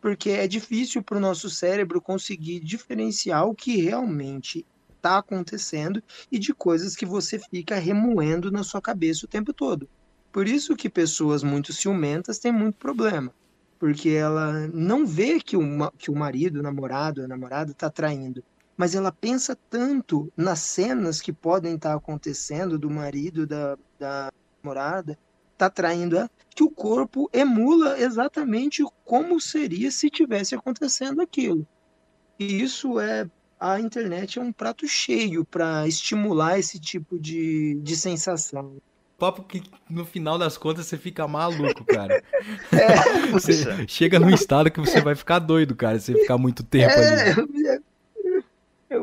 Porque 0.00 0.30
é 0.30 0.48
difícil 0.48 1.02
para 1.02 1.18
o 1.18 1.20
nosso 1.20 1.48
cérebro 1.48 2.00
conseguir 2.00 2.60
diferenciar 2.60 3.46
o 3.46 3.54
que 3.54 3.76
realmente 3.76 4.66
está 4.96 5.18
acontecendo 5.18 6.02
e 6.30 6.38
de 6.38 6.54
coisas 6.54 6.94
que 6.96 7.04
você 7.04 7.38
fica 7.38 7.76
remoendo 7.76 8.50
na 8.50 8.62
sua 8.62 8.80
cabeça 8.80 9.26
o 9.26 9.28
tempo 9.28 9.52
todo. 9.52 9.88
Por 10.32 10.48
isso 10.48 10.76
que 10.76 10.88
pessoas 10.88 11.42
muito 11.42 11.72
ciumentas 11.72 12.38
têm 12.38 12.52
muito 12.52 12.76
problema, 12.76 13.34
porque 13.78 14.08
ela 14.10 14.66
não 14.68 15.06
vê 15.06 15.38
que 15.40 15.56
o, 15.56 15.90
que 15.98 16.10
o 16.10 16.16
marido, 16.16 16.60
o 16.60 16.62
namorado, 16.62 17.22
a 17.22 17.28
namorada 17.28 17.72
está 17.72 17.90
traindo, 17.90 18.42
mas 18.82 18.96
ela 18.96 19.12
pensa 19.12 19.56
tanto 19.70 20.28
nas 20.36 20.58
cenas 20.58 21.20
que 21.20 21.32
podem 21.32 21.76
estar 21.76 21.90
tá 21.90 21.94
acontecendo 21.94 22.76
do 22.76 22.90
marido, 22.90 23.46
da, 23.46 23.78
da 23.96 24.32
namorada, 24.60 25.16
está 25.52 25.70
traindo 25.70 26.16
ela, 26.16 26.28
que 26.50 26.64
o 26.64 26.68
corpo 26.68 27.30
emula 27.32 27.96
exatamente 28.00 28.82
como 29.04 29.40
seria 29.40 29.88
se 29.92 30.10
tivesse 30.10 30.56
acontecendo 30.56 31.22
aquilo. 31.22 31.64
E 32.40 32.60
isso 32.60 32.98
é 32.98 33.30
a 33.60 33.78
internet 33.78 34.40
é 34.40 34.42
um 34.42 34.50
prato 34.52 34.88
cheio 34.88 35.44
para 35.44 35.86
estimular 35.86 36.58
esse 36.58 36.80
tipo 36.80 37.20
de, 37.20 37.78
de 37.84 37.96
sensação. 37.96 38.78
Papo 39.16 39.44
que 39.44 39.62
no 39.88 40.04
final 40.04 40.36
das 40.36 40.58
contas 40.58 40.86
você 40.86 40.98
fica 40.98 41.28
maluco, 41.28 41.84
cara. 41.84 42.20
É, 42.72 43.28
você 43.30 43.86
chega 43.86 44.18
num 44.18 44.30
estado 44.30 44.68
que 44.68 44.80
você 44.80 45.00
vai 45.00 45.14
ficar 45.14 45.38
doido, 45.38 45.76
cara, 45.76 45.96
se 46.00 46.12
você 46.12 46.18
ficar 46.18 46.36
muito 46.36 46.64
tempo 46.64 46.90
é, 46.90 47.30
ali. 47.30 47.82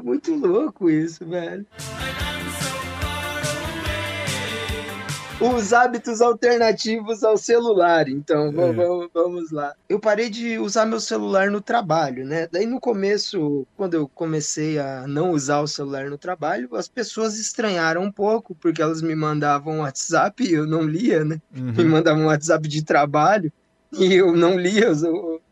Muito 0.10 0.34
louco 0.34 0.90
isso, 0.90 1.24
velho. 1.24 1.64
os 5.40 5.72
hábitos 5.72 6.20
alternativos 6.20 7.24
ao 7.24 7.38
celular. 7.38 8.10
Então, 8.10 8.48
é. 8.48 8.52
vamos, 8.52 9.10
vamos, 9.14 9.52
lá. 9.52 9.76
Eu 9.88 10.00
parei 10.00 10.28
de 10.28 10.58
usar 10.58 10.88
meu 10.88 11.00
celular 11.00 11.52
no 11.52 11.62
trabalho, 11.62 12.26
né? 12.26 12.48
Daí 12.52 12.66
no 12.66 12.80
começo, 12.80 13.68
quando 13.78 13.94
eu 13.94 14.08
comecei 14.08 14.80
a 14.80 15.06
não 15.08 15.30
usar 15.30 15.60
o 15.60 15.68
celular 15.68 16.10
no 16.10 16.18
trabalho, 16.18 16.76
as 16.76 16.88
pessoas 16.88 17.38
estranharam 17.38 18.02
um 18.02 18.12
pouco, 18.12 18.56
porque 18.56 18.82
elas 18.82 19.04
me 19.04 19.16
mandavam 19.16 19.82
WhatsApp 19.82 20.44
e 20.44 20.54
eu 20.54 20.66
não 20.66 20.82
lia, 20.82 21.24
né? 21.24 21.40
Uhum. 21.56 21.72
Me 21.72 21.84
mandavam 21.84 22.26
WhatsApp 22.26 22.68
de 22.68 22.84
trabalho 22.84 23.54
e 23.94 24.16
eu 24.16 24.36
não 24.36 24.58
lia 24.58 24.90
os, 24.90 25.04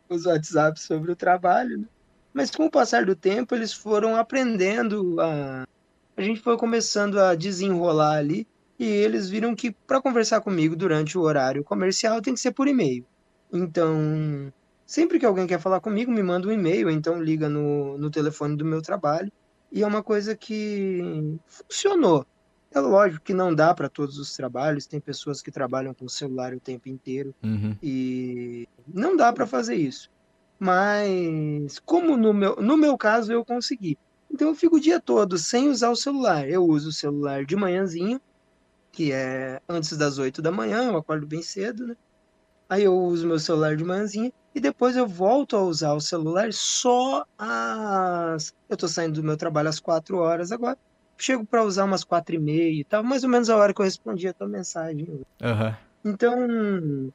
os 0.09 0.25
WhatsApps 0.25 0.81
sobre 0.81 1.11
o 1.11 1.15
trabalho, 1.15 1.77
né? 1.77 1.85
Mas 2.37 2.51
com 2.51 2.65
o 2.67 2.71
passar 2.71 3.03
do 3.03 3.15
tempo, 3.15 3.55
eles 3.55 3.73
foram 3.73 4.15
aprendendo 4.15 5.19
a. 5.19 5.65
A 6.15 6.21
gente 6.21 6.39
foi 6.39 6.55
começando 6.55 7.19
a 7.19 7.33
desenrolar 7.33 8.17
ali 8.17 8.47
e 8.77 8.85
eles 8.85 9.27
viram 9.27 9.55
que 9.55 9.71
para 9.71 9.99
conversar 9.99 10.41
comigo 10.41 10.75
durante 10.75 11.17
o 11.17 11.21
horário 11.21 11.63
comercial 11.63 12.21
tem 12.21 12.35
que 12.35 12.39
ser 12.39 12.51
por 12.51 12.67
e-mail. 12.67 13.03
Então, 13.51 14.51
Sempre 14.87 15.19
que 15.19 15.25
alguém 15.25 15.45
quer 15.45 15.59
falar 15.59 15.81
comigo, 15.81 16.09
me 16.09 16.23
manda 16.23 16.47
um 16.47 16.51
e-mail, 16.51 16.89
então 16.89 17.21
liga 17.21 17.49
no, 17.49 17.97
no 17.97 18.09
telefone 18.09 18.55
do 18.55 18.63
meu 18.63 18.81
trabalho. 18.81 19.29
E 19.69 19.83
é 19.83 19.87
uma 19.87 20.01
coisa 20.01 20.33
que 20.33 21.37
funcionou. 21.45 22.25
É 22.71 22.79
lógico 22.79 23.25
que 23.25 23.33
não 23.33 23.53
dá 23.53 23.73
para 23.73 23.89
todos 23.89 24.17
os 24.17 24.33
trabalhos, 24.33 24.85
tem 24.85 25.01
pessoas 25.01 25.41
que 25.41 25.51
trabalham 25.51 25.93
com 25.93 26.05
o 26.05 26.09
celular 26.09 26.53
o 26.53 26.59
tempo 26.59 26.87
inteiro 26.87 27.35
Uhum. 27.43 27.75
e 27.83 28.67
não 28.87 29.17
dá 29.17 29.33
para 29.33 29.45
fazer 29.45 29.75
isso. 29.75 30.09
Mas 30.59 31.79
como 31.85 32.17
no 32.17 32.33
meu, 32.33 32.55
no 32.57 32.77
meu 32.77 32.97
caso 32.97 33.31
eu 33.31 33.45
consegui. 33.45 33.97
Então 34.29 34.49
eu 34.49 34.55
fico 34.55 34.77
o 34.77 34.79
dia 34.79 34.99
todo 34.99 35.37
sem 35.37 35.69
usar 35.69 35.89
o 35.89 35.95
celular. 35.95 36.47
Eu 36.49 36.65
uso 36.65 36.89
o 36.89 36.93
celular 36.93 37.45
de 37.45 37.55
manhãzinho, 37.55 38.19
que 38.91 39.11
é 39.11 39.59
antes 39.69 39.95
das 39.97 40.17
8 40.17 40.41
da 40.41 40.51
manhã, 40.51 40.85
eu 40.85 40.97
acordo 40.97 41.27
bem 41.27 41.41
cedo, 41.41 41.87
né? 41.87 41.95
Aí 42.69 42.83
eu 42.83 42.97
uso 42.97 43.27
meu 43.27 43.39
celular 43.39 43.75
de 43.77 43.83
manhãzinha 43.83 44.31
e 44.53 44.59
depois 44.59 44.97
eu 44.97 45.07
volto 45.07 45.55
a 45.55 45.63
usar 45.63 45.93
o 45.93 46.01
celular 46.01 46.49
só 46.51 47.23
às. 47.37 48.51
Eu 48.69 48.75
tô 48.75 48.87
saindo 48.87 49.21
do 49.21 49.23
meu 49.23 49.37
trabalho 49.37 49.69
às 49.69 49.79
4 49.79 50.17
horas 50.17 50.51
agora. 50.51 50.77
Chego 51.19 51.45
para 51.45 51.63
usar 51.63 51.85
umas 51.85 52.03
4 52.03 52.35
e 52.35 52.39
meia 52.39 52.81
e 52.81 52.83
tal, 52.83 53.03
mais 53.03 53.23
ou 53.23 53.29
menos 53.29 53.49
a 53.49 53.57
hora 53.57 53.73
que 53.73 53.81
eu 53.81 53.85
respondi 53.85 54.27
a 54.27 54.33
tua 54.33 54.47
mensagem. 54.47 55.21
Aham. 55.41 55.77
Então, 56.03 57.11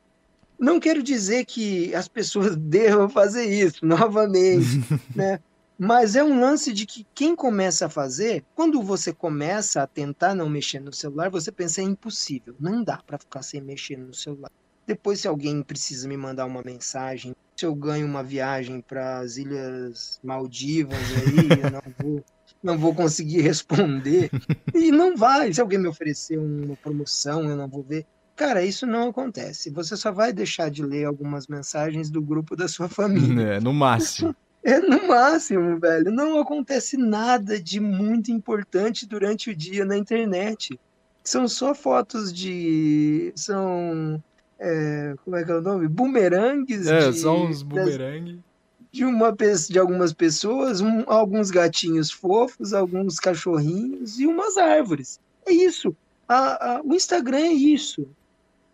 não 0.62 0.78
quero 0.78 1.02
dizer 1.02 1.44
que 1.44 1.92
as 1.92 2.06
pessoas 2.06 2.54
devam 2.56 3.08
fazer 3.08 3.44
isso 3.44 3.84
novamente, 3.84 4.80
né? 5.14 5.40
Mas 5.76 6.14
é 6.14 6.22
um 6.22 6.38
lance 6.38 6.72
de 6.72 6.86
que 6.86 7.04
quem 7.12 7.34
começa 7.34 7.86
a 7.86 7.88
fazer, 7.88 8.44
quando 8.54 8.80
você 8.80 9.12
começa 9.12 9.82
a 9.82 9.86
tentar 9.86 10.32
não 10.32 10.48
mexer 10.48 10.78
no 10.78 10.92
celular, 10.92 11.28
você 11.28 11.50
pensa 11.50 11.80
é 11.80 11.84
impossível, 11.84 12.54
não 12.60 12.84
dá 12.84 12.98
para 12.98 13.18
ficar 13.18 13.42
sem 13.42 13.60
mexer 13.60 13.96
no 13.96 14.14
celular. 14.14 14.50
Depois, 14.86 15.20
se 15.20 15.26
alguém 15.26 15.60
precisa 15.62 16.06
me 16.06 16.16
mandar 16.16 16.46
uma 16.46 16.62
mensagem, 16.62 17.34
se 17.56 17.66
eu 17.66 17.74
ganho 17.74 18.06
uma 18.06 18.22
viagem 18.22 18.80
para 18.80 19.18
as 19.18 19.36
Ilhas 19.36 20.20
Maldivas 20.22 20.98
aí, 20.98 21.48
eu 21.62 21.70
não 21.70 21.82
vou, 21.98 22.24
não 22.62 22.78
vou 22.78 22.94
conseguir 22.94 23.40
responder. 23.40 24.30
E 24.72 24.92
não 24.92 25.16
vai. 25.16 25.52
Se 25.52 25.60
alguém 25.60 25.80
me 25.80 25.88
oferecer 25.88 26.38
uma 26.38 26.76
promoção, 26.76 27.48
eu 27.48 27.56
não 27.56 27.68
vou 27.68 27.82
ver. 27.82 28.06
Cara, 28.36 28.64
isso 28.64 28.86
não 28.86 29.08
acontece. 29.10 29.70
Você 29.70 29.96
só 29.96 30.10
vai 30.10 30.32
deixar 30.32 30.70
de 30.70 30.82
ler 30.84 31.04
algumas 31.04 31.46
mensagens 31.46 32.10
do 32.10 32.20
grupo 32.22 32.56
da 32.56 32.66
sua 32.68 32.88
família. 32.90 33.54
É, 33.54 33.60
no 33.60 33.72
máximo. 33.72 34.34
É 34.64 34.78
no 34.78 35.08
máximo, 35.08 35.76
velho. 35.80 36.12
Não 36.12 36.38
acontece 36.38 36.96
nada 36.96 37.60
de 37.60 37.80
muito 37.80 38.30
importante 38.30 39.04
durante 39.08 39.50
o 39.50 39.56
dia 39.56 39.84
na 39.84 39.96
internet. 39.98 40.78
São 41.24 41.48
só 41.48 41.74
fotos 41.74 42.32
de. 42.32 43.32
São. 43.34 44.22
é, 44.60 45.16
como 45.24 45.34
é 45.34 45.42
que 45.44 45.50
é 45.50 45.56
o 45.56 45.60
nome? 45.60 45.88
Bumerangues 45.88 46.86
É, 46.86 47.10
de, 47.10 47.18
só 47.18 47.36
uns 47.42 47.48
das- 47.48 47.62
bumerangue. 47.64 48.38
de, 48.92 49.04
uma, 49.04 49.34
de 49.68 49.78
algumas 49.80 50.12
pessoas, 50.12 50.80
um- 50.80 51.02
alguns 51.08 51.50
gatinhos 51.50 52.12
fofos, 52.12 52.72
alguns 52.72 53.18
cachorrinhos 53.18 54.20
e 54.20 54.28
umas 54.28 54.56
árvores. 54.56 55.18
É 55.44 55.52
isso. 55.52 55.92
A- 56.28 56.74
a- 56.76 56.82
o 56.84 56.94
Instagram 56.94 57.38
é 57.38 57.52
isso. 57.52 58.06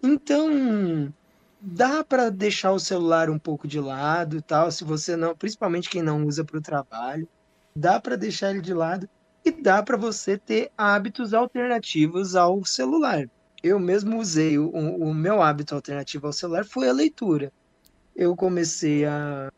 Então, 0.02 1.12
dá 1.60 2.04
para 2.04 2.30
deixar 2.30 2.72
o 2.72 2.78
celular 2.78 3.30
um 3.30 3.38
pouco 3.38 3.66
de 3.66 3.80
lado 3.80 4.40
tal, 4.42 4.70
se 4.70 4.84
você 4.84 5.16
não, 5.16 5.34
principalmente 5.36 5.90
quem 5.90 6.02
não 6.02 6.24
usa 6.24 6.44
para 6.44 6.58
o 6.58 6.62
trabalho, 6.62 7.28
dá 7.76 8.00
para 8.00 8.16
deixar 8.16 8.50
ele 8.50 8.60
de 8.60 8.72
lado 8.74 9.08
e 9.44 9.50
dá 9.50 9.82
para 9.82 9.96
você 9.96 10.38
ter 10.38 10.70
hábitos 10.76 11.34
alternativos 11.34 12.36
ao 12.36 12.64
celular. 12.64 13.24
Eu 13.62 13.78
mesmo 13.80 14.18
usei 14.18 14.58
o, 14.58 14.70
o 14.70 15.12
meu 15.14 15.42
hábito 15.42 15.74
alternativo 15.74 16.26
ao 16.26 16.32
celular 16.32 16.64
foi 16.64 16.88
a 16.88 16.92
leitura. 16.92 17.50
Eu 18.14 18.36
comecei 18.36 19.04
a 19.04 19.48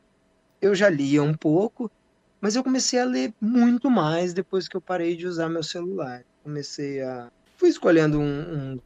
eu 0.60 0.74
já 0.74 0.90
lia 0.90 1.22
um 1.22 1.34
pouco, 1.34 1.90
mas 2.40 2.54
eu 2.54 2.62
comecei 2.62 2.98
a 3.00 3.04
ler 3.04 3.32
muito 3.40 3.90
mais 3.90 4.34
depois 4.34 4.68
que 4.68 4.76
eu 4.76 4.82
parei 4.82 5.16
de 5.16 5.26
usar 5.26 5.48
meu 5.48 5.62
celular. 5.62 6.22
Comecei 6.42 7.02
a 7.02 7.28
fui 7.56 7.68
escolhendo 7.68 8.18
um- 8.18 8.74
um- 8.74 8.78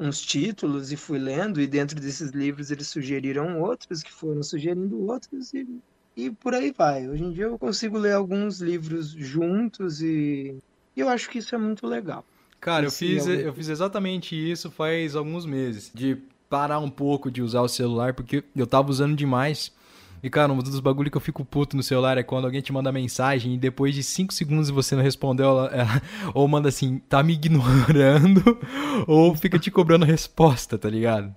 uns 0.00 0.22
títulos 0.22 0.90
e 0.90 0.96
fui 0.96 1.18
lendo, 1.18 1.60
e 1.60 1.66
dentro 1.66 2.00
desses 2.00 2.30
livros 2.30 2.70
eles 2.70 2.88
sugeriram 2.88 3.60
outros, 3.60 4.02
que 4.02 4.10
foram 4.10 4.42
sugerindo 4.42 5.06
outros, 5.06 5.52
e, 5.52 5.68
e 6.16 6.30
por 6.30 6.54
aí 6.54 6.72
vai. 6.76 7.06
Hoje 7.06 7.22
em 7.22 7.32
dia 7.32 7.44
eu 7.44 7.58
consigo 7.58 7.98
ler 7.98 8.14
alguns 8.14 8.60
livros 8.60 9.10
juntos 9.10 10.00
e, 10.00 10.56
e 10.96 11.00
eu 11.00 11.08
acho 11.08 11.28
que 11.28 11.38
isso 11.38 11.54
é 11.54 11.58
muito 11.58 11.86
legal. 11.86 12.24
Cara, 12.58 12.86
eu 12.86 12.90
fiz, 12.90 13.26
é 13.26 13.46
eu 13.46 13.52
fiz 13.52 13.68
exatamente 13.68 14.34
isso 14.34 14.70
faz 14.70 15.14
alguns 15.14 15.44
meses. 15.44 15.90
De 15.94 16.16
parar 16.48 16.78
um 16.78 16.90
pouco 16.90 17.30
de 17.30 17.42
usar 17.42 17.60
o 17.60 17.68
celular, 17.68 18.12
porque 18.14 18.42
eu 18.56 18.66
tava 18.66 18.90
usando 18.90 19.14
demais. 19.14 19.72
E, 20.22 20.28
cara, 20.30 20.52
um 20.52 20.58
dos 20.58 20.80
bagulho 20.80 21.10
que 21.10 21.16
eu 21.16 21.20
fico 21.20 21.44
puto 21.44 21.76
no 21.76 21.82
celular 21.82 22.18
é 22.18 22.22
quando 22.22 22.44
alguém 22.44 22.60
te 22.60 22.72
manda 22.72 22.92
mensagem 22.92 23.54
e 23.54 23.58
depois 23.58 23.94
de 23.94 24.02
5 24.02 24.32
segundos 24.34 24.68
você 24.70 24.94
não 24.94 25.02
respondeu, 25.02 25.46
ela, 25.48 25.66
ela- 25.68 26.02
ou 26.34 26.46
manda 26.46 26.68
assim, 26.68 26.98
tá 27.08 27.22
me 27.22 27.32
ignorando, 27.32 28.58
ou 29.06 29.34
fica 29.34 29.58
te 29.58 29.70
cobrando 29.70 30.04
resposta, 30.04 30.76
tá 30.78 30.88
ligado? 30.90 31.34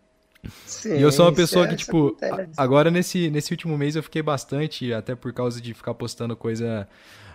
Sim, 0.65 0.97
E 0.97 1.01
eu 1.01 1.09
sou 1.11 1.25
uma 1.25 1.31
pessoa 1.33 1.65
é- 1.65 1.69
que, 1.69 1.75
tipo, 1.77 2.17
acontece. 2.21 2.51
agora 2.57 2.91
nesse, 2.91 3.29
nesse 3.29 3.53
último 3.53 3.77
mês 3.77 3.95
eu 3.95 4.03
fiquei 4.03 4.21
bastante, 4.21 4.91
até 4.93 5.15
por 5.15 5.31
causa 5.31 5.61
de 5.61 5.73
ficar 5.73 5.93
postando 5.93 6.35
coisa 6.35 6.85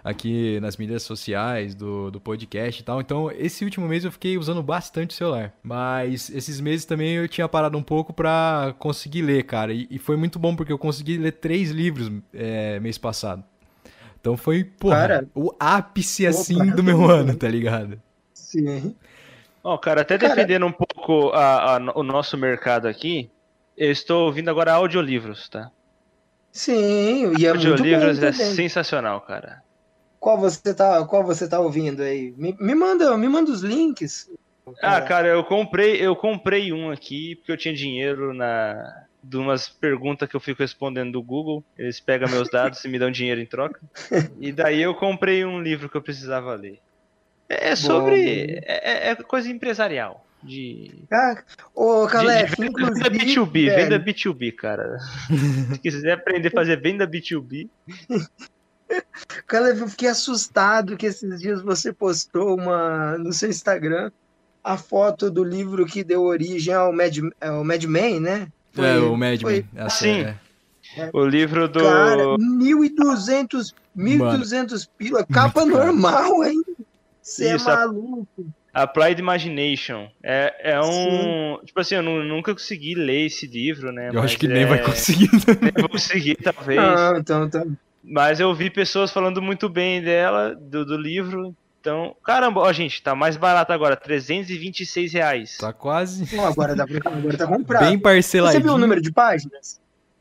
aqui 0.08 0.58
nas 0.60 0.76
mídias 0.76 1.02
sociais, 1.02 1.74
do, 1.74 2.10
do 2.10 2.20
podcast 2.20 2.80
e 2.80 2.84
tal. 2.84 3.00
Então, 3.00 3.30
esse 3.30 3.64
último 3.64 3.86
mês 3.86 4.04
eu 4.04 4.12
fiquei 4.12 4.36
usando 4.38 4.62
bastante 4.62 5.10
o 5.10 5.14
celular. 5.14 5.52
Mas 5.62 6.30
esses 6.30 6.60
meses 6.60 6.84
também 6.84 7.14
eu 7.16 7.28
tinha 7.28 7.48
parado 7.48 7.76
um 7.78 7.82
pouco 7.82 8.12
pra 8.12 8.74
conseguir 8.78 9.22
ler, 9.22 9.44
cara. 9.44 9.72
E, 9.72 9.86
e 9.90 9.98
foi 9.98 10.16
muito 10.16 10.38
bom 10.38 10.54
porque 10.56 10.72
eu 10.72 10.78
consegui 10.78 11.16
ler 11.18 11.32
três 11.32 11.70
livros 11.70 12.10
é, 12.32 12.80
mês 12.80 12.98
passado. 12.98 13.44
Então 14.20 14.36
foi, 14.36 14.64
porra, 14.64 14.96
Cara. 14.96 15.28
o 15.34 15.54
ápice, 15.60 16.26
Opa, 16.26 16.30
assim, 16.30 16.70
do 16.72 16.82
meu 16.82 17.08
ano, 17.08 17.36
tá 17.36 17.48
ligado? 17.48 18.00
Sim. 18.34 18.94
Ó, 19.62 19.78
cara, 19.78 20.00
até 20.02 20.18
Cara- 20.18 20.34
defendendo 20.34 20.66
um 20.66 20.72
pouco 20.72 21.30
a- 21.30 21.76
a- 21.76 21.92
o 21.94 22.02
nosso 22.02 22.36
mercado 22.36 22.88
aqui, 22.88 23.30
eu 23.76 23.92
estou 23.92 24.26
ouvindo 24.26 24.48
agora 24.50 24.72
audiolivros, 24.72 25.48
tá? 25.48 25.70
Sim, 26.50 27.34
e 27.38 27.46
é 27.46 27.50
muito 27.52 27.64
bom 27.64 27.70
audiolivros 27.72 28.18
é 28.22 28.32
também. 28.32 28.54
sensacional, 28.54 29.20
cara. 29.20 29.62
Qual 30.18 30.38
você 30.38 30.74
tá, 30.74 31.04
qual 31.06 31.24
você 31.24 31.48
tá 31.48 31.60
ouvindo 31.60 32.02
aí? 32.02 32.34
Me, 32.36 32.56
me 32.58 32.74
manda, 32.74 33.16
me 33.16 33.28
manda 33.28 33.50
os 33.50 33.62
links. 33.62 34.28
Ah, 34.82 35.00
cara, 35.00 35.28
eu 35.28 35.44
comprei, 35.44 35.96
eu 36.04 36.14
comprei 36.14 36.72
um 36.72 36.90
aqui 36.90 37.36
porque 37.36 37.52
eu 37.52 37.56
tinha 37.56 37.74
dinheiro 37.74 38.34
na 38.34 38.76
de 39.22 39.36
umas 39.36 39.68
perguntas 39.68 40.28
que 40.28 40.36
eu 40.36 40.40
fico 40.40 40.62
respondendo 40.62 41.12
do 41.12 41.22
Google. 41.22 41.64
Eles 41.76 42.00
pegam 42.00 42.28
meus 42.28 42.48
dados 42.50 42.84
e 42.84 42.88
me 42.88 42.98
dão 42.98 43.10
dinheiro 43.10 43.40
em 43.40 43.46
troca. 43.46 43.80
E 44.40 44.52
daí 44.52 44.80
eu 44.80 44.94
comprei 44.94 45.44
um 45.44 45.60
livro 45.60 45.88
que 45.88 45.96
eu 45.96 46.02
precisava 46.02 46.54
ler. 46.54 46.78
É 47.48 47.74
sobre 47.74 48.46
Bom. 48.46 48.60
é, 48.66 49.10
é 49.10 49.14
coisa 49.16 49.50
empresarial. 49.50 50.24
De, 50.40 51.04
Ah, 51.10 51.42
ô, 51.74 52.06
de, 52.06 52.12
Calef, 52.12 52.50
de 52.50 52.62
venda, 52.62 52.70
inclusive, 52.70 53.08
venda 53.08 53.24
B2B, 53.24 53.64
velho, 53.64 53.76
venda 53.76 53.98
B2B, 53.98 54.54
cara. 54.54 54.98
Se 55.74 55.80
quiser 55.80 56.12
aprender 56.12 56.48
a 56.48 56.52
fazer 56.52 56.80
venda 56.80 57.08
B2B, 57.08 57.68
Calef, 59.46 59.80
eu 59.80 59.88
fiquei 59.88 60.08
assustado 60.08 60.96
que 60.96 61.06
esses 61.06 61.40
dias 61.40 61.60
você 61.62 61.92
postou 61.92 62.56
uma 62.56 63.16
no 63.18 63.32
seu 63.32 63.48
Instagram 63.48 64.10
a 64.62 64.76
foto 64.76 65.30
do 65.30 65.42
livro 65.44 65.86
que 65.86 66.02
deu 66.04 66.22
origem 66.22 66.74
ao 66.74 66.92
Mad, 66.92 67.16
ao 67.40 67.64
Mad 67.64 67.84
Men, 67.84 68.20
né? 68.20 68.48
Foi- 68.72 68.86
é, 68.86 68.96
o 68.98 69.16
Mad 69.16 69.40
foi- 69.40 69.52
Men. 69.72 69.84
Essa 69.86 69.96
Sim. 69.98 70.20
é- 70.22 70.36
o 71.12 71.24
livro 71.24 71.68
do 71.68 71.80
Cara, 71.80 72.36
1.200, 72.38 73.74
1.200 73.96 74.88
pila, 74.98 75.24
capa 75.26 75.60
caro. 75.60 75.68
normal, 75.86 76.44
hein? 76.44 76.62
Você 77.22 77.48
é 77.48 77.56
Isso, 77.56 77.70
a- 77.70 77.76
maluco. 77.76 78.46
Applied 78.72 79.18
Imagination. 79.20 80.08
É, 80.22 80.72
é 80.74 80.80
um. 80.80 81.58
Tipo 81.64 81.80
assim, 81.80 81.96
eu 81.96 82.02
nu- 82.02 82.22
nunca 82.22 82.52
consegui 82.52 82.94
ler 82.94 83.26
esse 83.26 83.46
livro, 83.46 83.90
né? 83.90 84.08
Eu 84.10 84.14
mas 84.14 84.24
acho 84.26 84.38
que 84.38 84.46
nem 84.46 84.62
é- 84.62 84.66
vai 84.66 84.82
conseguir. 84.82 85.28
Nem 85.60 85.72
vou 85.80 85.88
conseguir, 85.88 86.36
talvez. 86.36 86.78
Não, 86.80 87.16
então, 87.18 87.44
então, 87.44 87.76
Mas 88.10 88.40
eu 88.40 88.54
vi 88.54 88.70
pessoas 88.70 89.10
falando 89.12 89.42
muito 89.42 89.68
bem 89.68 90.02
dela, 90.02 90.54
do, 90.54 90.84
do 90.84 90.96
livro. 90.96 91.54
Então, 91.80 92.16
caramba, 92.24 92.60
ó, 92.60 92.72
gente, 92.72 93.02
tá 93.02 93.14
mais 93.14 93.36
barato 93.36 93.70
agora, 93.72 93.94
326 93.96 95.12
reais. 95.12 95.58
Tá 95.58 95.72
quase 95.72 96.24
Bom, 96.34 96.44
agora 96.46 96.74
dá 96.74 96.86
pra 96.86 96.98
agora 97.12 97.36
tá 97.36 97.46
comprado. 97.46 97.84
bem 97.84 97.96
Você 97.96 98.02
parceladinho. 98.02 98.62
viu 98.62 98.72
o 98.72 98.78
número 98.78 99.00
de 99.02 99.12
páginas? 99.12 99.78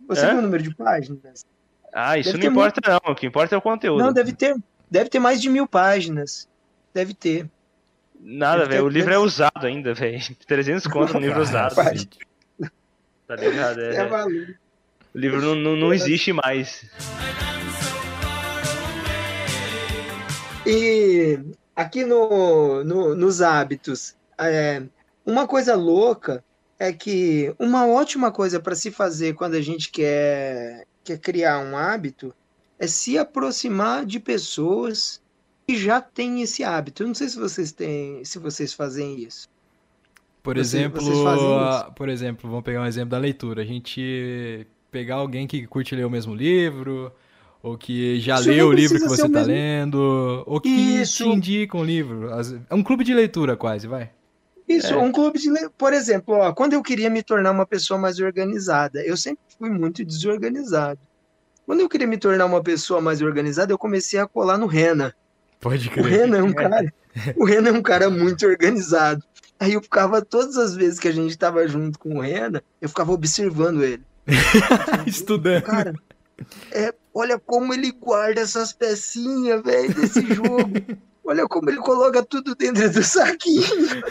Você 0.07 0.25
Hã? 0.25 0.29
viu 0.31 0.39
o 0.39 0.41
número 0.41 0.63
de 0.63 0.75
páginas? 0.75 1.45
Ah, 1.93 2.17
isso 2.17 2.33
Deve 2.33 2.43
não 2.43 2.51
importa 2.51 2.81
não, 2.89 3.13
o 3.13 3.15
que 3.15 3.25
importa 3.25 3.55
é 3.55 3.57
o 3.57 3.61
conteúdo. 3.61 4.03
Não, 4.03 4.11
deve 4.11 4.33
ter, 4.33 4.55
deve 4.91 5.09
ter 5.09 5.19
mais 5.19 5.41
de 5.41 5.49
mil 5.49 5.65
páginas. 5.65 6.47
Deve 6.93 7.13
ter. 7.13 7.49
Nada, 8.19 8.65
velho, 8.65 8.85
o 8.85 8.89
livro 8.89 9.13
é 9.13 9.17
usado 9.17 9.65
ainda, 9.65 9.93
velho. 9.93 10.19
300 10.45 10.85
conto 10.87 11.13
no 11.13 11.19
livro 11.21 11.41
usado, 11.41 11.73
tá 11.75 13.35
ligado? 13.35 13.79
É, 13.81 13.95
É, 13.95 14.09
maluco. 14.09 14.66
O 15.17 15.19
livro 15.19 15.41
não, 15.41 15.55
não, 15.55 15.75
não 15.75 15.91
existe 15.93 16.31
mais. 16.31 16.85
E 20.63 21.39
aqui 21.75 22.05
no, 22.05 22.83
no- 22.83 23.15
nos 23.15 23.41
hábitos, 23.41 24.15
é, 24.37 24.83
uma 25.25 25.47
coisa 25.47 25.75
louca 25.75 26.43
é 26.77 26.93
que 26.93 27.51
uma 27.57 27.87
ótima 27.87 28.31
coisa 28.31 28.59
para 28.59 28.75
se 28.75 28.91
fazer 28.91 29.33
quando 29.33 29.55
a 29.55 29.61
gente 29.61 29.89
quer, 29.89 30.85
quer 31.03 31.17
criar 31.17 31.59
um 31.59 31.75
hábito, 31.75 32.31
é 32.77 32.85
se 32.85 33.17
aproximar 33.17 34.05
de 34.05 34.19
pessoas 34.19 35.19
que 35.67 35.75
já 35.75 35.99
têm 35.99 36.43
esse 36.43 36.63
hábito. 36.63 37.01
Eu 37.01 37.07
não 37.07 37.15
sei 37.15 37.27
se 37.27 37.39
vocês 37.39 37.71
têm, 37.71 38.23
se 38.23 38.37
vocês 38.37 38.71
fazem 38.71 39.19
isso. 39.19 39.47
Por 40.43 40.57
exemplo, 40.57 41.01
vocês 41.01 41.17
fazem 41.23 41.57
a- 41.57 41.91
por 41.95 42.07
exemplo, 42.07 42.47
vamos 42.47 42.63
pegar 42.63 42.81
um 42.81 42.85
exemplo 42.85 43.09
da 43.09 43.17
leitura. 43.17 43.63
A 43.63 43.65
gente 43.65 44.67
pegar 44.91 45.15
alguém 45.15 45.47
que 45.47 45.65
curte 45.67 45.95
ler 45.95 46.05
o 46.05 46.09
mesmo 46.09 46.33
livro, 46.35 47.11
ou 47.61 47.77
que 47.77 48.19
já 48.19 48.35
Isso 48.39 48.49
leu 48.49 48.67
o 48.67 48.73
livro 48.73 48.97
que 48.99 49.07
você 49.07 49.21
o 49.23 49.25
tá 49.29 49.39
mesmo- 49.39 49.53
lendo, 49.53 50.43
ou 50.45 50.59
que 50.61 50.69
Isso. 50.69 51.23
te 51.23 51.29
indica 51.29 51.77
um 51.77 51.83
livro. 51.83 52.29
É 52.69 52.73
um 52.75 52.83
clube 52.83 53.03
de 53.03 53.13
leitura 53.13 53.55
quase, 53.57 53.87
vai. 53.87 54.11
Isso, 54.67 54.93
É. 54.93 54.97
um 54.97 55.11
clube 55.11 55.39
de, 55.39 55.49
le- 55.49 55.69
por 55.77 55.93
exemplo, 55.93 56.33
ó, 56.35 56.51
quando 56.53 56.73
eu 56.73 56.83
queria 56.83 57.09
me 57.09 57.23
tornar 57.23 57.51
uma 57.51 57.65
pessoa 57.65 57.97
mais 57.99 58.19
organizada, 58.19 59.01
eu 59.05 59.15
sempre 59.15 59.41
fui 59.57 59.69
muito 59.69 60.03
desorganizado. 60.03 60.99
Quando 61.65 61.79
eu 61.81 61.89
queria 61.89 62.07
me 62.07 62.17
tornar 62.17 62.45
uma 62.45 62.61
pessoa 62.61 62.99
mais 63.01 63.21
organizada, 63.21 63.71
eu 63.73 63.77
comecei 63.77 64.19
a 64.19 64.27
colar 64.27 64.57
no 64.57 64.67
Rena. 64.67 65.13
Pode 65.59 65.87
O 65.87 65.91
crer. 65.91 66.05
Rena 66.05 66.37
é 66.37 66.43
um 66.43 66.53
cara, 66.53 66.93
o 67.35 67.45
Rena 67.45 67.69
é 67.69 67.71
um 67.71 67.81
cara 67.81 68.09
muito 68.09 68.45
organizado. 68.45 69.23
Aí 69.59 69.73
eu 69.73 69.81
ficava 69.81 70.21
todas 70.21 70.57
as 70.57 70.75
vezes 70.75 70.99
que 70.99 71.07
a 71.07 71.11
gente 71.11 71.31
estava 71.31 71.67
junto 71.67 71.97
com 71.97 72.17
o 72.17 72.21
Rena, 72.21 72.61
eu 72.81 72.87
ficava 72.89 73.11
observando 73.11 73.83
ele. 73.83 74.03
Estudando. 75.05 75.63
Cara, 75.63 75.93
é, 76.71 76.93
olha 77.13 77.39
como 77.39 77.73
ele 77.73 77.91
guarda 77.91 78.41
essas 78.41 78.73
pecinhas, 78.73 79.61
velho, 79.63 79.93
desse 79.93 80.21
jogo. 80.33 80.71
Olha 81.29 81.45
como 81.45 81.69
ele 81.69 81.79
coloca 81.79 82.23
tudo 82.23 82.55
dentro 82.55 82.89
do 82.89 83.03
saquinho. 83.03 83.61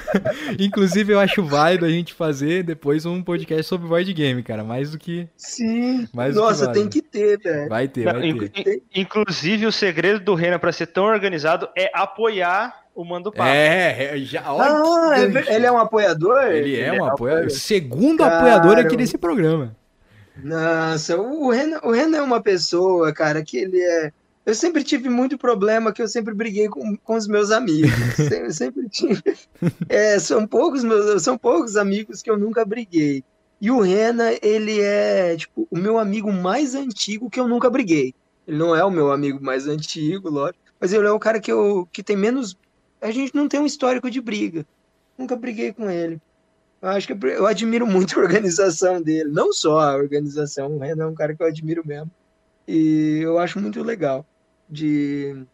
Inclusive, 0.60 1.14
eu 1.14 1.18
acho 1.18 1.42
válido 1.42 1.86
a 1.86 1.88
gente 1.88 2.12
fazer 2.12 2.62
depois 2.62 3.06
um 3.06 3.22
podcast 3.22 3.64
sobre 3.64 3.88
board 3.88 4.12
game, 4.12 4.42
cara. 4.42 4.62
Mais 4.62 4.90
do 4.90 4.98
que. 4.98 5.26
Sim. 5.34 6.06
Mais 6.12 6.34
do 6.34 6.40
que 6.42 6.46
Nossa, 6.46 6.66
vale. 6.66 6.78
tem 6.78 6.88
que 6.90 7.00
ter, 7.00 7.38
velho. 7.38 7.68
Vai 7.70 7.88
ter, 7.88 8.04
vai 8.04 8.20
ter. 8.20 8.28
in- 8.94 9.00
inclusive, 9.00 9.64
o 9.64 9.72
segredo 9.72 10.20
do 10.20 10.34
Renan 10.34 10.58
pra 10.58 10.72
ser 10.72 10.88
tão 10.88 11.04
organizado 11.04 11.66
é 11.74 11.90
apoiar 11.94 12.82
o 12.94 13.02
Mando 13.02 13.32
Papo. 13.32 13.48
É, 13.48 14.14
é, 14.14 14.18
já. 14.18 14.52
Olha 14.52 14.72
Ah, 15.14 15.30
que 15.42 15.50
é 15.50 15.54
ele 15.56 15.64
é 15.66 15.72
um 15.72 15.78
apoiador? 15.78 16.42
Ele 16.42 16.76
é 16.78 16.88
ele 16.90 17.00
um 17.00 17.06
é 17.06 17.08
apoiador. 17.10 17.50
Segundo 17.50 18.18
Cara, 18.18 18.36
apoiador 18.38 18.78
aqui 18.78 18.94
desse 18.94 19.16
programa. 19.16 19.74
Nossa, 20.42 21.16
o 21.16 21.50
Renan, 21.50 21.80
o 21.82 21.90
Renan 21.90 22.18
é 22.18 22.22
uma 22.22 22.42
pessoa, 22.42 23.12
cara, 23.12 23.42
que 23.42 23.56
ele 23.56 23.80
é. 23.80 24.12
Eu 24.44 24.54
sempre 24.54 24.84
tive 24.84 25.08
muito 25.08 25.36
problema 25.36 25.92
que 25.92 26.00
eu 26.00 26.06
sempre 26.06 26.32
briguei 26.32 26.68
com, 26.68 26.96
com 26.96 27.16
os 27.16 27.26
meus 27.26 27.50
amigos. 27.50 27.90
sempre, 28.16 28.52
sempre 28.52 28.88
tive. 28.88 29.22
É, 29.88 30.18
são 30.18 30.46
poucos 30.46 30.84
meus, 30.84 31.22
são 31.22 31.36
poucos 31.36 31.76
amigos 31.76 32.22
que 32.22 32.30
eu 32.30 32.38
nunca 32.38 32.64
briguei. 32.64 33.24
E 33.60 33.70
o 33.70 33.80
Renan, 33.80 34.32
ele 34.42 34.80
é, 34.80 35.36
tipo, 35.36 35.66
o 35.70 35.78
meu 35.78 35.98
amigo 35.98 36.32
mais 36.32 36.74
antigo 36.74 37.30
que 37.30 37.40
eu 37.40 37.48
nunca 37.48 37.70
briguei. 37.70 38.14
Ele 38.46 38.58
não 38.58 38.76
é 38.76 38.84
o 38.84 38.90
meu 38.90 39.10
amigo 39.10 39.42
mais 39.42 39.66
antigo, 39.66 40.30
lógico, 40.30 40.58
mas 40.78 40.92
ele 40.92 41.06
é 41.06 41.10
o 41.10 41.18
cara 41.18 41.40
que 41.40 41.50
eu 41.50 41.88
que 41.90 42.02
tem 42.02 42.16
menos. 42.16 42.56
A 43.00 43.10
gente 43.10 43.34
não 43.34 43.48
tem 43.48 43.58
um 43.58 43.66
histórico 43.66 44.10
de 44.10 44.20
briga. 44.20 44.64
Nunca 45.18 45.34
briguei 45.34 45.72
com 45.72 45.90
ele. 45.90 46.20
Eu 46.86 46.92
acho 46.92 47.06
que 47.08 47.26
eu, 47.26 47.46
admiro 47.46 47.84
muito 47.84 48.18
a 48.18 48.22
organização 48.22 49.02
dele. 49.02 49.28
Não 49.28 49.52
só 49.52 49.80
a 49.80 49.96
organização, 49.96 50.76
o 50.76 50.78
Renan 50.78 51.04
é 51.04 51.08
um 51.08 51.14
cara 51.14 51.34
que 51.34 51.42
eu 51.42 51.46
admiro 51.46 51.82
mesmo. 51.84 52.10
E 52.66 53.20
eu 53.22 53.38
acho 53.38 53.58
muito 53.58 53.82
legal. 53.82 54.24
De 54.70 55.44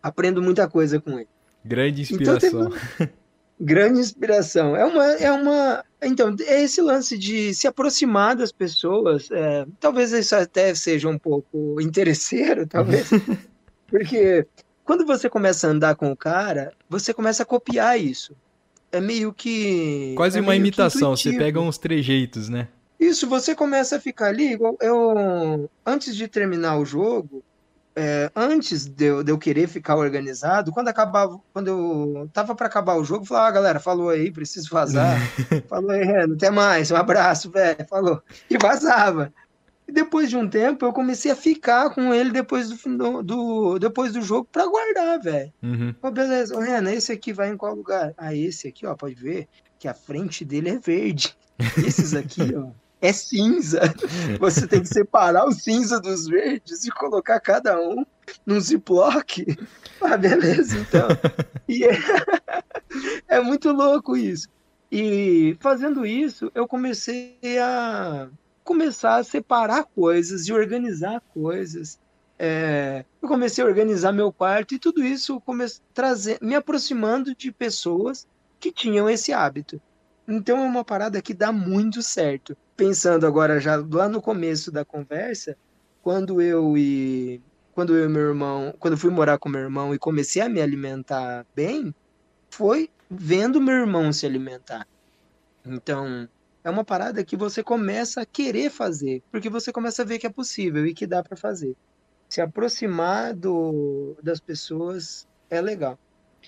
aprendo 0.00 0.40
muita 0.40 0.68
coisa 0.68 1.00
com 1.00 1.18
ele. 1.18 1.28
Grande 1.64 2.02
Então 2.02 2.36
inspiração. 2.36 2.72
grande 3.60 3.98
inspiração. 3.98 4.76
É 4.76 4.84
uma, 4.84 5.04
é 5.04 5.32
uma. 5.32 5.84
Então, 6.00 6.36
é 6.46 6.62
esse 6.62 6.80
lance 6.80 7.18
de 7.18 7.52
se 7.52 7.66
aproximar 7.66 8.36
das 8.36 8.52
pessoas. 8.52 9.28
é, 9.32 9.66
talvez 9.80 10.12
isso 10.12 10.36
até 10.36 10.72
seja 10.72 11.08
um 11.08 11.18
pouco 11.18 11.80
interesseiro, 11.80 12.64
talvez. 12.70 13.10
Porque 13.88 14.46
quando 14.84 15.04
você 15.04 15.28
começa 15.28 15.66
a 15.66 15.70
andar 15.70 15.96
com 15.96 16.12
o 16.12 16.16
cara, 16.16 16.72
você 16.88 17.12
começa 17.12 17.42
a 17.42 17.46
copiar 17.46 18.00
isso. 18.00 18.36
É 18.96 19.00
meio 19.00 19.32
que. 19.32 20.14
Quase 20.16 20.38
é 20.38 20.40
uma 20.40 20.56
imitação. 20.56 21.14
Você 21.14 21.36
pega 21.36 21.60
uns 21.60 21.76
trejeitos, 21.76 22.48
né? 22.48 22.68
Isso, 22.98 23.28
você 23.28 23.54
começa 23.54 23.96
a 23.96 24.00
ficar 24.00 24.28
ali, 24.28 24.54
igual 24.54 24.74
eu, 24.80 25.68
antes 25.84 26.16
de 26.16 26.26
terminar 26.26 26.78
o 26.78 26.84
jogo, 26.86 27.44
é, 27.94 28.30
antes 28.34 28.86
de 28.86 29.04
eu, 29.04 29.22
de 29.22 29.30
eu 29.30 29.36
querer 29.36 29.68
ficar 29.68 29.96
organizado, 29.96 30.72
quando 30.72 30.88
acabava, 30.88 31.38
quando 31.52 31.68
eu 31.68 32.30
tava 32.32 32.54
para 32.54 32.66
acabar 32.66 32.94
o 32.96 33.04
jogo, 33.04 33.22
eu 33.22 33.26
falava, 33.26 33.48
ah, 33.48 33.50
galera, 33.50 33.80
falou 33.80 34.08
aí, 34.08 34.32
preciso 34.32 34.70
vazar. 34.70 35.18
falou 35.68 35.90
aí, 35.90 36.04
Renan, 36.04 36.34
até 36.34 36.50
mais, 36.50 36.90
um 36.90 36.96
abraço, 36.96 37.50
velho, 37.50 37.86
falou. 37.86 38.22
E 38.48 38.56
vazava. 38.56 39.30
E 39.88 39.92
depois 39.92 40.28
de 40.28 40.36
um 40.36 40.48
tempo, 40.48 40.84
eu 40.84 40.92
comecei 40.92 41.30
a 41.30 41.36
ficar 41.36 41.90
com 41.90 42.12
ele 42.12 42.30
depois 42.30 42.68
do, 42.68 43.22
do, 43.22 43.78
depois 43.78 44.12
do 44.12 44.20
jogo 44.20 44.48
para 44.50 44.66
guardar, 44.66 45.20
velho. 45.20 45.52
Uhum. 45.62 45.94
Ô, 46.02 46.10
beleza, 46.10 46.56
ô, 46.56 46.60
Renan, 46.60 46.92
esse 46.92 47.12
aqui 47.12 47.32
vai 47.32 47.50
em 47.50 47.56
qual 47.56 47.74
lugar? 47.74 48.12
Ah, 48.16 48.34
esse 48.34 48.66
aqui, 48.66 48.84
ó, 48.84 48.94
pode 48.96 49.14
ver 49.14 49.46
que 49.78 49.86
a 49.86 49.94
frente 49.94 50.44
dele 50.44 50.70
é 50.70 50.78
verde. 50.78 51.36
Esses 51.78 52.14
aqui, 52.14 52.54
ó, 52.56 52.70
é 53.00 53.12
cinza. 53.12 53.80
Você 54.40 54.66
tem 54.66 54.80
que 54.80 54.88
separar 54.88 55.46
o 55.46 55.52
cinza 55.52 56.00
dos 56.00 56.26
verdes 56.26 56.84
e 56.84 56.90
colocar 56.90 57.38
cada 57.40 57.80
um 57.80 58.04
num 58.44 58.60
ziplock. 58.60 59.44
Ah, 60.00 60.16
beleza, 60.16 60.78
então. 60.78 61.08
E 61.68 61.84
é, 61.84 61.96
é 63.28 63.40
muito 63.40 63.70
louco 63.70 64.16
isso. 64.16 64.48
E 64.90 65.56
fazendo 65.60 66.04
isso, 66.06 66.50
eu 66.54 66.66
comecei 66.66 67.38
a 67.60 68.28
começar 68.66 69.16
a 69.16 69.24
separar 69.24 69.84
coisas 69.84 70.46
e 70.48 70.52
organizar 70.52 71.22
coisas. 71.32 71.98
É, 72.38 73.04
eu 73.22 73.28
comecei 73.28 73.64
a 73.64 73.66
organizar 73.66 74.12
meu 74.12 74.30
quarto 74.30 74.74
e 74.74 74.78
tudo 74.78 75.02
isso 75.02 75.40
comece, 75.40 75.80
trazer, 75.94 76.38
me 76.42 76.54
aproximando 76.54 77.34
de 77.34 77.50
pessoas 77.50 78.26
que 78.60 78.72
tinham 78.72 79.08
esse 79.08 79.32
hábito. 79.32 79.80
Então 80.28 80.58
é 80.58 80.66
uma 80.66 80.84
parada 80.84 81.22
que 81.22 81.32
dá 81.32 81.52
muito 81.52 82.02
certo. 82.02 82.56
Pensando 82.76 83.26
agora 83.26 83.60
já 83.60 83.76
lá 83.76 84.08
no 84.08 84.20
começo 84.20 84.72
da 84.72 84.84
conversa, 84.84 85.56
quando 86.02 86.42
eu 86.42 86.76
e 86.76 87.40
quando 87.72 87.94
eu 87.94 88.06
e 88.06 88.08
meu 88.08 88.22
irmão, 88.22 88.74
quando 88.80 88.94
eu 88.94 88.98
fui 88.98 89.10
morar 89.10 89.38
com 89.38 89.48
meu 89.48 89.60
irmão 89.60 89.94
e 89.94 89.98
comecei 89.98 90.42
a 90.42 90.48
me 90.48 90.60
alimentar 90.60 91.46
bem, 91.54 91.94
foi 92.50 92.90
vendo 93.08 93.60
meu 93.60 93.74
irmão 93.74 94.12
se 94.12 94.26
alimentar. 94.26 94.86
Então, 95.64 96.28
é 96.66 96.70
uma 96.70 96.84
parada 96.84 97.22
que 97.22 97.36
você 97.36 97.62
começa 97.62 98.22
a 98.22 98.26
querer 98.26 98.70
fazer, 98.70 99.22
porque 99.30 99.48
você 99.48 99.72
começa 99.72 100.02
a 100.02 100.04
ver 100.04 100.18
que 100.18 100.26
é 100.26 100.30
possível 100.30 100.84
e 100.84 100.92
que 100.92 101.06
dá 101.06 101.22
para 101.22 101.36
fazer. 101.36 101.76
Se 102.28 102.40
aproximar 102.40 103.34
do, 103.36 104.16
das 104.20 104.40
pessoas 104.40 105.28
é 105.48 105.60
legal. 105.60 105.96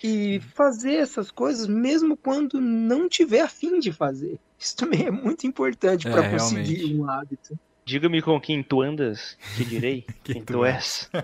E 0.03 0.41
fazer 0.57 0.95
essas 0.95 1.31
coisas 1.31 1.69
mesmo 1.69 2.17
quando 2.17 2.61
não 2.61 3.09
tiver 3.09 3.43
afim 3.43 3.79
de 3.79 3.93
fazer. 3.93 4.41
Isso 4.59 4.75
também 4.77 5.07
é 5.07 5.11
muito 5.11 5.47
importante 5.47 6.09
É, 6.09 6.11
para 6.11 6.29
conseguir 6.31 6.75
realmente. 6.75 6.97
um 6.97 7.09
hábito. 7.09 7.59
Diga-me 7.89 8.21
com 8.21 8.39
quem 8.39 8.63
tu 8.63 8.83
andas, 8.83 9.39
te 9.57 9.65
direi 9.65 10.05
Quem 10.23 10.35
quem 10.35 10.45
tu 10.45 10.53
tu 10.53 10.65
és. 10.67 11.11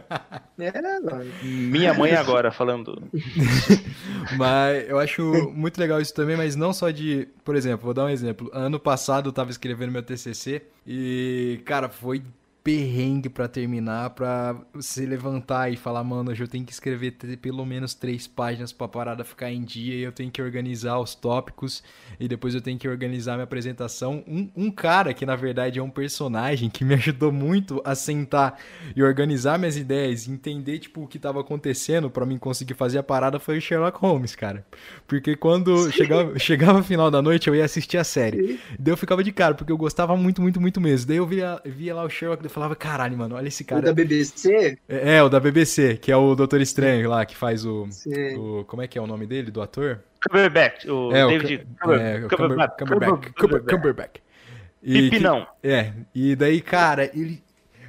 É. 0.56 0.72
Minha 1.42 1.92
mãe 1.92 2.12
agora 2.14 2.50
falando. 2.52 3.02
Mas 4.38 4.88
eu 4.88 4.98
acho 4.98 5.52
muito 5.52 5.78
legal 5.78 6.00
isso 6.00 6.14
também, 6.14 6.36
mas 6.36 6.54
não 6.54 6.72
só 6.72 6.90
de. 6.90 7.28
Por 7.44 7.56
exemplo, 7.56 7.84
vou 7.84 7.92
dar 7.92 8.04
um 8.04 8.08
exemplo. 8.08 8.48
Ano 8.52 8.78
passado 8.78 9.28
eu 9.28 9.32
tava 9.32 9.50
escrevendo 9.50 9.90
meu 9.90 10.02
TCC 10.02 10.62
e, 10.86 11.60
cara, 11.64 11.88
foi 11.88 12.22
perrengue 12.64 13.28
pra 13.28 13.46
terminar, 13.46 14.08
pra 14.10 14.56
se 14.80 15.04
levantar 15.04 15.70
e 15.70 15.76
falar, 15.76 16.02
mano, 16.02 16.30
hoje 16.30 16.42
eu 16.42 16.48
tenho 16.48 16.64
que 16.64 16.72
escrever 16.72 17.10
pelo 17.36 17.66
menos 17.66 17.92
três 17.92 18.26
páginas 18.26 18.72
pra 18.72 18.88
parada 18.88 19.22
ficar 19.22 19.52
em 19.52 19.62
dia 19.62 19.94
e 19.94 20.00
eu 20.00 20.10
tenho 20.10 20.30
que 20.30 20.40
organizar 20.40 20.98
os 20.98 21.14
tópicos 21.14 21.82
e 22.18 22.26
depois 22.26 22.54
eu 22.54 22.62
tenho 22.62 22.78
que 22.78 22.88
organizar 22.88 23.34
minha 23.34 23.44
apresentação. 23.44 24.24
Um, 24.26 24.48
um 24.56 24.70
cara 24.70 25.12
que 25.12 25.26
na 25.26 25.36
verdade 25.36 25.78
é 25.78 25.82
um 25.82 25.90
personagem 25.90 26.70
que 26.70 26.86
me 26.86 26.94
ajudou 26.94 27.30
muito 27.30 27.82
a 27.84 27.94
sentar 27.94 28.58
e 28.96 29.02
organizar 29.02 29.58
minhas 29.58 29.76
ideias, 29.76 30.26
entender 30.26 30.78
tipo 30.78 31.02
o 31.02 31.06
que 31.06 31.18
tava 31.18 31.42
acontecendo 31.42 32.08
pra 32.08 32.24
mim 32.24 32.38
conseguir 32.38 32.72
fazer 32.72 32.96
a 32.96 33.02
parada 33.02 33.38
foi 33.38 33.58
o 33.58 33.60
Sherlock 33.60 33.98
Holmes, 33.98 34.34
cara. 34.34 34.64
Porque 35.06 35.36
quando 35.36 35.92
chegava, 35.92 36.38
chegava 36.38 36.78
o 36.78 36.82
final 36.82 37.10
da 37.10 37.20
noite 37.20 37.46
eu 37.46 37.54
ia 37.54 37.66
assistir 37.66 37.98
a 37.98 38.04
série. 38.04 38.58
Daí 38.78 38.90
eu 38.90 38.96
ficava 38.96 39.22
de 39.22 39.32
cara, 39.32 39.54
porque 39.54 39.70
eu 39.70 39.76
gostava 39.76 40.16
muito, 40.16 40.40
muito, 40.40 40.58
muito 40.62 40.80
mesmo. 40.80 41.08
Daí 41.08 41.18
eu 41.18 41.26
via, 41.26 41.60
via 41.66 41.94
lá 41.94 42.02
o 42.02 42.08
Sherlock 42.08 42.42
falava, 42.54 42.74
caralho, 42.76 43.16
mano, 43.18 43.34
olha 43.36 43.48
esse 43.48 43.62
O 43.62 43.66
cara. 43.66 43.82
da 43.82 43.92
BBC, 43.92 44.78
É, 44.88 45.16
é, 45.16 45.22
o 45.22 45.28
da 45.28 45.38
BBC, 45.40 45.96
que 45.96 46.10
é 46.12 46.16
o 46.16 46.34
Doutor 46.34 46.60
Estranho 46.60 47.10
lá, 47.10 47.24
que 47.26 47.36
faz 47.36 47.64
o, 47.66 47.86
o. 48.38 48.64
Como 48.64 48.80
é 48.82 48.86
que 48.88 48.96
é 48.98 49.02
o 49.02 49.06
nome 49.06 49.26
dele, 49.26 49.50
do 49.50 49.60
ator? 49.60 50.00
Cumberbatch, 50.26 50.86
o 50.86 51.12
É, 51.12 51.24
o 51.26 51.28
David 51.28 51.66
Cu- 51.82 51.92
é, 51.92 52.16
o 52.24 52.28
Cumber- 52.28 52.38
Cumberbatch. 52.78 53.32
Cumber- 53.38 53.62
Cumberbatch. 53.62 54.16
E 54.82 54.92
que- 54.94 55.10
Pipinão. 55.10 55.46
É, 55.62 55.92
e 56.14 56.34
daí, 56.36 56.60
cara, 56.60 57.04
ele. 57.14 57.42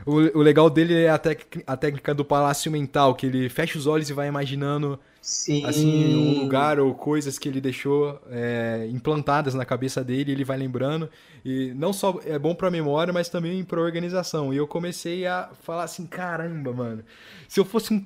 O, 0.06 0.16
o 0.38 0.42
legal 0.42 0.70
dele 0.70 0.94
é 1.04 1.10
a, 1.10 1.18
tec- 1.18 1.64
a 1.66 1.76
técnica 1.76 2.14
do 2.14 2.24
palácio 2.24 2.72
mental, 2.72 3.16
que 3.16 3.26
ele 3.26 3.50
fecha 3.50 3.78
os 3.78 3.88
olhos 3.88 4.10
e 4.10 4.14
vai 4.14 4.28
imaginando 4.28 5.00
Sim. 5.26 5.66
assim, 5.66 6.16
um 6.16 6.40
lugar 6.40 6.80
ou 6.80 6.94
coisas 6.94 7.40
que 7.40 7.50
ele 7.50 7.60
deixou 7.60 8.22
é, 8.30 8.88
implantadas 8.92 9.56
na 9.56 9.66
cabeça 9.66 10.04
dele, 10.04 10.32
ele 10.32 10.44
vai 10.44 10.56
lembrando. 10.56 11.10
E 11.44 11.74
não 11.74 11.92
só 11.92 12.20
é 12.24 12.38
bom 12.38 12.54
pra 12.54 12.70
memória, 12.70 13.12
mas 13.12 13.28
também 13.28 13.64
pra 13.64 13.82
organização. 13.82 14.54
E 14.54 14.58
eu 14.58 14.68
comecei 14.68 15.26
a 15.26 15.50
falar 15.64 15.86
assim, 15.86 16.06
caramba, 16.06 16.72
mano, 16.72 17.04
se 17.48 17.60
eu 17.60 17.66
fosse 17.66 17.92
um, 17.92 18.06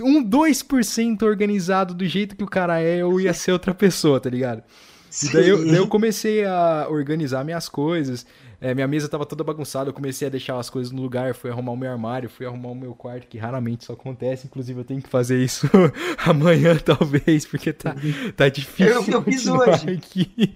um 0.00 0.24
2% 0.24 1.22
organizado 1.22 1.92
do 1.92 2.06
jeito 2.06 2.36
que 2.36 2.44
o 2.44 2.48
cara 2.48 2.80
é, 2.80 2.98
eu 2.98 3.20
ia 3.20 3.34
ser 3.34 3.50
outra 3.50 3.74
pessoa, 3.74 4.20
tá 4.20 4.30
ligado? 4.30 4.62
E 5.24 5.28
daí 5.32 5.48
eu, 5.48 5.58
Sim. 5.58 5.66
daí 5.66 5.76
eu 5.76 5.88
comecei 5.88 6.44
a 6.44 6.86
organizar 6.88 7.44
minhas 7.44 7.68
coisas. 7.68 8.24
É, 8.60 8.74
minha 8.74 8.88
mesa 8.88 9.08
tava 9.08 9.26
toda 9.26 9.44
bagunçada, 9.44 9.90
eu 9.90 9.94
comecei 9.94 10.26
a 10.26 10.30
deixar 10.30 10.58
as 10.58 10.70
coisas 10.70 10.90
no 10.90 11.02
lugar, 11.02 11.34
fui 11.34 11.50
arrumar 11.50 11.72
o 11.72 11.76
meu 11.76 11.90
armário, 11.90 12.28
fui 12.30 12.46
arrumar 12.46 12.70
o 12.70 12.74
meu 12.74 12.94
quarto, 12.94 13.26
que 13.26 13.36
raramente 13.36 13.82
isso 13.82 13.92
acontece. 13.92 14.46
Inclusive, 14.46 14.80
eu 14.80 14.84
tenho 14.84 15.02
que 15.02 15.08
fazer 15.10 15.42
isso 15.42 15.68
amanhã, 16.24 16.74
talvez, 16.82 17.44
porque 17.44 17.72
tá, 17.72 17.94
tá 18.34 18.48
difícil 18.48 18.94
Eu- 18.94 19.04
eu 19.12 19.22
fiz 19.22 19.46
hoje. 19.46 19.90
aqui. 19.90 20.54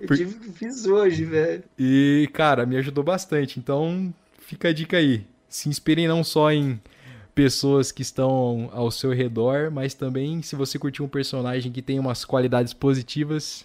Eu 0.00 0.16
tive, 0.16 0.32
fiz 0.52 0.86
hoje, 0.86 1.24
velho. 1.24 1.64
E, 1.78 2.28
cara, 2.32 2.64
me 2.66 2.76
ajudou 2.76 3.02
bastante. 3.02 3.58
Então, 3.58 4.14
fica 4.38 4.68
a 4.68 4.72
dica 4.72 4.96
aí. 4.96 5.26
Se 5.48 5.68
inspirem 5.68 6.06
não 6.06 6.22
só 6.22 6.52
em 6.52 6.80
pessoas 7.34 7.90
que 7.90 8.02
estão 8.02 8.68
ao 8.72 8.90
seu 8.92 9.12
redor, 9.12 9.70
mas 9.72 9.92
também 9.94 10.40
se 10.42 10.54
você 10.54 10.78
curtir 10.78 11.02
um 11.02 11.08
personagem 11.08 11.72
que 11.72 11.82
tem 11.82 11.98
umas 11.98 12.24
qualidades 12.24 12.72
positivas, 12.72 13.64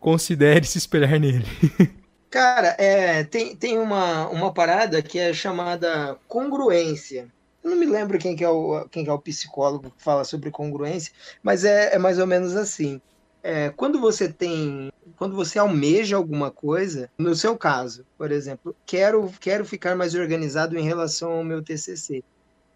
considere 0.00 0.64
se 0.66 0.78
espelhar 0.78 1.18
nele. 1.20 1.44
Cara, 2.34 2.74
é, 2.80 3.22
tem, 3.22 3.54
tem 3.54 3.78
uma, 3.78 4.28
uma 4.28 4.52
parada 4.52 5.00
que 5.00 5.20
é 5.20 5.32
chamada 5.32 6.18
congruência. 6.26 7.32
Eu 7.62 7.70
não 7.70 7.76
me 7.78 7.86
lembro 7.86 8.18
quem 8.18 8.34
que 8.34 8.42
é 8.42 8.48
o, 8.48 8.88
quem 8.88 9.04
que 9.04 9.08
é 9.10 9.12
o 9.12 9.20
psicólogo 9.20 9.92
que 9.92 10.02
fala 10.02 10.24
sobre 10.24 10.50
congruência, 10.50 11.12
mas 11.40 11.64
é, 11.64 11.94
é 11.94 11.98
mais 11.98 12.18
ou 12.18 12.26
menos 12.26 12.56
assim. 12.56 13.00
É, 13.40 13.70
quando 13.70 14.00
você 14.00 14.28
tem, 14.32 14.90
quando 15.16 15.36
você 15.36 15.60
almeja 15.60 16.16
alguma 16.16 16.50
coisa, 16.50 17.08
no 17.16 17.36
seu 17.36 17.56
caso, 17.56 18.04
por 18.18 18.32
exemplo, 18.32 18.74
quero, 18.84 19.32
quero 19.40 19.64
ficar 19.64 19.94
mais 19.94 20.16
organizado 20.16 20.76
em 20.76 20.82
relação 20.82 21.30
ao 21.34 21.44
meu 21.44 21.62
TCC. 21.62 22.24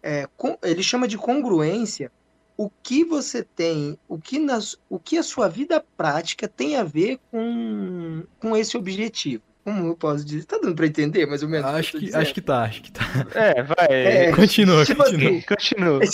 É, 0.01 0.25
com- 0.37 0.57
ele 0.63 0.81
chama 0.81 1.05
de 1.05 1.17
congruência 1.17 2.09
o 2.55 2.69
que 2.81 3.03
você 3.03 3.43
tem, 3.43 3.97
o 4.07 4.17
que, 4.19 4.39
nas, 4.39 4.77
o 4.89 4.97
que 4.99 5.17
a 5.17 5.23
sua 5.23 5.49
vida 5.49 5.83
prática 5.97 6.47
tem 6.47 6.77
a 6.77 6.83
ver 6.83 7.19
com, 7.29 8.23
com 8.39 8.55
esse 8.55 8.77
objetivo. 8.77 9.48
Como 9.69 9.87
eu 9.87 9.95
posso 9.95 10.25
dizer? 10.25 10.45
Tá 10.45 10.57
dando 10.61 10.75
pra 10.75 10.87
entender 10.87 11.25
mais 11.27 11.43
ou 11.43 11.49
menos? 11.49 11.67
Acho 11.69 11.97
que, 11.99 12.13
acho 12.15 12.33
que 12.33 12.41
tá, 12.41 12.63
acho 12.63 12.81
que 12.81 12.91
tá. 12.91 13.03
É, 13.35 13.61
vai. 13.61 13.87
É, 13.89 14.31
Continua, 14.35 14.83
tipo 14.83 15.03
continua. 15.03 15.29
assim, 15.29 15.41
Continua. 15.41 15.99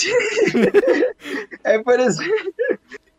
É, 1.64 1.78
por 1.82 1.98
exemplo, 1.98 2.54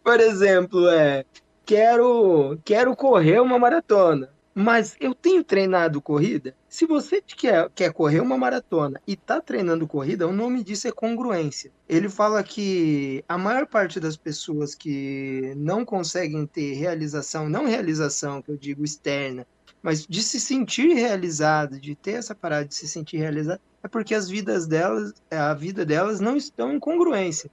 por 0.04 0.20
exemplo, 0.22 0.88
é, 0.90 1.26
quero, 1.66 2.58
quero 2.64 2.96
correr 2.96 3.42
uma 3.42 3.60
maratona, 3.60 4.30
mas 4.56 4.96
eu 5.02 5.14
tenho 5.14 5.44
treinado 5.44 6.02
corrida. 6.02 6.56
Se 6.70 6.86
você 6.86 7.22
quer, 7.22 7.70
quer 7.76 7.92
correr 7.92 8.22
uma 8.22 8.38
maratona 8.38 9.02
e 9.06 9.16
tá 9.16 9.42
treinando 9.42 9.86
corrida, 9.86 10.28
o 10.28 10.32
nome 10.32 10.64
disso 10.64 10.88
é 10.88 10.92
congruência. 10.92 11.72
Ele 11.90 12.08
fala 12.08 12.42
que 12.42 13.24
a 13.28 13.38
maior 13.38 13.68
parte 13.68 14.00
das 14.00 14.16
pessoas 14.16 14.74
que 14.74 15.54
não 15.58 15.84
conseguem 15.84 16.46
ter 16.46 16.74
realização, 16.76 17.50
não 17.50 17.66
realização, 17.66 18.42
que 18.42 18.50
eu 18.52 18.58
digo 18.58 18.86
externa, 18.86 19.46
mas 19.82 20.06
de 20.06 20.22
se 20.22 20.40
sentir 20.40 20.94
realizada, 20.94 21.80
de 21.80 21.96
ter 21.96 22.14
essa 22.14 22.36
parada 22.36 22.66
de 22.66 22.76
se 22.76 22.88
sentir 22.88 23.18
realizada, 23.18 23.60
é 23.84 23.88
porque 23.88 24.14
as 24.14 24.30
vidas 24.30 24.68
delas, 24.68 25.14
a 25.32 25.54
vida 25.54 25.86
delas 25.86 26.20
não 26.20 26.36
estão 26.36 26.74
em 26.74 26.80
congruência. 26.80 27.50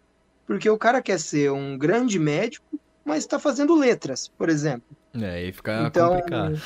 Porque 0.46 0.68
o 0.68 0.78
cara 0.78 1.00
quer 1.02 1.18
ser 1.18 1.50
um 1.52 1.78
grande 1.78 2.18
médico, 2.18 2.78
mas 3.04 3.18
está 3.20 3.38
fazendo 3.38 3.74
letras, 3.74 4.28
por 4.36 4.48
exemplo. 4.48 4.96
É, 5.14 5.30
aí 5.30 5.52
fica 5.52 5.86
Então, 5.86 6.10
complicado. 6.10 6.60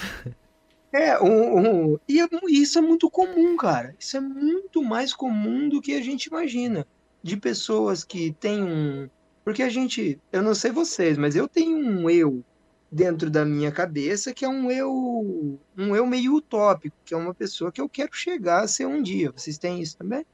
É, 0.92 1.22
um, 1.22 1.92
um- 1.92 1.98
e 2.08 2.20
é 2.20 2.26
isso 2.48 2.78
é 2.78 2.82
muito 2.82 3.10
comum, 3.10 3.56
cara. 3.56 3.94
Isso 3.98 4.16
é 4.16 4.20
muito 4.20 4.82
mais 4.82 5.12
comum 5.12 5.68
do 5.68 5.80
que 5.80 5.92
a 5.94 6.02
gente 6.02 6.26
imagina. 6.26 6.86
De 7.22 7.36
pessoas 7.36 8.04
que 8.04 8.32
têm 8.32 8.62
um. 8.62 9.08
Porque 9.44 9.62
a 9.62 9.68
gente. 9.68 10.18
Eu 10.32 10.42
não 10.42 10.54
sei 10.54 10.70
vocês, 10.70 11.18
mas 11.18 11.36
eu 11.36 11.48
tenho 11.48 11.76
um 11.76 12.08
eu 12.08 12.42
dentro 12.90 13.28
da 13.30 13.44
minha 13.44 13.70
cabeça 13.70 14.32
que 14.32 14.44
é 14.44 14.48
um 14.48 14.70
eu. 14.70 15.58
Um 15.76 15.94
eu 15.94 16.06
meio 16.06 16.34
utópico, 16.36 16.96
que 17.04 17.12
é 17.14 17.16
uma 17.16 17.34
pessoa 17.34 17.70
que 17.72 17.80
eu 17.80 17.88
quero 17.88 18.10
chegar 18.14 18.62
a 18.62 18.68
ser 18.68 18.86
um 18.86 19.02
dia. 19.02 19.30
Vocês 19.34 19.58
têm 19.58 19.80
isso 19.80 19.96
também? 19.96 20.24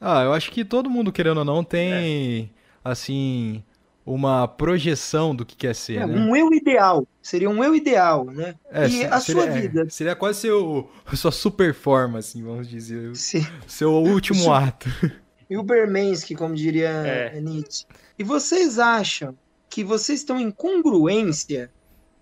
Ah, 0.00 0.22
eu 0.22 0.32
acho 0.32 0.50
que 0.50 0.64
todo 0.64 0.90
mundo, 0.90 1.10
querendo 1.12 1.38
ou 1.38 1.44
não, 1.44 1.64
tem, 1.64 2.50
assim, 2.84 3.62
uma 4.04 4.46
projeção 4.46 5.34
do 5.34 5.46
que 5.46 5.56
quer 5.56 5.74
ser, 5.74 5.96
É, 6.02 6.06
né? 6.06 6.14
um 6.14 6.36
eu 6.36 6.52
ideal. 6.52 7.06
Seria 7.22 7.48
um 7.48 7.64
eu 7.64 7.74
ideal, 7.74 8.26
né? 8.26 8.54
É, 8.70 8.86
e 8.86 8.90
se- 8.90 9.04
a 9.06 9.18
seria, 9.20 9.42
sua 9.42 9.50
é, 9.50 9.60
vida? 9.60 9.86
seria 9.88 10.14
quase 10.14 10.40
seu, 10.40 10.90
sua 11.14 11.32
super 11.32 11.72
forma, 11.72 12.18
assim, 12.18 12.42
vamos 12.42 12.68
dizer. 12.68 13.10
o 13.10 13.14
Se- 13.16 13.46
Seu 13.66 13.92
último 13.92 14.52
ato. 14.52 14.88
Ubermensky, 15.50 16.34
como 16.34 16.54
diria 16.54 16.88
É. 16.88 17.40
Nietzsche. 17.40 17.86
E 18.18 18.24
vocês 18.24 18.78
acham 18.78 19.36
que 19.70 19.82
vocês 19.84 20.20
estão 20.20 20.38
em 20.40 20.50
congruência 20.50 21.70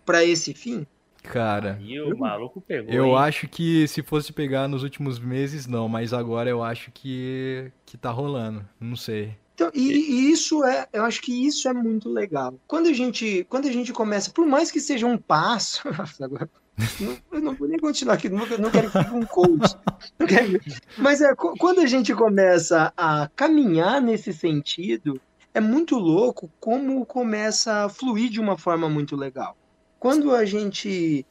para 0.04 0.24
esse 0.24 0.52
fim? 0.54 0.86
Cara, 1.22 1.78
E 1.80 2.00
o 2.00 2.18
maluco 2.18 2.60
pegou. 2.60 2.92
eu 2.92 3.06
hein? 3.06 3.16
acho 3.18 3.46
que 3.48 3.86
se 3.86 4.02
fosse 4.02 4.32
pegar 4.32 4.66
nos 4.66 4.82
últimos 4.82 5.20
meses, 5.20 5.66
não, 5.68 5.88
mas 5.88 6.12
agora 6.12 6.50
eu 6.50 6.64
acho 6.64 6.90
que, 6.92 7.70
que 7.86 7.96
tá 7.96 8.10
rolando. 8.10 8.68
Não 8.80 8.96
sei. 8.96 9.36
Então, 9.54 9.70
e, 9.72 9.92
e 9.92 10.32
isso 10.32 10.64
é, 10.64 10.88
eu 10.92 11.04
acho 11.04 11.20
que 11.22 11.46
isso 11.46 11.68
é 11.68 11.72
muito 11.72 12.08
legal. 12.08 12.54
Quando 12.66 12.88
a 12.88 12.92
gente, 12.92 13.46
quando 13.48 13.68
a 13.68 13.72
gente 13.72 13.92
começa, 13.92 14.32
por 14.32 14.44
mais 14.46 14.72
que 14.72 14.80
seja 14.80 15.06
um 15.06 15.16
passo, 15.16 15.82
agora 16.20 16.50
não, 16.98 17.16
eu 17.30 17.40
não 17.40 17.54
vou 17.54 17.68
nem 17.68 17.78
continuar 17.78 18.14
aqui, 18.14 18.28
não, 18.28 18.38
não 18.58 18.70
quero 18.70 18.90
que 18.90 18.98
fique 18.98 19.14
um 19.14 19.24
coach. 19.26 19.76
Quero- 20.26 20.58
Mas 20.98 21.20
é, 21.20 21.32
quando 21.36 21.80
a 21.82 21.86
gente 21.86 22.12
começa 22.14 22.92
a 22.96 23.30
caminhar 23.36 24.00
nesse 24.00 24.32
sentido, 24.32 25.20
é 25.54 25.60
muito 25.60 25.96
louco 25.98 26.50
como 26.58 27.04
começa 27.06 27.84
a 27.84 27.88
fluir 27.88 28.28
de 28.30 28.40
uma 28.40 28.56
forma 28.58 28.88
muito 28.88 29.14
legal. 29.14 29.56
Quando 30.02 30.34
a 30.34 30.44
gente 30.44 31.24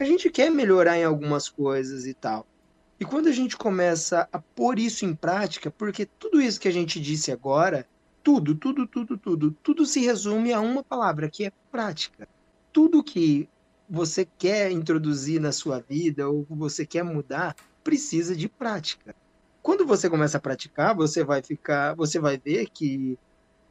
a 0.00 0.04
gente 0.04 0.30
quer 0.30 0.50
melhorar 0.50 0.96
em 0.96 1.04
algumas 1.04 1.46
coisas 1.46 2.06
e 2.06 2.14
tal. 2.14 2.46
E 2.98 3.04
quando 3.04 3.28
a 3.28 3.32
gente 3.32 3.54
começa 3.54 4.26
a 4.32 4.38
pôr 4.38 4.78
isso 4.78 5.04
em 5.04 5.14
prática, 5.14 5.70
porque 5.70 6.06
tudo 6.06 6.40
isso 6.40 6.58
que 6.58 6.68
a 6.68 6.72
gente 6.72 6.98
disse 6.98 7.30
agora, 7.30 7.86
tudo, 8.24 8.54
tudo, 8.54 8.86
tudo, 8.86 9.18
tudo, 9.18 9.50
tudo 9.62 9.84
se 9.84 10.00
resume 10.00 10.54
a 10.54 10.60
uma 10.60 10.82
palavra, 10.82 11.28
que 11.28 11.44
é 11.44 11.52
prática. 11.70 12.26
Tudo 12.72 13.04
que 13.04 13.46
você 13.86 14.26
quer 14.38 14.70
introduzir 14.70 15.38
na 15.38 15.52
sua 15.52 15.78
vida 15.78 16.30
ou 16.30 16.46
que 16.46 16.54
você 16.54 16.86
quer 16.86 17.02
mudar, 17.02 17.54
precisa 17.84 18.34
de 18.34 18.48
prática. 18.48 19.14
Quando 19.60 19.84
você 19.84 20.08
começa 20.08 20.38
a 20.38 20.40
praticar, 20.40 20.96
você 20.96 21.22
vai 21.22 21.42
ficar, 21.42 21.94
você 21.94 22.18
vai 22.18 22.38
ver 22.38 22.70
que 22.70 23.18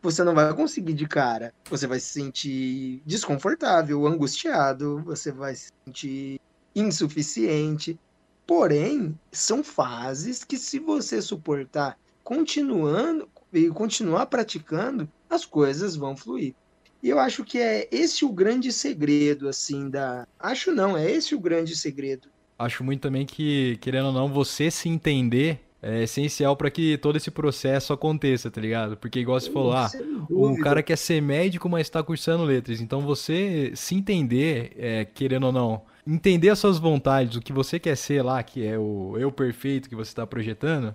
você 0.08 0.24
não 0.24 0.34
vai 0.34 0.54
conseguir 0.54 0.94
de 0.94 1.06
cara. 1.06 1.54
Você 1.70 1.86
vai 1.86 2.00
se 2.00 2.08
sentir 2.08 3.02
desconfortável, 3.06 4.08
angustiado, 4.08 5.02
você 5.04 5.34
vai 5.34 5.54
se 5.54 5.70
sentir 5.86 6.40
insuficiente. 6.74 8.00
Porém, 8.46 9.20
são 9.34 9.62
fases 9.62 10.46
que, 10.46 10.58
se 10.58 10.80
você 10.80 11.22
suportar 11.22 12.00
continuando 12.24 13.28
e 13.52 13.68
continuar 13.68 14.28
praticando, 14.28 15.10
as 15.30 15.46
coisas 15.46 15.98
vão 15.98 16.16
fluir. 16.16 16.56
E 17.04 17.10
eu 17.10 17.20
acho 17.20 17.44
que 17.44 17.60
é 17.60 17.90
esse 17.92 18.24
o 18.24 18.32
grande 18.32 18.72
segredo, 18.72 19.50
assim, 19.50 19.90
da. 19.90 20.26
Acho 20.40 20.72
não, 20.72 20.96
é 20.96 21.12
esse 21.12 21.36
o 21.36 21.40
grande 21.40 21.76
segredo. 21.76 22.30
Acho 22.58 22.82
muito 22.82 23.02
também 23.02 23.26
que, 23.26 23.78
querendo 23.82 24.06
ou 24.06 24.14
não, 24.14 24.32
você 24.32 24.72
se 24.72 24.88
entender 24.88 25.66
é 25.89 26.03
essencial 26.03 26.55
para 26.55 26.69
que 26.69 26.97
todo 26.97 27.15
esse 27.15 27.31
processo 27.31 27.93
aconteça, 27.93 28.51
tá 28.51 28.59
ligado? 28.59 28.97
Porque, 28.97 29.19
igual 29.19 29.39
você 29.39 29.49
falou, 29.49 29.72
ah, 29.73 29.89
o 30.30 30.57
cara 30.59 30.84
quer 30.84 30.97
ser 30.97 31.22
médico, 31.22 31.69
mas 31.69 31.88
está 31.88 32.03
cursando 32.03 32.43
letras. 32.43 32.81
Então, 32.81 33.01
você 33.01 33.72
se 33.76 33.95
entender, 33.95 34.73
é, 34.77 35.05
querendo 35.05 35.45
ou 35.47 35.51
não, 35.51 35.81
entender 36.05 36.49
as 36.49 36.59
suas 36.59 36.77
vontades, 36.77 37.35
o 37.38 37.41
que 37.41 37.53
você 37.53 37.80
quer 37.80 37.95
ser 37.95 38.22
lá, 38.22 38.41
que 38.43 38.65
é 38.65 38.77
o 38.77 39.15
eu 39.18 39.31
perfeito 39.31 39.88
que 39.89 39.95
você 39.95 40.09
está 40.11 40.27
projetando. 40.27 40.93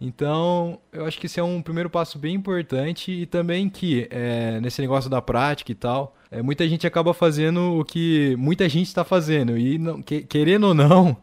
Então, 0.00 0.78
eu 0.92 1.06
acho 1.06 1.18
que 1.18 1.26
esse 1.26 1.40
é 1.40 1.42
um 1.42 1.62
primeiro 1.62 1.88
passo 1.88 2.18
bem 2.18 2.34
importante 2.34 3.10
e 3.10 3.24
também 3.26 3.68
que, 3.68 4.06
é, 4.10 4.60
nesse 4.60 4.80
negócio 4.82 5.08
da 5.08 5.22
prática 5.22 5.72
e 5.72 5.74
tal, 5.74 6.14
é, 6.30 6.42
muita 6.42 6.68
gente 6.68 6.86
acaba 6.86 7.14
fazendo 7.14 7.78
o 7.78 7.84
que 7.84 8.36
muita 8.38 8.68
gente 8.68 8.86
está 8.88 9.04
fazendo 9.04 9.56
e, 9.56 9.78
não- 9.78 10.02
que- 10.02 10.22
querendo 10.22 10.64
ou 10.68 10.74
não, 10.74 11.16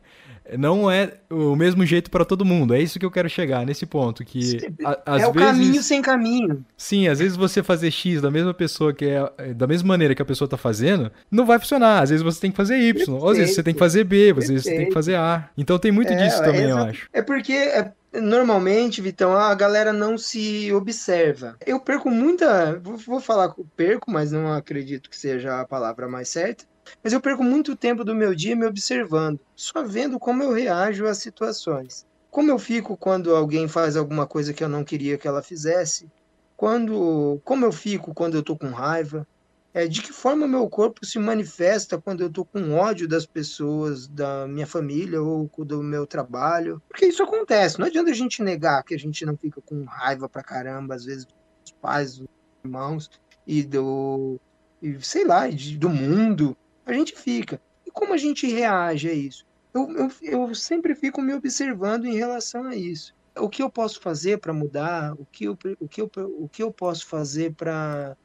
não 0.57 0.89
é 0.89 1.13
o 1.29 1.55
mesmo 1.55 1.85
jeito 1.85 2.11
para 2.11 2.25
todo 2.25 2.45
mundo. 2.45 2.73
É 2.73 2.81
isso 2.81 2.99
que 2.99 3.05
eu 3.05 3.11
quero 3.11 3.29
chegar 3.29 3.65
nesse 3.65 3.85
ponto 3.85 4.23
que 4.25 4.57
a, 4.83 5.17
é 5.19 5.27
o 5.27 5.31
vezes, 5.31 5.47
caminho 5.49 5.83
sem 5.83 6.01
caminho. 6.01 6.65
Sim, 6.77 7.07
às 7.07 7.19
vezes 7.19 7.37
você 7.37 7.63
fazer 7.63 7.91
X 7.91 8.21
da 8.21 8.29
mesma 8.29 8.53
pessoa 8.53 8.93
que 8.93 9.05
é, 9.05 9.31
é 9.37 9.53
da 9.53 9.67
mesma 9.67 9.87
maneira 9.87 10.13
que 10.13 10.21
a 10.21 10.25
pessoa 10.25 10.47
tá 10.47 10.57
fazendo, 10.57 11.11
não 11.31 11.45
vai 11.45 11.59
funcionar. 11.59 12.03
Às 12.03 12.09
vezes 12.09 12.23
você 12.23 12.41
tem 12.41 12.51
que 12.51 12.57
fazer 12.57 12.77
Y, 12.77 12.93
Perfeito. 12.93 13.27
às 13.27 13.37
vezes 13.37 13.55
você 13.55 13.63
tem 13.63 13.73
que 13.73 13.79
fazer 13.79 14.03
B, 14.03 14.33
às 14.37 14.47
vezes 14.47 14.63
você 14.63 14.75
tem 14.75 14.87
que 14.87 14.93
fazer 14.93 15.15
A. 15.15 15.49
Então 15.57 15.79
tem 15.79 15.91
muito 15.91 16.11
é, 16.11 16.15
disso 16.15 16.39
também, 16.39 16.65
é, 16.65 16.71
eu 16.71 16.77
acho. 16.77 17.07
É 17.13 17.21
porque 17.21 17.53
é, 17.53 17.91
normalmente, 18.13 19.01
Vitão, 19.01 19.35
a 19.35 19.53
galera 19.55 19.93
não 19.93 20.17
se 20.17 20.71
observa. 20.73 21.55
Eu 21.65 21.79
perco 21.79 22.09
muita, 22.09 22.79
vou, 22.79 22.97
vou 22.97 23.19
falar 23.19 23.53
perco, 23.75 24.11
mas 24.11 24.31
não 24.31 24.51
acredito 24.53 25.09
que 25.09 25.17
seja 25.17 25.61
a 25.61 25.65
palavra 25.65 26.07
mais 26.07 26.29
certa 26.29 26.65
mas 27.03 27.13
eu 27.13 27.21
perco 27.21 27.43
muito 27.43 27.75
tempo 27.75 28.03
do 28.03 28.15
meu 28.15 28.35
dia 28.35 28.55
me 28.55 28.65
observando, 28.65 29.39
só 29.55 29.83
vendo 29.83 30.19
como 30.19 30.43
eu 30.43 30.51
reajo 30.51 31.05
às 31.05 31.17
situações. 31.17 32.05
Como 32.29 32.49
eu 32.49 32.57
fico 32.57 32.97
quando 32.97 33.35
alguém 33.35 33.67
faz 33.67 33.95
alguma 33.95 34.25
coisa 34.25 34.53
que 34.53 34.63
eu 34.63 34.69
não 34.69 34.83
queria 34.83 35.17
que 35.17 35.27
ela 35.27 35.43
fizesse? 35.43 36.09
Quando, 36.57 37.39
como 37.43 37.65
eu 37.65 37.71
fico 37.71 38.13
quando 38.13 38.35
eu 38.35 38.39
estou 38.39 38.57
com 38.57 38.69
raiva? 38.69 39.27
É, 39.73 39.87
de 39.87 40.03
que 40.03 40.13
forma 40.13 40.47
meu 40.47 40.69
corpo 40.69 41.03
se 41.03 41.17
manifesta 41.17 41.99
quando 41.99 42.21
eu 42.21 42.27
estou 42.27 42.45
com 42.45 42.73
ódio 42.73 43.07
das 43.07 43.25
pessoas, 43.25 44.07
da 44.07 44.47
minha 44.47 44.67
família 44.67 45.21
ou 45.21 45.49
do 45.59 45.81
meu 45.81 46.05
trabalho? 46.05 46.81
Porque 46.87 47.07
isso 47.07 47.23
acontece. 47.23 47.79
Não 47.79 47.87
adianta 47.87 48.11
a 48.11 48.15
gente 48.15 48.43
negar 48.43 48.83
que 48.83 48.93
a 48.93 48.99
gente 48.99 49.25
não 49.25 49.35
fica 49.35 49.61
com 49.61 49.83
raiva 49.83 50.29
pra 50.29 50.43
caramba, 50.43 50.93
às 50.93 51.05
vezes 51.05 51.25
dos 51.25 51.73
pais, 51.81 52.17
dos 52.17 52.27
irmãos 52.63 53.09
e 53.47 53.63
do, 53.63 54.39
e, 54.81 54.99
sei 55.01 55.25
lá, 55.25 55.43
do 55.77 55.89
mundo 55.89 56.55
a 56.85 56.93
gente 56.93 57.15
fica. 57.15 57.61
E 57.85 57.91
como 57.91 58.13
a 58.13 58.17
gente 58.17 58.47
reage 58.47 59.09
a 59.09 59.13
isso? 59.13 59.45
Eu, 59.73 59.91
eu, 59.91 60.11
eu 60.21 60.55
sempre 60.55 60.95
fico 60.95 61.21
me 61.21 61.33
observando 61.33 62.05
em 62.05 62.15
relação 62.15 62.65
a 62.65 62.75
isso. 62.75 63.13
O 63.35 63.49
que 63.49 63.63
eu 63.63 63.69
posso 63.69 63.99
fazer 63.99 64.37
para 64.37 64.53
mudar? 64.53 65.13
O 65.13 65.25
que 65.25 65.45
eu, 65.45 65.57
o, 65.79 65.87
que 65.87 66.01
eu, 66.01 66.11
o 66.15 66.47
que 66.47 66.61
eu 66.61 66.71
posso 66.71 67.07
fazer 67.07 67.53
para 67.53 68.15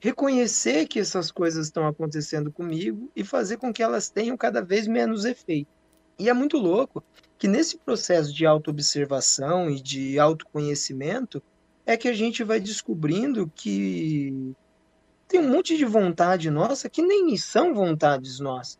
reconhecer 0.00 0.86
que 0.86 1.00
essas 1.00 1.30
coisas 1.30 1.66
estão 1.66 1.86
acontecendo 1.86 2.52
comigo 2.52 3.10
e 3.16 3.24
fazer 3.24 3.56
com 3.56 3.72
que 3.72 3.82
elas 3.82 4.10
tenham 4.10 4.36
cada 4.36 4.60
vez 4.60 4.86
menos 4.86 5.24
efeito? 5.24 5.70
E 6.18 6.28
é 6.28 6.34
muito 6.34 6.58
louco 6.58 7.02
que 7.38 7.48
nesse 7.48 7.78
processo 7.78 8.32
de 8.32 8.44
autoobservação 8.44 9.70
e 9.70 9.80
de 9.80 10.18
autoconhecimento 10.18 11.42
é 11.86 11.96
que 11.96 12.08
a 12.08 12.12
gente 12.12 12.44
vai 12.44 12.60
descobrindo 12.60 13.50
que 13.54 14.54
tem 15.32 15.40
um 15.40 15.48
monte 15.48 15.78
de 15.78 15.86
vontade 15.86 16.50
nossa 16.50 16.90
que 16.90 17.00
nem 17.00 17.34
são 17.38 17.72
vontades 17.72 18.38
nossas. 18.38 18.78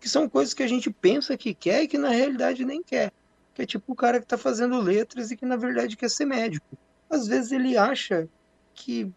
Que 0.00 0.08
são 0.08 0.28
coisas 0.28 0.52
que 0.52 0.64
a 0.64 0.66
gente 0.66 0.90
pensa 0.90 1.36
que 1.36 1.54
quer 1.54 1.84
e 1.84 1.88
que 1.88 1.96
na 1.96 2.08
realidade 2.08 2.64
nem 2.64 2.82
quer. 2.82 3.12
Que 3.54 3.62
é 3.62 3.66
tipo 3.66 3.92
o 3.92 3.94
cara 3.94 4.18
que 4.18 4.24
está 4.24 4.36
fazendo 4.36 4.80
letras 4.80 5.30
e 5.30 5.36
que 5.36 5.46
na 5.46 5.54
verdade 5.54 5.96
quer 5.96 6.10
ser 6.10 6.24
médico. 6.24 6.76
Às 7.08 7.28
vezes 7.28 7.52
ele 7.52 7.76
acha 7.76 8.28
que 8.74 9.12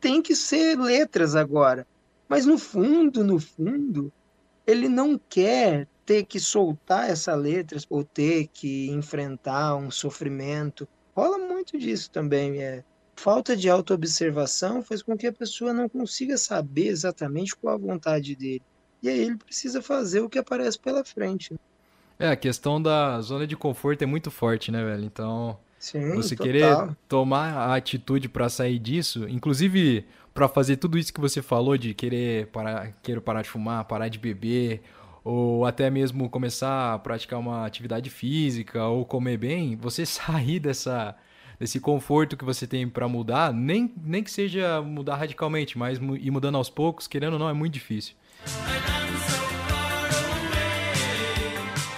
tem 0.00 0.20
que 0.20 0.34
ser 0.34 0.76
letras 0.76 1.36
agora. 1.36 1.86
Mas 2.28 2.44
no 2.44 2.58
fundo, 2.58 3.22
no 3.22 3.38
fundo, 3.38 4.12
ele 4.66 4.88
não 4.88 5.16
quer 5.16 5.86
ter 6.04 6.24
que 6.24 6.40
soltar 6.40 7.08
essa 7.08 7.36
letras 7.36 7.86
ou 7.88 8.02
ter 8.02 8.48
que 8.48 8.90
enfrentar 8.90 9.76
um 9.76 9.88
sofrimento. 9.88 10.88
Rola 11.14 11.38
muito 11.38 11.78
disso 11.78 12.10
também. 12.10 12.60
É 12.60 12.82
falta 13.18 13.56
de 13.56 13.68
autoobservação 13.68 14.82
faz 14.82 15.02
com 15.02 15.16
que 15.16 15.26
a 15.26 15.32
pessoa 15.32 15.72
não 15.72 15.88
consiga 15.88 16.38
saber 16.38 16.86
exatamente 16.86 17.56
qual 17.56 17.74
a 17.74 17.78
vontade 17.78 18.36
dele. 18.36 18.62
E 19.02 19.08
aí 19.08 19.18
ele 19.18 19.36
precisa 19.36 19.82
fazer 19.82 20.20
o 20.20 20.28
que 20.28 20.38
aparece 20.38 20.78
pela 20.78 21.04
frente. 21.04 21.54
É, 22.18 22.28
a 22.28 22.36
questão 22.36 22.80
da 22.80 23.20
zona 23.20 23.46
de 23.46 23.56
conforto 23.56 24.02
é 24.02 24.06
muito 24.06 24.30
forte, 24.30 24.70
né, 24.70 24.84
velho? 24.84 25.04
Então, 25.04 25.58
Sim, 25.78 26.14
você 26.14 26.34
total. 26.34 26.46
querer 26.46 26.96
tomar 27.08 27.54
a 27.54 27.74
atitude 27.74 28.28
para 28.28 28.48
sair 28.48 28.78
disso, 28.78 29.28
inclusive 29.28 30.04
para 30.32 30.48
fazer 30.48 30.76
tudo 30.76 30.96
isso 30.96 31.12
que 31.12 31.20
você 31.20 31.42
falou 31.42 31.76
de 31.76 31.94
querer 31.94 32.46
parar, 32.48 32.92
querer 33.02 33.20
parar 33.20 33.42
de 33.42 33.48
fumar, 33.48 33.84
parar 33.84 34.08
de 34.08 34.18
beber, 34.18 34.82
ou 35.24 35.66
até 35.66 35.90
mesmo 35.90 36.30
começar 36.30 36.94
a 36.94 36.98
praticar 36.98 37.38
uma 37.38 37.66
atividade 37.66 38.10
física 38.10 38.84
ou 38.84 39.04
comer 39.04 39.36
bem, 39.36 39.76
você 39.76 40.06
sair 40.06 40.60
dessa 40.60 41.16
desse 41.58 41.80
conforto 41.80 42.36
que 42.36 42.44
você 42.44 42.66
tem 42.66 42.88
para 42.88 43.08
mudar, 43.08 43.52
nem, 43.52 43.92
nem 44.02 44.22
que 44.22 44.30
seja 44.30 44.80
mudar 44.80 45.16
radicalmente, 45.16 45.76
mas 45.76 45.98
ir 45.98 46.30
mudando 46.30 46.56
aos 46.56 46.70
poucos, 46.70 47.06
querendo 47.06 47.34
ou 47.34 47.38
não, 47.38 47.48
é 47.48 47.52
muito 47.52 47.74
difícil. 47.74 48.14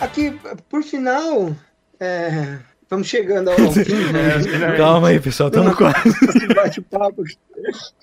Aqui, 0.01 0.39
por 0.69 0.83
final, 0.83 1.55
é, 1.99 2.59
vamos 2.89 3.07
chegando 3.07 3.51
ao 3.51 3.57
fim. 3.73 4.13
Né? 4.13 4.77
Calma 4.79 5.09
aí, 5.09 5.21
pessoal, 5.21 5.51
estamos 5.51 5.75
quase. 5.77 6.55
Bate-papo. 6.55 7.23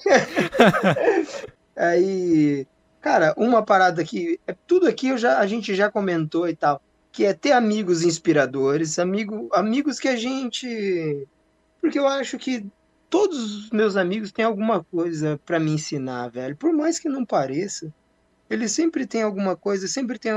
aí, 1.76 2.68
cara, 3.02 3.34
uma 3.36 3.64
parada 3.64 4.00
aqui, 4.04 4.40
é, 4.46 4.56
tudo 4.68 4.88
aqui 4.88 5.08
eu 5.08 5.18
já, 5.18 5.40
a 5.40 5.48
gente 5.48 5.74
já 5.74 5.90
comentou 5.90 6.48
e 6.48 6.56
tal, 6.56 6.80
que 7.12 7.26
é 7.26 7.34
ter 7.34 7.52
amigos 7.52 8.04
inspiradores, 8.04 9.00
amigo, 9.00 9.50
amigos 9.54 10.00
que 10.00 10.08
a 10.08 10.16
gente 10.16 11.28
porque 11.82 12.00
eu 12.00 12.08
acho 12.08 12.38
que 12.38 12.66
todos 13.10 13.66
os 13.66 13.70
meus 13.70 13.96
amigos 13.96 14.32
têm 14.32 14.46
alguma 14.46 14.84
coisa 14.84 15.40
para 15.46 15.60
me 15.60 15.72
ensinar, 15.72 16.30
velho. 16.30 16.56
Por 16.56 16.74
mais 16.74 17.00
que 17.00 17.10
não 17.10 17.26
pareça, 17.26 17.94
eles 18.50 18.72
sempre 18.72 19.06
têm 19.06 19.24
alguma 19.24 19.56
coisa, 19.56 19.88
sempre 19.88 20.18
tem 20.18 20.32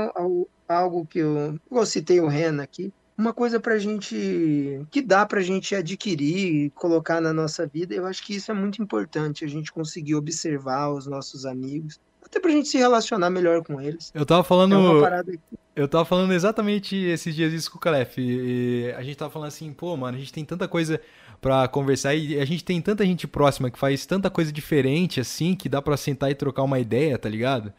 algo 0.67 1.05
que 1.05 1.19
eu. 1.19 1.59
Eu 1.69 1.85
citei 1.85 2.19
o 2.19 2.27
Rena 2.27 2.63
aqui. 2.63 2.91
Uma 3.17 3.33
coisa 3.33 3.59
pra 3.59 3.77
gente. 3.77 4.85
que 4.89 5.01
dá 5.01 5.25
pra 5.25 5.41
gente 5.41 5.75
adquirir, 5.75 6.71
colocar 6.71 7.21
na 7.21 7.31
nossa 7.31 7.67
vida. 7.67 7.93
Eu 7.93 8.05
acho 8.05 8.23
que 8.25 8.35
isso 8.35 8.51
é 8.51 8.53
muito 8.53 8.81
importante, 8.81 9.45
a 9.45 9.47
gente 9.47 9.71
conseguir 9.71 10.15
observar 10.15 10.91
os 10.91 11.05
nossos 11.05 11.45
amigos. 11.45 11.99
Até 12.23 12.39
pra 12.39 12.51
gente 12.51 12.69
se 12.69 12.77
relacionar 12.77 13.29
melhor 13.29 13.63
com 13.63 13.81
eles. 13.81 14.11
Eu 14.13 14.25
tava 14.25 14.43
falando. 14.43 15.05
É 15.05 15.61
eu 15.75 15.87
tava 15.87 16.05
falando 16.05 16.33
exatamente 16.33 16.95
esses 16.95 17.33
dias 17.33 17.53
isso 17.53 17.71
com 17.71 17.77
o 17.77 17.81
Calef. 17.81 18.17
E 18.17 18.93
a 18.95 19.01
gente 19.03 19.17
tava 19.17 19.31
falando 19.31 19.47
assim, 19.47 19.71
pô, 19.73 19.95
mano, 19.95 20.17
a 20.17 20.19
gente 20.19 20.33
tem 20.33 20.43
tanta 20.43 20.67
coisa 20.67 20.99
para 21.41 21.67
conversar 21.67 22.13
e 22.13 22.39
a 22.39 22.45
gente 22.45 22.63
tem 22.63 22.79
tanta 22.79 23.03
gente 23.03 23.27
próxima 23.27 23.71
que 23.71 23.79
faz 23.79 24.05
tanta 24.05 24.29
coisa 24.29 24.51
diferente 24.51 25.19
assim 25.19 25.55
que 25.55 25.67
dá 25.67 25.81
para 25.81 25.97
sentar 25.97 26.29
e 26.29 26.35
trocar 26.35 26.61
uma 26.61 26.79
ideia, 26.79 27.17
tá 27.17 27.27
ligado? 27.27 27.73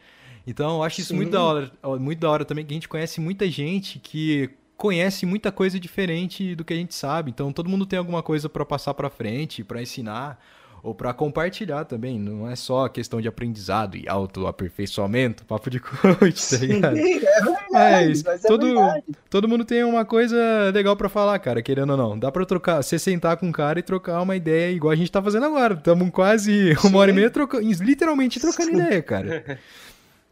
Então 0.45 0.75
eu 0.75 0.83
acho 0.83 0.99
isso 0.99 1.15
muito 1.15 1.31
da 1.31 1.41
hora, 1.41 1.71
muito 1.97 2.19
da 2.19 2.29
hora 2.29 2.43
também 2.43 2.65
que 2.65 2.73
a 2.73 2.75
gente 2.75 2.89
conhece 2.89 3.21
muita 3.21 3.49
gente 3.49 3.99
que 3.99 4.49
conhece 4.75 5.25
muita 5.25 5.49
coisa 5.49 5.79
diferente 5.79 6.55
do 6.55 6.65
que 6.65 6.73
a 6.73 6.75
gente 6.75 6.93
sabe. 6.93 7.31
Então 7.31 7.53
todo 7.53 7.69
mundo 7.69 7.85
tem 7.85 7.97
alguma 7.97 8.21
coisa 8.21 8.49
para 8.49 8.65
passar 8.65 8.93
para 8.93 9.09
frente, 9.09 9.63
para 9.63 9.81
ensinar 9.81 10.37
ou 10.83 10.93
para 10.93 11.13
compartilhar 11.13 11.85
também. 11.85 12.19
Não 12.19 12.49
é 12.49 12.55
só 12.57 12.89
questão 12.89 13.21
de 13.21 13.27
aprendizado 13.27 13.95
e 13.95 14.07
autoaperfeiçoamento, 14.07 15.45
papo 15.45 15.69
de 15.69 15.79
coach, 15.81 16.49
tá 16.49 16.57
ligado? 16.57 16.97
Sim, 16.97 17.21
é 17.25 17.41
verdade, 17.41 18.23
é, 18.27 18.47
todo, 18.47 18.79
é 18.79 19.01
todo 19.29 19.47
mundo 19.47 19.63
tem 19.63 19.83
uma 19.85 20.03
coisa 20.03 20.37
legal 20.73 20.97
para 20.97 21.07
falar, 21.07 21.39
cara, 21.39 21.61
querendo 21.61 21.91
ou 21.91 21.97
não. 21.97 22.19
Dá 22.19 22.29
para 22.29 22.45
trocar, 22.45 22.83
você 22.83 22.99
sentar 22.99 23.37
com 23.37 23.47
um 23.47 23.51
cara 23.51 23.79
e 23.79 23.83
trocar 23.83 24.21
uma 24.21 24.35
ideia 24.35 24.71
igual 24.71 24.91
a 24.91 24.95
gente 24.95 25.11
tá 25.11 25.23
fazendo 25.23 25.45
agora. 25.45 25.73
Estamos 25.73 26.09
quase 26.11 26.73
uma 26.73 26.89
Sim. 26.89 26.95
hora 26.97 27.11
e 27.11 27.13
meia 27.13 27.29
trocando, 27.29 27.63
literalmente 27.63 28.39
trocando 28.41 28.71
Sim. 28.71 28.77
ideia, 28.81 29.01
cara. 29.01 29.59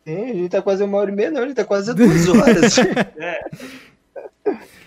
Sim, 0.05 0.31
a 0.31 0.33
gente 0.33 0.49
tá 0.49 0.61
quase 0.61 0.83
uma 0.83 0.97
hora 0.97 1.11
e 1.11 1.15
meia, 1.15 1.31
não, 1.31 1.43
a 1.43 1.47
gente 1.47 1.55
tá 1.55 1.63
quase 1.63 1.93
duas 1.93 2.27
horas. 2.27 2.77
é. 3.17 3.39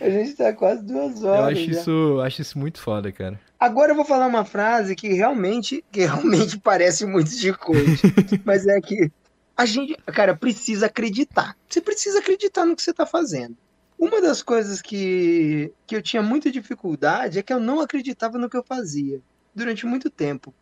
A 0.00 0.10
gente 0.10 0.34
tá 0.34 0.52
quase 0.52 0.84
duas 0.84 1.22
horas. 1.22 1.56
Eu 1.56 1.62
acho 1.62 1.70
isso, 1.70 2.20
acho 2.20 2.42
isso 2.42 2.58
muito 2.58 2.80
foda, 2.80 3.10
cara. 3.10 3.40
Agora 3.58 3.92
eu 3.92 3.96
vou 3.96 4.04
falar 4.04 4.26
uma 4.26 4.44
frase 4.44 4.94
que 4.94 5.08
realmente, 5.12 5.84
que 5.90 6.00
realmente 6.00 6.58
parece 6.60 7.06
muito 7.06 7.30
de 7.30 7.52
coach, 7.52 8.02
mas 8.44 8.66
é 8.66 8.80
que 8.80 9.10
a 9.56 9.64
gente, 9.64 9.94
cara, 10.06 10.36
precisa 10.36 10.86
acreditar. 10.86 11.56
Você 11.68 11.80
precisa 11.80 12.18
acreditar 12.18 12.64
no 12.66 12.76
que 12.76 12.82
você 12.82 12.90
está 12.90 13.06
fazendo. 13.06 13.56
Uma 13.98 14.20
das 14.20 14.42
coisas 14.42 14.82
que, 14.82 15.72
que 15.86 15.96
eu 15.96 16.02
tinha 16.02 16.22
muita 16.22 16.50
dificuldade 16.50 17.38
é 17.38 17.42
que 17.42 17.52
eu 17.52 17.60
não 17.60 17.80
acreditava 17.80 18.36
no 18.36 18.50
que 18.50 18.56
eu 18.56 18.64
fazia 18.64 19.20
durante 19.54 19.86
muito 19.86 20.10
tempo. 20.10 20.52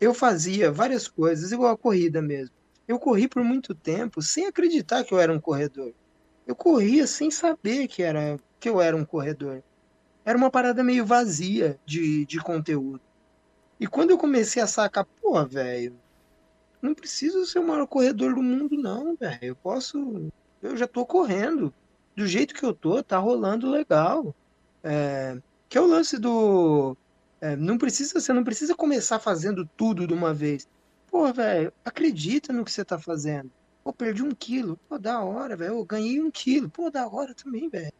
Eu 0.00 0.14
fazia 0.14 0.72
várias 0.72 1.06
coisas, 1.06 1.52
igual 1.52 1.72
a 1.72 1.76
corrida 1.76 2.22
mesmo. 2.22 2.54
Eu 2.88 2.98
corri 2.98 3.28
por 3.28 3.44
muito 3.44 3.74
tempo 3.74 4.22
sem 4.22 4.46
acreditar 4.46 5.04
que 5.04 5.12
eu 5.12 5.20
era 5.20 5.32
um 5.32 5.38
corredor. 5.38 5.92
Eu 6.50 6.56
corria 6.56 7.06
sem 7.06 7.30
saber 7.30 7.86
que, 7.86 8.02
era, 8.02 8.36
que 8.58 8.68
eu 8.68 8.80
era 8.80 8.96
um 8.96 9.04
corredor 9.04 9.62
era 10.24 10.36
uma 10.36 10.50
parada 10.50 10.84
meio 10.84 11.04
vazia 11.04 11.78
de, 11.84 12.24
de 12.26 12.38
conteúdo. 12.38 13.00
E 13.78 13.86
quando 13.86 14.10
eu 14.10 14.18
comecei 14.18 14.62
a 14.62 14.66
sacar, 14.66 15.04
pô, 15.20 15.44
velho, 15.44 15.96
não 16.80 16.94
preciso 16.94 17.46
ser 17.46 17.58
o 17.58 17.66
maior 17.66 17.86
corredor 17.86 18.34
do 18.34 18.42
mundo, 18.42 18.76
não, 18.76 19.16
velho. 19.16 19.38
Eu 19.42 19.56
posso. 19.56 20.30
Eu 20.62 20.76
já 20.76 20.86
tô 20.86 21.06
correndo. 21.06 21.72
Do 22.14 22.26
jeito 22.26 22.54
que 22.54 22.64
eu 22.64 22.74
tô, 22.74 23.02
tá 23.02 23.16
rolando 23.18 23.70
legal. 23.70 24.34
É, 24.84 25.38
que 25.68 25.78
é 25.78 25.80
o 25.80 25.86
lance 25.86 26.18
do. 26.18 26.96
É, 27.40 27.56
não 27.56 27.78
precisa, 27.78 28.20
você 28.20 28.32
não 28.32 28.44
precisa 28.44 28.74
começar 28.74 29.18
fazendo 29.18 29.68
tudo 29.76 30.06
de 30.06 30.12
uma 30.12 30.34
vez. 30.34 30.68
Pô, 31.10 31.32
velho, 31.32 31.72
acredita 31.84 32.52
no 32.52 32.64
que 32.64 32.70
você 32.70 32.84
tá 32.84 32.98
fazendo. 32.98 33.50
Pô, 33.82 33.92
perdi 33.92 34.22
um 34.22 34.30
quilo. 34.30 34.78
Pô, 34.88 34.98
da 34.98 35.20
hora, 35.22 35.56
velho. 35.56 35.74
Eu 35.74 35.84
ganhei 35.84 36.20
um 36.20 36.30
quilo. 36.30 36.68
Pô, 36.68 36.90
da 36.90 37.08
hora 37.08 37.34
também, 37.34 37.68
velho. 37.68 37.92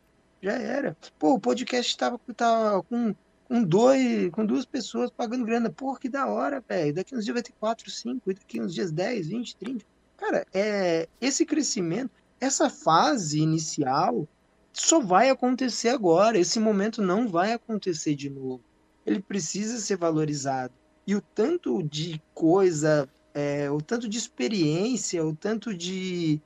Já 0.43 0.53
era. 0.53 0.97
Pô, 1.19 1.35
o 1.35 1.41
podcast 1.41 1.97
tava, 1.97 2.21
tava 2.37 2.83
com, 2.83 3.15
com, 3.49 3.63
dois, 3.63 4.31
com 4.31 4.45
duas 4.45 4.65
pessoas 4.65 5.11
pagando 5.11 5.45
grana. 5.45 5.71
Pô, 5.71 5.95
que 5.97 6.09
da 6.09 6.27
hora, 6.27 6.63
velho. 6.67 6.95
Daqui 6.95 7.17
uns 7.17 7.25
dias 7.25 7.35
vai 7.35 7.43
ter 7.43 7.53
quatro, 7.59 7.91
cinco. 7.91 8.33
Daqui 8.33 8.61
uns 8.61 8.75
dias 8.75 8.93
dez, 8.93 9.29
vinte, 9.29 9.57
trinta. 9.57 9.85
Cara, 10.17 10.47
é, 10.53 11.09
esse 11.21 11.47
crescimento, 11.47 12.11
essa 12.39 12.69
fase 12.69 13.41
inicial 13.41 14.29
só 14.73 15.01
vai 15.01 15.31
acontecer 15.31 15.89
agora. 15.89 16.39
Esse 16.39 16.61
momento 16.61 17.03
não 17.03 17.27
vai 17.27 17.53
acontecer 17.53 18.15
de 18.15 18.29
novo. 18.29 18.63
Ele 19.07 19.21
precisa 19.21 19.79
ser 19.79 19.97
valorizado. 19.97 20.73
E 21.07 21.17
o 21.17 21.21
tanto 21.21 21.83
de 21.83 22.23
coisa 22.35 23.09
é, 23.35 23.71
o 23.71 23.81
tanto 23.81 24.09
de 24.09 24.19
experiência, 24.19 25.25
o 25.25 25.35
tanto 25.35 25.75
de, 25.75 26.41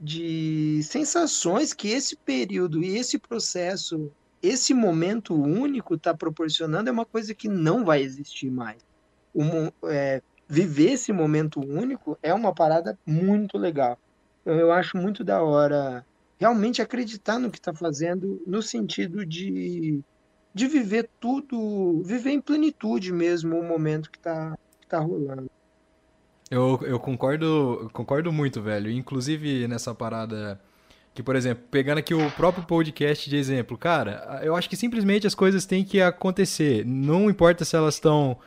de 0.00 0.80
sensações 0.82 1.72
que 1.72 1.88
esse 1.88 2.16
período 2.16 2.82
e 2.82 2.96
esse 2.96 3.18
processo, 3.18 4.10
esse 4.42 4.74
momento 4.74 5.34
único 5.34 5.94
está 5.94 6.14
proporcionando 6.14 6.88
é 6.88 6.92
uma 6.92 7.06
coisa 7.06 7.34
que 7.34 7.48
não 7.48 7.84
vai 7.84 8.02
existir 8.02 8.50
mais. 8.50 8.82
é, 9.84 10.22
viver 10.48 10.92
esse 10.92 11.12
momento 11.12 11.60
único 11.60 12.18
é 12.22 12.32
uma 12.32 12.54
parada 12.54 12.98
muito 13.06 13.58
legal. 13.58 13.98
Então, 14.42 14.54
eu 14.54 14.70
acho 14.72 14.96
muito 14.96 15.24
da 15.24 15.42
hora 15.42 16.04
realmente 16.38 16.82
acreditar 16.82 17.38
no 17.38 17.50
que 17.50 17.58
está 17.58 17.72
fazendo, 17.72 18.42
no 18.46 18.62
sentido 18.62 19.24
de, 19.24 20.00
de 20.54 20.66
viver 20.66 21.08
tudo, 21.18 22.02
viver 22.04 22.30
em 22.30 22.40
plenitude 22.40 23.12
mesmo 23.12 23.58
o 23.58 23.64
momento 23.64 24.10
que 24.10 24.18
está 24.18 24.56
que 24.80 24.86
tá 24.86 25.00
rolando. 25.00 25.50
Eu, 26.50 26.80
eu 26.82 26.98
concordo, 27.00 27.90
concordo 27.92 28.32
muito, 28.32 28.62
velho. 28.62 28.90
Inclusive 28.90 29.66
nessa 29.66 29.94
parada 29.94 30.60
que, 31.14 31.22
por 31.22 31.34
exemplo, 31.34 31.64
pegando 31.70 31.98
aqui 31.98 32.14
o 32.14 32.30
próprio 32.32 32.64
podcast 32.64 33.28
de 33.28 33.36
exemplo, 33.36 33.76
cara, 33.76 34.40
eu 34.42 34.54
acho 34.54 34.68
que 34.68 34.76
simplesmente 34.76 35.26
as 35.26 35.34
coisas 35.34 35.64
têm 35.64 35.84
que 35.84 36.00
acontecer. 36.00 36.84
Não 36.84 37.28
importa 37.30 37.64
se 37.64 37.74
elas 37.74 37.94
estão 37.94 38.38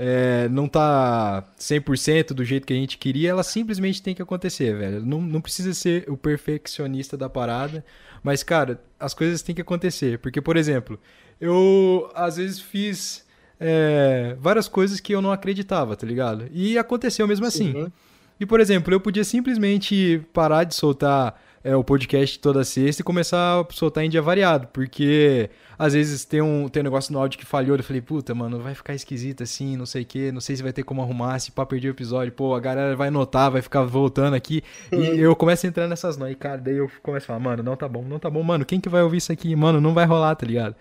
é, 0.00 0.48
não 0.48 0.68
tá 0.68 1.42
100% 1.58 2.28
do 2.32 2.44
jeito 2.44 2.64
que 2.64 2.72
a 2.72 2.76
gente 2.76 2.96
queria, 2.96 3.30
elas 3.30 3.48
simplesmente 3.48 4.00
têm 4.00 4.14
que 4.14 4.22
acontecer, 4.22 4.72
velho. 4.76 5.04
Não, 5.04 5.20
não 5.20 5.40
precisa 5.40 5.74
ser 5.74 6.08
o 6.08 6.16
perfeccionista 6.16 7.16
da 7.16 7.28
parada, 7.28 7.84
mas, 8.22 8.44
cara, 8.44 8.80
as 8.98 9.12
coisas 9.12 9.42
têm 9.42 9.56
que 9.56 9.60
acontecer. 9.60 10.20
Porque, 10.20 10.40
por 10.40 10.56
exemplo, 10.56 11.00
eu 11.40 12.08
às 12.14 12.36
vezes 12.36 12.60
fiz 12.60 13.26
é, 13.60 14.36
várias 14.40 14.68
coisas 14.68 15.00
que 15.00 15.14
eu 15.14 15.20
não 15.20 15.32
acreditava, 15.32 15.96
tá 15.96 16.06
ligado? 16.06 16.46
E 16.52 16.78
aconteceu 16.78 17.26
mesmo 17.26 17.46
assim. 17.46 17.72
Sim. 17.72 17.92
E, 18.40 18.46
por 18.46 18.60
exemplo, 18.60 18.94
eu 18.94 19.00
podia 19.00 19.24
simplesmente 19.24 20.22
parar 20.32 20.64
de 20.64 20.74
soltar 20.74 21.40
é, 21.62 21.74
o 21.74 21.82
podcast 21.82 22.38
toda 22.38 22.62
sexta 22.64 23.02
e 23.02 23.04
começar 23.04 23.60
a 23.60 23.66
soltar 23.72 24.04
em 24.04 24.08
dia 24.08 24.22
variado, 24.22 24.68
porque 24.68 25.50
às 25.78 25.92
vezes 25.92 26.24
tem 26.24 26.40
um, 26.40 26.68
tem 26.68 26.80
um 26.80 26.84
negócio 26.84 27.12
no 27.12 27.18
áudio 27.18 27.38
que 27.38 27.44
falhou, 27.44 27.76
eu 27.76 27.82
falei, 27.82 28.00
puta, 28.00 28.34
mano, 28.34 28.60
vai 28.60 28.74
ficar 28.74 28.94
esquisito 28.94 29.42
assim, 29.42 29.76
não 29.76 29.86
sei 29.86 30.02
o 30.02 30.06
que, 30.06 30.32
não 30.32 30.40
sei 30.40 30.56
se 30.56 30.62
vai 30.62 30.72
ter 30.72 30.82
como 30.82 31.02
arrumar, 31.02 31.38
se 31.40 31.50
pá, 31.50 31.66
perder 31.66 31.88
o 31.88 31.90
episódio, 31.90 32.32
pô, 32.32 32.54
a 32.54 32.60
galera 32.60 32.94
vai 32.96 33.10
notar, 33.10 33.50
vai 33.50 33.60
ficar 33.60 33.82
voltando 33.82 34.34
aqui, 34.34 34.62
e 34.92 35.18
eu 35.18 35.34
começo 35.34 35.66
a 35.66 35.68
entrar 35.68 35.88
nessas 35.88 36.16
noias, 36.16 36.36
cara, 36.38 36.58
daí 36.58 36.76
eu 36.76 36.90
começo 37.02 37.24
a 37.24 37.26
falar, 37.26 37.40
mano, 37.40 37.62
não 37.62 37.76
tá 37.76 37.88
bom, 37.88 38.02
não 38.02 38.18
tá 38.18 38.30
bom, 38.30 38.42
mano, 38.42 38.64
quem 38.64 38.80
que 38.80 38.88
vai 38.88 39.02
ouvir 39.02 39.18
isso 39.18 39.32
aqui? 39.32 39.54
Mano, 39.54 39.80
não 39.80 39.94
vai 39.94 40.04
rolar, 40.04 40.34
tá 40.36 40.46
ligado? 40.46 40.74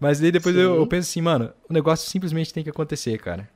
Mas 0.00 0.22
aí 0.22 0.30
depois 0.30 0.54
eu, 0.54 0.76
eu, 0.76 0.86
penso 0.86 1.08
assim, 1.10 1.20
mano, 1.20 1.52
o 1.68 1.72
negócio 1.72 2.08
simplesmente 2.08 2.52
tem 2.52 2.62
que 2.62 2.70
acontecer, 2.70 3.18
cara. 3.18 3.48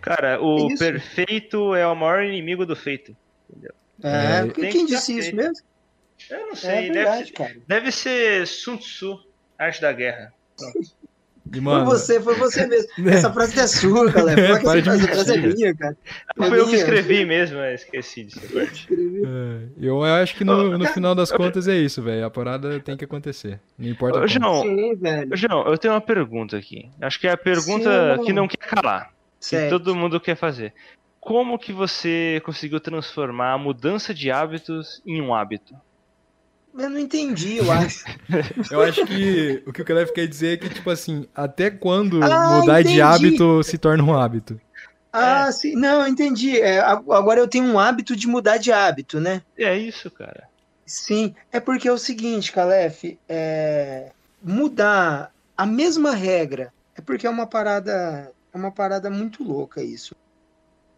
Cara, 0.00 0.40
o 0.40 0.68
isso. 0.68 0.78
perfeito 0.78 1.74
é 1.74 1.86
o 1.86 1.94
maior 1.94 2.22
inimigo 2.22 2.66
do 2.66 2.76
feito. 2.76 3.16
Entendeu? 3.48 3.72
É, 4.02 4.46
é 4.46 4.48
quem, 4.48 4.70
quem 4.70 4.86
disse 4.86 5.16
isso 5.16 5.34
mesmo? 5.34 5.64
Eu 6.30 6.48
não 6.48 6.56
sei, 6.56 6.88
é 6.88 6.92
verdade, 6.92 7.32
deve, 7.32 7.62
deve 7.66 7.92
ser 7.92 8.46
Sun 8.46 8.76
Tzu, 8.76 9.24
Arte 9.58 9.80
da 9.80 9.92
Guerra. 9.92 10.32
Pronto. 10.56 10.97
E, 11.54 11.60
mano... 11.60 11.86
Foi 11.86 11.96
você, 11.96 12.20
foi 12.20 12.34
você 12.34 12.66
mesmo. 12.66 12.88
Essa 13.08 13.32
frase 13.32 13.58
é 13.58 13.66
sua, 13.66 14.10
galera. 14.10 14.40
É, 14.40 14.60
para 14.60 14.82
de 14.82 14.88
essa 14.88 15.06
frase 15.08 15.34
é 15.34 15.36
minha, 15.38 15.74
cara. 15.74 15.96
Não 16.36 16.48
foi 16.48 16.60
eu 16.60 16.68
que 16.68 16.76
escrevi 16.76 17.24
mesmo, 17.24 17.58
mas 17.58 17.82
esqueci 17.82 18.24
disso. 18.24 18.40
É, 18.58 19.68
eu 19.80 20.02
acho 20.04 20.36
que 20.36 20.44
no, 20.44 20.76
no 20.76 20.86
final 20.88 21.14
das 21.14 21.32
contas 21.32 21.68
é 21.68 21.76
isso, 21.76 22.02
velho. 22.02 22.26
A 22.26 22.30
parada 22.30 22.78
tem 22.80 22.96
que 22.96 23.04
acontecer. 23.04 23.60
Não 23.78 23.88
importa. 23.88 24.20
Ô, 24.20 24.26
João, 24.26 24.62
Sim, 24.62 24.98
João, 25.32 25.66
eu 25.66 25.78
tenho 25.78 25.94
uma 25.94 26.00
pergunta 26.00 26.56
aqui. 26.56 26.90
Acho 27.00 27.18
que 27.18 27.26
é 27.26 27.32
a 27.32 27.36
pergunta 27.36 28.16
Sim, 28.16 28.24
que 28.24 28.32
não 28.32 28.46
quer 28.46 28.58
calar. 28.58 29.12
Certo. 29.40 29.64
Que 29.64 29.70
todo 29.70 29.94
mundo 29.94 30.20
quer 30.20 30.36
fazer. 30.36 30.74
Como 31.20 31.58
que 31.58 31.72
você 31.72 32.40
conseguiu 32.44 32.80
transformar 32.80 33.52
a 33.52 33.58
mudança 33.58 34.14
de 34.14 34.30
hábitos 34.30 35.02
em 35.06 35.20
um 35.20 35.34
hábito? 35.34 35.74
Eu 36.78 36.88
não 36.88 36.98
entendi, 36.98 37.56
eu 37.56 37.70
acho. 37.72 38.04
eu 38.70 38.80
acho 38.80 39.04
que 39.04 39.62
o 39.66 39.72
que 39.72 39.82
o 39.82 39.84
Caleb 39.84 40.12
quer 40.12 40.26
dizer 40.28 40.54
é 40.54 40.56
que, 40.56 40.68
tipo 40.68 40.88
assim, 40.88 41.26
até 41.34 41.70
quando 41.70 42.22
ah, 42.22 42.60
mudar 42.60 42.80
entendi. 42.80 42.94
de 42.94 43.02
hábito 43.02 43.62
se 43.64 43.76
torna 43.76 44.02
um 44.04 44.16
hábito? 44.16 44.60
Ah, 45.12 45.48
é. 45.48 45.52
sim. 45.52 45.74
Não, 45.74 46.06
entendi. 46.06 46.60
É, 46.60 46.78
agora 46.78 47.40
eu 47.40 47.48
tenho 47.48 47.64
um 47.64 47.78
hábito 47.78 48.14
de 48.14 48.28
mudar 48.28 48.58
de 48.58 48.70
hábito, 48.70 49.20
né? 49.20 49.42
É 49.56 49.76
isso, 49.76 50.08
cara. 50.10 50.44
Sim, 50.86 51.34
é 51.52 51.60
porque 51.60 51.88
é 51.88 51.92
o 51.92 51.98
seguinte, 51.98 52.50
Calef, 52.50 53.18
é... 53.28 54.10
mudar 54.42 55.32
a 55.56 55.66
mesma 55.66 56.14
regra 56.14 56.72
é 56.94 57.00
porque 57.00 57.26
é 57.26 57.30
uma 57.30 57.46
parada, 57.46 58.32
é 58.54 58.56
uma 58.56 58.70
parada 58.70 59.10
muito 59.10 59.42
louca 59.42 59.82
isso. 59.82 60.14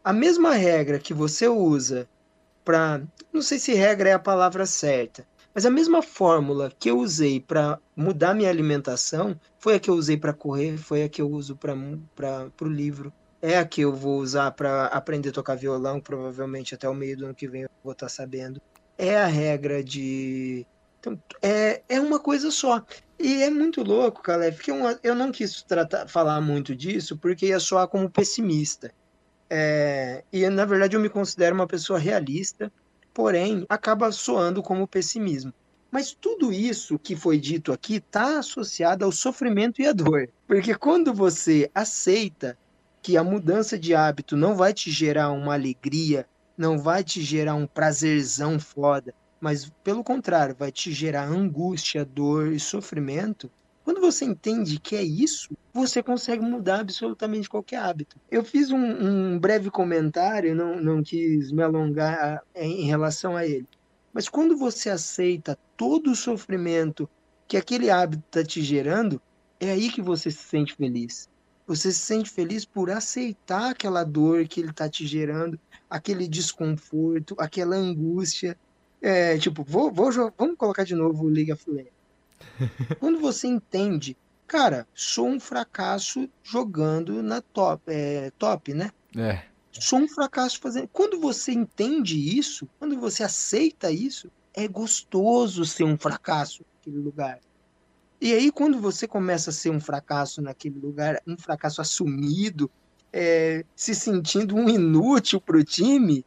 A 0.05 0.12
mesma 0.12 0.52
regra 0.52 0.98
que 0.98 1.12
você 1.12 1.48
usa 1.48 2.07
para, 2.65 3.01
não 3.32 3.43
sei 3.43 3.59
se 3.59 3.74
regra 3.74 4.11
é 4.11 4.12
a 4.12 4.19
palavra 4.19 4.65
certa, 4.65 5.27
mas 5.55 5.67
a 5.67 5.71
mesma 5.71 6.03
fórmula 6.03 6.73
que 6.79 6.91
eu 6.91 6.99
usei 6.99 7.41
para 7.41 7.79
mudar 7.97 8.35
minha 8.35 8.49
alimentação 8.49 9.39
foi 9.59 9.75
a 9.75 9.81
que 9.81 9.91
eu 9.91 9.95
usei 9.95 10.17
para 10.17 10.33
correr, 10.33 10.77
foi 10.77 11.03
a 11.03 11.09
que 11.09 11.21
eu 11.21 11.29
uso 11.29 11.57
para 11.57 12.51
o 12.61 12.65
livro. 12.65 13.13
É 13.43 13.59
a 13.59 13.65
que 13.65 13.81
eu 13.81 13.93
vou 13.93 14.21
usar 14.21 14.51
para 14.53 14.87
aprender 14.87 15.31
a 15.31 15.33
tocar 15.33 15.57
violão, 15.57 15.99
provavelmente 16.01 16.75
até 16.75 16.89
o 16.89 16.95
meio 16.95 17.17
do 17.17 17.25
ano 17.25 17.35
que 17.35 17.49
vem 17.49 17.63
eu 17.63 17.71
vou 17.83 17.93
estar 17.93 18.07
tá 18.07 18.11
sabendo. 18.11 18.61
É 18.99 19.19
a 19.19 19.27
regra 19.27 19.83
de. 19.83 20.67
Então, 20.99 21.19
é, 21.41 21.83
é 21.89 22.01
uma 22.01 22.21
coisa 22.21 22.51
só. 22.51 22.85
E 23.19 23.43
é 23.43 23.51
muito 23.51 23.83
louco, 23.83 24.23
Caleb, 24.23 24.57
porque 24.57 24.71
eu, 24.71 24.77
eu 25.03 25.15
não 25.15 25.33
quis 25.33 25.63
tratar, 25.63 26.07
falar 26.07 26.41
muito 26.43 26.77
disso 26.77 27.17
porque 27.17 27.47
ia 27.47 27.59
soar 27.59 27.89
como 27.89 28.11
pessimista. 28.11 28.93
É, 29.49 30.23
e 30.33 30.49
na 30.49 30.65
verdade 30.65 30.95
eu 30.95 31.01
me 31.01 31.09
considero 31.09 31.57
uma 31.57 31.67
pessoa 31.67 31.99
realista 31.99 32.71
porém 33.12 33.65
acaba 33.69 34.12
soando 34.12 34.62
como 34.62 34.87
pessimismo. 34.87 35.53
Mas 35.91 36.12
tudo 36.12 36.53
isso 36.53 36.99
que 36.99 37.16
foi 37.16 37.39
dito 37.39 37.73
aqui 37.73 37.97
está 37.97 38.39
associado 38.39 39.05
ao 39.05 39.11
sofrimento 39.11 39.82
e 39.82 39.87
à 39.87 39.93
dor. 39.93 40.28
Porque 40.47 40.74
quando 40.74 41.12
você 41.12 41.70
aceita 41.74 42.57
que 43.03 43.16
a 43.16 43.24
mudança 43.24 43.78
de 43.78 43.95
hábito 43.95 44.37
não 44.37 44.55
vai 44.55 44.73
te 44.73 44.91
gerar 44.91 45.31
uma 45.32 45.55
alegria, 45.55 46.27
não 46.57 46.78
vai 46.78 47.03
te 47.03 47.23
gerar 47.23 47.55
um 47.55 47.66
prazerzão 47.66 48.61
foda, 48.61 49.15
mas 49.41 49.73
pelo 49.82 50.05
contrário, 50.05 50.55
vai 50.57 50.70
te 50.70 50.93
gerar 50.93 51.24
angústia, 51.24 52.05
dor 52.05 52.53
e 52.53 52.61
sofrimento, 52.61 53.51
quando 53.85 54.01
você 54.01 54.24
entende 54.24 54.78
que 54.78 54.94
é 54.94 55.02
isso, 55.02 55.57
você 55.73 56.02
consegue 56.02 56.43
mudar 56.43 56.81
absolutamente 56.81 57.48
qualquer 57.48 57.78
hábito. 57.78 58.16
Eu 58.31 58.44
fiz 58.44 58.70
um, 58.70 58.78
um 58.78 59.39
breve 59.39 59.70
comentário, 59.70 60.55
não, 60.55 60.81
não 60.81 61.02
quis 61.02 61.51
me 61.51 61.62
alongar 61.62 62.43
em 62.55 62.85
relação 62.85 63.36
a 63.36 63.47
ele. 63.47 63.66
Mas 64.12 64.28
quando 64.28 64.57
você 64.57 64.90
aceita 64.90 65.59
todo 65.77 66.11
o 66.11 66.16
sofrimento 66.16 67.09
que 67.48 67.57
aquele 67.57 67.90
hábito 67.90 68.23
está 68.27 68.44
te 68.44 68.62
gerando, 68.62 69.20
é 69.59 69.70
aí 69.70 69.90
que 69.90 70.02
você 70.02 70.31
se 70.31 70.43
sente 70.43 70.74
feliz. 70.74 71.28
Você 71.66 71.93
se 71.93 72.01
sente 72.01 72.31
feliz 72.31 72.65
por 72.65 72.90
aceitar 72.90 73.70
aquela 73.70 74.02
dor 74.02 74.47
que 74.48 74.61
ele 74.61 74.70
está 74.70 74.89
te 74.89 75.07
gerando, 75.07 75.59
aquele 75.89 76.27
desconforto, 76.27 77.35
aquela 77.39 77.77
angústia. 77.77 78.59
É, 79.01 79.39
tipo, 79.39 79.65
vou, 79.65 79.90
vou, 79.90 80.11
vamos 80.36 80.57
colocar 80.57 80.85
de 80.85 80.94
novo 80.94 81.24
o 81.24 81.28
League 81.28 81.52
of 81.52 81.70
Legends. 81.70 82.00
Quando 82.99 83.19
você 83.21 83.47
entende, 83.47 84.17
cara, 84.47 84.87
sou 84.95 85.29
um 85.29 85.41
fracasso 85.41 86.29
jogando 86.43 87.23
na 87.23 87.41
top, 87.41 87.83
é, 87.87 88.31
top 88.39 88.75
né? 88.75 88.91
É. 89.17 89.43
Sou 89.73 90.01
um 90.01 90.09
fracasso 90.09 90.59
fazendo. 90.61 90.89
Quando 90.89 91.21
você 91.21 91.53
entende 91.53 92.39
isso, 92.39 92.69
quando 92.79 92.99
você 92.99 93.23
aceita 93.23 93.91
isso, 93.91 94.31
é 94.53 94.67
gostoso 94.67 95.65
ser 95.65 95.85
um 95.85 95.97
fracasso 95.97 96.65
naquele 96.75 96.99
lugar. 96.99 97.39
E 98.21 98.35
aí, 98.35 98.51
quando 98.51 98.79
você 98.79 99.07
começa 99.07 99.51
a 99.51 99.53
ser 99.53 99.71
um 99.71 99.81
fracasso 99.81 100.43
naquele 100.43 100.79
lugar, 100.79 101.23
um 101.27 101.39
fracasso 101.39 101.81
assumido, 101.81 102.71
é, 103.12 103.65
se 103.75 103.95
sentindo 103.95 104.55
um 104.55 104.69
inútil 104.69 105.41
para 105.41 105.57
o 105.57 105.65
time, 105.65 106.25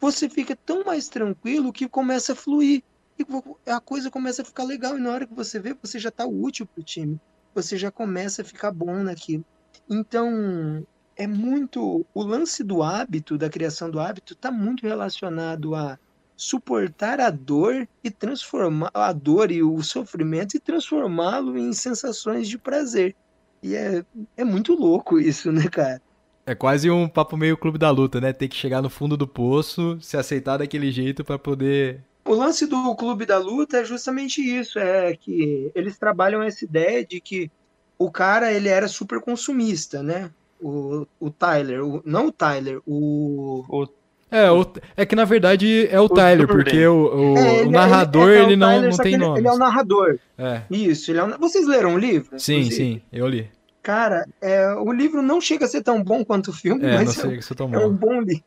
você 0.00 0.28
fica 0.28 0.54
tão 0.54 0.84
mais 0.84 1.08
tranquilo 1.08 1.72
que 1.72 1.88
começa 1.88 2.32
a 2.32 2.36
fluir 2.36 2.82
e 3.18 3.70
a 3.70 3.80
coisa 3.80 4.10
começa 4.10 4.42
a 4.42 4.44
ficar 4.44 4.64
legal. 4.64 4.96
E 4.96 5.00
na 5.00 5.10
hora 5.10 5.26
que 5.26 5.34
você 5.34 5.58
vê, 5.58 5.74
você 5.74 5.98
já 5.98 6.08
está 6.08 6.26
útil 6.26 6.66
para 6.66 6.80
o 6.80 6.84
time. 6.84 7.20
Você 7.54 7.76
já 7.76 7.90
começa 7.90 8.42
a 8.42 8.44
ficar 8.44 8.72
bom 8.72 9.02
naquilo. 9.02 9.44
Então, 9.88 10.86
é 11.16 11.26
muito. 11.26 12.06
O 12.14 12.22
lance 12.22 12.64
do 12.64 12.82
hábito, 12.82 13.36
da 13.36 13.50
criação 13.50 13.90
do 13.90 14.00
hábito, 14.00 14.32
está 14.32 14.50
muito 14.50 14.86
relacionado 14.86 15.74
a 15.74 15.98
suportar 16.36 17.20
a 17.20 17.30
dor 17.30 17.86
e 18.02 18.10
transformar 18.10 18.90
a 18.92 19.12
dor 19.12 19.50
e 19.50 19.62
o 19.62 19.80
sofrimento 19.82 20.56
e 20.56 20.60
transformá-lo 20.60 21.56
em 21.56 21.72
sensações 21.72 22.48
de 22.48 22.58
prazer. 22.58 23.14
E 23.62 23.76
é, 23.76 24.04
é 24.36 24.44
muito 24.44 24.74
louco 24.74 25.20
isso, 25.20 25.52
né, 25.52 25.68
cara? 25.68 26.02
É 26.44 26.54
quase 26.54 26.90
um 26.90 27.08
papo 27.08 27.36
meio 27.36 27.56
clube 27.56 27.78
da 27.78 27.90
luta, 27.90 28.20
né? 28.20 28.32
Ter 28.32 28.48
que 28.48 28.56
chegar 28.56 28.82
no 28.82 28.90
fundo 28.90 29.16
do 29.16 29.28
poço, 29.28 29.96
se 30.00 30.16
aceitar 30.16 30.56
daquele 30.56 30.90
jeito 30.90 31.24
para 31.24 31.38
poder. 31.38 32.02
O 32.24 32.34
lance 32.34 32.66
do 32.66 32.94
clube 32.94 33.26
da 33.26 33.38
luta 33.38 33.78
é 33.78 33.84
justamente 33.84 34.40
isso, 34.40 34.78
é 34.78 35.16
que 35.16 35.70
eles 35.74 35.98
trabalham 35.98 36.42
essa 36.42 36.64
ideia 36.64 37.04
de 37.04 37.20
que 37.20 37.50
o 37.98 38.10
cara 38.10 38.52
ele 38.52 38.68
era 38.68 38.86
super 38.88 39.20
consumista, 39.20 40.02
né? 40.02 40.30
O, 40.60 41.06
o 41.18 41.30
Tyler, 41.30 41.84
o, 41.84 42.00
não 42.04 42.28
o 42.28 42.32
Tyler, 42.32 42.80
o, 42.86 43.64
O 43.68 43.88
É, 44.30 44.50
o- 44.50 44.64
é 44.96 45.04
que 45.04 45.16
na 45.16 45.24
verdade 45.24 45.88
é 45.88 46.00
o, 46.00 46.08
Tyler, 46.08 46.46
Durden. 46.46 46.64
porque 46.64 46.86
o, 46.86 47.32
o- 47.34 47.36
É, 47.38 47.40
o 47.40 47.60
ele- 47.62 47.70
narrador 47.70 48.30
é- 48.30 48.36
é 48.36 48.40
o 48.40 48.44
ele 48.46 48.56
não, 48.56 48.68
Tyler, 48.68 48.90
não 48.90 48.96
tem 48.98 49.14
ele, 49.14 49.24
nome. 49.24 49.40
Ele 49.40 49.48
é 49.48 49.52
o 49.52 49.58
narrador. 49.58 50.18
É. 50.38 50.62
Isso, 50.70 51.10
ele 51.10 51.18
é 51.18 51.24
um... 51.24 51.36
Vocês 51.38 51.66
leram 51.66 51.94
o 51.94 51.98
livro? 51.98 52.38
Sim, 52.38 52.58
inclusive? 52.60 52.76
sim, 52.76 53.02
eu 53.12 53.26
li. 53.26 53.50
Cara, 53.82 54.24
é, 54.40 54.72
o 54.74 54.92
livro 54.92 55.20
não 55.22 55.40
chega 55.40 55.64
a 55.64 55.68
ser 55.68 55.82
tão 55.82 56.02
bom 56.04 56.24
quanto 56.24 56.50
o 56.50 56.54
filme, 56.54 56.84
É, 56.84 56.86
não 56.92 57.04
mas 57.04 57.18
é, 57.18 57.26
o 57.26 57.74
é 57.74 57.78
um 57.84 57.92
bom 57.92 58.20
livro. 58.20 58.44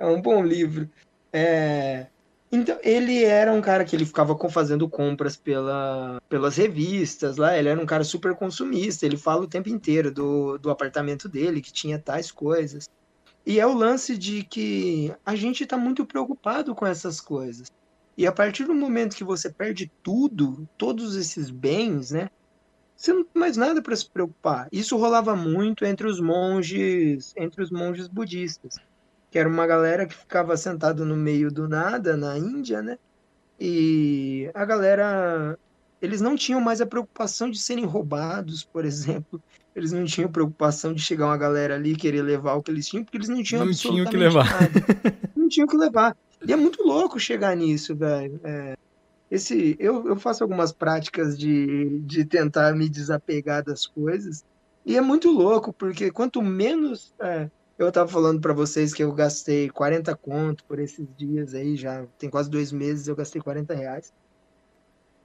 É 0.00 0.06
um 0.06 0.20
bom 0.20 0.44
livro. 0.44 0.90
É, 1.32 2.06
Então, 2.54 2.78
ele 2.84 3.24
era 3.24 3.52
um 3.52 3.60
cara 3.60 3.84
que 3.84 3.96
ele 3.96 4.06
ficava 4.06 4.38
fazendo 4.48 4.88
compras 4.88 5.36
pela, 5.36 6.22
pelas 6.28 6.56
revistas 6.56 7.36
lá, 7.36 7.58
ele 7.58 7.68
era 7.68 7.80
um 7.80 7.84
cara 7.84 8.04
super 8.04 8.32
consumista, 8.36 9.04
ele 9.04 9.16
fala 9.16 9.42
o 9.42 9.48
tempo 9.48 9.68
inteiro 9.68 10.12
do, 10.12 10.56
do 10.58 10.70
apartamento 10.70 11.28
dele, 11.28 11.60
que 11.60 11.72
tinha 11.72 11.98
tais 11.98 12.30
coisas. 12.30 12.88
E 13.44 13.58
é 13.58 13.66
o 13.66 13.74
lance 13.74 14.16
de 14.16 14.44
que 14.44 15.12
a 15.26 15.34
gente 15.34 15.64
está 15.64 15.76
muito 15.76 16.06
preocupado 16.06 16.76
com 16.76 16.86
essas 16.86 17.20
coisas. 17.20 17.66
E 18.16 18.24
a 18.24 18.30
partir 18.30 18.66
do 18.66 18.74
momento 18.74 19.16
que 19.16 19.24
você 19.24 19.52
perde 19.52 19.90
tudo, 20.00 20.68
todos 20.78 21.16
esses 21.16 21.50
bens, 21.50 22.12
né? 22.12 22.30
Você 22.94 23.12
não 23.12 23.24
tem 23.24 23.40
mais 23.40 23.56
nada 23.56 23.82
para 23.82 23.96
se 23.96 24.08
preocupar. 24.08 24.68
Isso 24.70 24.96
rolava 24.96 25.34
muito 25.34 25.84
entre 25.84 26.06
os 26.06 26.20
monges, 26.20 27.34
entre 27.36 27.64
os 27.64 27.72
monges 27.72 28.06
budistas, 28.06 28.76
que 29.34 29.38
era 29.40 29.48
uma 29.48 29.66
galera 29.66 30.06
que 30.06 30.14
ficava 30.14 30.56
sentada 30.56 31.04
no 31.04 31.16
meio 31.16 31.50
do 31.50 31.68
nada 31.68 32.16
na 32.16 32.38
Índia, 32.38 32.80
né? 32.80 32.96
E 33.58 34.48
a 34.54 34.64
galera, 34.64 35.58
eles 36.00 36.20
não 36.20 36.36
tinham 36.36 36.60
mais 36.60 36.80
a 36.80 36.86
preocupação 36.86 37.50
de 37.50 37.58
serem 37.58 37.84
roubados, 37.84 38.62
por 38.62 38.84
exemplo. 38.84 39.42
Eles 39.74 39.90
não 39.90 40.04
tinham 40.04 40.30
preocupação 40.30 40.94
de 40.94 41.02
chegar 41.02 41.26
uma 41.26 41.36
galera 41.36 41.74
ali 41.74 41.94
e 41.94 41.96
querer 41.96 42.22
levar 42.22 42.54
o 42.54 42.62
que 42.62 42.70
eles 42.70 42.86
tinham, 42.86 43.02
porque 43.02 43.16
eles 43.16 43.28
não 43.28 43.42
tinham 43.42 43.64
Não 43.64 43.72
tinham 43.72 44.06
o 44.06 44.08
que 44.08 44.16
absolutamente 44.16 44.36
levar. 44.36 44.44
nada. 44.60 44.86
Não 45.34 45.48
tinham 45.48 45.66
o 45.66 45.68
que 45.68 45.76
levar. 45.76 46.16
E 46.46 46.52
é 46.52 46.56
muito 46.56 46.84
louco 46.84 47.18
chegar 47.18 47.56
nisso, 47.56 47.92
velho. 47.96 48.38
É, 48.44 48.76
esse, 49.28 49.74
eu, 49.80 50.06
eu 50.06 50.14
faço 50.14 50.44
algumas 50.44 50.70
práticas 50.70 51.36
de, 51.36 51.98
de 52.02 52.24
tentar 52.24 52.72
me 52.76 52.88
desapegar 52.88 53.64
das 53.64 53.84
coisas. 53.84 54.44
E 54.86 54.96
é 54.96 55.00
muito 55.00 55.28
louco, 55.28 55.72
porque 55.72 56.12
quanto 56.12 56.40
menos. 56.40 57.12
é, 57.20 57.50
eu 57.78 57.90
tava 57.90 58.08
falando 58.08 58.40
pra 58.40 58.52
vocês 58.52 58.94
que 58.94 59.02
eu 59.02 59.12
gastei 59.12 59.68
40 59.68 60.14
conto 60.16 60.64
por 60.64 60.78
esses 60.78 61.06
dias 61.16 61.54
aí, 61.54 61.76
já 61.76 62.06
tem 62.18 62.30
quase 62.30 62.48
dois 62.50 62.70
meses, 62.72 63.08
eu 63.08 63.16
gastei 63.16 63.40
40 63.40 63.74
reais. 63.74 64.12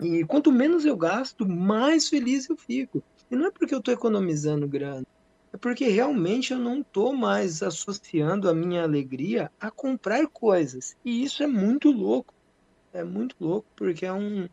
E 0.02 0.24
quanto 0.26 0.52
menos 0.52 0.86
eu 0.86 0.96
gasto, 0.98 1.48
mais 1.48 2.08
feliz 2.08 2.50
eu 2.50 2.58
fico. 2.58 3.04
E 3.30 3.36
não 3.36 3.48
é 3.48 3.52
porque 3.52 3.76
eu 3.76 3.82
tô 3.82 3.92
economizando 3.92 4.68
grana, 4.68 5.06
é 5.54 5.58
porque 5.58 5.88
realmente 5.88 6.54
eu 6.54 6.60
não 6.60 6.84
tô 6.84 7.14
mais 7.14 7.62
associando 7.62 8.50
a 8.50 8.54
minha 8.54 8.84
alegria 8.84 9.52
a 9.60 9.70
comprar 9.70 10.28
coisas. 10.28 10.96
E 11.04 11.24
isso 11.24 11.44
é 11.44 11.48
muito 11.48 11.92
louco. 11.92 12.34
É 12.94 13.04
muito 13.04 13.36
louco, 13.40 13.68
porque 13.76 14.06
é 14.06 14.14
um, 14.14 14.48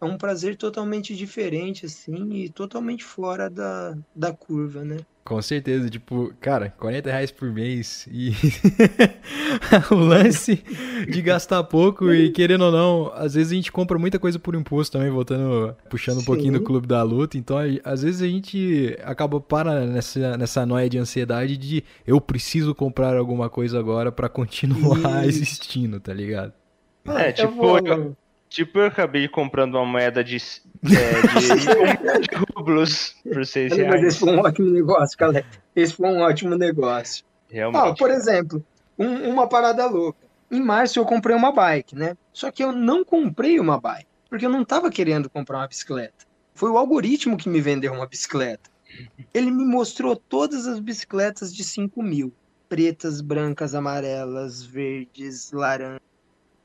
é 0.00 0.04
um 0.04 0.18
prazer 0.18 0.56
totalmente 0.56 1.14
diferente, 1.14 1.86
assim, 1.86 2.32
e 2.32 2.50
totalmente 2.50 3.04
fora 3.04 3.48
da, 3.48 3.96
da 4.14 4.34
curva, 4.34 4.84
né? 4.84 4.98
Com 5.26 5.42
certeza, 5.42 5.90
tipo, 5.90 6.32
cara, 6.40 6.72
40 6.78 7.10
reais 7.10 7.32
por 7.32 7.50
mês 7.52 8.06
e 8.12 8.30
o 9.90 9.96
lance 9.96 10.62
de 11.10 11.20
gastar 11.20 11.64
pouco 11.64 12.12
e 12.12 12.30
querendo 12.30 12.62
ou 12.64 12.70
não, 12.70 13.12
às 13.12 13.34
vezes 13.34 13.50
a 13.50 13.56
gente 13.56 13.72
compra 13.72 13.98
muita 13.98 14.20
coisa 14.20 14.38
por 14.38 14.54
imposto 14.54 14.96
também, 14.96 15.10
voltando, 15.10 15.74
puxando 15.90 16.20
um 16.20 16.24
pouquinho 16.24 16.52
do 16.52 16.58
Sim. 16.60 16.64
clube 16.64 16.86
da 16.86 17.02
luta, 17.02 17.36
então 17.36 17.58
a- 17.58 17.64
às 17.84 18.02
vezes 18.02 18.22
a 18.22 18.26
gente 18.28 18.96
acaba 19.02 19.40
para 19.40 19.84
nessa, 19.84 20.36
nessa 20.36 20.64
noia 20.64 20.88
de 20.88 20.96
ansiedade 20.96 21.56
de 21.56 21.82
eu 22.06 22.20
preciso 22.20 22.72
comprar 22.72 23.16
alguma 23.16 23.50
coisa 23.50 23.80
agora 23.80 24.12
pra 24.12 24.28
continuar 24.28 25.26
Isso. 25.26 25.40
existindo, 25.42 25.98
tá 25.98 26.14
ligado? 26.14 26.52
É, 27.04 27.30
eu 27.30 27.32
tipo, 27.32 27.52
vou- 27.52 27.78
eu- 27.78 28.16
Tipo, 28.48 28.78
eu 28.78 28.86
acabei 28.86 29.26
comprando 29.28 29.74
uma 29.74 29.84
moeda 29.84 30.22
de, 30.22 30.36
é, 30.84 31.40
de, 31.40 32.28
de 32.28 32.36
rublos 32.56 33.16
por 33.32 33.44
6 33.44 33.72
Olha, 33.72 33.82
Mas 33.88 34.00
reais. 34.00 34.06
esse 34.14 34.18
foi 34.20 34.32
um 34.32 34.38
ótimo 34.40 34.70
negócio, 34.70 35.18
galera. 35.18 35.46
Esse 35.74 35.92
foi 35.94 36.08
um 36.08 36.20
ótimo 36.20 36.54
negócio. 36.56 37.24
Ó, 37.50 37.52
Realmente. 37.52 37.98
por 37.98 38.10
exemplo, 38.10 38.64
um- 38.98 39.28
uma 39.30 39.48
parada 39.48 39.86
louca. 39.86 40.26
Em 40.50 40.60
março 40.62 40.98
eu 40.98 41.04
comprei 41.04 41.34
uma 41.36 41.50
bike, 41.52 41.96
né? 41.96 42.16
Só 42.32 42.50
que 42.50 42.62
eu 42.62 42.70
não 42.72 43.04
comprei 43.04 43.58
uma 43.58 43.80
bike, 43.80 44.06
porque 44.30 44.46
eu 44.46 44.50
não 44.50 44.64
tava 44.64 44.90
querendo 44.90 45.28
comprar 45.28 45.58
uma 45.58 45.68
bicicleta. 45.68 46.24
Foi 46.54 46.70
o 46.70 46.78
algoritmo 46.78 47.36
que 47.36 47.48
me 47.48 47.60
vendeu 47.60 47.92
uma 47.92 48.06
bicicleta. 48.06 48.70
Ele 49.34 49.50
me 49.50 49.64
mostrou 49.64 50.14
todas 50.16 50.66
as 50.66 50.78
bicicletas 50.80 51.54
de 51.54 51.62
5 51.64 52.02
mil. 52.02 52.32
Pretas, 52.68 53.20
brancas, 53.20 53.74
amarelas, 53.74 54.62
verdes, 54.62 55.50
laranjas. 55.52 56.00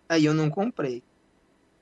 Aí 0.07 0.25
eu 0.25 0.33
não 0.33 0.49
comprei. 0.49 1.03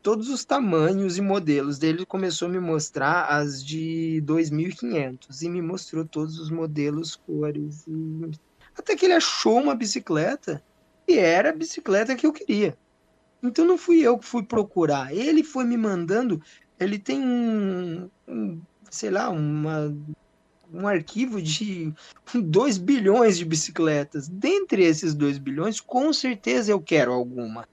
Todos 0.01 0.29
os 0.29 0.45
tamanhos 0.45 1.17
e 1.17 1.21
modelos 1.21 1.77
dele 1.77 2.05
começou 2.05 2.47
a 2.47 2.51
me 2.51 2.59
mostrar 2.59 3.25
as 3.25 3.63
de 3.63 4.23
2.500 4.25 5.41
e 5.41 5.49
me 5.49 5.61
mostrou 5.61 6.05
todos 6.05 6.39
os 6.39 6.49
modelos, 6.49 7.15
cores 7.15 7.85
e 7.87 8.31
até 8.77 8.95
que 8.95 9.05
ele 9.05 9.13
achou 9.13 9.59
uma 9.59 9.75
bicicleta 9.75 10.63
e 11.05 11.17
era 11.17 11.49
a 11.49 11.53
bicicleta 11.53 12.15
que 12.15 12.25
eu 12.25 12.31
queria. 12.31 12.77
Então 13.43 13.65
não 13.65 13.77
fui 13.77 13.99
eu 13.99 14.17
que 14.17 14.25
fui 14.25 14.43
procurar. 14.43 15.13
Ele 15.13 15.43
foi 15.43 15.65
me 15.65 15.75
mandando. 15.75 16.41
Ele 16.79 16.97
tem 16.97 17.19
um, 17.21 18.09
um, 18.27 18.61
sei 18.89 19.09
lá, 19.09 19.29
uma, 19.29 19.93
um 20.71 20.87
arquivo 20.87 21.41
de 21.41 21.93
2 22.33 22.77
bilhões 22.77 23.37
de 23.37 23.45
bicicletas. 23.45 24.29
Dentre 24.29 24.83
esses 24.83 25.13
2 25.13 25.37
bilhões, 25.39 25.81
com 25.81 26.13
certeza 26.13 26.71
eu 26.71 26.79
quero 26.79 27.11
alguma. 27.11 27.67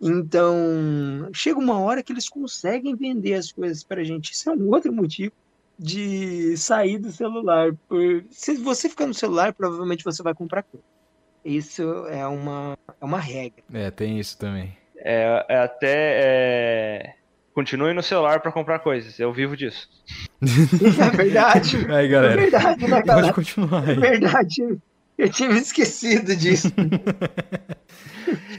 Então, 0.00 1.28
chega 1.32 1.58
uma 1.58 1.78
hora 1.80 2.02
que 2.02 2.12
eles 2.12 2.28
conseguem 2.28 2.94
vender 2.94 3.34
as 3.34 3.50
coisas 3.52 3.82
pra 3.82 4.04
gente. 4.04 4.32
Isso 4.32 4.50
é 4.50 4.52
um 4.52 4.68
outro 4.68 4.92
motivo 4.92 5.32
de 5.78 6.56
sair 6.56 6.98
do 6.98 7.10
celular. 7.12 7.72
Por... 7.88 8.24
Se 8.30 8.56
você 8.56 8.88
ficar 8.88 9.06
no 9.06 9.14
celular, 9.14 9.52
provavelmente 9.54 10.04
você 10.04 10.22
vai 10.22 10.34
comprar 10.34 10.62
coisa. 10.62 10.84
Isso 11.44 11.82
é 12.08 12.26
uma, 12.26 12.76
é 13.00 13.04
uma 13.04 13.20
regra. 13.20 13.62
É, 13.72 13.90
tem 13.90 14.18
isso 14.18 14.36
também. 14.36 14.76
É, 14.98 15.44
é 15.48 15.58
até. 15.58 15.94
É... 15.94 17.14
Continue 17.54 17.94
no 17.94 18.02
celular 18.02 18.40
pra 18.40 18.52
comprar 18.52 18.80
coisas. 18.80 19.18
Eu 19.18 19.32
vivo 19.32 19.56
disso. 19.56 19.88
É 20.42 21.16
verdade. 21.16 21.76
Aí, 21.90 22.04
É 22.04 22.08
galera, 22.08 22.36
verdade, 22.36 22.86
né, 22.86 23.02
pode 23.02 23.32
continuar 23.32 23.88
É 23.88 23.92
aí. 23.92 23.98
verdade. 23.98 24.78
Eu 25.16 25.30
tinha 25.30 25.48
me 25.48 25.58
esquecido 25.60 26.36
disso. 26.36 26.68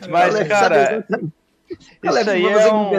Mas, 0.10 0.48
cara, 0.48 1.06
isso 2.04 2.30
aí 2.30 2.46
é 2.46 2.74
um. 2.74 2.92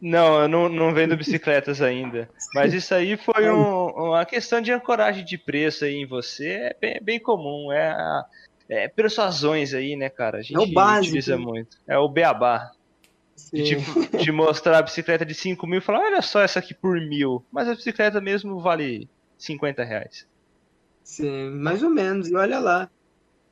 Não, 0.00 0.42
eu 0.42 0.48
não, 0.48 0.68
não 0.68 0.94
vendo 0.94 1.16
bicicletas 1.16 1.82
ainda. 1.82 2.28
Mas 2.54 2.72
isso 2.72 2.94
aí 2.94 3.16
foi 3.16 3.50
um- 3.50 3.88
uma 4.10 4.24
questão 4.24 4.60
de 4.60 4.70
ancoragem 4.72 5.24
de 5.24 5.36
preço 5.36 5.84
aí 5.84 5.94
em 5.96 6.06
você. 6.06 6.48
É 6.50 6.76
bem, 6.80 7.00
bem 7.02 7.18
comum. 7.20 7.72
É, 7.72 7.88
a- 7.90 8.24
é 8.68 8.86
persuasões 8.88 9.74
aí, 9.74 9.96
né, 9.96 10.08
cara? 10.08 10.38
A 10.38 10.42
gente 10.42 10.54
É 10.56 10.60
o 10.60 10.72
básico. 10.72 11.06
utiliza 11.06 11.36
muito. 11.36 11.76
É 11.86 11.98
o 11.98 12.08
beabá. 12.08 12.70
De, 13.52 13.76
de 14.28 14.30
mostrar 14.32 14.78
a 14.78 14.82
bicicleta 14.82 15.24
de 15.26 15.34
5 15.34 15.66
mil 15.66 15.78
e 15.78 15.82
falar, 15.82 16.00
olha 16.00 16.22
só 16.22 16.40
essa 16.42 16.58
aqui 16.60 16.74
por 16.74 17.00
mil. 17.00 17.44
Mas 17.50 17.68
a 17.68 17.74
bicicleta 17.74 18.20
mesmo 18.20 18.60
vale 18.60 19.08
50 19.36 19.82
reais. 19.82 20.26
Sim, 21.02 21.50
mais 21.50 21.82
ou 21.82 21.90
menos. 21.90 22.28
E 22.28 22.36
olha 22.36 22.58
lá. 22.60 22.88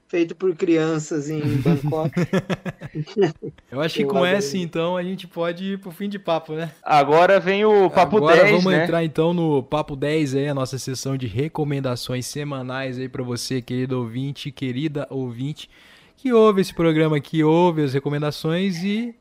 Feito 0.08 0.36
por 0.36 0.54
crianças 0.54 1.28
em 1.28 1.40
Bangkok. 1.58 2.12
Eu 3.70 3.80
acho 3.80 3.96
que 3.96 4.04
com 4.04 4.24
essa, 4.24 4.56
então, 4.56 4.96
a 4.96 5.02
gente 5.02 5.26
pode 5.26 5.72
ir 5.72 5.78
pro 5.80 5.90
fim 5.90 6.08
de 6.08 6.18
papo, 6.18 6.52
né? 6.52 6.70
Agora 6.82 7.40
vem 7.40 7.64
o 7.64 7.90
papo 7.90 8.18
Agora 8.18 8.36
10, 8.44 8.50
vamos 8.50 8.64
né? 8.66 8.84
entrar 8.84 9.04
então 9.04 9.34
no 9.34 9.62
Papo 9.64 9.96
10 9.96 10.34
aí, 10.36 10.48
a 10.48 10.54
nossa 10.54 10.78
sessão 10.78 11.16
de 11.16 11.26
recomendações 11.26 12.24
semanais 12.26 12.98
aí 12.98 13.08
pra 13.08 13.22
você, 13.24 13.60
querido 13.60 13.98
ouvinte, 13.98 14.52
querida 14.52 15.06
ouvinte, 15.10 15.68
que 16.16 16.32
ouve 16.32 16.60
esse 16.60 16.72
programa 16.72 17.16
aqui, 17.16 17.42
ouve 17.42 17.82
as 17.82 17.92
recomendações 17.92 18.82
e 18.84 19.12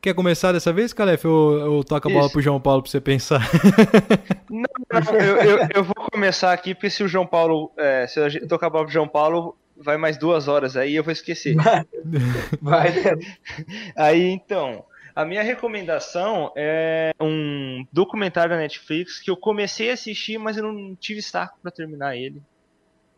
quer 0.00 0.14
começar 0.14 0.50
dessa 0.52 0.72
vez, 0.72 0.92
Calef? 0.92 1.24
Ou 1.26 1.58
eu 1.78 1.84
toco 1.84 2.08
a 2.08 2.10
bola 2.10 2.24
Isso. 2.24 2.32
pro 2.32 2.42
João 2.42 2.60
Paulo 2.60 2.82
pra 2.82 2.90
você 2.90 3.00
pensar? 3.00 3.48
Não, 4.50 5.14
eu, 5.18 5.36
eu- 5.60 5.68
eu 5.76 5.84
vou 5.84 5.94
começar 6.12 6.52
aqui, 6.52 6.74
porque 6.74 6.90
se 6.90 7.02
o 7.04 7.08
João 7.08 7.26
Paulo. 7.26 7.70
é, 7.76 8.06
se 8.08 8.18
eu 8.20 8.48
tocar 8.48 8.66
a 8.66 8.70
bola 8.70 8.84
pro 8.84 8.92
João 8.92 9.08
Paulo, 9.08 9.56
vai 9.76 9.96
mais 9.96 10.16
duas 10.18 10.48
horas 10.48 10.76
aí 10.76 10.94
eu 10.94 11.04
vou 11.04 11.12
esquecer. 11.12 11.56
Vai, 12.60 12.92
Aí 13.96 14.22
então, 14.28 14.84
a 15.14 15.24
minha 15.24 15.42
recomendação 15.42 16.52
é 16.56 17.12
um 17.20 17.84
documentário 17.92 18.50
da 18.50 18.58
Netflix 18.60 19.20
que 19.20 19.30
eu 19.30 19.36
comecei 19.36 19.90
a 19.90 19.94
assistir, 19.94 20.38
mas 20.38 20.56
eu 20.56 20.64
não 20.64 20.94
tive 20.96 21.22
saco 21.22 21.58
pra 21.62 21.70
terminar 21.70 22.16
ele, 22.16 22.42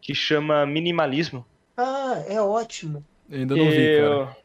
que 0.01 0.15
chama 0.15 0.67
Minimalismo. 0.67 1.47
Ah, 1.77 2.23
é 2.29 2.41
ótimo. 2.41 3.05
Eu 3.29 3.41
ainda 3.41 3.57
não 3.57 3.71
vi, 3.71 3.87
Eu- 3.97 4.25
cara. 4.27 4.37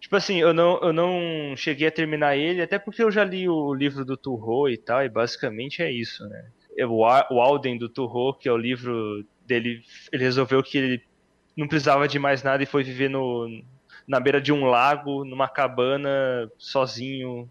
Tipo 0.00 0.14
assim, 0.14 0.36
eu 0.40 0.54
não, 0.54 0.78
eu 0.80 0.92
não 0.92 1.56
cheguei 1.56 1.88
a 1.88 1.90
terminar 1.92 2.36
ele, 2.36 2.62
até 2.62 2.78
porque 2.78 3.02
eu 3.02 3.10
já 3.10 3.24
li 3.24 3.48
o 3.48 3.74
livro 3.74 4.04
do 4.04 4.16
Turro 4.16 4.68
e 4.68 4.78
tal, 4.78 5.04
e 5.04 5.08
basicamente 5.08 5.82
é 5.82 5.90
isso, 5.90 6.24
né? 6.28 6.50
É 6.78 6.86
o 6.86 7.04
Alden 7.04 7.76
do 7.76 7.88
Turro, 7.88 8.32
que 8.38 8.48
é 8.48 8.52
o 8.52 8.56
livro 8.56 9.24
dele, 9.44 9.80
ele 10.12 10.22
resolveu 10.22 10.62
que 10.62 10.78
ele 10.78 11.02
não 11.58 11.66
precisava 11.66 12.06
de 12.06 12.20
mais 12.20 12.44
nada 12.44 12.62
e 12.62 12.66
foi 12.66 12.84
viver 12.84 13.10
no, 13.10 13.48
na 14.06 14.20
beira 14.20 14.40
de 14.40 14.52
um 14.52 14.64
lago, 14.64 15.24
numa 15.24 15.48
cabana, 15.48 16.48
sozinho, 16.56 17.50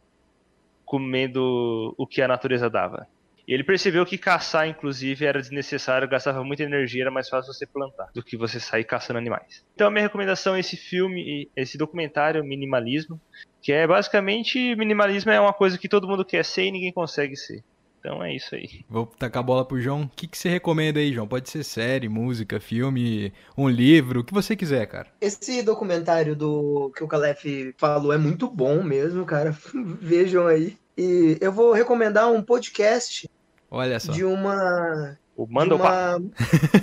comendo 0.86 1.94
o 1.98 2.08
que 2.08 2.22
a 2.22 2.28
natureza 2.28 2.70
dava. 2.70 3.06
E 3.46 3.54
ele 3.54 3.66
percebeu 3.66 4.06
que 4.06 4.18
caçar, 4.18 4.68
inclusive, 4.68 5.26
era 5.26 5.42
desnecessário, 5.42 6.08
gastava 6.08 6.44
muita 6.44 6.64
energia, 6.64 7.04
era 7.04 7.12
mais 7.12 7.28
fácil 7.28 7.54
você 7.54 7.66
plantar 7.66 8.10
do 8.14 8.24
que 8.24 8.38
você 8.38 8.60
sair 8.62 8.86
caçando 8.86 9.20
animais. 9.20 9.66
Então, 9.74 9.88
a 9.88 9.92
minha 9.92 10.04
recomendação 10.04 10.56
é 10.56 10.60
esse 10.62 10.78
filme, 10.78 11.50
esse 11.56 11.78
documentário, 11.78 12.44
Minimalismo, 12.44 13.20
que 13.62 13.74
é 13.74 13.86
basicamente: 13.86 14.76
minimalismo 14.76 15.32
é 15.32 15.40
uma 15.40 15.54
coisa 15.54 15.78
que 15.78 15.88
todo 15.88 16.08
mundo 16.08 16.26
quer 16.26 16.44
ser 16.44 16.64
e 16.64 16.72
ninguém 16.72 16.92
consegue 16.92 17.36
ser. 17.36 17.64
Então 18.08 18.24
é 18.24 18.34
isso 18.34 18.56
aí. 18.56 18.86
Vou 18.90 19.06
tacar 19.06 19.42
a 19.42 19.46
bola 19.46 19.66
pro 19.66 19.82
João. 19.82 20.04
O 20.04 20.10
que, 20.16 20.28
que 20.28 20.38
você 20.38 20.48
recomenda 20.48 20.98
aí, 20.98 21.14
João? 21.14 21.28
Pode 21.28 21.50
ser 21.50 21.62
série, 21.62 22.08
música, 22.08 22.58
filme, 22.58 23.34
um 23.58 23.68
livro, 23.68 24.22
o 24.22 24.24
que 24.24 24.34
você 24.34 24.56
quiser, 24.56 24.86
cara. 24.88 25.10
Esse 25.20 25.62
documentário 25.62 26.34
do 26.34 26.90
que 26.96 27.04
o 27.04 27.08
Calef 27.08 27.74
falou 27.78 28.14
é 28.14 28.18
muito 28.18 28.50
bom 28.50 28.82
mesmo, 28.82 29.26
cara. 29.26 29.54
Vejam 30.00 30.48
aí. 30.48 30.78
E 30.98 31.38
eu 31.42 31.52
vou 31.52 31.74
recomendar 31.74 32.32
um 32.32 32.42
podcast 32.42 33.30
Olha 33.70 34.00
só. 34.00 34.14
de 34.14 34.24
uma 34.24 35.18
O 35.36 35.46
de 35.46 35.54
Manda 35.54 35.76
o 35.76 35.78
Papo. 35.78 36.32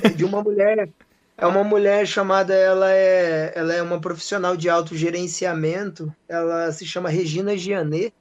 uma, 0.03 0.11
de 0.15 0.25
uma 0.27 0.43
mulher. 0.43 0.91
É 1.39 1.47
uma 1.47 1.65
mulher 1.65 2.07
chamada, 2.07 2.55
ela 2.55 2.93
é, 2.93 3.51
ela 3.57 3.73
é 3.73 3.81
uma 3.81 3.99
profissional 3.99 4.59
de 4.59 4.69
autogerenciamento. 4.69 6.15
Ela 6.29 6.71
se 6.71 6.85
chama 6.85 7.09
Regina 7.09 7.57
Gianet 7.57 8.13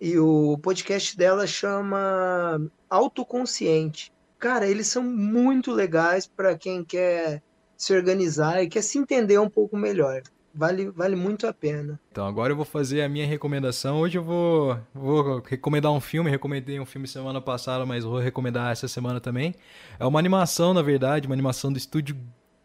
e 0.00 0.18
o 0.18 0.56
podcast 0.58 1.16
dela 1.16 1.46
chama 1.46 2.60
Autoconsciente. 2.88 4.10
Cara, 4.38 4.66
eles 4.66 4.86
são 4.86 5.02
muito 5.02 5.70
legais 5.70 6.26
para 6.26 6.56
quem 6.56 6.82
quer 6.82 7.42
se 7.76 7.94
organizar 7.94 8.62
e 8.62 8.68
quer 8.68 8.82
se 8.82 8.98
entender 8.98 9.38
um 9.38 9.48
pouco 9.48 9.76
melhor. 9.76 10.22
Vale, 10.52 10.90
vale 10.90 11.14
muito 11.14 11.46
a 11.46 11.52
pena. 11.52 12.00
Então 12.10 12.26
agora 12.26 12.52
eu 12.52 12.56
vou 12.56 12.64
fazer 12.64 13.02
a 13.02 13.08
minha 13.08 13.26
recomendação. 13.26 14.00
Hoje 14.00 14.18
eu 14.18 14.24
vou, 14.24 14.78
vou 14.92 15.40
recomendar 15.46 15.92
um 15.92 16.00
filme. 16.00 16.30
Recomendei 16.30 16.80
um 16.80 16.86
filme 16.86 17.06
semana 17.06 17.40
passada, 17.40 17.86
mas 17.86 18.02
vou 18.02 18.18
recomendar 18.18 18.72
essa 18.72 18.88
semana 18.88 19.20
também. 19.20 19.54
É 19.98 20.04
uma 20.04 20.18
animação, 20.18 20.74
na 20.74 20.82
verdade, 20.82 21.26
uma 21.26 21.34
animação 21.34 21.70
do 21.70 21.78
estúdio 21.78 22.16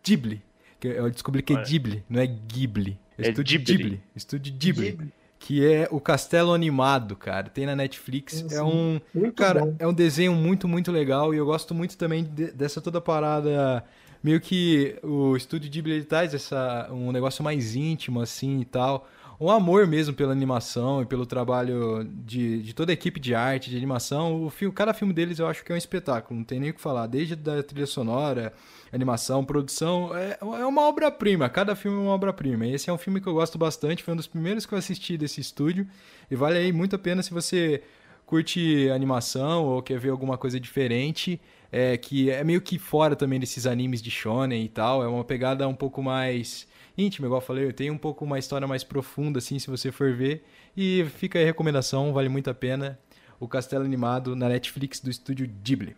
Ghibli. 0.03 0.41
Que 0.79 0.87
Eu 0.87 1.11
descobri 1.11 1.43
que 1.43 1.53
é. 1.53 1.61
Ghibli, 1.61 2.03
não 2.09 2.21
é 2.21 2.25
Ghibli. 2.25 2.97
É 3.17 3.29
estúdio 3.29 3.59
Ghibli. 3.59 3.75
Ghibli. 3.75 4.03
Estúdio 4.15 4.53
Ghibli. 4.53 4.91
Ghibli. 4.91 5.13
Que 5.47 5.63
é 5.63 5.87
o 5.91 5.99
Castelo 5.99 6.53
Animado, 6.53 7.15
cara. 7.15 7.49
Tem 7.49 7.67
na 7.67 7.75
Netflix. 7.75 8.37
Sim, 8.37 8.47
É 8.55 8.63
um. 8.63 8.99
Cara, 9.35 9.59
bom. 9.65 9.75
é 9.77 9.85
um 9.87 9.93
desenho 9.93 10.33
muito, 10.33 10.67
muito 10.67 10.91
legal 10.91 11.35
e 11.35 11.37
eu 11.37 11.45
gosto 11.45 11.71
muito 11.75 11.95
também 11.97 12.23
de- 12.23 12.51
dessa 12.51 12.81
toda 12.81 12.99
parada. 12.99 13.83
Meio 14.23 14.41
que 14.41 14.97
o 15.03 15.37
estúdio 15.37 15.69
Ghibli 15.69 15.93
ele 15.93 16.03
traz 16.03 16.33
essa, 16.33 16.89
um 16.91 17.11
negócio 17.11 17.43
mais 17.43 17.75
íntimo, 17.75 18.21
assim 18.21 18.61
e 18.61 18.65
tal. 18.65 19.07
Um 19.39 19.49
amor 19.49 19.85
mesmo 19.85 20.13
pela 20.13 20.31
animação 20.31 21.01
e 21.01 21.05
pelo 21.05 21.25
trabalho 21.25 22.05
de, 22.05 22.61
de 22.61 22.73
toda 22.73 22.91
a 22.91 22.93
equipe 22.93 23.19
de 23.19 23.35
arte, 23.35 23.69
de 23.69 23.75
animação. 23.75 24.45
O 24.45 24.49
filme, 24.49 24.73
cada 24.73 24.93
filme 24.93 25.13
deles 25.13 25.39
eu 25.39 25.47
acho 25.47 25.63
que 25.63 25.71
é 25.71 25.75
um 25.75 25.77
espetáculo, 25.77 26.37
não 26.37 26.45
tem 26.45 26.59
nem 26.59 26.69
o 26.69 26.73
que 26.73 26.79
falar. 26.79 27.05
Desde 27.07 27.35
da 27.35 27.61
trilha 27.61 27.85
sonora, 27.85 28.53
animação, 28.93 29.43
produção, 29.43 30.15
é, 30.15 30.37
é 30.39 30.65
uma 30.65 30.83
obra-prima. 30.83 31.49
Cada 31.49 31.75
filme 31.75 31.97
é 31.97 32.01
uma 32.01 32.13
obra-prima. 32.13 32.65
Esse 32.65 32.89
é 32.89 32.93
um 32.93 32.97
filme 32.97 33.19
que 33.19 33.27
eu 33.27 33.33
gosto 33.33 33.57
bastante, 33.57 34.03
foi 34.03 34.13
um 34.13 34.17
dos 34.17 34.27
primeiros 34.27 34.65
que 34.65 34.73
eu 34.73 34.77
assisti 34.77 35.17
desse 35.17 35.41
estúdio. 35.41 35.85
E 36.31 36.35
vale 36.35 36.57
aí 36.57 36.71
muito 36.71 36.95
a 36.95 36.99
pena 36.99 37.21
se 37.21 37.33
você 37.33 37.83
curte 38.25 38.89
animação 38.89 39.65
ou 39.65 39.83
quer 39.83 39.99
ver 39.99 40.09
alguma 40.09 40.37
coisa 40.37 40.59
diferente, 40.59 41.39
é, 41.71 41.97
que 41.97 42.29
é 42.29 42.43
meio 42.43 42.61
que 42.61 42.79
fora 42.79 43.15
também 43.15 43.39
desses 43.39 43.67
animes 43.67 44.01
de 44.01 44.09
shonen 44.09 44.63
e 44.63 44.69
tal, 44.69 45.03
é 45.03 45.07
uma 45.07 45.23
pegada 45.23 45.67
um 45.67 45.75
pouco 45.75 46.01
mais 46.01 46.67
íntima, 46.97 47.27
igual 47.27 47.41
eu 47.41 47.45
falei, 47.45 47.71
tem 47.73 47.91
um 47.91 47.97
pouco 47.97 48.25
uma 48.25 48.39
história 48.39 48.67
mais 48.67 48.83
profunda, 48.83 49.39
assim, 49.39 49.59
se 49.59 49.69
você 49.69 49.91
for 49.91 50.13
ver, 50.13 50.45
e 50.75 51.05
fica 51.15 51.39
aí 51.39 51.43
a 51.43 51.47
recomendação, 51.47 52.13
vale 52.13 52.29
muito 52.29 52.49
a 52.49 52.53
pena, 52.53 52.99
o 53.39 53.47
Castelo 53.47 53.83
Animado 53.83 54.35
na 54.35 54.49
Netflix 54.49 54.99
do 54.99 55.09
estúdio 55.09 55.47
Ghibli. 55.63 55.95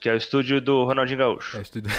Que 0.00 0.08
é 0.08 0.14
o 0.14 0.16
estúdio 0.16 0.60
do 0.60 0.84
Ronaldinho 0.84 1.18
Gaúcho. 1.18 1.56
É, 1.56 1.62
estúdio... 1.62 1.90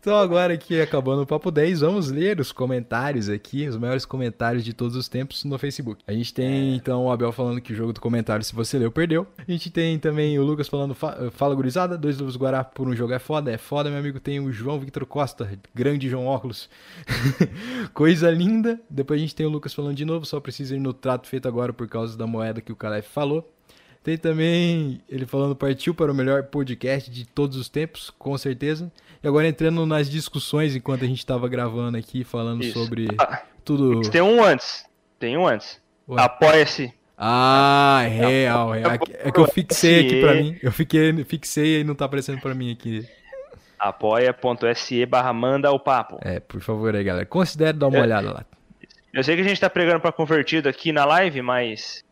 então 0.00 0.16
agora 0.16 0.54
aqui, 0.54 0.80
acabando 0.80 1.22
o 1.22 1.26
Papo 1.26 1.50
10, 1.50 1.80
vamos 1.80 2.10
ler 2.10 2.40
os 2.40 2.52
comentários 2.52 3.28
aqui, 3.28 3.66
os 3.68 3.76
maiores 3.76 4.04
comentários 4.04 4.64
de 4.64 4.72
todos 4.72 4.96
os 4.96 5.08
tempos 5.08 5.44
no 5.44 5.58
Facebook. 5.58 6.02
A 6.06 6.12
gente 6.12 6.32
tem, 6.32 6.74
então, 6.76 7.04
o 7.04 7.10
Abel 7.10 7.32
falando 7.32 7.60
que 7.60 7.72
o 7.72 7.76
jogo 7.76 7.92
do 7.92 8.00
comentário, 8.00 8.44
se 8.44 8.54
você 8.54 8.78
leu, 8.78 8.90
perdeu. 8.90 9.26
A 9.36 9.50
gente 9.50 9.70
tem 9.70 9.98
também 9.98 10.38
o 10.38 10.44
Lucas 10.44 10.68
falando, 10.68 10.94
"Fa- 10.94 11.30
fala 11.32 11.54
gurizada, 11.54 11.98
dois 11.98 12.18
luvos 12.18 12.36
Guará 12.36 12.62
por 12.64 12.88
um 12.88 12.94
jogo 12.94 13.12
é 13.12 13.18
foda, 13.18 13.50
é 13.50 13.58
foda, 13.58 13.90
meu 13.90 13.98
amigo. 13.98 14.20
Tem 14.20 14.40
o 14.40 14.52
João 14.52 14.78
Victor 14.78 15.04
Costa, 15.06 15.50
grande 15.74 16.08
João 16.08 16.26
Óculos. 16.26 16.68
Coisa 17.92 18.30
linda. 18.30 18.80
Depois 18.88 19.18
a 19.18 19.22
gente 19.22 19.34
tem 19.34 19.46
o 19.46 19.50
Lucas 19.50 19.74
falando 19.74 19.94
de 19.96 20.04
novo, 20.04 20.24
só 20.24 20.38
precisa 20.40 20.76
ir 20.76 20.80
no 20.80 20.92
trato 20.92 21.28
feito 21.28 21.48
agora 21.48 21.72
por 21.72 21.88
causa 21.88 22.16
da 22.16 22.26
moeda 22.26 22.60
que 22.60 22.72
o 22.72 22.76
Calef 22.76 23.08
falou. 23.08 23.52
Tem 24.06 24.16
também 24.16 25.00
ele 25.08 25.26
falando 25.26 25.56
partiu 25.56 25.92
para 25.92 26.12
o 26.12 26.14
melhor 26.14 26.44
podcast 26.44 27.10
de 27.10 27.26
todos 27.26 27.56
os 27.56 27.68
tempos, 27.68 28.08
com 28.16 28.38
certeza. 28.38 28.88
E 29.20 29.26
agora 29.26 29.48
entrando 29.48 29.84
nas 29.84 30.08
discussões 30.08 30.76
enquanto 30.76 31.04
a 31.04 31.08
gente 31.08 31.18
estava 31.18 31.48
gravando 31.48 31.98
aqui, 31.98 32.22
falando 32.22 32.62
Isso. 32.62 32.78
sobre 32.78 33.08
Ah, 33.18 33.42
tudo. 33.64 34.08
tem 34.08 34.20
um 34.22 34.44
antes. 34.44 34.84
Tem 35.18 35.36
um 35.36 35.44
antes. 35.44 35.80
Apoia-se. 36.16 36.94
Ah, 37.18 38.02
é 38.04 38.08
real, 38.08 38.70
real. 38.70 38.92
É 39.18 39.32
que 39.32 39.40
eu 39.40 39.48
fixei 39.48 40.06
aqui 40.06 40.20
pra 40.20 40.34
Se- 40.34 40.40
mim. 40.40 40.56
Eu 40.62 40.70
fiquei, 40.70 41.24
fixei 41.24 41.80
e 41.80 41.84
não 41.84 41.96
tá 41.96 42.04
aparecendo 42.04 42.40
pra 42.40 42.54
mim 42.54 42.70
aqui. 42.70 43.04
Apoia.se 43.76 45.04
barra 45.04 45.32
manda 45.32 45.72
o 45.72 45.80
papo. 45.80 46.18
É, 46.22 46.38
por 46.38 46.60
favor 46.60 46.94
aí, 46.94 47.02
galera. 47.02 47.26
Considere 47.26 47.72
dar 47.76 47.88
uma 47.88 47.98
É. 47.98 48.02
olhada 48.02 48.32
lá. 48.32 48.44
Eu 49.12 49.24
sei 49.24 49.34
que 49.34 49.42
a 49.42 49.44
gente 49.48 49.60
tá 49.60 49.68
pregando 49.68 49.98
pra 49.98 50.12
convertido 50.12 50.68
aqui 50.68 50.92
na 50.92 51.04
live, 51.04 51.42
mas 51.42 52.04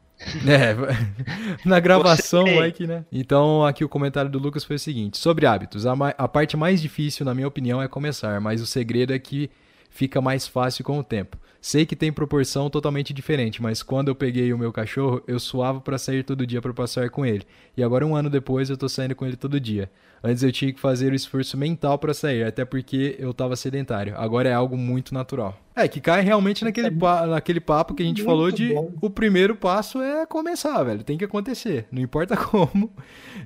É, 0.47 0.74
na 1.65 1.81
gravação 1.81 2.45
Você- 2.45 2.86
né? 2.86 3.05
Então, 3.12 3.65
aqui 3.65 3.85
o 3.85 3.89
comentário 3.89 4.31
do 4.31 4.39
Lucas 4.39 4.65
foi 4.65 4.77
o 4.77 4.78
seguinte: 4.78 5.19
sobre 5.19 5.47
hábitos, 5.47 5.86
a, 5.86 5.95
ma- 5.97 6.15
a 6.16 6.28
parte 6.28 6.57
mais 6.57 6.81
difícil, 6.81 7.24
na 7.27 7.35
minha 7.35 7.49
opinião, 7.49 7.82
é 7.82 7.89
começar, 7.89 8.41
mas 8.41 8.61
o 8.61 8.66
segredo 8.66 9.12
é 9.12 9.19
que 9.19 9.51
fica 9.91 10.20
mais 10.20 10.47
fácil 10.47 10.85
com 10.85 10.99
o 10.99 11.05
tempo. 11.05 11.36
Sei 11.66 11.86
que 11.86 11.97
tem 11.97 12.12
proporção 12.12 12.69
totalmente 12.69 13.15
diferente, 13.15 13.62
mas 13.62 13.82
quando 13.82 14.09
eu 14.09 14.15
peguei 14.15 14.53
o 14.53 14.59
meu 14.59 14.70
cachorro, 14.70 15.23
eu 15.27 15.41
suava 15.41 15.81
pra 15.81 15.97
sair 15.97 16.23
todo 16.23 16.47
dia 16.47 16.61
pra 16.61 16.74
passear 16.74 17.09
com 17.09 17.24
ele. 17.24 17.43
E 17.74 17.82
agora, 17.82 18.07
um 18.07 18.15
ano 18.15 18.28
depois, 18.28 18.69
eu 18.69 18.77
tô 18.77 18.86
saindo 18.86 19.15
com 19.15 19.24
ele 19.24 19.35
todo 19.35 19.59
dia. 19.59 19.91
Antes 20.23 20.43
eu 20.43 20.53
tinha 20.53 20.70
que 20.74 20.78
fazer 20.78 21.11
o 21.11 21.15
esforço 21.15 21.57
mental 21.57 21.99
pra 21.99 22.12
sair, 22.12 22.45
até 22.45 22.66
porque 22.66 23.16
eu 23.19 23.32
tava 23.32 23.57
sedentário. 23.57 24.15
Agora 24.19 24.47
é 24.47 24.53
algo 24.53 24.77
muito 24.77 25.15
natural. 25.15 25.59
É, 25.74 25.89
que 25.89 26.03
cai 26.03 26.20
realmente 26.20 26.62
naquele, 26.65 26.91
pa- 26.91 27.27
naquele 27.27 27.61
papo 27.61 27.95
que 27.95 28.03
a 28.03 28.07
gente 28.07 28.19
Muito 28.23 28.27
falou 28.31 28.51
de 28.51 28.74
bom. 28.74 28.93
o 29.01 29.09
primeiro 29.09 29.57
passo 29.57 30.03
é 30.03 30.27
começar, 30.27 30.82
velho. 30.82 31.03
Tem 31.03 31.16
que 31.16 31.24
acontecer. 31.24 31.86
Não 31.91 32.03
importa 32.03 32.36
como. 32.39 32.93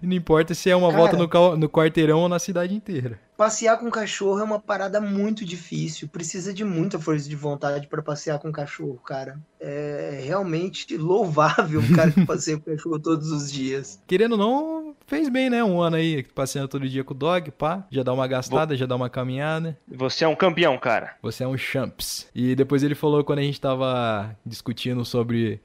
Não 0.03 0.13
importa 0.17 0.55
se 0.55 0.69
é 0.69 0.75
uma 0.75 0.91
Cara. 0.91 0.99
volta 1.03 1.17
no, 1.17 1.57
no 1.57 1.69
quarteirão 1.69 2.19
ou 2.19 2.29
na 2.29 2.41
cidade 2.41 2.75
inteira. 2.75 3.21
Passear 3.39 3.79
com 3.79 3.89
cachorro 3.89 4.41
é 4.41 4.43
uma 4.43 4.59
parada 4.59 5.01
muito 5.01 5.45
difícil. 5.45 6.09
Precisa 6.09 6.53
de 6.53 6.65
muita 6.65 6.99
força 6.99 7.29
de 7.29 7.37
vontade 7.37 7.87
para 7.87 8.03
passear 8.03 8.37
com 8.41 8.51
cachorro, 8.51 9.01
cara. 9.07 9.39
É 9.61 10.21
realmente 10.25 10.97
louvável 10.97 11.79
o 11.79 11.95
cara 11.95 12.11
que 12.11 12.23
passeia 12.27 12.59
com 12.59 12.73
cachorro 12.73 12.99
todos 12.99 13.31
os 13.31 13.53
dias. 13.53 14.03
Querendo 14.09 14.33
ou 14.33 14.39
não, 14.39 14.97
fez 15.07 15.29
bem, 15.29 15.49
né? 15.49 15.63
Um 15.63 15.81
ano 15.81 15.95
aí 15.95 16.25
passeando 16.35 16.67
todo 16.67 16.89
dia 16.89 17.05
com 17.05 17.15
o 17.15 17.17
dog, 17.17 17.53
pá. 17.53 17.87
Já 17.93 18.03
dá 18.03 18.13
uma 18.13 18.27
gastada, 18.27 18.77
já 18.77 18.87
dá 18.87 18.97
uma 18.97 19.09
caminhada. 19.09 19.79
você 19.87 20.25
é 20.25 20.29
um 20.29 20.35
campeão, 20.35 20.77
cara. 20.77 21.15
Você 21.23 21.45
é 21.45 21.47
um 21.47 21.57
champs. 21.57 22.27
E 22.35 22.57
depois 22.57 22.83
ele 22.83 22.97
falou 22.97 23.23
quando 23.23 23.39
a 23.39 23.43
gente 23.43 23.61
tava 23.61 24.37
discutindo 24.45 25.05
sobre 25.05 25.61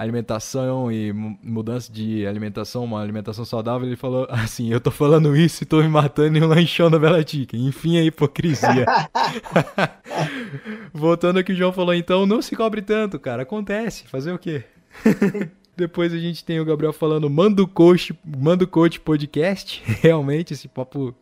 alimentação 0.00 0.90
e 0.92 1.12
mu- 1.12 1.38
mudança 1.42 1.92
de 1.92 2.26
alimentação, 2.26 2.84
uma 2.84 3.02
alimentação 3.02 3.44
saudável, 3.44 3.86
ele 3.86 3.96
falou 3.96 4.26
assim, 4.30 4.70
eu 4.72 4.80
tô 4.80 4.90
falando 4.90 5.36
isso 5.36 5.64
e 5.64 5.66
tô 5.66 5.82
me 5.82 5.88
matando 5.88 6.38
em 6.38 6.42
um 6.42 6.46
lanchão 6.46 6.90
da 6.90 6.98
Bela 6.98 7.26
Chicken. 7.26 7.66
Enfim, 7.66 7.98
a 7.98 8.04
hipocrisia. 8.04 8.86
Voltando 10.92 11.38
ao 11.38 11.44
que 11.44 11.52
o 11.52 11.56
João 11.56 11.72
falou, 11.72 11.94
então, 11.94 12.26
não 12.26 12.40
se 12.40 12.54
cobre 12.56 12.82
tanto, 12.82 13.18
cara. 13.18 13.42
Acontece. 13.42 14.06
Fazer 14.06 14.32
o 14.32 14.38
quê? 14.38 14.64
Depois 15.76 16.12
a 16.12 16.18
gente 16.18 16.44
tem 16.44 16.58
o 16.58 16.64
Gabriel 16.64 16.92
falando, 16.92 17.28
manda 17.30 17.62
o 17.62 17.68
coach, 17.68 18.12
manda 18.24 18.64
o 18.64 18.68
coach 18.68 18.98
podcast. 19.00 19.82
Realmente, 20.00 20.52
esse 20.52 20.66
papo 20.68 21.14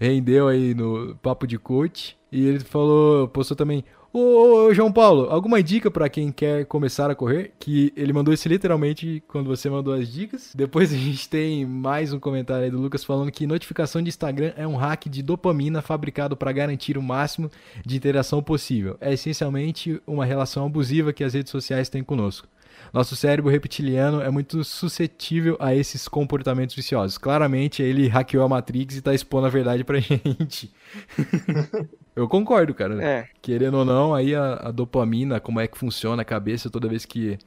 Rendeu 0.00 0.48
aí 0.48 0.74
no 0.74 1.14
Papo 1.16 1.46
de 1.46 1.58
Coach. 1.58 2.16
E 2.32 2.46
ele 2.46 2.60
falou, 2.60 3.28
postou 3.28 3.56
também. 3.56 3.84
Ô, 4.16 4.66
ô 4.68 4.72
João 4.72 4.92
Paulo, 4.92 5.28
alguma 5.28 5.60
dica 5.60 5.90
para 5.90 6.08
quem 6.08 6.30
quer 6.30 6.66
começar 6.66 7.10
a 7.10 7.16
correr? 7.16 7.52
Que 7.58 7.92
ele 7.96 8.12
mandou 8.12 8.32
isso 8.32 8.48
literalmente 8.48 9.20
quando 9.26 9.48
você 9.48 9.68
mandou 9.68 9.92
as 9.92 10.06
dicas. 10.08 10.52
Depois 10.54 10.92
a 10.92 10.96
gente 10.96 11.28
tem 11.28 11.66
mais 11.66 12.12
um 12.12 12.20
comentário 12.20 12.62
aí 12.62 12.70
do 12.70 12.80
Lucas 12.80 13.02
falando 13.02 13.32
que 13.32 13.44
notificação 13.44 14.00
de 14.00 14.10
Instagram 14.10 14.52
é 14.56 14.64
um 14.68 14.76
hack 14.76 15.08
de 15.08 15.20
dopamina 15.20 15.82
fabricado 15.82 16.36
para 16.36 16.52
garantir 16.52 16.96
o 16.96 17.02
máximo 17.02 17.50
de 17.84 17.96
interação 17.96 18.40
possível. 18.40 18.96
É 19.00 19.12
essencialmente 19.12 20.00
uma 20.06 20.24
relação 20.24 20.64
abusiva 20.64 21.12
que 21.12 21.24
as 21.24 21.34
redes 21.34 21.50
sociais 21.50 21.88
têm 21.88 22.04
conosco. 22.04 22.46
Nosso 22.92 23.16
cérebro 23.16 23.50
reptiliano 23.50 24.20
é 24.20 24.30
muito 24.30 24.62
suscetível 24.62 25.56
a 25.58 25.74
esses 25.74 26.06
comportamentos 26.06 26.76
viciosos. 26.76 27.18
Claramente, 27.18 27.82
ele 27.82 28.06
hackeou 28.06 28.44
a 28.44 28.48
Matrix 28.48 28.96
e 28.96 29.02
tá 29.02 29.12
expondo 29.12 29.48
a 29.48 29.50
verdade 29.50 29.82
pra 29.82 29.98
gente. 29.98 30.72
Eu 32.14 32.28
concordo, 32.28 32.74
cara. 32.74 33.02
É. 33.02 33.28
Querendo 33.42 33.78
ou 33.78 33.84
não, 33.84 34.14
aí 34.14 34.34
a, 34.34 34.54
a, 34.54 34.70
dopamina, 34.70 35.40
como 35.40 35.58
é 35.60 35.66
que 35.66 35.76
funciona 35.76 36.22
a 36.22 36.24
cabeça 36.24 36.70
toda 36.70 36.88
vez 36.88 37.04
que 37.04 37.38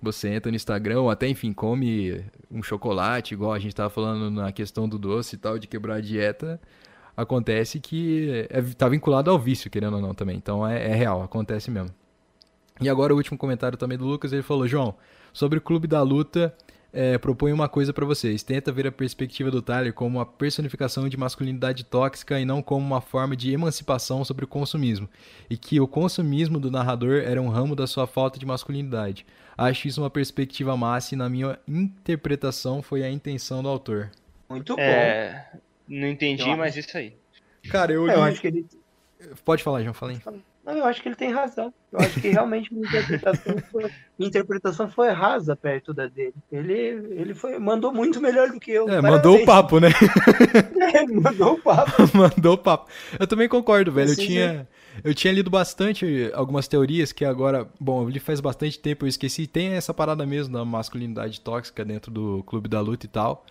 você 0.00 0.28
entra 0.28 0.50
no 0.50 0.56
Instagram, 0.56 1.00
ou 1.00 1.10
até, 1.10 1.28
enfim, 1.28 1.52
come 1.52 2.24
um 2.50 2.62
chocolate, 2.62 3.34
igual 3.34 3.52
a 3.52 3.58
gente 3.58 3.74
tava 3.74 3.90
falando 3.90 4.30
na 4.30 4.52
questão 4.52 4.88
do 4.88 4.98
doce 4.98 5.36
e 5.36 5.38
tal, 5.38 5.58
de 5.58 5.66
quebrar 5.66 5.96
a 5.96 6.00
dieta, 6.00 6.60
acontece 7.16 7.80
que 7.80 8.46
é, 8.50 8.62
tá 8.76 8.88
vinculado 8.88 9.30
ao 9.30 9.38
vício, 9.38 9.70
querendo 9.70 9.94
ou 9.94 10.02
não, 10.02 10.14
também. 10.14 10.36
Então 10.36 10.66
é, 10.66 10.90
é 10.90 10.94
real, 10.94 11.22
acontece 11.22 11.70
mesmo. 11.70 11.90
E 12.80 12.88
agora 12.88 13.14
o 13.14 13.16
último 13.16 13.38
comentário 13.38 13.78
também 13.78 13.96
do 13.96 14.04
Lucas, 14.04 14.32
ele 14.32 14.42
falou, 14.42 14.66
João, 14.66 14.94
sobre 15.32 15.58
o 15.58 15.62
Clube 15.62 15.86
da 15.86 16.02
Luta, 16.02 16.54
é, 16.94 17.18
propõe 17.18 17.52
uma 17.52 17.68
coisa 17.68 17.92
para 17.92 18.06
vocês. 18.06 18.44
Tenta 18.44 18.70
ver 18.70 18.86
a 18.86 18.92
perspectiva 18.92 19.50
do 19.50 19.60
Tyler 19.60 19.92
como 19.92 20.18
uma 20.18 20.24
personificação 20.24 21.08
de 21.08 21.16
masculinidade 21.16 21.84
tóxica 21.84 22.38
e 22.38 22.44
não 22.44 22.62
como 22.62 22.86
uma 22.86 23.00
forma 23.00 23.34
de 23.34 23.52
emancipação 23.52 24.24
sobre 24.24 24.44
o 24.44 24.48
consumismo. 24.48 25.08
E 25.50 25.56
que 25.56 25.80
o 25.80 25.88
consumismo 25.88 26.60
do 26.60 26.70
narrador 26.70 27.22
era 27.24 27.42
um 27.42 27.48
ramo 27.48 27.74
da 27.74 27.88
sua 27.88 28.06
falta 28.06 28.38
de 28.38 28.46
masculinidade. 28.46 29.26
Acho 29.58 29.88
isso 29.88 30.00
uma 30.00 30.10
perspectiva 30.10 30.76
massa 30.76 31.14
e, 31.14 31.18
na 31.18 31.28
minha 31.28 31.58
interpretação, 31.66 32.80
foi 32.80 33.02
a 33.02 33.10
intenção 33.10 33.60
do 33.60 33.68
autor. 33.68 34.10
Muito 34.48 34.76
bom. 34.76 34.80
É, 34.80 35.50
não 35.88 36.06
entendi, 36.06 36.54
mas 36.54 36.76
isso 36.76 36.96
aí. 36.96 37.12
Cara, 37.70 37.92
eu, 37.92 38.08
é, 38.08 38.14
eu 38.14 38.22
acho 38.22 38.40
que 38.40 38.46
ele. 38.46 38.66
Pode 39.44 39.62
falar, 39.62 39.82
João, 39.82 39.94
falei. 39.94 40.20
Não, 40.64 40.72
eu 40.72 40.84
acho 40.86 41.02
que 41.02 41.08
ele 41.08 41.14
tem 41.14 41.30
razão. 41.30 41.72
Eu 41.92 42.00
acho 42.00 42.20
que 42.20 42.28
realmente 42.28 42.72
minha 42.72 42.86
interpretação 42.86 43.56
foi, 43.70 43.90
minha 44.18 44.28
interpretação 44.28 44.90
foi 44.90 45.10
rasa 45.10 45.54
perto 45.54 45.92
da 45.92 46.06
dele. 46.06 46.34
Ele, 46.50 46.72
ele 47.10 47.34
foi, 47.34 47.58
mandou 47.58 47.92
muito 47.92 48.18
melhor 48.20 48.50
do 48.50 48.58
que 48.58 48.70
eu. 48.70 48.88
É, 48.88 49.00
mandou 49.00 49.36
o 49.36 49.44
papo, 49.44 49.78
né? 49.78 49.88
É, 50.94 51.04
mandou 51.06 51.54
o 51.54 51.60
papo. 51.60 51.92
mandou 52.16 52.54
o 52.54 52.58
papo. 52.58 52.88
Eu 53.18 53.26
também 53.26 53.48
concordo, 53.48 53.90
velho. 53.90 54.10
eu 54.10 54.16
tinha, 54.16 54.68
eu 55.02 55.12
tinha 55.12 55.32
lido 55.32 55.50
bastante 55.50 56.30
algumas 56.32 56.68
teorias 56.68 57.10
que 57.10 57.24
agora, 57.24 57.68
bom, 57.80 58.02
eu 58.02 58.08
li 58.08 58.20
faz 58.20 58.40
bastante 58.40 58.78
tempo, 58.78 59.04
eu 59.04 59.08
esqueci. 59.08 59.46
Tem 59.46 59.72
essa 59.72 59.92
parada 59.92 60.24
mesmo 60.24 60.54
da 60.54 60.64
masculinidade 60.64 61.40
tóxica 61.40 61.84
dentro 61.84 62.12
do 62.12 62.44
clube 62.44 62.68
da 62.68 62.80
luta 62.80 63.06
e 63.06 63.08
tal. 63.08 63.44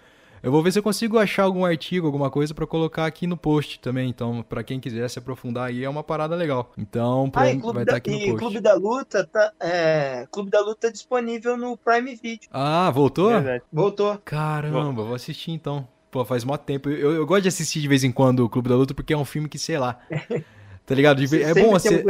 Eu 0.44 0.52
vou 0.52 0.62
ver 0.62 0.74
se 0.74 0.80
eu 0.80 0.84
consigo 0.84 1.18
achar 1.18 1.44
algum 1.44 1.64
artigo, 1.64 2.06
alguma 2.06 2.30
coisa 2.30 2.54
para 2.54 2.68
colocar 2.68 3.06
aqui 3.06 3.26
no 3.26 3.38
post 3.38 3.80
também. 3.80 4.10
Então, 4.10 4.44
para 4.44 4.62
quem 4.62 4.78
quiser 4.78 5.10
se 5.10 5.18
aprofundar 5.18 5.70
aí, 5.70 5.86
é 5.86 5.90
uma 5.90 6.04
parada 6.04 6.36
legal. 6.36 6.74
Então, 6.78 7.32
ah, 7.34 7.40
vai 7.40 7.56
estar 7.56 7.86
tá 7.86 7.96
aqui 7.96 8.12
no 8.12 8.20
post. 8.20 8.38
Clube 8.40 8.60
da 8.60 8.74
Luta 8.74 9.24
tá, 9.26 9.54
é, 9.58 10.28
Clube 10.30 10.52
da 10.52 10.60
Luta 10.60 10.92
disponível 10.92 11.56
no 11.56 11.78
Prime 11.78 12.14
Video. 12.16 12.50
Ah, 12.52 12.92
voltou? 12.92 13.30
Verdade. 13.30 13.64
Voltou. 13.72 14.18
Caramba, 14.26 15.02
vou 15.04 15.16
assistir 15.16 15.52
então. 15.52 15.88
Pô, 16.12 16.26
faz 16.26 16.44
mó 16.44 16.58
tempo. 16.58 16.90
Eu, 16.90 17.14
eu 17.14 17.26
gosto 17.26 17.44
de 17.44 17.48
assistir 17.48 17.80
de 17.80 17.88
vez 17.88 18.04
em 18.04 18.12
quando 18.12 18.42
o 18.42 18.50
Clube 18.50 18.68
da 18.68 18.76
Luta 18.76 18.94
porque 18.94 19.14
é 19.14 19.18
um 19.18 19.24
filme 19.24 19.48
que, 19.48 19.58
sei 19.58 19.78
lá. 19.78 19.98
Tá 20.86 20.94
ligado? 20.94 21.24
é 21.24 21.54
bom 21.54 21.72
você. 21.72 22.04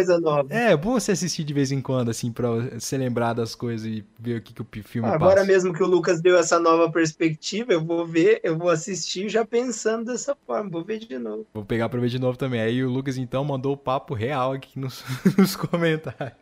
É, 0.50 0.72
é 0.72 0.78
bom 0.78 0.94
você 0.94 1.12
assistir 1.12 1.44
de 1.44 1.54
vez 1.54 1.72
em 1.72 1.80
quando, 1.80 2.10
assim, 2.10 2.32
pra 2.32 2.80
se 2.80 2.98
lembrar 2.98 3.34
das 3.34 3.54
coisas 3.54 3.86
e 3.86 4.04
ver 4.20 4.38
o 4.38 4.42
que, 4.42 4.52
que 4.52 4.62
o 4.62 4.84
filme 4.84 5.08
ah, 5.08 5.14
Agora 5.14 5.44
mesmo 5.44 5.72
que 5.72 5.84
o 5.84 5.88
Lucas 5.88 6.20
deu 6.20 6.38
essa 6.38 6.60
nova 6.60 6.92
perspectiva, 6.92 7.72
eu 7.72 7.84
vou 7.84 8.06
ver, 8.06 8.40
eu 8.44 8.58
vou 8.58 8.70
assistir 8.70 9.30
já 9.30 9.46
pensando 9.46 10.06
dessa 10.06 10.36
forma. 10.48 10.72
Vou 10.72 10.84
ver 10.84 10.98
de 10.98 11.20
novo. 11.20 11.46
Vou 11.54 11.64
pegar 11.64 11.88
pra 11.88 12.00
ver 12.00 12.10
de 12.10 12.18
novo 12.18 12.36
também. 12.36 12.62
Aí 12.62 12.84
o 12.84 12.90
Lucas, 12.90 13.18
então, 13.18 13.44
mandou 13.46 13.74
o 13.74 13.78
papo 13.78 14.16
real 14.16 14.54
aqui 14.54 14.80
nos, 14.80 15.04
nos 15.38 15.56
comentários. 15.56 16.34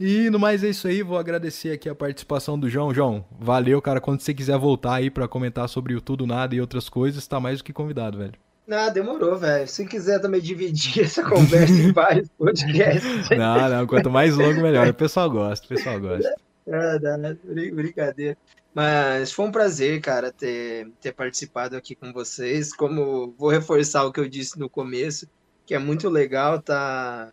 E 0.00 0.30
no 0.30 0.38
mais 0.38 0.62
é 0.64 0.70
isso 0.70 0.86
aí, 0.86 1.02
vou 1.02 1.18
agradecer 1.18 1.72
aqui 1.72 1.88
a 1.88 1.94
participação 1.94 2.58
do 2.58 2.68
João. 2.68 2.92
João, 2.92 3.24
valeu, 3.38 3.80
cara. 3.80 4.00
Quando 4.00 4.20
você 4.20 4.34
quiser 4.34 4.58
voltar 4.58 4.94
aí 4.94 5.10
para 5.10 5.28
comentar 5.28 5.68
sobre 5.68 5.94
o 5.94 6.00
Tudo 6.00 6.26
Nada 6.26 6.54
e 6.56 6.60
outras 6.60 6.88
coisas, 6.88 7.26
tá 7.26 7.38
mais 7.38 7.58
do 7.58 7.64
que 7.64 7.72
convidado, 7.72 8.18
velho. 8.18 8.34
Não, 8.68 8.92
demorou, 8.92 9.34
velho. 9.38 9.66
Se 9.66 9.86
quiser 9.86 10.20
também 10.20 10.42
dividir 10.42 11.00
essa 11.06 11.22
conversa 11.22 11.72
em 11.72 11.90
vários 11.90 12.28
podcasts. 12.36 13.30
Não, 13.30 13.68
não, 13.70 13.86
quanto 13.86 14.10
mais 14.10 14.36
longo, 14.36 14.60
melhor. 14.60 14.86
O 14.86 14.94
pessoal 14.94 15.30
gosta, 15.30 15.64
o 15.64 15.68
pessoal 15.70 15.98
gosta. 15.98 16.34
É, 16.66 16.98
não, 16.98 17.16
não, 17.16 17.36
brincadeira. 17.74 18.36
Mas 18.74 19.32
foi 19.32 19.46
um 19.46 19.50
prazer, 19.50 20.02
cara, 20.02 20.30
ter, 20.30 20.86
ter 21.00 21.12
participado 21.12 21.78
aqui 21.78 21.94
com 21.94 22.12
vocês. 22.12 22.74
Como 22.74 23.34
vou 23.38 23.48
reforçar 23.48 24.04
o 24.04 24.12
que 24.12 24.20
eu 24.20 24.28
disse 24.28 24.58
no 24.58 24.68
começo, 24.68 25.26
que 25.64 25.74
é 25.74 25.78
muito 25.78 26.10
legal 26.10 26.60
tá 26.60 27.32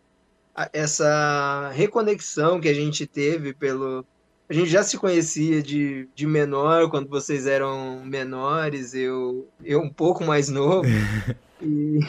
essa 0.71 1.69
reconexão 1.73 2.61
que 2.61 2.69
a 2.69 2.73
gente 2.73 3.05
teve 3.05 3.53
pelo, 3.53 4.05
a 4.47 4.53
gente 4.53 4.69
já 4.69 4.83
se 4.83 4.97
conhecia 4.97 5.61
de, 5.61 6.07
de 6.13 6.27
menor, 6.27 6.89
quando 6.89 7.09
vocês 7.09 7.47
eram 7.47 8.05
menores, 8.05 8.93
eu, 8.93 9.47
eu 9.63 9.81
um 9.81 9.89
pouco 9.89 10.23
mais 10.23 10.49
novo. 10.49 10.87
e, 11.61 11.99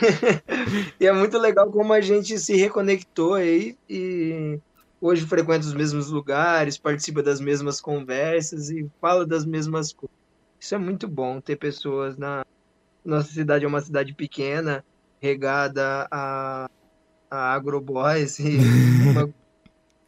e, 1.00 1.06
é 1.06 1.12
muito 1.12 1.38
legal 1.38 1.70
como 1.70 1.92
a 1.92 2.00
gente 2.00 2.38
se 2.38 2.54
reconectou 2.54 3.34
aí 3.34 3.76
e 3.88 4.58
hoje 5.00 5.26
frequenta 5.26 5.66
os 5.66 5.74
mesmos 5.74 6.10
lugares, 6.10 6.76
participa 6.76 7.22
das 7.22 7.40
mesmas 7.40 7.80
conversas 7.80 8.68
e 8.68 8.86
fala 9.00 9.26
das 9.26 9.46
mesmas 9.46 9.92
coisas. 9.92 10.16
Isso 10.60 10.74
é 10.74 10.78
muito 10.78 11.08
bom 11.08 11.40
ter 11.40 11.56
pessoas 11.56 12.18
na 12.18 12.44
nossa 13.04 13.32
cidade 13.32 13.64
é 13.64 13.68
uma 13.68 13.80
cidade 13.80 14.12
pequena, 14.12 14.84
regada 15.20 16.08
a, 16.10 16.68
a 17.30 17.54
agroboys 17.54 18.38
e 18.40 18.58
uma 19.08 19.32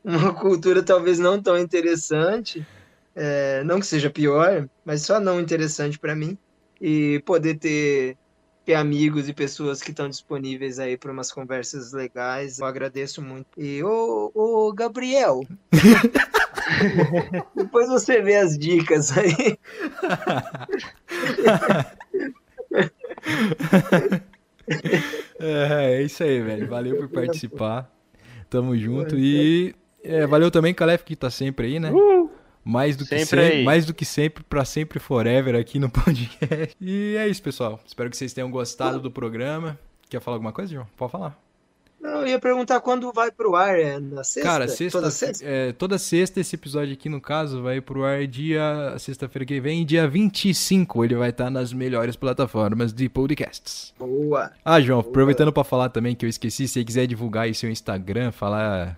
uma 0.05 0.33
cultura 0.35 0.83
talvez 0.83 1.19
não 1.19 1.41
tão 1.41 1.59
interessante, 1.59 2.67
é, 3.15 3.63
não 3.65 3.81
que 3.81 3.87
seja 3.87 4.11
pior, 4.11 4.69
mas 4.85 5.03
só 5.03 5.19
não 5.21 5.41
interessante 5.41 5.99
para 5.99 6.15
mim, 6.15 6.39
e 6.81 7.21
poder 7.27 7.59
ter, 7.59 8.17
ter 8.65 8.75
amigos 8.75 9.29
e 9.29 9.35
pessoas 9.35 9.83
que 9.83 9.91
estão 9.91 10.09
disponíveis 10.09 10.79
aí 10.79 10.97
para 10.97 11.13
umas 11.13 11.33
conversas 11.33 11.93
legais, 11.93 12.59
eu 12.59 12.67
agradeço 12.67 13.21
muito. 13.21 13.49
E 13.57 13.83
o, 13.83 14.31
o 14.35 14.73
Gabriel, 14.73 15.41
depois 17.57 17.89
você 17.89 18.23
vê 18.23 18.37
as 18.37 18.57
dicas 18.57 19.13
aí. 19.17 19.59
É, 25.41 25.95
é 25.95 26.03
isso 26.03 26.23
aí, 26.23 26.43
velho. 26.43 26.69
Valeu 26.69 26.97
por 26.97 27.09
participar. 27.09 27.91
Tamo 28.51 28.77
junto. 28.77 29.19
E 29.19 29.75
é, 30.09 30.27
valeu 30.27 30.51
também, 30.51 30.75
Calef, 30.75 31.05
que 31.05 31.15
tá 31.15 31.31
sempre 31.31 31.67
aí, 31.67 31.81
né? 31.81 31.91
Uh, 31.93 32.31
mais 32.65 32.97
do 32.97 33.05
que 33.05 33.11
sempre, 33.19 33.43
sempre 33.47 33.65
mais 33.65 33.87
do 33.87 33.95
que 33.95 34.05
sempre, 34.05 34.45
pra 34.45 34.65
sempre 34.65 34.99
forever 34.99 35.55
aqui 35.55 35.79
no 35.79 35.89
podcast. 35.91 36.77
E 36.81 37.17
é 37.17 37.29
isso, 37.29 37.43
pessoal. 37.43 37.81
Espero 37.87 38.11
que 38.11 38.17
vocês 38.17 38.33
tenham 38.33 38.51
gostado 38.51 39.01
do 39.01 39.11
programa. 39.11 39.79
Quer 40.09 40.21
falar 40.21 40.37
alguma 40.37 40.53
coisa, 40.53 40.73
João? 40.73 40.87
Pode 40.97 41.13
falar. 41.13 41.39
Não, 42.01 42.21
eu 42.21 42.29
ia 42.29 42.39
perguntar 42.39 42.81
quando 42.81 43.13
vai 43.13 43.31
pro 43.31 43.57
ar, 43.57 43.79
é 43.79 43.99
na 43.99 44.23
sexta? 44.23 44.49
Cara, 44.49 44.69
sexta, 44.69 44.99
toda 44.99 45.11
sexta? 45.11 45.45
É, 45.45 45.73
toda 45.73 45.99
sexta 45.99 46.41
esse 46.41 46.55
episódio 46.55 46.93
aqui, 46.95 47.09
no 47.09 47.21
caso, 47.21 47.61
vai 47.61 47.81
pro 47.81 48.05
ar 48.05 48.25
dia, 48.27 48.95
sexta-feira 48.99 49.45
que 49.45 49.61
vem, 49.61 49.85
dia 49.85 50.07
25, 50.07 51.05
ele 51.05 51.17
vai 51.17 51.31
estar 51.31 51.51
nas 51.51 51.73
melhores 51.73 52.15
plataformas 52.15 52.93
de 52.93 53.09
podcasts. 53.09 53.93
Boa! 53.99 54.53
Ah, 54.65 54.81
João, 54.81 55.01
Boa. 55.01 55.11
aproveitando 55.11 55.53
para 55.53 55.65
falar 55.65 55.89
também 55.89 56.15
que 56.15 56.25
eu 56.25 56.29
esqueci, 56.31 56.69
se 56.69 56.75
você 56.75 56.85
quiser 56.85 57.07
divulgar 57.07 57.45
aí 57.45 57.55
seu 57.55 57.69
Instagram, 57.69 58.31
falar 58.31 58.97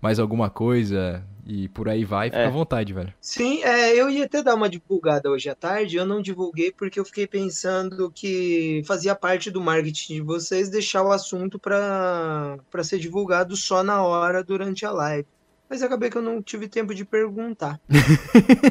mais 0.00 0.18
alguma 0.18 0.50
coisa 0.50 1.24
e 1.46 1.68
por 1.68 1.88
aí 1.88 2.04
vai, 2.04 2.28
fica 2.28 2.42
é. 2.42 2.46
à 2.46 2.50
vontade, 2.50 2.92
velho. 2.92 3.14
Sim, 3.20 3.62
é, 3.62 3.94
eu 3.94 4.10
ia 4.10 4.24
até 4.24 4.42
dar 4.42 4.56
uma 4.56 4.68
divulgada 4.68 5.30
hoje 5.30 5.48
à 5.48 5.54
tarde, 5.54 5.96
eu 5.96 6.04
não 6.04 6.20
divulguei 6.20 6.72
porque 6.72 6.98
eu 6.98 7.04
fiquei 7.04 7.26
pensando 7.26 8.10
que 8.10 8.82
fazia 8.84 9.14
parte 9.14 9.48
do 9.50 9.60
marketing 9.60 10.14
de 10.14 10.20
vocês 10.20 10.68
deixar 10.68 11.04
o 11.04 11.12
assunto 11.12 11.58
para 11.58 12.58
ser 12.82 12.98
divulgado 12.98 13.56
só 13.56 13.84
na 13.84 14.02
hora 14.02 14.42
durante 14.42 14.84
a 14.84 14.90
live. 14.90 15.28
Mas 15.68 15.82
acabei 15.82 16.10
que 16.10 16.16
eu 16.16 16.22
não 16.22 16.42
tive 16.42 16.68
tempo 16.68 16.94
de 16.94 17.04
perguntar. 17.04 17.80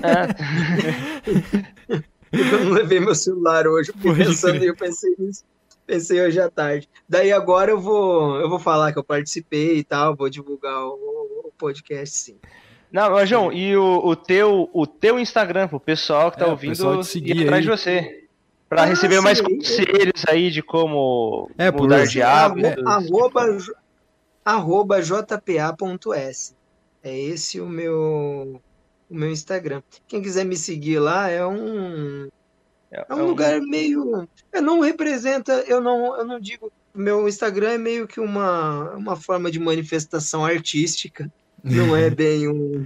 é. 0.03 0.27
eu 2.31 2.65
não 2.65 2.71
levei 2.71 2.99
meu 2.99 3.15
celular 3.15 3.67
hoje, 3.67 3.91
pensando 3.93 4.63
e 4.63 4.67
eu 4.67 4.75
pensei 4.75 5.13
nisso. 5.17 5.43
Pensei 5.85 6.21
hoje 6.21 6.39
à 6.39 6.49
tarde. 6.49 6.89
Daí 7.07 7.31
agora 7.31 7.71
eu 7.71 7.79
vou, 7.79 8.37
eu 8.39 8.49
vou 8.49 8.59
falar 8.59 8.91
que 8.91 8.99
eu 8.99 9.03
participei 9.03 9.77
e 9.77 9.83
tal, 9.83 10.15
vou 10.15 10.29
divulgar 10.29 10.83
o, 10.85 11.41
o 11.45 11.51
podcast 11.57 12.15
sim. 12.17 12.37
Não, 12.91 13.11
mas 13.11 13.29
João, 13.29 13.51
e 13.51 13.75
o, 13.75 13.97
o, 14.05 14.15
teu, 14.15 14.69
o 14.73 14.87
teu 14.87 15.19
Instagram, 15.19 15.67
pro 15.67 15.79
pessoal 15.79 16.31
que 16.31 16.37
tá 16.39 16.45
é, 16.45 16.49
ouvindo 16.49 17.01
ir 17.15 17.43
atrás 17.43 17.63
de 17.63 17.69
você. 17.69 18.21
Pra 18.69 18.81
Ah, 18.83 18.85
receber 18.85 19.21
mais 19.21 19.37
sim. 19.37 19.43
conselhos 19.43 20.23
aí 20.27 20.49
de 20.49 20.61
como 20.63 21.49
É, 21.57 21.71
por- 21.71 21.81
mudar 21.81 22.05
de 22.07 22.21
hábitos. 22.21 22.83
Arroba, 22.85 23.45
arroba 24.43 25.01
jpa.s. 25.01 26.55
É 27.03 27.15
esse 27.15 27.61
o 27.61 27.67
meu, 27.67 28.59
o 29.09 29.15
meu 29.15 29.29
Instagram. 29.29 29.83
Quem 30.07 30.21
quiser 30.21 30.45
me 30.45 30.57
seguir 30.57 30.97
lá 30.99 31.29
é 31.29 31.45
um, 31.45 32.27
É, 32.91 33.05
é 33.09 33.13
um 33.15 33.25
lugar 33.27 33.59
meio. 33.61 34.27
Eu 34.53 34.61
não 34.61 34.79
representa, 34.79 35.63
eu 35.67 35.81
não, 35.81 36.17
eu 36.17 36.25
não 36.25 36.39
digo. 36.39 36.71
Meu 36.93 37.27
Instagram 37.27 37.71
é 37.71 37.77
meio 37.77 38.07
que 38.07 38.19
uma, 38.19 38.91
uma 38.91 39.15
forma 39.15 39.51
de 39.51 39.59
manifestação 39.59 40.45
artística. 40.45 41.29
Não 41.63 41.95
é 41.95 42.09
bem 42.13 42.47
um. 42.47 42.85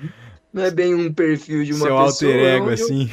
Não 0.52 0.64
é 0.64 0.72
bem 0.72 0.96
um 0.96 1.14
perfil 1.14 1.64
de 1.64 1.74
uma 1.74 1.86
Seu 1.86 1.96
pessoa. 1.98 2.02
alter 2.32 2.36
ego, 2.56 2.70
onde 2.72 2.82
eu- 2.82 2.86
assim. 2.86 3.10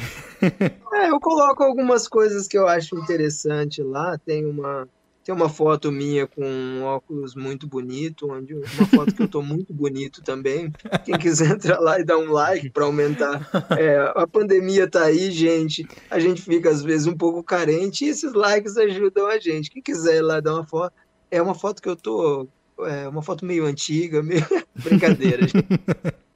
É, 0.93 1.09
eu 1.11 1.19
coloco 1.19 1.63
algumas 1.63 2.07
coisas 2.07 2.47
que 2.47 2.57
eu 2.57 2.67
acho 2.67 2.95
interessante 2.97 3.81
lá. 3.83 4.17
Tem 4.25 4.45
uma, 4.45 4.87
tem 5.27 5.35
uma 5.35 5.49
foto 5.49 5.91
minha 5.91 6.25
com 6.25 6.41
um 6.41 6.83
óculos 6.85 7.35
muito 7.35 7.67
bonito, 7.67 8.31
onde 8.31 8.53
uma 8.53 8.63
foto 8.63 9.13
que 9.13 9.21
eu 9.21 9.27
tô 9.27 9.41
muito 9.41 9.73
bonito 9.73 10.23
também. 10.23 10.71
Quem 11.03 11.17
quiser 11.19 11.51
entrar 11.51 11.81
lá 11.81 11.99
e 11.99 12.05
dar 12.05 12.17
um 12.17 12.31
like 12.31 12.69
para 12.69 12.85
aumentar. 12.85 13.45
É, 13.77 14.09
a 14.15 14.25
pandemia 14.25 14.89
tá 14.89 15.03
aí, 15.03 15.29
gente. 15.29 15.85
A 16.09 16.17
gente 16.17 16.41
fica 16.41 16.69
às 16.69 16.81
vezes 16.81 17.07
um 17.07 17.17
pouco 17.17 17.43
carente 17.43 18.05
e 18.05 18.07
esses 18.07 18.31
likes 18.31 18.77
ajudam 18.77 19.27
a 19.27 19.37
gente. 19.37 19.69
Quem 19.69 19.81
quiser 19.81 20.19
ir 20.19 20.21
lá 20.21 20.39
dar 20.39 20.53
uma 20.53 20.65
foto, 20.65 20.93
é 21.29 21.41
uma 21.41 21.53
foto 21.53 21.81
que 21.81 21.89
eu 21.89 21.97
tô, 21.97 22.47
é 22.85 23.09
uma 23.09 23.21
foto 23.21 23.45
meio 23.45 23.65
antiga, 23.65 24.23
meio 24.23 24.45
brincadeira. 24.81 25.45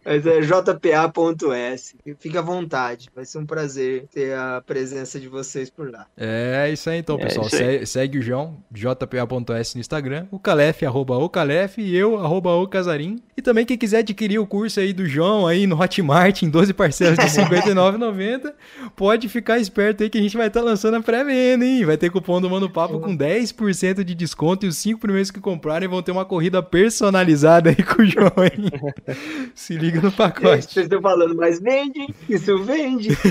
Mas 0.05 0.25
é 0.25 0.41
jpa.s. 0.41 1.95
Fica 2.19 2.39
à 2.39 2.41
vontade. 2.41 3.09
Vai 3.15 3.25
ser 3.25 3.37
um 3.37 3.45
prazer 3.45 4.05
ter 4.13 4.33
a 4.33 4.61
presença 4.65 5.19
de 5.19 5.27
vocês 5.27 5.69
por 5.69 5.91
lá. 5.91 6.07
É 6.17 6.69
isso 6.71 6.89
aí 6.89 6.97
então, 6.99 7.17
É 7.19 7.23
pessoal. 7.25 7.49
Se- 7.49 7.85
segue 7.85 8.17
o 8.19 8.21
João, 8.21 8.57
jpa.s 8.73 9.75
no 9.75 9.81
Instagram, 9.81 10.25
o 10.31 10.39
Calef, 10.39 10.83
arroba 10.85 11.17
o 11.17 11.29
Calef, 11.29 11.77
e 11.79 11.95
eu, 11.95 12.17
arroba 12.19 12.55
o 12.55 12.67
Casarim. 12.67 13.21
E 13.37 13.41
também 13.41 13.65
quem 13.65 13.77
quiser 13.77 13.99
adquirir 13.99 14.39
o 14.39 14.45
curso 14.47 14.79
aí 14.79 14.93
do 14.93 15.05
João 15.07 15.45
aí 15.47 15.65
no 15.67 15.79
Hotmart 15.79 16.41
em 16.43 16.49
12 16.49 16.73
parcelas 16.73 17.17
de 17.17 17.25
R$ 17.25 17.45
59,90, 17.45 18.53
pode 18.95 19.27
ficar 19.29 19.57
esperto 19.59 20.03
aí 20.03 20.09
que 20.09 20.17
a 20.17 20.21
gente 20.21 20.37
vai 20.37 20.47
estar 20.47 20.61
lançando 20.61 20.95
a 20.97 21.01
pré-venda, 21.01 21.65
hein? 21.65 21.85
Vai 21.85 21.97
ter 21.97 22.09
cupom 22.09 22.39
do 22.41 22.49
Mano 22.49 22.69
Papo 22.69 22.99
com 22.99 23.15
10% 23.15 24.03
de 24.03 24.13
desconto 24.15 24.65
e 24.65 24.69
os 24.69 24.77
cinco 24.77 24.99
primeiros 24.99 25.31
que 25.31 25.39
comprarem 25.39 25.87
vão 25.87 26.01
ter 26.01 26.11
uma 26.11 26.25
corrida 26.25 26.61
personalizada 26.61 27.69
aí 27.69 27.75
com 27.75 28.01
o 28.01 28.05
João, 28.05 28.31
hein? 28.43 28.71
Se 29.55 29.75
liga 29.75 29.90
no 29.99 30.11
pacote. 30.11 30.65
Vocês 30.65 30.85
estão 30.85 31.01
falando, 31.01 31.35
mas 31.35 31.59
vende? 31.59 32.07
Isso 32.29 32.63
vende? 32.63 33.09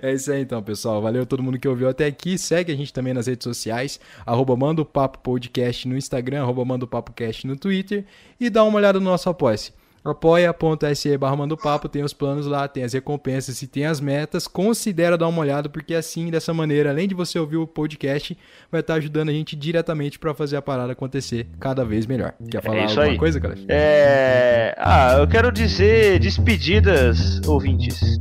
É 0.00 0.12
isso 0.12 0.32
aí 0.32 0.40
então, 0.40 0.62
pessoal. 0.62 1.02
Valeu 1.02 1.26
todo 1.26 1.42
mundo 1.42 1.58
que 1.58 1.68
ouviu 1.68 1.88
até 1.88 2.06
aqui. 2.06 2.38
Segue 2.38 2.72
a 2.72 2.76
gente 2.76 2.92
também 2.92 3.12
nas 3.12 3.26
redes 3.26 3.44
sociais, 3.44 4.00
arroba 4.24 4.56
Manda 4.56 4.80
o 4.80 4.84
Papo 4.84 5.18
Podcast 5.18 5.86
no 5.86 5.96
Instagram, 5.96 6.42
arroba 6.42 6.64
Manda 6.64 6.84
o 6.84 6.88
Papo 6.88 7.12
Cast 7.12 7.46
no 7.46 7.56
Twitter 7.56 8.04
e 8.40 8.48
dá 8.48 8.64
uma 8.64 8.78
olhada 8.78 8.98
no 8.98 9.04
nosso 9.04 9.28
apoia-se. 9.28 9.72
apoia.se 10.04 11.16
barra 11.16 11.36
Manda 11.36 11.56
Papo, 11.56 11.88
tem 11.88 12.02
os 12.02 12.12
planos 12.12 12.46
lá, 12.46 12.66
tem 12.66 12.84
as 12.84 12.92
recompensas 12.92 13.60
e 13.62 13.66
tem 13.66 13.86
as 13.86 14.00
metas. 14.00 14.46
Considera 14.46 15.16
dar 15.16 15.28
uma 15.28 15.40
olhada, 15.40 15.68
porque 15.68 15.94
assim, 15.94 16.30
dessa 16.30 16.52
maneira, 16.52 16.90
além 16.90 17.08
de 17.08 17.14
você 17.14 17.38
ouvir 17.38 17.56
o 17.56 17.66
podcast, 17.66 18.36
vai 18.70 18.80
estar 18.80 18.94
ajudando 18.94 19.28
a 19.28 19.32
gente 19.32 19.54
diretamente 19.54 20.18
para 20.18 20.34
fazer 20.34 20.56
a 20.56 20.62
parada 20.62 20.92
acontecer 20.92 21.46
cada 21.60 21.84
vez 21.84 22.06
melhor. 22.06 22.34
Quer 22.50 22.62
falar 22.62 22.84
isso 22.84 22.98
alguma 22.98 23.12
aí. 23.12 23.18
coisa, 23.18 23.40
cara? 23.40 23.56
É... 23.68 24.74
Ah, 24.78 25.16
eu 25.18 25.28
quero 25.28 25.52
dizer 25.52 26.18
despedidas, 26.18 27.40
ouvintes. 27.46 28.20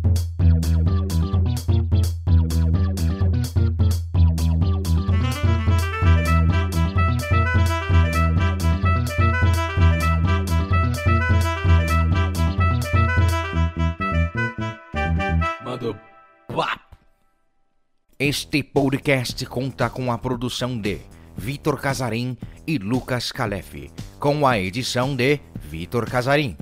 Este 18.19 18.61
podcast 18.61 19.45
conta 19.45 19.90
com 19.90 20.11
a 20.11 20.18
produção 20.18 20.80
de 20.80 20.99
Vitor 21.36 21.80
Casarim 21.80 22.38
e 22.68 22.78
Lucas 22.78 23.32
Calef, 23.32 23.90
com 24.19 24.45
a 24.45 24.60
edição 24.60 25.15
de 25.15 25.40
Vitor 25.60 26.10
Casarim 26.10 26.56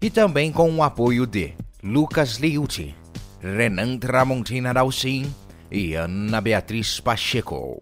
e 0.00 0.08
também 0.08 0.50
com 0.50 0.74
o 0.74 0.82
apoio 0.82 1.26
de 1.26 1.54
Lucas 1.82 2.36
Liuti, 2.36 2.94
Renan 3.42 3.98
Tramontina 3.98 4.72
Dalcin 4.72 5.30
e 5.70 5.94
Ana 5.94 6.40
Beatriz 6.40 6.98
Pacheco. 6.98 7.78